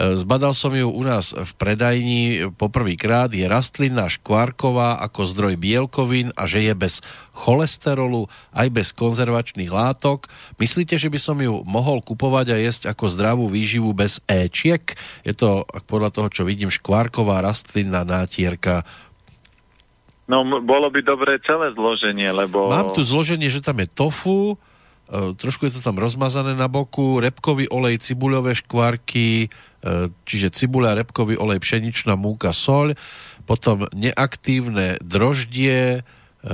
[0.01, 3.29] Zbadal som ju u nás v predajni poprvýkrát.
[3.29, 7.05] Je rastlina škvárková ako zdroj bielkovín a že je bez
[7.37, 10.25] cholesterolu, aj bez konzervačných látok.
[10.57, 14.81] Myslíte, že by som ju mohol kupovať a jesť ako zdravú výživu bez éčiek?
[15.21, 18.81] Je to podľa toho, čo vidím, škvárková rastlina nátierka
[20.31, 22.71] No, bolo by dobré celé zloženie, lebo...
[22.71, 24.55] Mám tu zloženie, že tam je tofu,
[25.11, 29.51] e, trošku je to tam rozmazané na boku, repkový olej, cibuľové škvárky,
[30.25, 32.93] čiže cibuľa, repkový olej, pšeničná múka, soľ,
[33.49, 36.51] potom neaktívne droždie, e,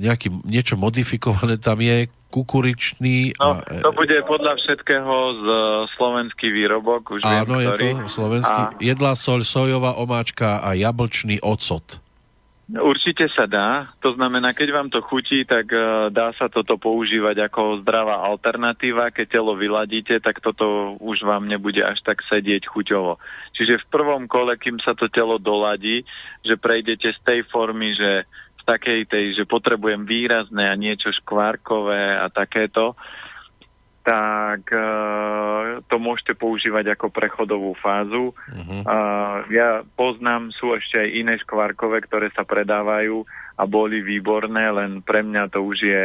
[0.00, 3.38] nejaký, niečo modifikované tam je, kukuričný.
[3.38, 5.46] No, a, to bude podľa všetkého z
[5.94, 8.60] slovenský výrobok, už áno, viem, je to slovenský.
[8.66, 8.74] A...
[8.82, 12.02] Jedlá soľ, sojová omáčka a jablčný ocot.
[12.64, 13.92] Určite sa dá.
[14.00, 19.12] To znamená, keď vám to chutí, tak uh, dá sa toto používať ako zdravá alternatíva.
[19.12, 23.20] Keď telo vyladíte, tak toto už vám nebude až tak sedieť chuťovo.
[23.52, 26.08] Čiže v prvom kole, kým sa to telo doladí,
[26.40, 32.16] že prejdete z tej formy, že v takej tej, že potrebujem výrazné a niečo škvárkové
[32.16, 32.96] a takéto,
[34.04, 38.36] tak uh, to môžete používať ako prechodovú fázu.
[38.36, 38.80] Uh-huh.
[38.84, 43.24] Uh, ja poznám, sú ešte aj iné škvárkové, ktoré sa predávajú
[43.56, 46.04] a boli výborné, len pre mňa to už je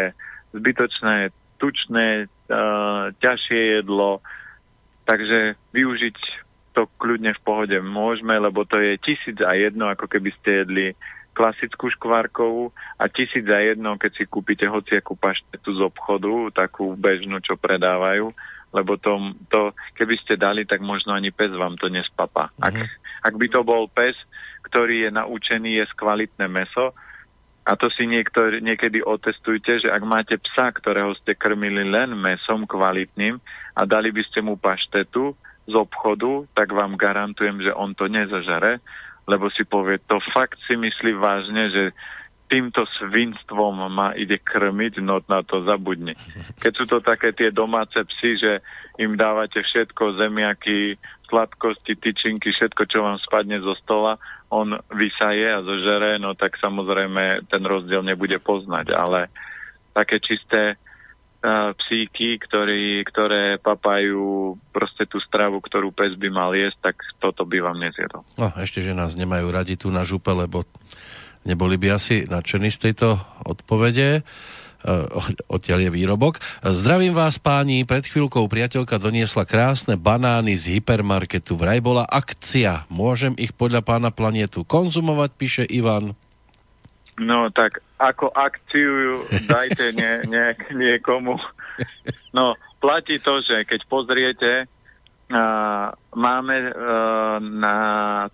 [0.56, 4.24] zbytočné, tučné, uh, ťažšie jedlo,
[5.04, 6.18] takže využiť
[6.72, 10.88] to kľudne v pohode môžeme, lebo to je tisíc a jedno, ako keby ste jedli
[11.34, 17.40] klasickú škvárkovú a tisíc za jedno, keď si kúpite hociakú paštetu z obchodu, takú bežnú,
[17.40, 18.34] čo predávajú,
[18.76, 22.52] lebo to, to keby ste dali, tak možno ani pes vám to nespapa.
[22.54, 22.66] Mm-hmm.
[22.66, 22.88] Ak, mhm.
[23.26, 24.16] ak by to bol pes,
[24.70, 26.94] ktorý je naučený jesť kvalitné meso,
[27.70, 32.66] a to si niektor, niekedy otestujte, že ak máte psa, ktorého ste krmili len mesom
[32.66, 33.38] kvalitným
[33.78, 35.38] a dali by ste mu paštetu
[35.70, 38.82] z obchodu, tak vám garantujem, že on to nezažare,
[39.30, 41.84] lebo si povie, to fakt si myslí vážne, že
[42.50, 46.18] týmto svinstvom ma ide krmiť, no na to zabudni.
[46.58, 48.66] Keď sú to také tie domáce psy, že
[48.98, 50.98] im dávate všetko, zemiaky,
[51.30, 54.18] sladkosti, tyčinky, všetko, čo vám spadne zo stola,
[54.50, 59.30] on vysaje a zožere, no tak samozrejme ten rozdiel nebude poznať, ale
[59.94, 60.82] také čisté
[61.80, 67.64] psíky, ktorí, ktoré papajú proste tú stravu, ktorú pes by mal jesť, tak toto by
[67.64, 68.28] vám nezjedol.
[68.36, 70.68] No, ešte, že nás nemajú radi tu na župe, lebo
[71.48, 73.16] neboli by asi nadšení z tejto
[73.48, 74.28] odpovede.
[74.80, 75.12] Uh,
[75.52, 76.40] odtiaľ je výrobok.
[76.64, 81.60] Zdravím vás páni, pred chvíľkou priateľka doniesla krásne banány z hypermarketu.
[81.60, 82.88] Vraj bola akcia.
[82.88, 86.16] Môžem ich podľa pána planietu konzumovať, píše Ivan.
[87.20, 91.36] No tak ako akciu dajte nie, nie, niekomu.
[92.32, 97.76] No platí to, že keď pozriete, uh, máme uh, na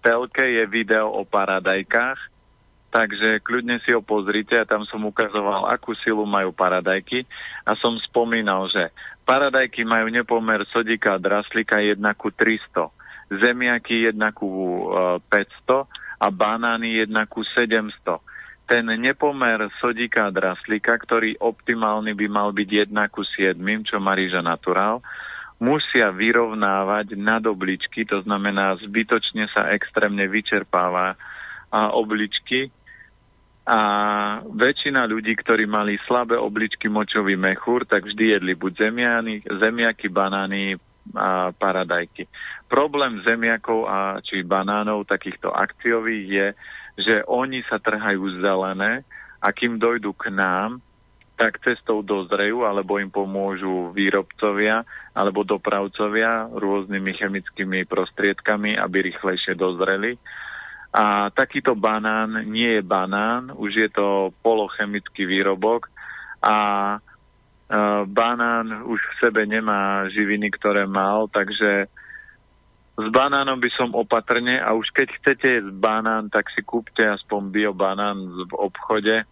[0.05, 2.35] telke je video o paradajkách,
[2.95, 7.27] Takže kľudne si ho pozrite a tam som ukazoval, akú silu majú paradajky
[7.67, 8.87] a som spomínal, že
[9.27, 12.87] paradajky majú nepomer sodika a draslika 1 ku 300,
[13.35, 14.47] zemiaky 1 ku
[15.27, 15.91] 500
[16.23, 17.91] a banány 1 ku 700.
[18.65, 24.41] Ten nepomer sodika a draslika, ktorý optimálny by mal byť 1 ku 7, čo Maríža
[24.41, 25.05] Natural,
[25.61, 31.15] musia vyrovnávať nad obličky, to znamená zbytočne sa extrémne vyčerpáva
[31.69, 32.73] a obličky
[33.65, 33.79] a
[34.45, 40.77] väčšina ľudí, ktorí mali slabé obličky močový mechúr, tak vždy jedli buď zemiany, zemiaky, banány
[41.17, 42.29] a paradajky.
[42.69, 46.47] Problém zemiakov a či banánov takýchto akciových je,
[46.95, 49.03] že oni sa trhajú zelené
[49.43, 50.79] a kým dojdú k nám,
[51.35, 60.15] tak cestou dozrejú, alebo im pomôžu výrobcovia alebo dopravcovia rôznymi chemickými prostriedkami, aby rýchlejšie dozreli.
[60.95, 65.91] A takýto banán nie je banán, už je to polochemický výrobok
[66.39, 66.55] a
[66.95, 66.99] e,
[68.07, 71.91] banán už v sebe nemá živiny, ktoré mal, takže
[72.95, 77.51] s banánom by som opatrne a už keď chcete jesť banán, tak si kúpte aspoň
[77.51, 79.27] biobanán v obchode,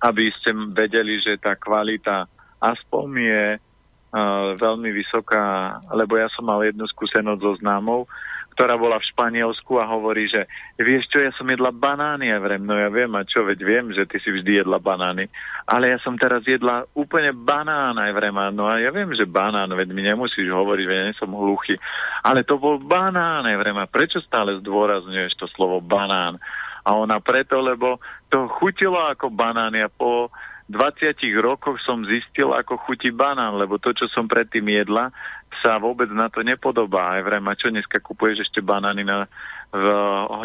[0.00, 2.24] aby ste vedeli, že tá kvalita
[2.56, 8.08] aspoň je uh, veľmi vysoká, lebo ja som mal jednu skúsenosť so známou,
[8.56, 10.48] ktorá bola v Španielsku a hovorí, že
[10.80, 13.92] vieš čo, ja som jedla banány, ja vrem, no ja viem, a čo, veď viem,
[13.92, 15.28] že ty si vždy jedla banány,
[15.68, 19.68] ale ja som teraz jedla úplne banán, aj vrem, no a ja viem, že banán,
[19.68, 21.76] veď mi nemusíš hovoriť, veď ja nie som hluchý,
[22.24, 26.40] ale to bol banán, aj vrem, a prečo stále zdôrazňuješ to slovo banán?
[26.86, 28.00] A ona preto, lebo
[28.32, 30.32] to chutilo ako banán, ja po
[30.66, 35.14] 20 rokoch som zistil, ako chutí banán, lebo to, čo som predtým jedla,
[35.62, 37.14] sa vôbec na to nepodobá.
[37.14, 39.30] Aj vrem, a čo dneska kupuješ ešte banány na,
[39.70, 39.86] v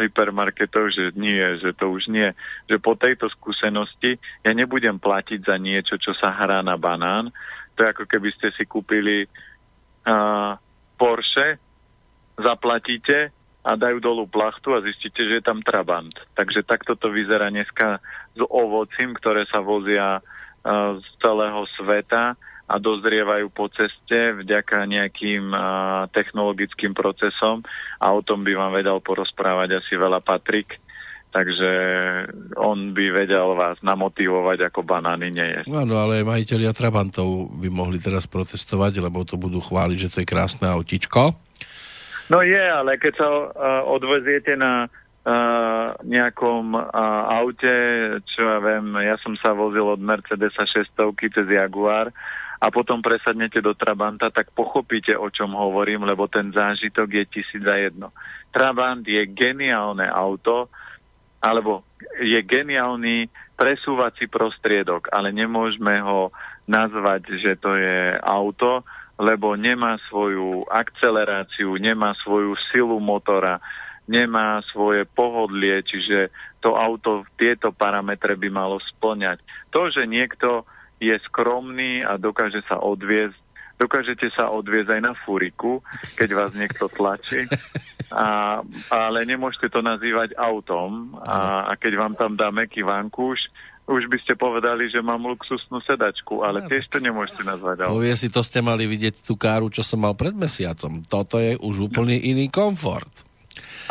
[0.06, 2.30] hypermarketoch, že nie, že to už nie.
[2.70, 7.34] Že po tejto skúsenosti ja nebudem platiť za niečo, čo sa hrá na banán.
[7.74, 10.54] To je ako keby ste si kúpili uh,
[11.02, 11.58] Porsche,
[12.38, 16.14] zaplatíte a dajú dolu plachtu a zistíte, že je tam Trabant.
[16.34, 18.02] Takže takto to vyzerá dneska
[18.34, 22.34] s ovocím, ktoré sa vozia uh, z celého sveta
[22.72, 25.62] a dozrievajú po ceste vďaka nejakým uh,
[26.10, 27.62] technologickým procesom
[28.02, 30.82] a o tom by vám vedel porozprávať asi veľa Patrik.
[31.32, 31.72] Takže
[32.60, 35.62] on by vedel vás namotivovať, ako banány nie je.
[35.72, 40.28] Áno, ale majiteľia Trabantov by mohli teraz protestovať, lebo to budú chváliť, že to je
[40.28, 41.32] krásne autičko.
[42.32, 43.44] No je, ale keď sa uh,
[43.92, 46.84] odveziete na uh, nejakom uh,
[47.44, 47.76] aute,
[48.24, 52.08] čo ja viem, ja som sa vozil od Mercedesa 600 cez Jaguar
[52.62, 57.60] a potom presadnete do Trabanta, tak pochopíte, o čom hovorím, lebo ten zážitok je tisíc
[57.60, 58.16] za jedno.
[58.56, 60.72] Trabant je geniálne auto,
[61.42, 61.84] alebo
[62.22, 63.28] je geniálny
[63.58, 66.32] presúvací prostriedok, ale nemôžeme ho
[66.70, 68.86] nazvať, že to je auto,
[69.22, 73.62] lebo nemá svoju akceleráciu, nemá svoju silu motora,
[74.10, 79.46] nemá svoje pohodlie, čiže to auto tieto parametre by malo splňať.
[79.70, 80.66] To, že niekto
[80.98, 85.82] je skromný a dokáže sa odviezť dokážete sa odviezť aj na furiku,
[86.14, 87.50] keď vás niekto tlačí,
[88.14, 88.62] a,
[88.94, 91.18] ale nemôžete to nazývať autom.
[91.18, 93.50] A, a keď vám tam dá meký vankúš,
[93.90, 97.98] už by ste povedali, že mám luxusnú sedačku, ale tiež to nemôžete nazvať autom.
[98.00, 101.02] Povie si, to ste mali vidieť tú káru, čo som mal pred mesiacom.
[101.06, 103.12] Toto je už úplne iný komfort.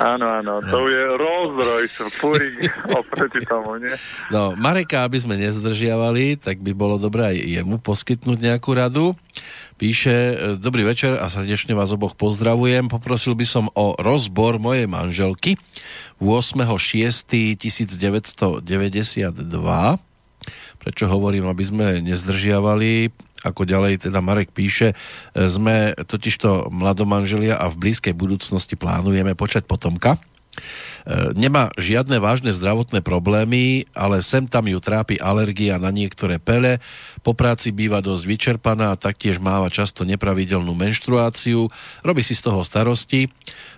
[0.01, 2.57] Áno, áno, to je Rolls Royce, Furing
[2.97, 3.93] oproti tomu, nie?
[4.33, 9.12] No, Mareka, aby sme nezdržiavali, tak by bolo dobré aj jemu poskytnúť nejakú radu.
[9.77, 12.89] Píše, e, dobrý večer a srdečne vás oboch pozdravujem.
[12.89, 15.60] Poprosil by som o rozbor mojej manželky
[16.20, 18.60] 8.6.1992.
[20.81, 23.10] Prečo hovorím, aby sme nezdržiavali?
[23.40, 24.94] Ako ďalej teda Marek píše, e,
[25.49, 30.20] sme totižto mladomanželia a v blízkej budúcnosti plánujeme počať potomka.
[31.04, 36.82] E, nemá žiadne vážne zdravotné problémy, ale sem tam ju trápi alergia na niektoré pele,
[37.20, 41.68] po práci býva dosť vyčerpaná a taktiež máva často nepravidelnú menštruáciu,
[42.04, 43.28] robí si z toho starosti,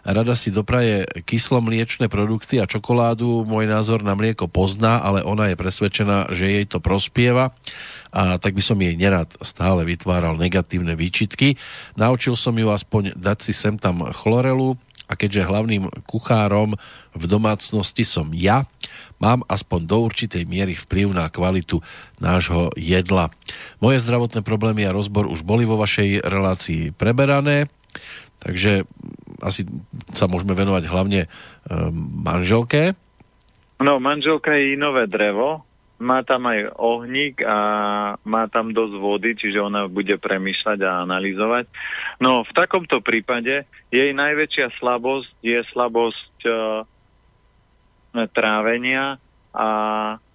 [0.02, 5.58] rada si dopraje kyslomliečné produkty a čokoládu, môj názor na mlieko pozná, ale ona je
[5.58, 7.54] presvedčená, že jej to prospieva.
[8.12, 11.56] A tak by som jej nerad stále vytváral negatívne výčitky.
[11.96, 14.76] Naučil som ju aspoň dať si sem tam chlorelu,
[15.12, 16.80] a keďže hlavným kuchárom
[17.12, 18.64] v domácnosti som ja,
[19.20, 21.84] mám aspoň do určitej miery vplyv na kvalitu
[22.16, 23.28] nášho jedla.
[23.84, 27.68] Moje zdravotné problémy a rozbor už boli vo vašej relácii preberané,
[28.40, 28.88] takže
[29.44, 29.68] asi
[30.16, 32.96] sa môžeme venovať hlavne um, manželke.
[33.82, 35.66] No, manželka je nové drevo,
[36.02, 37.58] má tam aj ohník a
[38.26, 41.70] má tam dosť vody, čiže ona bude premýšľať a analyzovať.
[42.18, 43.64] No v takomto prípade
[43.94, 46.50] jej najväčšia slabosť je slabosť e,
[48.34, 49.22] trávenia
[49.54, 49.68] a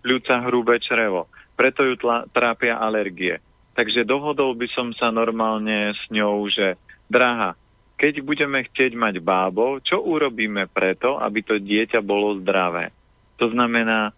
[0.08, 1.28] ľudca hrubé črevo.
[1.60, 3.44] Preto ju tla, trápia alergie.
[3.78, 7.54] Takže dohodol by som sa normálne s ňou, že drahá,
[7.98, 12.90] keď budeme chcieť mať bábo, čo urobíme preto, aby to dieťa bolo zdravé?
[13.38, 14.17] To znamená,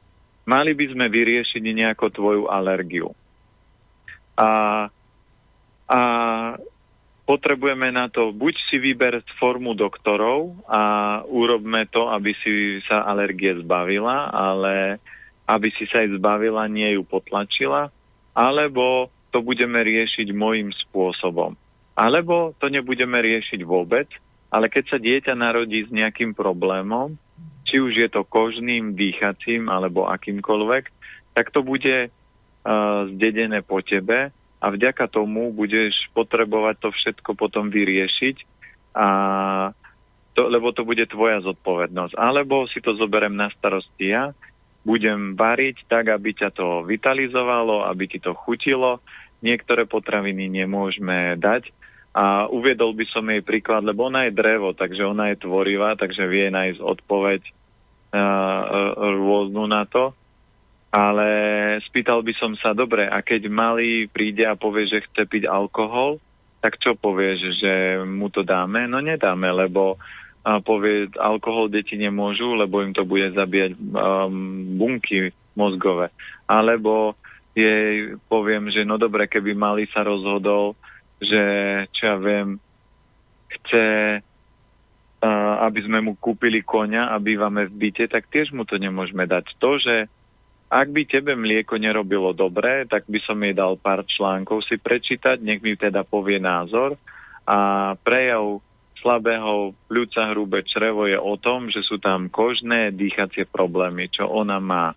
[0.50, 3.14] mali by sme vyriešiť nejako tvoju alergiu.
[4.34, 4.50] A,
[5.86, 6.00] a
[7.30, 10.82] potrebujeme na to, buď si vyber formu doktorov a
[11.30, 14.98] urobme to, aby si sa alergie zbavila, ale
[15.46, 17.94] aby si sa jej zbavila, nie ju potlačila,
[18.34, 21.54] alebo to budeme riešiť môjim spôsobom.
[21.94, 24.10] Alebo to nebudeme riešiť vôbec,
[24.50, 27.14] ale keď sa dieťa narodí s nejakým problémom,
[27.70, 30.84] či už je to kožným, dýchacím alebo akýmkoľvek,
[31.38, 37.70] tak to bude uh, zdedené po tebe a vďaka tomu budeš potrebovať to všetko potom
[37.70, 38.58] vyriešiť,
[38.98, 39.08] a
[40.34, 42.18] to, lebo to bude tvoja zodpovednosť.
[42.18, 44.34] Alebo si to zoberem na starosti ja,
[44.84, 49.00] budem variť tak, aby ťa to vitalizovalo, aby ti to chutilo.
[49.40, 51.72] Niektoré potraviny nemôžeme dať,
[52.10, 56.26] a uviedol by som jej príklad, lebo ona je drevo, takže ona je tvorivá, takže
[56.26, 57.42] vie nájsť odpoveď
[58.96, 60.14] rôznu na to.
[60.90, 61.30] Ale
[61.86, 66.18] spýtal by som sa, dobre, a keď malý príde a povie, že chce piť alkohol,
[66.66, 67.74] tak čo povieš, že
[68.10, 68.90] mu to dáme?
[68.90, 70.02] No nedáme, lebo
[70.40, 76.10] a povie, alkohol deti nemôžu, lebo im to bude zabíjať um, bunky mozgové.
[76.48, 77.20] Alebo
[77.52, 80.80] jej poviem, že no dobre, keby malý sa rozhodol,
[81.20, 81.44] že
[81.92, 82.56] čo ja viem,
[83.52, 83.86] chce
[85.20, 89.52] aby sme mu kúpili koňa a bývame v byte, tak tiež mu to nemôžeme dať.
[89.60, 90.08] To, že
[90.70, 95.42] ak by tebe mlieko nerobilo dobre, tak by som jej dal pár článkov si prečítať,
[95.42, 96.96] nech mi teda povie názor.
[97.50, 98.62] A prejav
[99.02, 104.62] slabého pľúca hrubé črevo je o tom, že sú tam kožné dýchacie problémy, čo ona
[104.62, 104.94] má.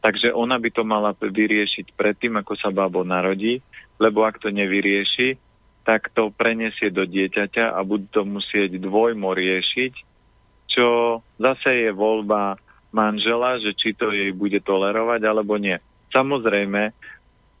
[0.00, 3.60] Takže ona by to mala vyriešiť predtým, ako sa babo narodí,
[4.00, 5.36] lebo ak to nevyrieši,
[5.84, 9.92] tak to prenesie do dieťaťa a budú to musieť dvojmo riešiť,
[10.66, 12.56] čo zase je voľba
[12.90, 15.76] manžela, že či to jej bude tolerovať alebo nie.
[16.10, 16.94] Samozrejme,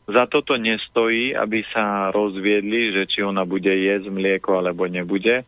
[0.04, 5.44] za toto nestojí, aby sa rozviedli, že či ona bude jesť mlieko alebo nebude,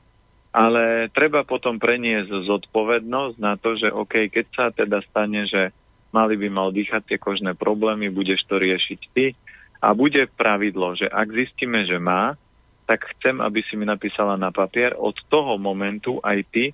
[0.56, 5.76] ale treba potom preniesť zodpovednosť na to, že OK, keď sa teda stane, že
[6.16, 9.36] mali by mal dýchať tie kožné problémy, budeš to riešiť ty
[9.84, 12.40] a bude pravidlo, že ak zistíme, že má,
[12.86, 16.64] tak chcem, aby si mi napísala na papier, od toho momentu aj ty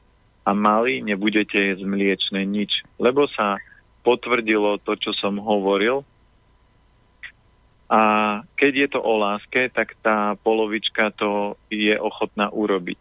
[0.44, 2.84] a mali nebudete jesť mliečne nič.
[3.00, 3.56] Lebo sa
[4.04, 6.04] potvrdilo to, čo som hovoril.
[7.92, 8.00] A
[8.56, 12.96] keď je to o láske, tak tá polovička to je ochotná urobiť.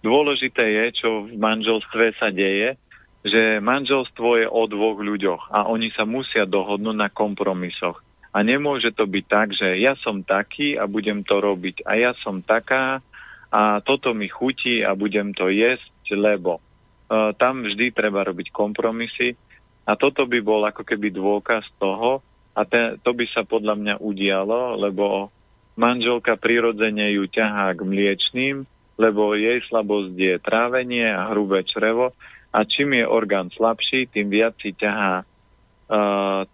[0.00, 2.78] Dôležité je, čo v manželstve sa deje,
[3.20, 8.00] že manželstvo je o dvoch ľuďoch a oni sa musia dohodnúť na kompromisoch.
[8.30, 12.12] A nemôže to byť tak, že ja som taký a budem to robiť a ja
[12.14, 13.02] som taká
[13.50, 19.34] a toto mi chutí a budem to jesť, lebo uh, tam vždy treba robiť kompromisy
[19.82, 22.22] a toto by bol ako keby dôkaz toho
[22.54, 25.34] a te, to by sa podľa mňa udialo, lebo
[25.74, 28.62] manželka prirodzene ju ťahá k mliečným,
[28.94, 32.14] lebo jej slabosť je trávenie a hrubé črevo
[32.54, 36.46] a čím je orgán slabší, tým viac si ťahá uh,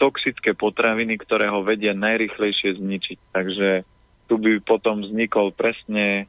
[0.00, 3.18] toxické potraviny, ktoré ho vedia najrychlejšie zničiť.
[3.36, 3.68] Takže
[4.24, 6.24] tu by potom vznikol presne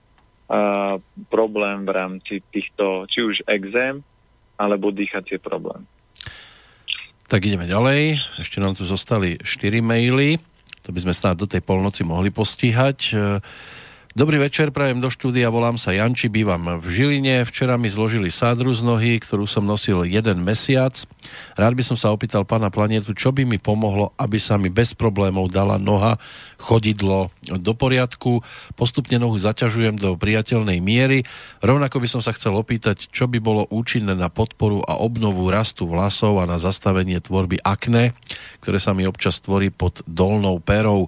[0.52, 1.00] uh,
[1.32, 4.04] problém v rámci týchto, či už exém,
[4.60, 5.88] alebo dýchacie problém.
[7.32, 8.20] Tak ideme ďalej.
[8.44, 10.36] Ešte nám tu zostali 4 maily.
[10.84, 13.16] To by sme snáď do tej polnoci mohli postíhať.
[14.12, 17.48] Dobrý večer, prajem do štúdia, volám sa Janči, bývam v Žiline.
[17.48, 20.92] Včera mi zložili sádru z nohy, ktorú som nosil jeden mesiac.
[21.56, 24.92] Rád by som sa opýtal pána Planetu, čo by mi pomohlo, aby sa mi bez
[25.00, 26.20] problémov dala noha,
[26.60, 28.44] chodidlo do poriadku.
[28.76, 31.24] Postupne nohu zaťažujem do priateľnej miery.
[31.64, 35.88] Rovnako by som sa chcel opýtať, čo by bolo účinné na podporu a obnovu rastu
[35.88, 38.12] vlasov a na zastavenie tvorby akné,
[38.60, 41.08] ktoré sa mi občas tvorí pod dolnou perou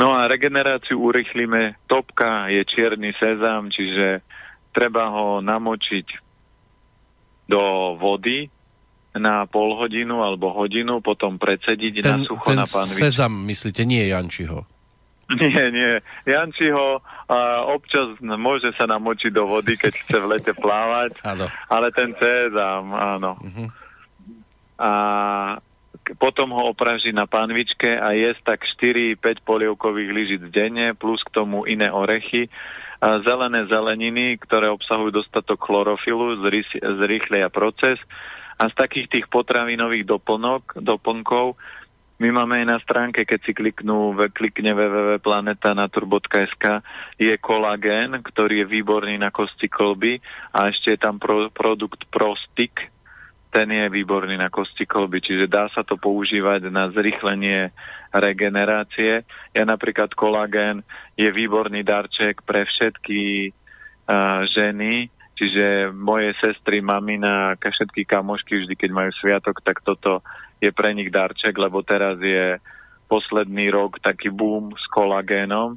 [0.00, 1.76] No a regeneráciu urychlíme.
[1.84, 4.24] Topka je čierny sezam, čiže
[4.72, 6.06] treba ho namočiť
[7.50, 8.48] do vody
[9.10, 13.02] na pol hodinu alebo hodinu, potom predsediť ten, na sucho ten na panvič.
[13.02, 14.64] sezam, myslíte, nie Jančiho?
[15.30, 16.02] Nie, nie.
[16.26, 16.98] Jančiho
[17.30, 21.14] a občas môže sa namočiť do vody, keď chce v lete plávať,
[21.70, 23.38] ale ten sezam, áno.
[23.38, 23.68] Uh-huh.
[24.82, 24.90] A
[26.16, 31.68] potom ho opraží na panvičke a jesť tak 4-5 polievkových lyžic denne, plus k tomu
[31.68, 32.48] iné orechy,
[33.00, 36.36] a zelené zeleniny, ktoré obsahujú dostatok chlorofilu,
[37.00, 37.96] zrýchlia proces.
[38.60, 41.56] A z takých tých potravinových doplnok, doplnkov
[42.20, 46.84] my máme aj na stránke, keď si kliknú, klikne www.planetanatur.sk,
[47.16, 50.20] je kolagén, ktorý je výborný na kosti kolby
[50.52, 52.92] a ešte je tam pro, produkt Prostik,
[53.50, 57.74] ten je výborný na kosti kolby, čiže dá sa to používať na zrychlenie
[58.14, 59.26] regenerácie.
[59.50, 60.86] Ja napríklad kolagén
[61.18, 68.90] je výborný darček pre všetky uh, ženy, čiže moje sestry, mamina, všetky kamošky vždy, keď
[68.94, 70.22] majú sviatok, tak toto
[70.62, 72.62] je pre nich darček, lebo teraz je
[73.10, 75.74] posledný rok taký boom s kolagénom,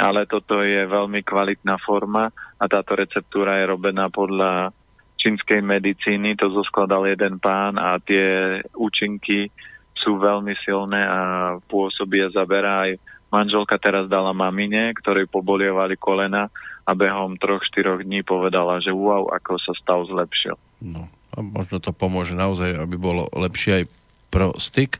[0.00, 4.72] ale toto je veľmi kvalitná forma a táto receptúra je robená podľa
[5.20, 9.52] čínskej medicíny, to zoskladal jeden pán a tie účinky
[10.00, 11.20] sú veľmi silné a
[11.68, 12.96] pôsobí a zaberá aj
[13.28, 16.48] manželka teraz dala mamine, ktorej pobolievali kolena
[16.88, 20.56] a behom troch, štyroch dní povedala, že wow, ako sa stav zlepšil.
[20.80, 23.84] No a možno to pomôže naozaj, aby bolo lepšie aj
[24.32, 24.98] pro styk.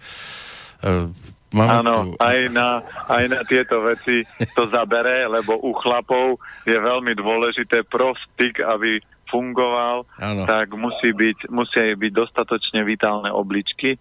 [0.85, 1.11] E,
[1.51, 2.23] Áno, tu...
[2.23, 2.79] aj, na,
[3.11, 4.23] aj na tieto veci
[4.55, 10.45] to zabere, lebo u chlapov je veľmi dôležité pro styk, aby fungoval, ano.
[10.45, 13.97] tak musí byť, musia byť dostatočne vitálne obličky.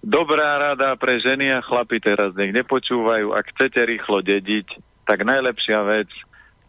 [0.00, 3.36] Dobrá rada pre ženy a chlapi teraz nech nepočúvajú.
[3.36, 4.66] Ak chcete rýchlo dediť,
[5.04, 6.08] tak najlepšia vec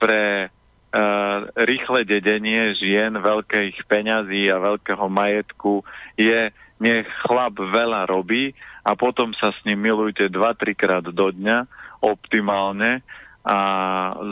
[0.01, 5.85] pre uh, rýchle dedenie žien, veľkých peňazí a veľkého majetku
[6.19, 11.69] je, nech chlap veľa robí a potom sa s ním milujte 2-3 krát do dňa
[12.01, 13.05] optimálne
[13.41, 13.57] a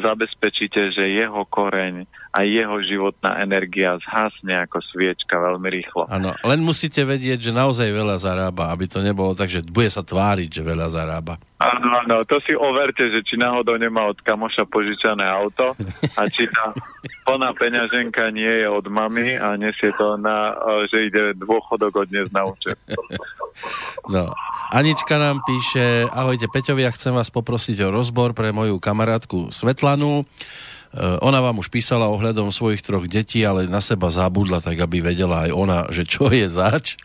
[0.05, 6.05] zabezpečíte, že jeho koreň a jeho životná energia zhasne ako sviečka veľmi rýchlo.
[6.05, 10.05] Áno, len musíte vedieť, že naozaj veľa zarába, aby to nebolo tak, že bude sa
[10.05, 11.41] tváriť, že veľa zarába.
[11.57, 15.73] Áno, áno, to si overte, že či náhodou nemá od kamoša požičané auto
[16.15, 16.69] a či tá
[17.25, 20.53] plná peňaženka nie je od mamy a nesie to na,
[20.87, 22.77] že ide dôchodok od dnes na účet.
[24.07, 24.31] No,
[24.71, 30.23] Anička nám píše, ahojte Peťovia, chcem vás poprosiť o rozbor pre moju kamarátku Svetlanu.
[30.89, 35.05] Eh, ona vám už písala ohľadom svojich troch detí, ale na seba zabudla, tak aby
[35.05, 36.97] vedela aj ona, že čo je zač.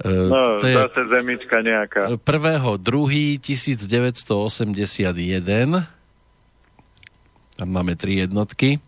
[0.00, 2.16] Eh, no, to je zase zemička nejaká.
[2.16, 2.80] 1.
[2.80, 3.44] 2.
[3.44, 5.98] 1981
[7.58, 8.78] tam máme tri jednotky.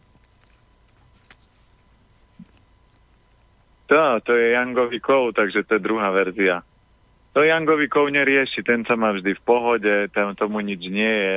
[3.91, 6.63] To, to je Jangový kov, takže to je druhá verzia.
[7.35, 11.37] To Jangový kov nerieši, ten sa má vždy v pohode, tam tomu nič nie je.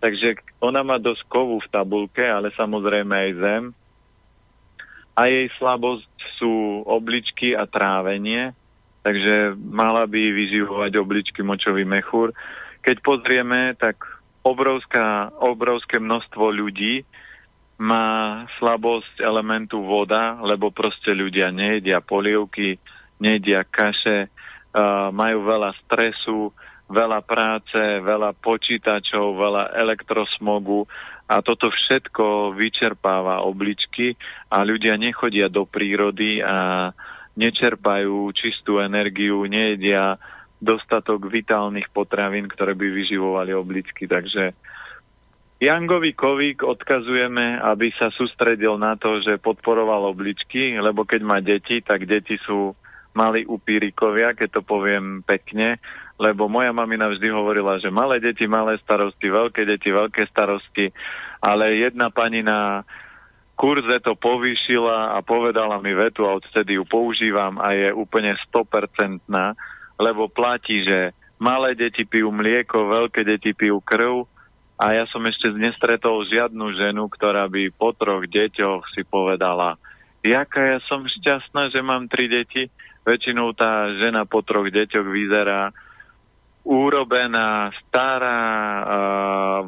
[0.00, 3.62] Takže ona má dosť kovu v tabulke, ale samozrejme aj zem.
[5.14, 8.50] A jej slabosť sú obličky a trávenie,
[9.06, 12.34] takže mala by vyživovať obličky močový mechúr.
[12.82, 14.02] Keď pozrieme, tak
[14.44, 17.06] obrovská, obrovské množstvo ľudí
[17.80, 22.78] má slabosť elementu voda, lebo proste ľudia nejedia polievky,
[23.18, 26.54] nejedia kaše, uh, majú veľa stresu,
[26.88, 30.84] veľa práce, veľa počítačov, veľa elektrosmogu
[31.24, 34.12] a toto všetko vyčerpáva obličky
[34.52, 36.92] a ľudia nechodia do prírody a
[37.34, 40.20] nečerpajú čistú energiu, nejedia
[40.60, 44.04] dostatok vitálnych potravín, ktoré by vyživovali obličky.
[44.04, 44.52] Takže
[45.64, 51.80] Jangovi Kovík odkazujeme, aby sa sústredil na to, že podporoval obličky, lebo keď má deti,
[51.80, 52.76] tak deti sú
[53.14, 55.78] mali upírikovia, keď to poviem pekne,
[56.14, 60.94] lebo moja mamina vždy hovorila, že malé deti, malé starosti, veľké deti, veľké starosti,
[61.42, 62.86] ale jedna pani na
[63.54, 69.26] kurze to povýšila a povedala mi vetu a odtedy ju používam a je úplne 100%,
[69.98, 74.26] lebo platí, že malé deti pijú mlieko, veľké deti pijú krv
[74.74, 79.78] a ja som ešte nestretol žiadnu ženu, ktorá by po troch deťoch si povedala,
[80.26, 82.66] jaká ja som šťastná, že mám tri deti.
[83.04, 85.70] Väčšinou tá žena po troch deťoch vyzerá
[86.64, 88.40] urobená, stará,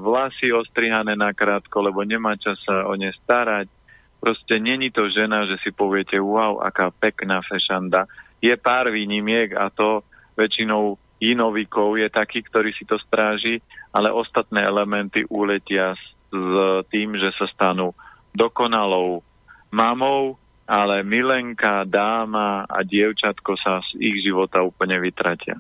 [0.01, 3.69] vlasy ostrihané na krátko, lebo nemá čas sa o ne starať.
[4.17, 8.09] Proste není to žena, že si poviete, wow, aká pekná fešanda.
[8.41, 10.03] Je pár výnimiek a to
[10.41, 13.61] väčšinou inovikov je taký, ktorý si to stráži,
[13.93, 16.53] ale ostatné elementy uletia s, s
[16.93, 17.93] tým, že sa stanú
[18.37, 19.25] dokonalou
[19.73, 25.57] mamou, ale milenka, dáma a dievčatko sa z ich života úplne vytratia.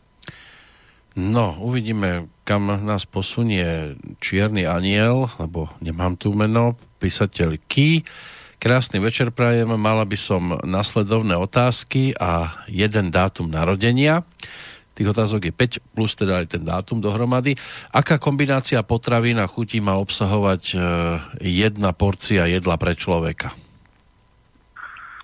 [1.16, 8.04] No, uvidíme, kam nás posunie Čierny aniel, lebo nemám tu meno, písateľ Ký.
[8.60, 14.28] Krásny večer prajem, mala by som nasledovné otázky a jeden dátum narodenia.
[14.92, 17.56] Tých otázok je 5 plus teda aj ten dátum dohromady.
[17.96, 20.76] Aká kombinácia potravín a chutí má obsahovať e,
[21.44, 23.56] jedna porcia jedla pre človeka?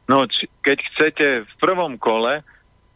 [0.08, 0.24] No,
[0.64, 2.44] keď chcete v prvom kole,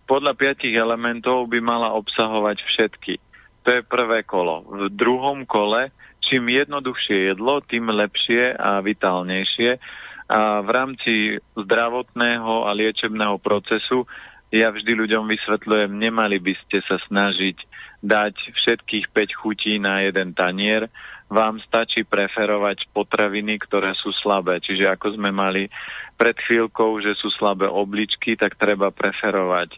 [0.06, 3.14] podľa piatich elementov by mala obsahovať všetky.
[3.66, 4.62] To je prvé kolo.
[4.62, 5.90] V druhom kole,
[6.22, 9.82] čím jednoduchšie jedlo, tým lepšie a vitálnejšie.
[10.26, 11.12] A v rámci
[11.54, 14.06] zdravotného a liečebného procesu
[14.54, 17.58] ja vždy ľuďom vysvetľujem, nemali by ste sa snažiť
[18.06, 20.86] dať všetkých 5 chutí na jeden tanier.
[21.26, 24.62] Vám stačí preferovať potraviny, ktoré sú slabé.
[24.62, 25.66] Čiže ako sme mali
[26.14, 29.74] pred chvíľkou, že sú slabé obličky, tak treba preferovať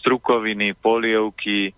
[0.00, 1.72] strukoviny, polievky,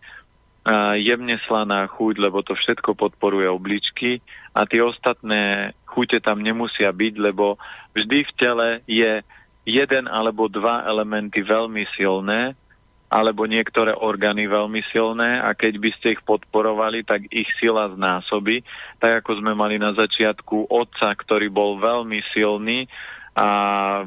[0.99, 4.23] jemne slaná chuť, lebo to všetko podporuje obličky
[4.55, 7.59] a tie ostatné chute tam nemusia byť, lebo
[7.99, 9.26] vždy v tele je
[9.67, 12.55] jeden alebo dva elementy veľmi silné,
[13.13, 18.65] alebo niektoré orgány veľmi silné a keď by ste ich podporovali, tak ich sila znásobí.
[18.97, 22.89] Tak ako sme mali na začiatku otca, ktorý bol veľmi silný
[23.37, 23.49] a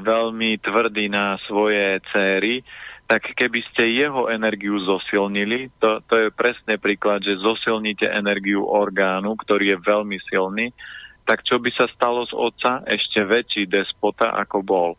[0.02, 2.66] veľmi tvrdý na svoje céry,
[3.06, 9.38] tak keby ste jeho energiu zosilnili, to, to je presne príklad, že zosilníte energiu orgánu,
[9.38, 10.74] ktorý je veľmi silný,
[11.22, 12.82] tak čo by sa stalo z otca?
[12.86, 14.90] Ešte väčší despota, ako bol.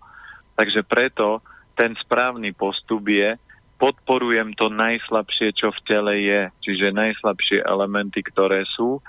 [0.56, 1.44] Takže preto
[1.76, 3.36] ten správny postup je,
[3.77, 8.99] podporujem to najslabšie, čo v tele je, čiže najslabšie elementy, ktoré sú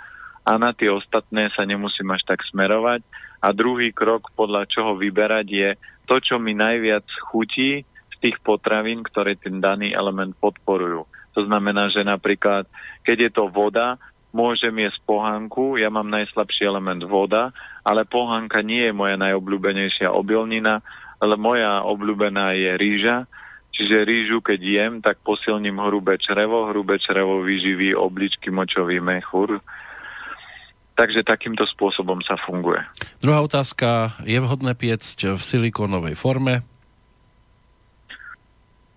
[0.44, 3.05] a na tie ostatné sa nemusím až tak smerovať
[3.44, 5.70] a druhý krok, podľa čoho vyberať, je
[6.08, 11.06] to, čo mi najviac chutí z tých potravín, ktoré ten daný element podporujú.
[11.36, 12.66] To znamená, že napríklad,
[13.06, 14.00] keď je to voda,
[14.34, 17.55] môžem jesť pohánku, ja mám najslabší element voda,
[17.86, 20.82] ale pohánka nie je moja najobľúbenejšia obilnina,
[21.22, 23.16] ale moja obľúbená je rýža,
[23.78, 29.62] čiže rýžu keď jem, tak posilním hrubé črevo, hrubé črevo vyživí obličky, močový mechúr,
[30.98, 32.82] Takže takýmto spôsobom sa funguje.
[33.23, 34.18] Druhá otázka.
[34.26, 36.66] Je vhodné piecť v silikónovej forme?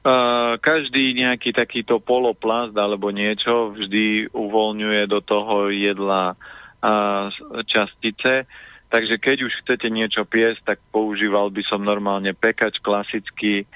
[0.02, 7.30] Uh, každý nejaký takýto poloplast alebo niečo vždy uvoľňuje do toho jedla uh,
[7.70, 8.50] častice.
[8.90, 13.70] Takže keď už chcete niečo piesť, tak používal by som normálne pekač klasický,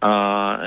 [0.00, 0.12] a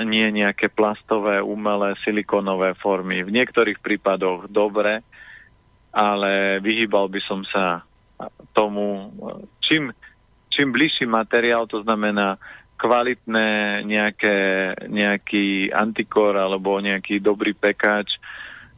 [0.06, 3.26] nie nejaké plastové, umelé, silikónové formy.
[3.26, 5.02] V niektorých prípadoch dobre,
[5.90, 7.82] ale vyhýbal by som sa
[8.54, 9.10] tomu,
[9.58, 9.90] čím,
[10.54, 12.38] čím bližší materiál, to znamená
[12.78, 14.38] kvalitné nejaké,
[14.86, 18.14] nejaký antikor alebo nejaký dobrý pekáč,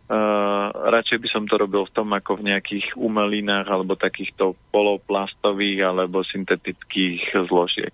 [0.06, 5.82] Uh, radšej by som to robil v tom ako v nejakých umelinách alebo takýchto poloplastových
[5.82, 7.90] alebo syntetických zložiek.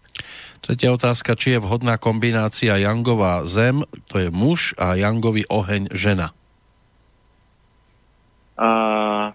[0.61, 6.37] Tretia otázka, či je vhodná kombinácia Jangová zem, to je muž, a Jangový oheň žena?
[8.61, 9.33] Uh,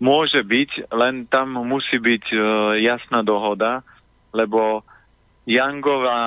[0.00, 2.40] môže byť, len tam musí byť uh,
[2.80, 3.84] jasná dohoda,
[4.32, 4.80] lebo
[5.48, 6.20] Jangová,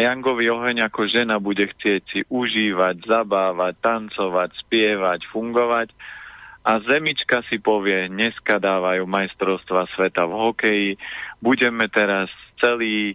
[0.00, 5.92] Jangový oheň ako žena bude chcieť si užívať, zabávať, tancovať, spievať, fungovať.
[6.66, 10.90] A Zemička si povie, dneska dávajú majstrovstva sveta v hokeji,
[11.38, 12.26] budeme teraz
[12.58, 13.14] celý,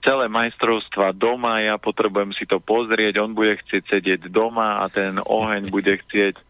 [0.00, 5.20] celé majstrovstva doma, ja potrebujem si to pozrieť, on bude chcieť sedieť doma a ten
[5.20, 6.40] oheň bude chcieť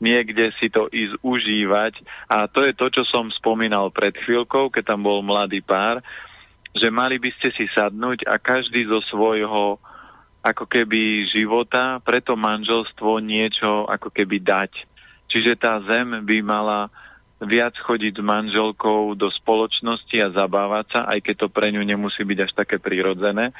[0.00, 1.94] niekde si to ísť užívať.
[2.32, 6.00] A to je to, čo som spomínal pred chvíľkou, keď tam bol mladý pár,
[6.74, 9.78] že mali by ste si sadnúť a každý zo svojho
[10.40, 14.72] ako keby života pre to manželstvo niečo ako keby dať.
[15.30, 16.88] Čiže tá zem by mala
[17.40, 22.20] viac chodiť s manželkou do spoločnosti a zabávať sa, aj keď to pre ňu nemusí
[22.24, 23.52] byť až také prirodzené.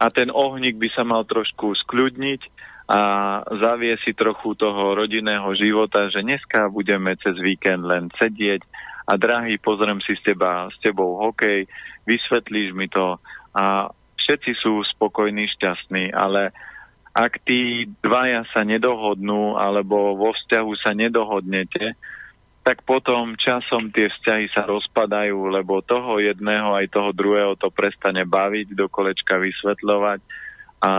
[0.00, 3.02] A ten ohník by sa mal trošku skľudniť, a
[3.46, 8.66] zavie si trochu toho rodinného života, že dneska budeme cez víkend len sedieť
[9.10, 11.66] a drahý, pozriem si s, teba, s tebou hokej,
[12.06, 13.18] vysvetlíš mi to.
[13.50, 16.54] A všetci sú spokojní, šťastní, ale
[17.10, 21.98] ak tí dvaja sa nedohodnú alebo vo vzťahu sa nedohodnete,
[22.62, 28.22] tak potom časom tie vzťahy sa rozpadajú, lebo toho jedného aj toho druhého to prestane
[28.22, 30.22] baviť, do kolečka vysvetľovať
[30.80, 30.92] a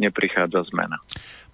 [0.00, 0.96] neprichádza zmena.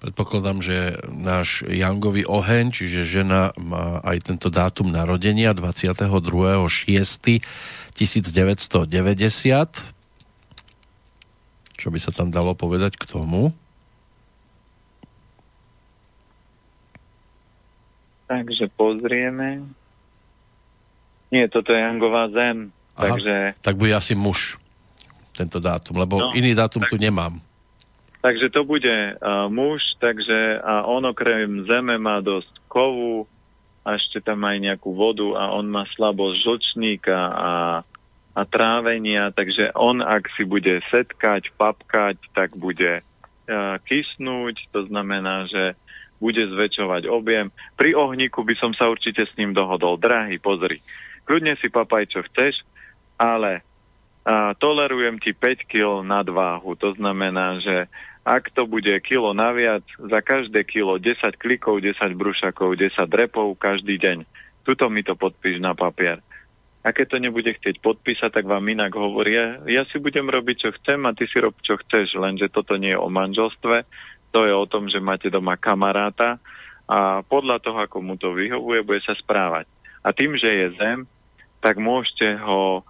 [0.05, 7.97] Predpokladám, že náš Jangový oheň, čiže žena má aj tento dátum narodenia 22.6.1990.
[11.75, 13.57] Čo by sa tam dalo povedať k tomu?
[18.28, 19.65] Takže pozrieme.
[21.33, 22.77] Nie, toto je Jangová zem.
[22.94, 23.57] Aha, takže...
[23.65, 24.61] Tak bude asi muž
[25.35, 26.93] tento dátum, lebo no, iný dátum tak...
[26.93, 27.41] tu nemám.
[28.25, 33.28] Takže to bude uh, muž, takže a on okrem zeme má dosť kovu
[33.85, 37.53] a ešte tam aj nejakú vodu a on má slabosť žlčníka a,
[38.33, 45.44] a trávenia, takže on ak si bude setkať, papkať, tak bude uh, kysnúť, to znamená,
[45.44, 45.77] že
[46.17, 47.53] bude zväčšovať objem.
[47.77, 50.01] Pri ohníku by som sa určite s ním dohodol.
[50.01, 50.81] Drahý, pozri,
[51.28, 52.65] kľudne si papaj, čo chceš,
[53.20, 53.61] ale
[54.25, 56.73] a tolerujem ti 5 kg nadváhu.
[56.81, 57.93] To znamená, že
[58.25, 64.01] ak to bude kilo naviac, za každé kilo 10 klikov, 10 brušakov, 10 repov každý
[64.01, 64.25] deň.
[64.65, 66.25] Tuto mi to podpíš na papier.
[66.85, 70.70] A keď to nebude chcieť podpísať, tak vám inak hovoria, ja si budem robiť, čo
[70.81, 73.89] chcem a ty si rob, čo chceš, lenže toto nie je o manželstve,
[74.33, 76.36] to je o tom, že máte doma kamaráta
[76.85, 79.65] a podľa toho, ako mu to vyhovuje, bude sa správať.
[80.05, 81.09] A tým, že je zem,
[81.65, 82.85] tak môžete ho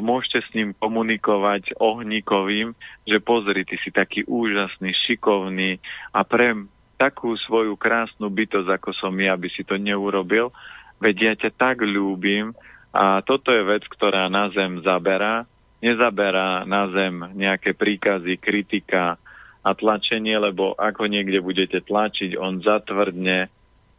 [0.00, 2.72] môžete s ním komunikovať ohníkovým,
[3.04, 5.76] že pozri, ty si taký úžasný, šikovný
[6.16, 6.56] a pre
[6.96, 10.52] takú svoju krásnu bytosť, ako som ja, by si to neurobil,
[11.00, 12.52] veď ja ťa tak ľúbim
[12.92, 15.46] a toto je vec, ktorá na zem zaberá.
[15.80, 19.16] Nezaberá na zem nejaké príkazy, kritika
[19.64, 23.48] a tlačenie, lebo ako niekde budete tlačiť, on zatvrdne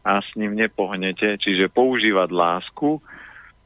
[0.02, 1.42] a s ním nepohnete.
[1.42, 3.02] Čiže používať lásku,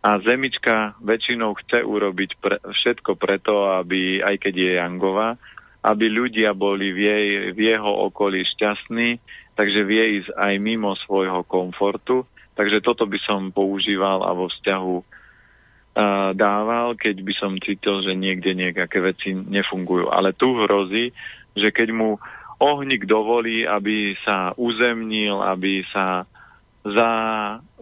[0.07, 5.35] a Zemička väčšinou chce urobiť pre, všetko preto, aby, aj keď je Jangová,
[5.83, 9.19] aby ľudia boli v, jej, v jeho okolí šťastní,
[9.59, 12.23] takže vie ísť aj mimo svojho komfortu.
[12.55, 14.97] Takže toto by som používal a vo vzťahu
[16.37, 20.13] dával, keď by som cítil, že niekde nejaké veci nefungujú.
[20.13, 21.11] Ale tu hrozí,
[21.57, 22.21] že keď mu
[22.61, 26.29] ohník dovolí, aby sa uzemnil, aby sa
[26.87, 27.13] za,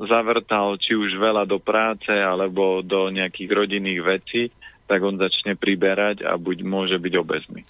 [0.01, 4.43] zavrtal či už veľa do práce alebo do nejakých rodinných vecí,
[4.85, 7.61] tak on začne priberať a buď môže byť obezný.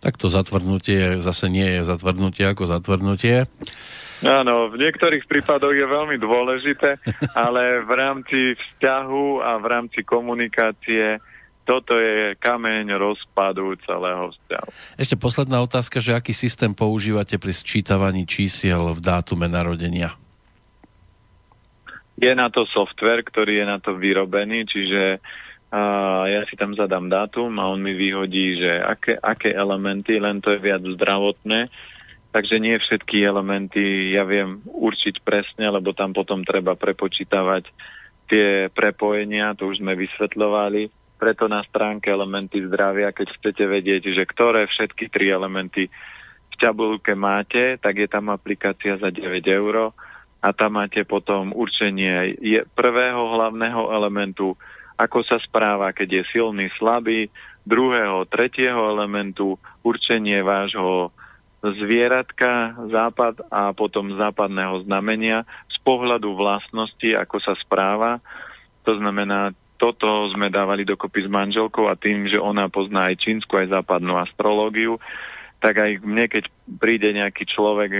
[0.00, 3.44] Tak to zatvrdnutie zase nie je zatvrdnutie ako zatvrdnutie.
[4.22, 6.96] Áno, v niektorých prípadoch je veľmi dôležité,
[7.44, 11.18] ale v rámci vzťahu a v rámci komunikácie
[11.62, 14.68] toto je kameň rozpadu celého vzťahu.
[14.98, 20.21] Ešte posledná otázka, že aký systém používate pri sčítavaní čísiel v dátume narodenia?
[22.20, 27.08] Je na to software, ktorý je na to vyrobený, čiže uh, ja si tam zadám
[27.08, 31.72] dátum a on mi vyhodí, že aké, aké elementy, len to je viac zdravotné,
[32.30, 37.64] takže nie všetky elementy ja viem určiť presne, lebo tam potom treba prepočítavať
[38.28, 40.88] tie prepojenia, to už sme vysvetľovali,
[41.22, 45.86] preto na stránke elementy zdravia, keď chcete vedieť, že ktoré všetky tri elementy
[46.50, 49.94] v tabulke máte, tak je tam aplikácia za 9 eur
[50.42, 52.34] a tam máte potom určenie
[52.74, 54.58] prvého hlavného elementu,
[54.98, 57.30] ako sa správa, keď je silný, slabý,
[57.62, 59.54] druhého, tretieho elementu,
[59.86, 61.14] určenie vášho
[61.62, 68.18] zvieratka, západ a potom západného znamenia z pohľadu vlastnosti, ako sa správa.
[68.82, 73.54] To znamená, toto sme dávali dokopy s manželkou a tým, že ona pozná aj čínsku,
[73.54, 74.98] aj západnú astrológiu,
[75.62, 76.50] tak aj mne, keď
[76.82, 77.90] príde nejaký človek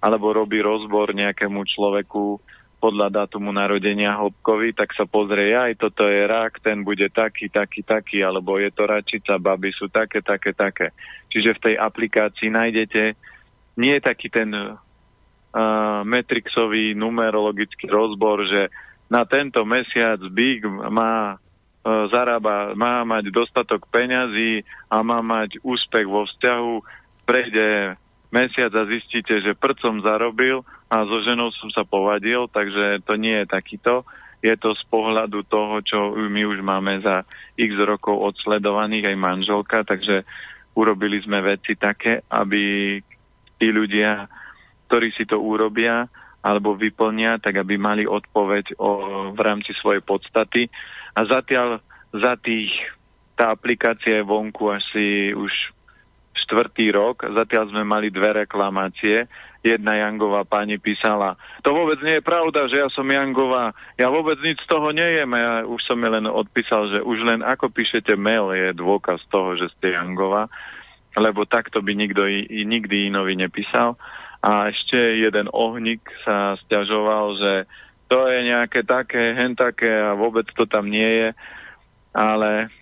[0.00, 2.40] alebo robí rozbor nejakému človeku
[2.80, 7.84] podľa dátumu narodenia hĺbkovi, tak sa pozrie, aj toto je rak, ten bude taký, taký,
[7.84, 10.96] taký, alebo je to račica, baby sú také, také, také.
[11.28, 13.02] Čiže v tej aplikácii nájdete
[13.76, 14.80] nie taký ten uh,
[16.08, 18.72] metrixový numerologický rozbor, že
[19.12, 26.08] na tento mesiac Big má uh, zarába, má mať dostatok peňazí a má mať úspech
[26.08, 26.74] vo vzťahu,
[27.28, 33.02] prejde mesiac a zistíte, že prd som zarobil a so ženou som sa povadil, takže
[33.02, 34.06] to nie je takýto.
[34.40, 37.28] Je to z pohľadu toho, čo my už máme za
[37.60, 40.24] x rokov odsledovaných aj manželka, takže
[40.72, 42.96] urobili sme veci také, aby
[43.60, 44.24] tí ľudia,
[44.88, 46.08] ktorí si to urobia
[46.40, 48.90] alebo vyplnia, tak aby mali odpoveď o,
[49.36, 50.72] v rámci svojej podstaty.
[51.12, 51.84] A zatiaľ
[52.16, 52.72] za tých,
[53.36, 55.52] tá aplikácia je vonku asi už
[56.46, 57.22] štvrtý rok.
[57.22, 59.28] Zatiaľ sme mali dve reklamácie.
[59.60, 64.40] Jedna Jangová pani písala, to vôbec nie je pravda, že ja som Jangová, ja vôbec
[64.40, 65.28] nič z toho nejem.
[65.36, 69.60] Ja už som mi len odpísal, že už len ako píšete mail je dôkaz toho,
[69.60, 70.48] že ste Jangová,
[71.20, 74.00] lebo takto by nikto i, nikdy inovi nepísal.
[74.40, 77.52] A ešte jeden ohník sa stiažoval, že
[78.08, 81.28] to je nejaké také, hen také a vôbec to tam nie je,
[82.16, 82.72] ale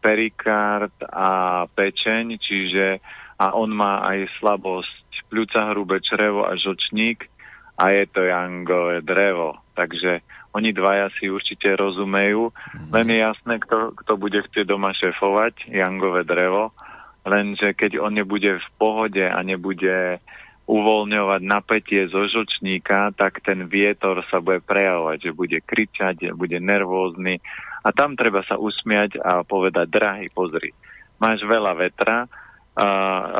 [0.00, 3.04] perikard a pečeň, čiže
[3.36, 5.28] a on má aj slabosť.
[5.32, 7.28] Ľuca hrubé črevo a žlčník
[7.76, 9.60] a je to jangové drevo.
[9.76, 12.52] Takže oni dvaja si určite rozumejú,
[12.92, 16.76] len je jasné, kto, kto bude chcieť doma šefovať, jangové drevo,
[17.24, 20.20] lenže keď on nebude v pohode a nebude
[20.66, 27.42] uvoľňovať napätie zo žlčníka, tak ten vietor sa bude prejavovať, že bude kričať, bude nervózny
[27.82, 30.70] a tam treba sa usmiať a povedať, drahý, pozri,
[31.18, 32.30] máš veľa vetra,
[32.72, 32.86] a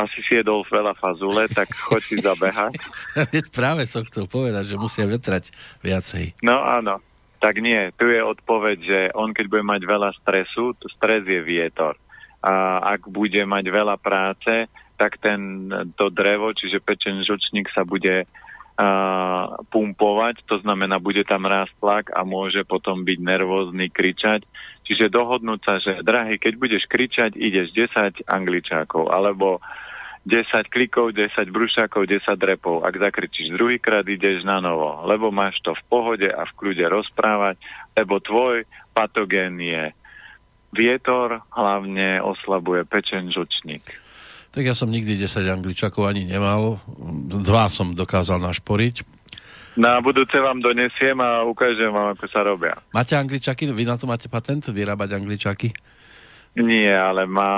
[0.05, 2.77] asi si jedol veľa fazule, tak choď si zabehať.
[3.57, 5.49] Práve som chcel povedať, že musia vetrať
[5.81, 6.45] viacej.
[6.45, 7.01] No áno,
[7.41, 7.89] tak nie.
[7.97, 11.97] Tu je odpoveď, že on keď bude mať veľa stresu, stres je vietor.
[12.45, 14.69] A ak bude mať veľa práce,
[15.03, 15.67] tak ten,
[15.99, 22.07] to drevo, čiže pečen žlčník sa bude uh, pumpovať, to znamená, bude tam rásť tlak
[22.15, 24.47] a môže potom byť nervózny, kričať
[24.83, 29.63] Čiže dohodnúť sa, že drahý, keď budeš kričať, ideš 10 angličákov, alebo
[30.27, 32.83] 10 klikov, 10 brušákov, 10 repov.
[32.83, 37.57] Ak zakričíš druhýkrát, ideš na novo, lebo máš to v pohode a v kľude rozprávať,
[37.95, 39.95] lebo tvoj patogén je
[40.75, 43.87] vietor, hlavne oslabuje pečen žočník.
[44.53, 46.77] Tak ja som nikdy 10 angličakov ani nemal.
[47.29, 49.23] Dva som dokázal našporiť
[49.77, 52.77] na budúce vám donesiem a ukážem vám, ako sa robia.
[52.93, 53.73] Máte angličaky?
[53.73, 54.69] Vy na to máte patent?
[54.69, 55.73] Vyrábať angličaky?
[56.61, 57.53] Nie, ale má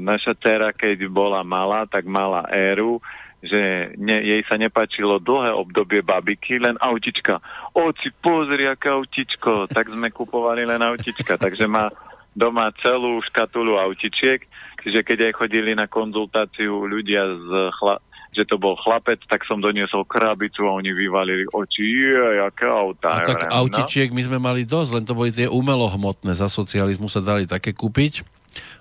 [0.00, 3.04] naša dcera, keď bola malá, tak mala éru,
[3.44, 7.44] že ne, jej sa nepačilo dlhé obdobie babiky, len autička.
[7.76, 9.68] Oci, pozri, aké autičko.
[9.68, 11.36] Tak sme kupovali len autička.
[11.36, 11.92] Takže má
[12.32, 14.44] doma celú škatulu autičiek.
[14.82, 18.02] Čiže keď aj chodili na konzultáciu ľudia z chla-
[18.32, 23.20] že to bol chlapec, tak som doniesol krabicu a oni vyvalili oči, je, aké auta.
[23.20, 23.60] A tak no?
[23.64, 27.76] autičiek my sme mali dosť, len to boli tie umelohmotné, za socializmu sa dali také
[27.76, 28.24] kúpiť,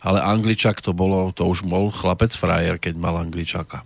[0.07, 3.83] ale angličak to bolo, to už bol chlapec frajer, keď mal angličaka.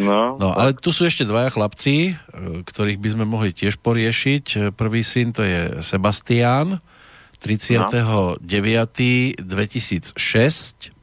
[0.00, 4.72] No, no ale tu sú ešte dvaja chlapci, e, ktorých by sme mohli tiež poriešiť.
[4.72, 6.80] Prvý syn to je Sebastián,
[7.46, 7.94] 39.
[7.94, 8.34] No.
[9.38, 10.96] 2006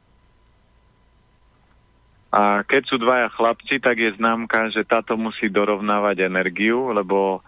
[2.34, 7.46] a keď sú dvaja chlapci, tak je známka, že táto musí dorovnávať energiu, lebo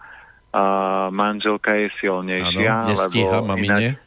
[0.55, 2.87] a, manželka je silnejšia.
[2.87, 3.99] Ano, nestíha lebo mamine.
[3.99, 4.06] Inak,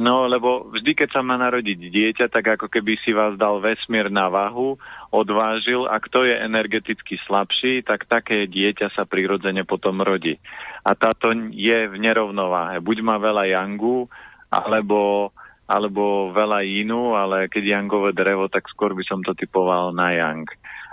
[0.00, 4.08] no, lebo vždy, keď sa má narodiť dieťa, tak ako keby si vás dal vesmír
[4.08, 4.80] na váhu,
[5.12, 10.40] odvážil a kto je energeticky slabší, tak také dieťa sa prirodzene potom rodí.
[10.82, 12.80] A táto je v nerovnováhe.
[12.80, 14.08] Buď má veľa jangu,
[14.48, 15.32] alebo
[15.72, 20.44] alebo veľa inú, ale keď jangové drevo, tak skôr by som to typoval na jang.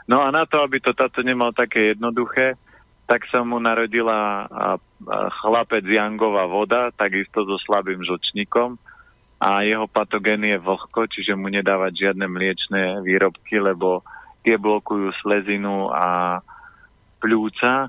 [0.08, 2.56] No a na to, aby to táto nemal také jednoduché,
[3.04, 4.48] tak sa mu narodila
[5.42, 8.80] chlapec jangová voda, takisto so slabým žlčníkom
[9.40, 14.04] a jeho patogén je vlhko, čiže mu nedávať žiadne mliečné výrobky, lebo
[14.44, 16.40] tie blokujú slezinu a
[17.24, 17.88] pľúca.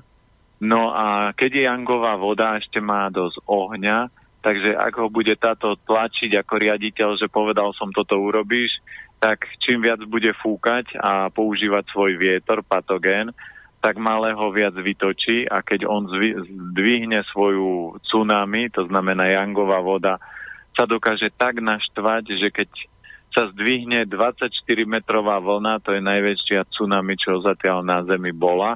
[0.63, 3.97] No a keď je jangová voda, ešte má dosť ohňa,
[4.41, 8.81] Takže ak ho bude táto tlačiť ako riaditeľ, že povedal som toto urobíš,
[9.21, 13.29] tak čím viac bude fúkať a používať svoj vietor, patogén,
[13.85, 16.09] tak malého viac vytočí a keď on
[16.73, 20.17] zdvihne svoju tsunami, to znamená jangová voda,
[20.75, 22.69] sa dokáže tak naštvať, že keď
[23.31, 28.75] sa zdvihne 24-metrová vlna, to je najväčšia tsunami, čo zatiaľ na Zemi bola,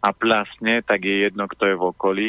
[0.00, 2.28] a plasne, tak je jedno, kto je v okolí.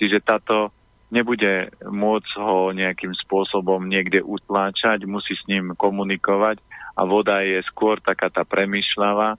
[0.00, 0.72] Čiže táto
[1.12, 6.64] nebude môcť ho nejakým spôsobom niekde utláčať, musí s ním komunikovať
[6.96, 9.36] a voda je skôr taká tá premyšľavá,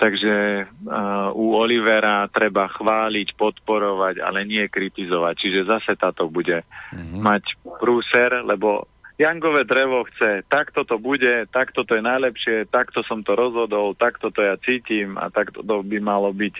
[0.00, 5.34] Takže uh, u Olivera treba chváliť, podporovať, ale nie kritizovať.
[5.36, 7.20] Čiže zase táto bude mm-hmm.
[7.20, 8.88] mať prúser, lebo
[9.20, 14.32] Jangové drevo chce, takto to bude, takto to je najlepšie, takto som to rozhodol, takto
[14.32, 16.56] to ja cítim a takto to by malo byť.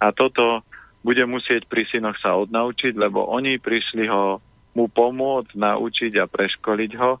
[0.00, 0.64] A toto
[1.00, 4.40] bude musieť pri synoch sa odnaučiť, lebo oni prišli ho
[4.76, 7.12] mu pomôcť, naučiť a preškoliť ho.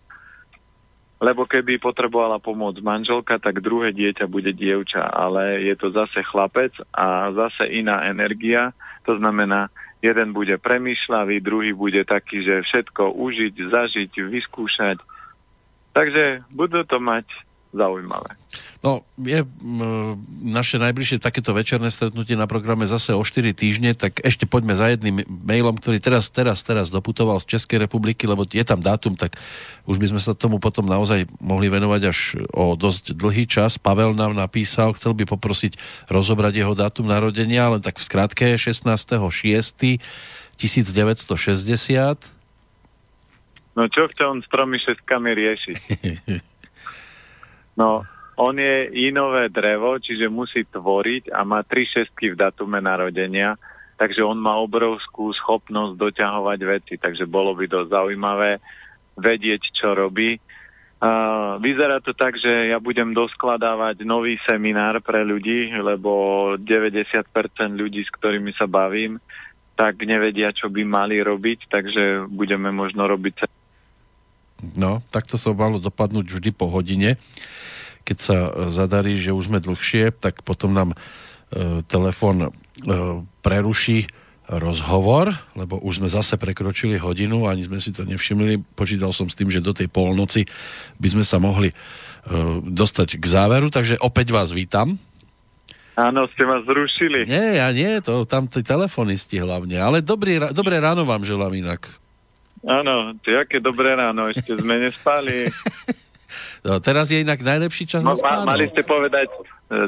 [1.20, 6.72] lebo keby potrebovala pomoc manželka, tak druhé dieťa bude dievča, ale je to zase chlapec
[6.96, 8.72] a zase iná energia,
[9.04, 9.68] to znamená,
[10.00, 14.96] jeden bude premýšľavý, druhý bude taký, že všetko užiť, zažiť, vyskúšať.
[15.92, 17.28] Takže budú to mať
[17.70, 18.34] zaujímavé.
[18.82, 19.46] No, je
[20.42, 24.90] naše najbližšie takéto večerné stretnutie na programe zase o 4 týždne, tak ešte poďme za
[24.90, 29.38] jedným mailom, ktorý teraz, teraz, teraz doputoval z Českej republiky, lebo je tam dátum, tak
[29.86, 32.18] už by sme sa tomu potom naozaj mohli venovať až
[32.50, 33.78] o dosť dlhý čas.
[33.78, 35.78] Pavel nám napísal, chcel by poprosiť
[36.10, 40.00] rozobrať jeho dátum narodenia, len tak v skratke 16.6.
[40.60, 42.28] 1960.
[43.76, 45.76] No čo chce on s tromi šestkami riešiť?
[47.78, 48.02] No,
[48.40, 53.60] on je inové drevo, čiže musí tvoriť a má tri šestky v datume narodenia,
[54.00, 58.56] takže on má obrovskú schopnosť doťahovať veci, takže bolo by dosť zaujímavé
[59.20, 60.40] vedieť, čo robí.
[61.00, 67.24] Uh, vyzerá to tak, že ja budem doskladávať nový seminár pre ľudí, lebo 90%
[67.72, 69.20] ľudí, s ktorými sa bavím,
[69.76, 73.48] tak nevedia, čo by mali robiť, takže budeme možno robiť...
[74.76, 77.16] No, takto sa malo dopadnúť vždy po hodine
[78.10, 80.96] keď sa zadarí, že už sme dlhšie, tak potom nám e,
[81.86, 82.48] telefon e,
[83.38, 84.10] preruší
[84.50, 88.74] rozhovor, lebo už sme zase prekročili hodinu, ani sme si to nevšimli.
[88.74, 90.42] Počítal som s tým, že do tej polnoci
[90.98, 91.74] by sme sa mohli e,
[92.66, 94.98] dostať k záveru, takže opäť vás vítam.
[95.94, 97.30] Áno, ste ma zrušili.
[97.30, 101.86] Nie, ja nie, to tam tí telefonisti hlavne, ale dobrý, dobré ráno vám želám inak.
[102.66, 105.46] Áno, aké dobré ráno, ešte sme nespali.
[106.66, 108.46] No, teraz je inak najlepší čas no, na spánok.
[108.46, 109.40] Mali ste povedať e,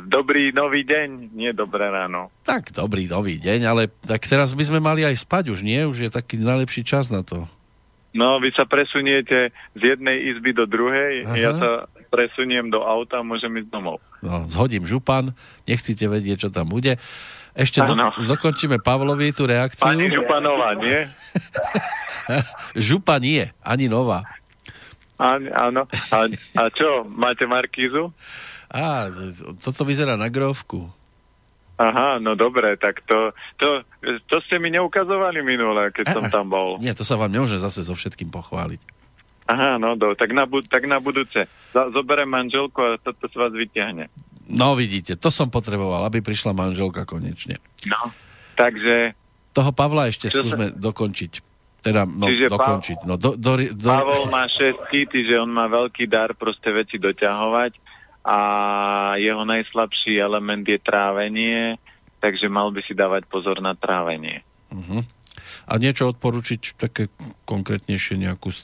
[0.05, 2.31] dobrý nový deň, nie dobré ráno.
[2.47, 5.83] Tak, dobrý nový deň, ale tak teraz by sme mali aj spať už, nie?
[5.87, 7.47] Už je taký najlepší čas na to.
[8.13, 11.37] No, vy sa presuniete z jednej izby do druhej, Aha.
[11.41, 11.71] ja sa
[12.13, 14.05] presuniem do auta a môžem ísť domov.
[14.21, 15.33] No, zhodím župan,
[15.65, 17.01] nechcete vedieť, čo tam bude.
[17.53, 17.97] Ešte do,
[18.29, 19.85] dokončíme Pavlovi tú reakciu.
[19.85, 21.05] Pani Županová, nie?
[22.89, 24.25] Župa nie, ani nová.
[25.23, 25.87] Áno.
[25.87, 26.19] A,
[26.59, 28.11] a čo, máte markízu?
[28.67, 29.07] Á,
[29.63, 30.91] toto vyzerá na grovku.
[31.79, 33.83] Aha, no dobre, tak to, to,
[34.29, 36.77] to ste mi neukazovali minule, keď Aha, som tam bol.
[36.85, 38.83] Nie, to sa vám nemôže zase so všetkým pochváliť.
[39.51, 41.51] Aha, no do, tak, na, tak na budúce.
[41.75, 44.07] Zoberiem manželku a toto sa vás vyťahne.
[44.47, 47.59] No vidíte, to som potreboval, aby prišla manželka konečne.
[47.89, 48.11] No,
[48.55, 49.19] takže...
[49.53, 50.77] Toho Pavla ešte skúsme sa...
[50.79, 51.52] dokončiť.
[51.83, 52.99] Teda, no, Čiže dokončiť.
[53.11, 53.91] No, do, do, do...
[53.91, 57.73] Pavol má šestky, že on má veľký dar proste veci doťahovať
[58.23, 58.39] a
[59.19, 61.75] jeho najslabší element je trávenie,
[62.23, 64.47] takže mal by si dávať pozor na trávenie.
[64.71, 65.03] Uh-huh.
[65.67, 67.11] A niečo odporučiť také
[67.51, 68.55] konkrétnejšie, nejakú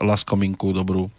[0.00, 1.12] laskominku dobrú?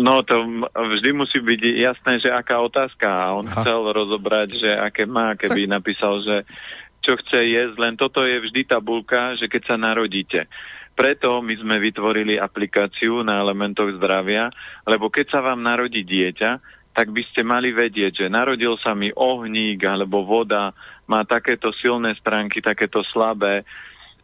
[0.00, 3.36] No to vždy musí byť jasné, že aká otázka.
[3.36, 3.60] On Aha.
[3.60, 5.72] chcel rozobrať, že aké má, keby tak...
[5.76, 6.36] napísal, že
[7.00, 10.46] čo chce jesť, len toto je vždy tabulka, že keď sa narodíte.
[10.92, 14.52] Preto my sme vytvorili aplikáciu na elementoch zdravia,
[14.84, 16.60] lebo keď sa vám narodí dieťa,
[16.92, 20.74] tak by ste mali vedieť, že narodil sa mi ohník alebo voda,
[21.08, 23.64] má takéto silné stránky, takéto slabé,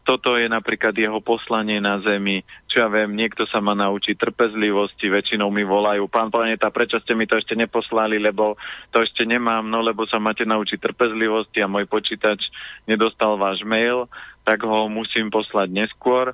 [0.06, 2.46] toto je napríklad jeho poslanie na Zemi.
[2.70, 7.18] Čo ja viem, niekto sa ma naučí trpezlivosti, väčšinou mi volajú, pán planeta, prečo ste
[7.18, 8.54] mi to ešte neposlali, lebo
[8.94, 12.46] to ešte nemám, no lebo sa máte naučiť trpezlivosti a môj počítač
[12.86, 14.06] nedostal váš mail,
[14.46, 16.30] tak ho musím poslať neskôr.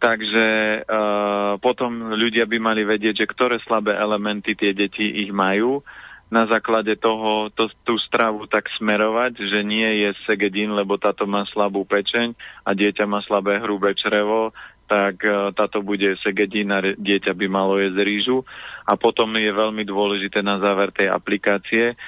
[0.00, 0.48] Takže
[0.88, 5.84] uh, potom ľudia by mali vedieť, že ktoré slabé elementy tie deti ich majú
[6.30, 11.42] na základe toho to, tú stravu tak smerovať, že nie je segedín, lebo táto má
[11.50, 14.54] slabú pečeň a dieťa má slabé hrubé črevo,
[14.86, 18.38] tak uh, táto bude segedín a dieťa by malo jesť rýžu.
[18.86, 21.98] A potom je veľmi dôležité na záver tej aplikácie,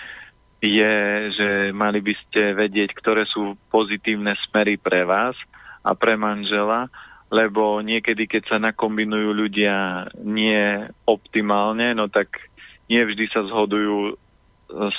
[0.62, 0.94] je,
[1.34, 5.34] že mali by ste vedieť, ktoré sú pozitívne smery pre vás
[5.82, 6.86] a pre manžela,
[7.34, 12.51] lebo niekedy, keď sa nakombinujú ľudia nie optimálne, no tak
[12.92, 14.14] nie vždy sa zhodujú e,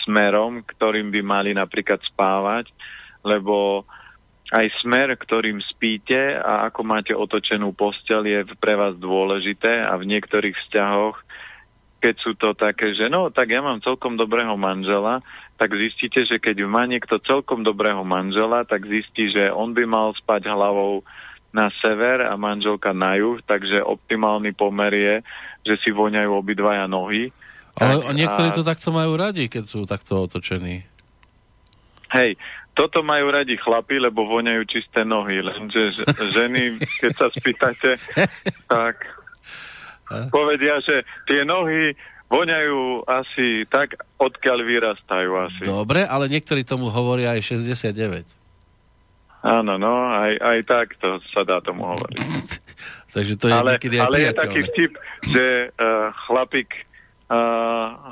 [0.02, 2.74] smerom, ktorým by mali napríklad spávať,
[3.22, 3.86] lebo
[4.54, 10.10] aj smer, ktorým spíte a ako máte otočenú postel je pre vás dôležité a v
[10.10, 11.18] niektorých vzťahoch,
[12.04, 15.24] keď sú to také, že no, tak ja mám celkom dobrého manžela,
[15.56, 20.12] tak zistíte, že keď má niekto celkom dobrého manžela, tak zistí, že on by mal
[20.12, 21.02] spať hlavou
[21.56, 25.16] na sever a manželka na juh, takže optimálny pomer je,
[25.64, 27.32] že si voňajú obidvaja nohy
[27.78, 28.56] ale tak, niektorí a...
[28.56, 30.86] to takto majú radi, keď sú takto otočení.
[32.14, 32.38] Hej,
[32.78, 37.98] toto majú radi chlapi, lebo voňajú čisté nohy, lenže ženy, keď sa spýtate,
[38.74, 39.02] tak
[40.30, 41.98] povedia, že tie nohy
[42.30, 45.62] voňajú asi tak, odkiaľ vyrastajú asi.
[45.66, 48.26] Dobre, ale niektorí tomu hovoria aj 69.
[49.44, 52.18] Áno, no, aj, aj tak to sa dá tomu hovoriť.
[53.16, 54.92] Takže to je ale, niekedy aj ale je taký vtip,
[55.30, 56.70] že uh, chlapík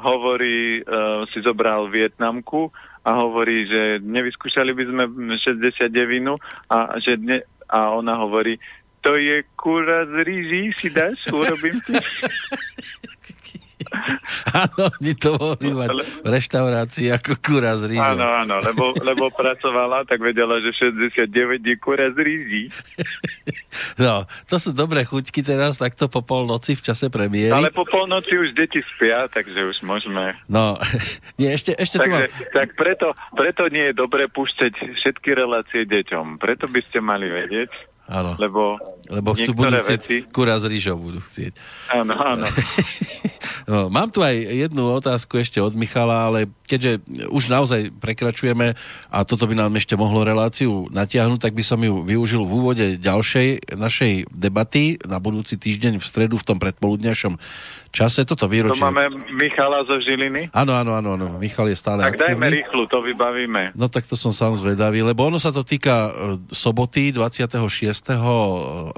[0.01, 2.71] hovorí, uh, si zobral Vietnamku
[3.05, 5.03] a hovorí, že nevyskúšali by sme
[5.37, 6.37] 69
[6.69, 8.61] a, že ne, a ona hovorí,
[9.01, 11.97] to je kura z rýží, si dáš, urobím ti.
[14.63, 15.89] Áno, oni to mohli mať
[16.21, 18.15] v reštaurácii ako kura z rýžou.
[18.17, 22.63] Áno, áno, lebo, lebo pracovala, tak vedela, že 69 je kura z rýží.
[23.95, 27.53] No, to sú dobré chuťky teraz, takto po polnoci v čase premiéry.
[27.53, 30.35] Ale po polnoci už deti spia, takže už môžeme.
[30.47, 30.75] No,
[31.39, 32.27] nie, ešte, ešte tu mám...
[32.27, 36.39] Takže, tak preto, preto nie je dobre púšťať všetky relácie deťom.
[36.39, 37.71] Preto by ste mali vedieť,
[38.11, 38.75] Áno, lebo,
[39.07, 41.55] lebo chcú, budú chcieť, veci- kura z rýžou budú chcieť.
[41.95, 42.45] áno, áno.
[43.69, 48.73] No, mám tu aj jednu otázku ešte od Michala, ale keďže už naozaj prekračujeme
[49.09, 52.85] a toto by nám ešte mohlo reláciu natiahnuť, tak by som ju využil v úvode
[52.97, 57.37] ďalšej našej debaty na budúci týždeň v stredu v tom predpoludňašom
[57.91, 58.23] čase.
[58.23, 58.79] Toto To výročie...
[58.79, 60.49] máme Michala zo Žiliny.
[60.55, 61.27] Áno, áno, áno, áno.
[61.37, 62.57] Michal je stále Tak dajme aktívny.
[62.63, 63.75] rýchlu, to vybavíme.
[63.75, 66.11] No tak to som sám zvedavý, lebo ono sa to týka e,
[66.49, 67.59] soboty 26.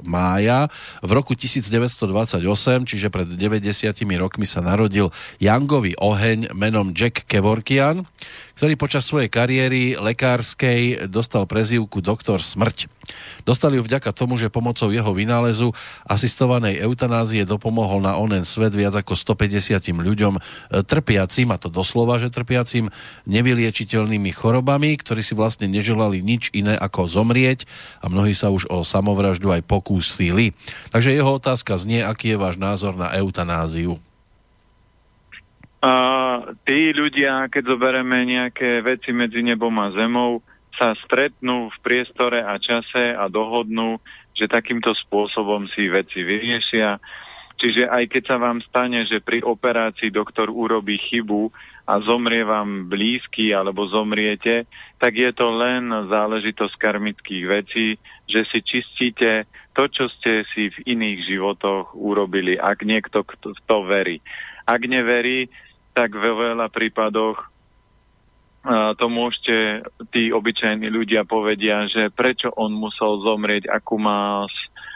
[0.02, 0.70] mája
[1.02, 2.40] v roku 1928,
[2.86, 3.60] čiže pred 90
[4.16, 5.10] rokmi sa narodil
[5.42, 8.06] Jangový oheň menom Jack Kevorkian,
[8.54, 12.86] ktorý počas svojej kariéry lekárskej dostal prezývku Doktor Smrť.
[13.44, 15.74] Dostali ju vďaka tomu, že pomocou jeho vynálezu
[16.08, 20.40] asistovanej eutanázie dopomohol na onen svet viac ako 150 ľuďom e,
[20.86, 22.88] trpiacim, a to doslova, že trpiacim
[23.28, 27.68] nevyliečiteľnými chorobami, ktorí si vlastne neželali nič iné ako zomrieť
[28.00, 30.56] a mnohí sa už o samovraždu aj pokúsili.
[30.94, 34.00] Takže jeho otázka znie, aký je váš názor na eutanáziu.
[35.84, 35.92] A
[36.64, 40.40] tí ľudia, keď zoberieme nejaké veci medzi nebom a zemou,
[40.80, 44.00] sa stretnú v priestore a čase a dohodnú,
[44.32, 46.96] že takýmto spôsobom si veci vyriešia.
[47.54, 51.54] Čiže aj keď sa vám stane, že pri operácii doktor urobí chybu
[51.86, 54.66] a zomrie vám blízky alebo zomriete,
[54.98, 59.46] tak je to len záležitosť karmických vecí, že si čistíte
[59.76, 64.18] to, čo ste si v iných životoch urobili, ak niekto kto- v to verí.
[64.66, 65.46] Ak neverí,
[65.94, 67.54] tak ve veľa prípadoch
[68.64, 74.48] a to môžete, tí obyčajní ľudia povedia, že prečo on musel zomrieť, akú mal,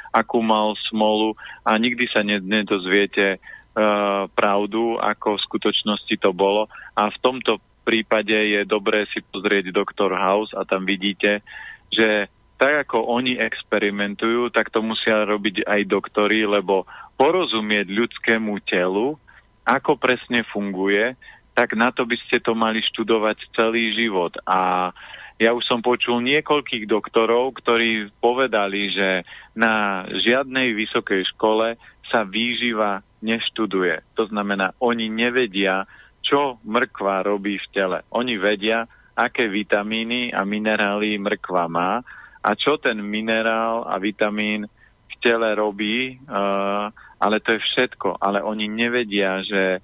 [0.09, 1.37] akú mal smolu
[1.69, 6.73] a nikdy sa ne- nedozviete uh, pravdu, ako v skutočnosti to bolo.
[6.97, 10.17] A v tomto prípade je dobré si pozrieť Dr.
[10.17, 11.45] House a tam vidíte,
[11.93, 16.89] že tak ako oni experimentujú, tak to musia robiť aj doktori, lebo
[17.21, 19.21] porozumieť ľudskému telu,
[19.69, 21.13] ako presne funguje,
[21.53, 24.33] tak na to by ste to mali študovať celý život.
[24.49, 24.91] A
[25.37, 31.77] ja už som počul niekoľkých doktorov, ktorí povedali, že na žiadnej vysokej škole
[32.09, 34.17] sa výživa neštuduje.
[34.17, 35.85] To znamená, oni nevedia,
[36.25, 37.99] čo mrkva robí v tele.
[38.15, 38.89] Oni vedia,
[39.19, 42.03] aké vitamíny a minerály mrkva má
[42.39, 44.67] a čo ten minerál a vitamín
[45.11, 46.89] v tele robí, uh,
[47.19, 48.19] ale to je všetko.
[48.23, 49.83] Ale oni nevedia, že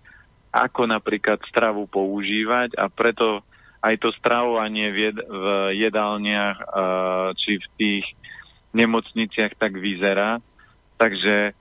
[0.55, 3.43] ako napríklad stravu používať a preto
[3.85, 5.45] aj to stravovanie v, jed- v
[5.77, 6.67] jedálniach uh,
[7.37, 8.05] či v tých
[8.73, 10.41] nemocniciach tak vyzerá.
[10.97, 11.53] Takže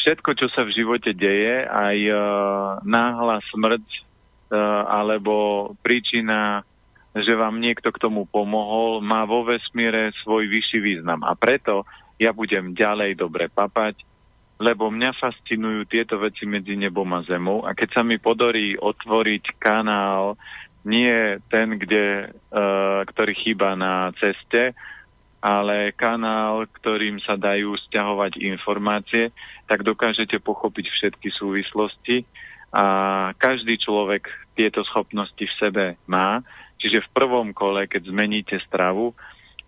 [0.00, 2.18] všetko, čo sa v živote deje, aj uh,
[2.82, 6.64] náhla smrť uh, alebo príčina,
[7.12, 11.22] že vám niekto k tomu pomohol, má vo vesmíre svoj vyšší význam.
[11.22, 11.86] A preto
[12.18, 14.09] ja budem ďalej dobre papať,
[14.60, 19.56] lebo mňa fascinujú tieto veci medzi nebom a zemou a keď sa mi podarí otvoriť
[19.56, 20.36] kanál,
[20.84, 24.76] nie ten, kde, uh, ktorý chýba na ceste,
[25.40, 29.32] ale kanál, ktorým sa dajú stiahovať informácie,
[29.64, 32.28] tak dokážete pochopiť všetky súvislosti
[32.76, 32.84] a
[33.40, 36.44] každý človek tieto schopnosti v sebe má.
[36.76, 39.16] Čiže v prvom kole, keď zmeníte stravu,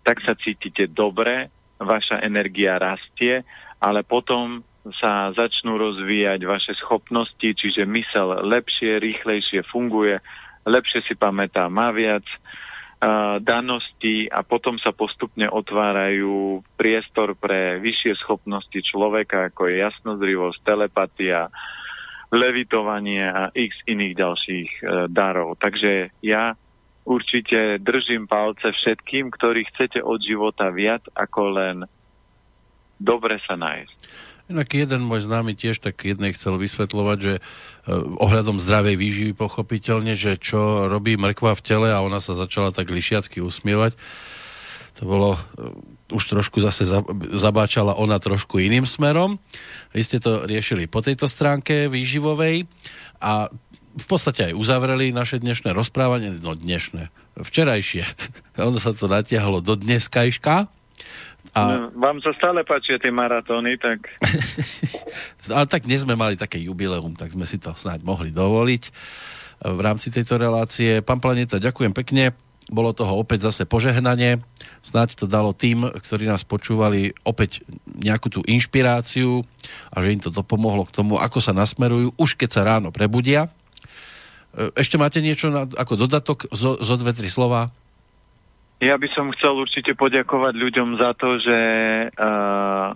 [0.05, 1.49] tak sa cítite dobre,
[1.81, 3.41] vaša energia rastie,
[3.81, 10.19] ale potom sa začnú rozvíjať vaše schopnosti, čiže mysel lepšie, rýchlejšie funguje,
[10.67, 18.19] lepšie si pamätá, má viac uh, daností a potom sa postupne otvárajú priestor pre vyššie
[18.19, 21.47] schopnosti človeka, ako je jasnozrivosť, telepatia,
[22.33, 25.55] levitovanie a x iných ďalších uh, darov.
[25.63, 26.59] Takže ja
[27.07, 31.77] určite držím palce všetkým, ktorí chcete od života viac ako len
[32.99, 34.31] dobre sa nájsť.
[34.51, 37.41] Inak jeden môj známy tiež tak jednej chcel vysvetľovať, že eh,
[37.95, 42.91] ohľadom zdravej výživy pochopiteľne, že čo robí mrkva v tele a ona sa začala tak
[42.91, 43.95] lišiacky usmievať.
[44.99, 45.71] To bolo, eh,
[46.11, 46.83] už trošku zase
[47.33, 49.39] zabáčala ona trošku iným smerom.
[49.95, 52.67] Vy ste to riešili po tejto stránke výživovej
[53.23, 53.47] a
[53.93, 58.03] v podstate aj uzavreli naše dnešné rozprávanie, no dnešné, včerajšie.
[58.67, 60.82] Ono sa to natiahlo do dneskajška
[61.53, 61.61] a...
[61.61, 64.09] No, vám sa stále páčia tie maratóny, tak...
[65.53, 68.83] Ale tak dnes sme mali také jubileum, tak sme si to snáď mohli dovoliť
[69.63, 70.99] v rámci tejto relácie.
[70.99, 72.35] Pán Planeta, ďakujem pekne.
[72.71, 74.39] Bolo toho opäť zase požehnanie.
[74.83, 79.43] Snáď to dalo tým, ktorí nás počúvali, opäť nejakú tú inšpiráciu
[79.91, 83.51] a že im to dopomohlo k tomu, ako sa nasmerujú, už keď sa ráno prebudia.
[84.55, 87.71] E, ešte máte niečo na, ako dodatok zo, zo dve, tri slova?
[88.83, 91.59] Ja by som chcel určite poďakovať ľuďom za to, že
[92.11, 92.91] uh,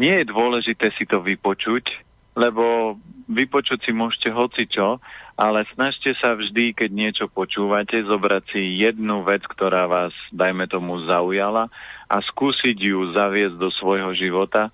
[0.00, 1.92] nie je dôležité si to vypočuť,
[2.32, 2.96] lebo
[3.28, 4.96] vypočuť si môžete hocičo,
[5.36, 11.04] ale snažte sa vždy, keď niečo počúvate, zobrať si jednu vec, ktorá vás, dajme tomu,
[11.04, 11.68] zaujala
[12.08, 14.72] a skúsiť ju zaviesť do svojho života.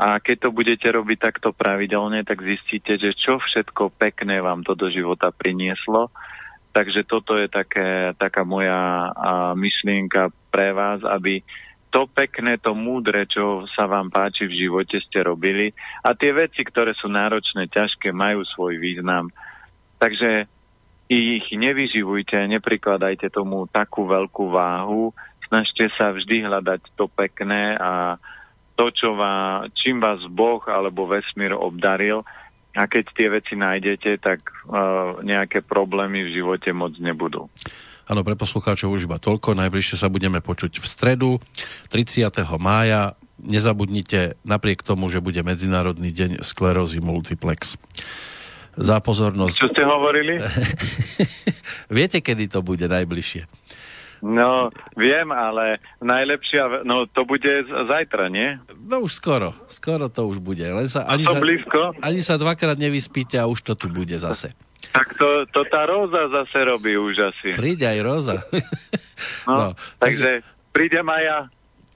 [0.00, 4.72] A keď to budete robiť takto pravidelne, tak zistíte, že čo všetko pekné vám to
[4.72, 6.08] do života prinieslo
[6.70, 11.42] Takže toto je také, taká moja a, myšlienka pre vás, aby
[11.90, 15.74] to pekné, to múdre, čo sa vám páči v živote, ste robili.
[16.06, 19.34] A tie veci, ktoré sú náročné, ťažké, majú svoj význam.
[19.98, 20.46] Takže
[21.10, 25.10] ich nevyživujte, neprikladajte tomu takú veľkú váhu.
[25.50, 28.22] Snažte sa vždy hľadať to pekné a
[28.78, 32.22] to, čo vás, čím vás Boh alebo vesmír obdaril,
[32.76, 37.50] a keď tie veci nájdete, tak uh, nejaké problémy v živote moc nebudú.
[38.10, 39.54] Áno, pre poslucháčov už iba toľko.
[39.54, 41.30] Najbližšie sa budeme počuť v stredu
[41.94, 42.26] 30.
[42.58, 43.14] mája.
[43.40, 47.78] Nezabudnite napriek tomu, že bude Medzinárodný deň sklerózy multiplex.
[48.74, 49.56] Za pozornosť.
[49.56, 50.42] Čo ste hovorili?
[51.98, 53.46] Viete, kedy to bude najbližšie?
[54.20, 54.68] No,
[55.00, 58.60] viem, ale najlepšia, no to bude zajtra, nie?
[58.76, 60.64] No už skoro, skoro to už bude.
[60.64, 61.80] Len sa, ani, to sa, blízko?
[62.04, 64.52] ani sa dvakrát nevyspíte a už to tu bude zase.
[64.92, 67.56] Tak to, to tá Róza zase robí už asi.
[67.56, 68.36] Príde aj Róza.
[69.48, 69.66] no, no,
[69.96, 70.30] takže, takže
[70.76, 71.38] prídem aj ja.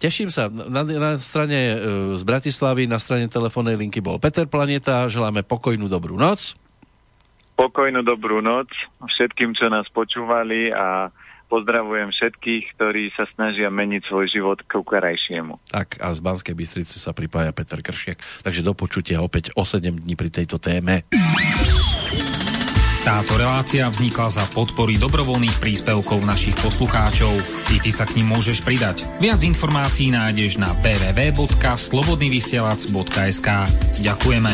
[0.01, 0.53] Teším sa.
[0.53, 1.77] Na, na strane e,
[2.13, 5.09] z Bratislavy, na strane telefónnej linky bol Peter Planeta.
[5.09, 6.53] Želáme pokojnú dobrú noc.
[7.55, 8.69] Pokojnú dobrú noc
[9.01, 11.09] všetkým, čo nás počúvali a
[11.49, 15.61] Pozdravujem všetkých, ktorí sa snažia meniť svoj život k krajšiemu.
[15.71, 18.19] Tak a z Banskej Bystrice sa pripája Peter Kršiak.
[18.43, 21.05] Takže do počutia opäť o 7 dní pri tejto téme.
[23.05, 27.37] Táto relácia vznikla za podpory dobrovoľných príspevkov našich poslucháčov.
[27.77, 29.05] I ty sa k ním môžeš pridať.
[29.21, 33.49] Viac informácií nájdeš na www.slobodnyvysielac.sk
[34.01, 34.53] Ďakujeme.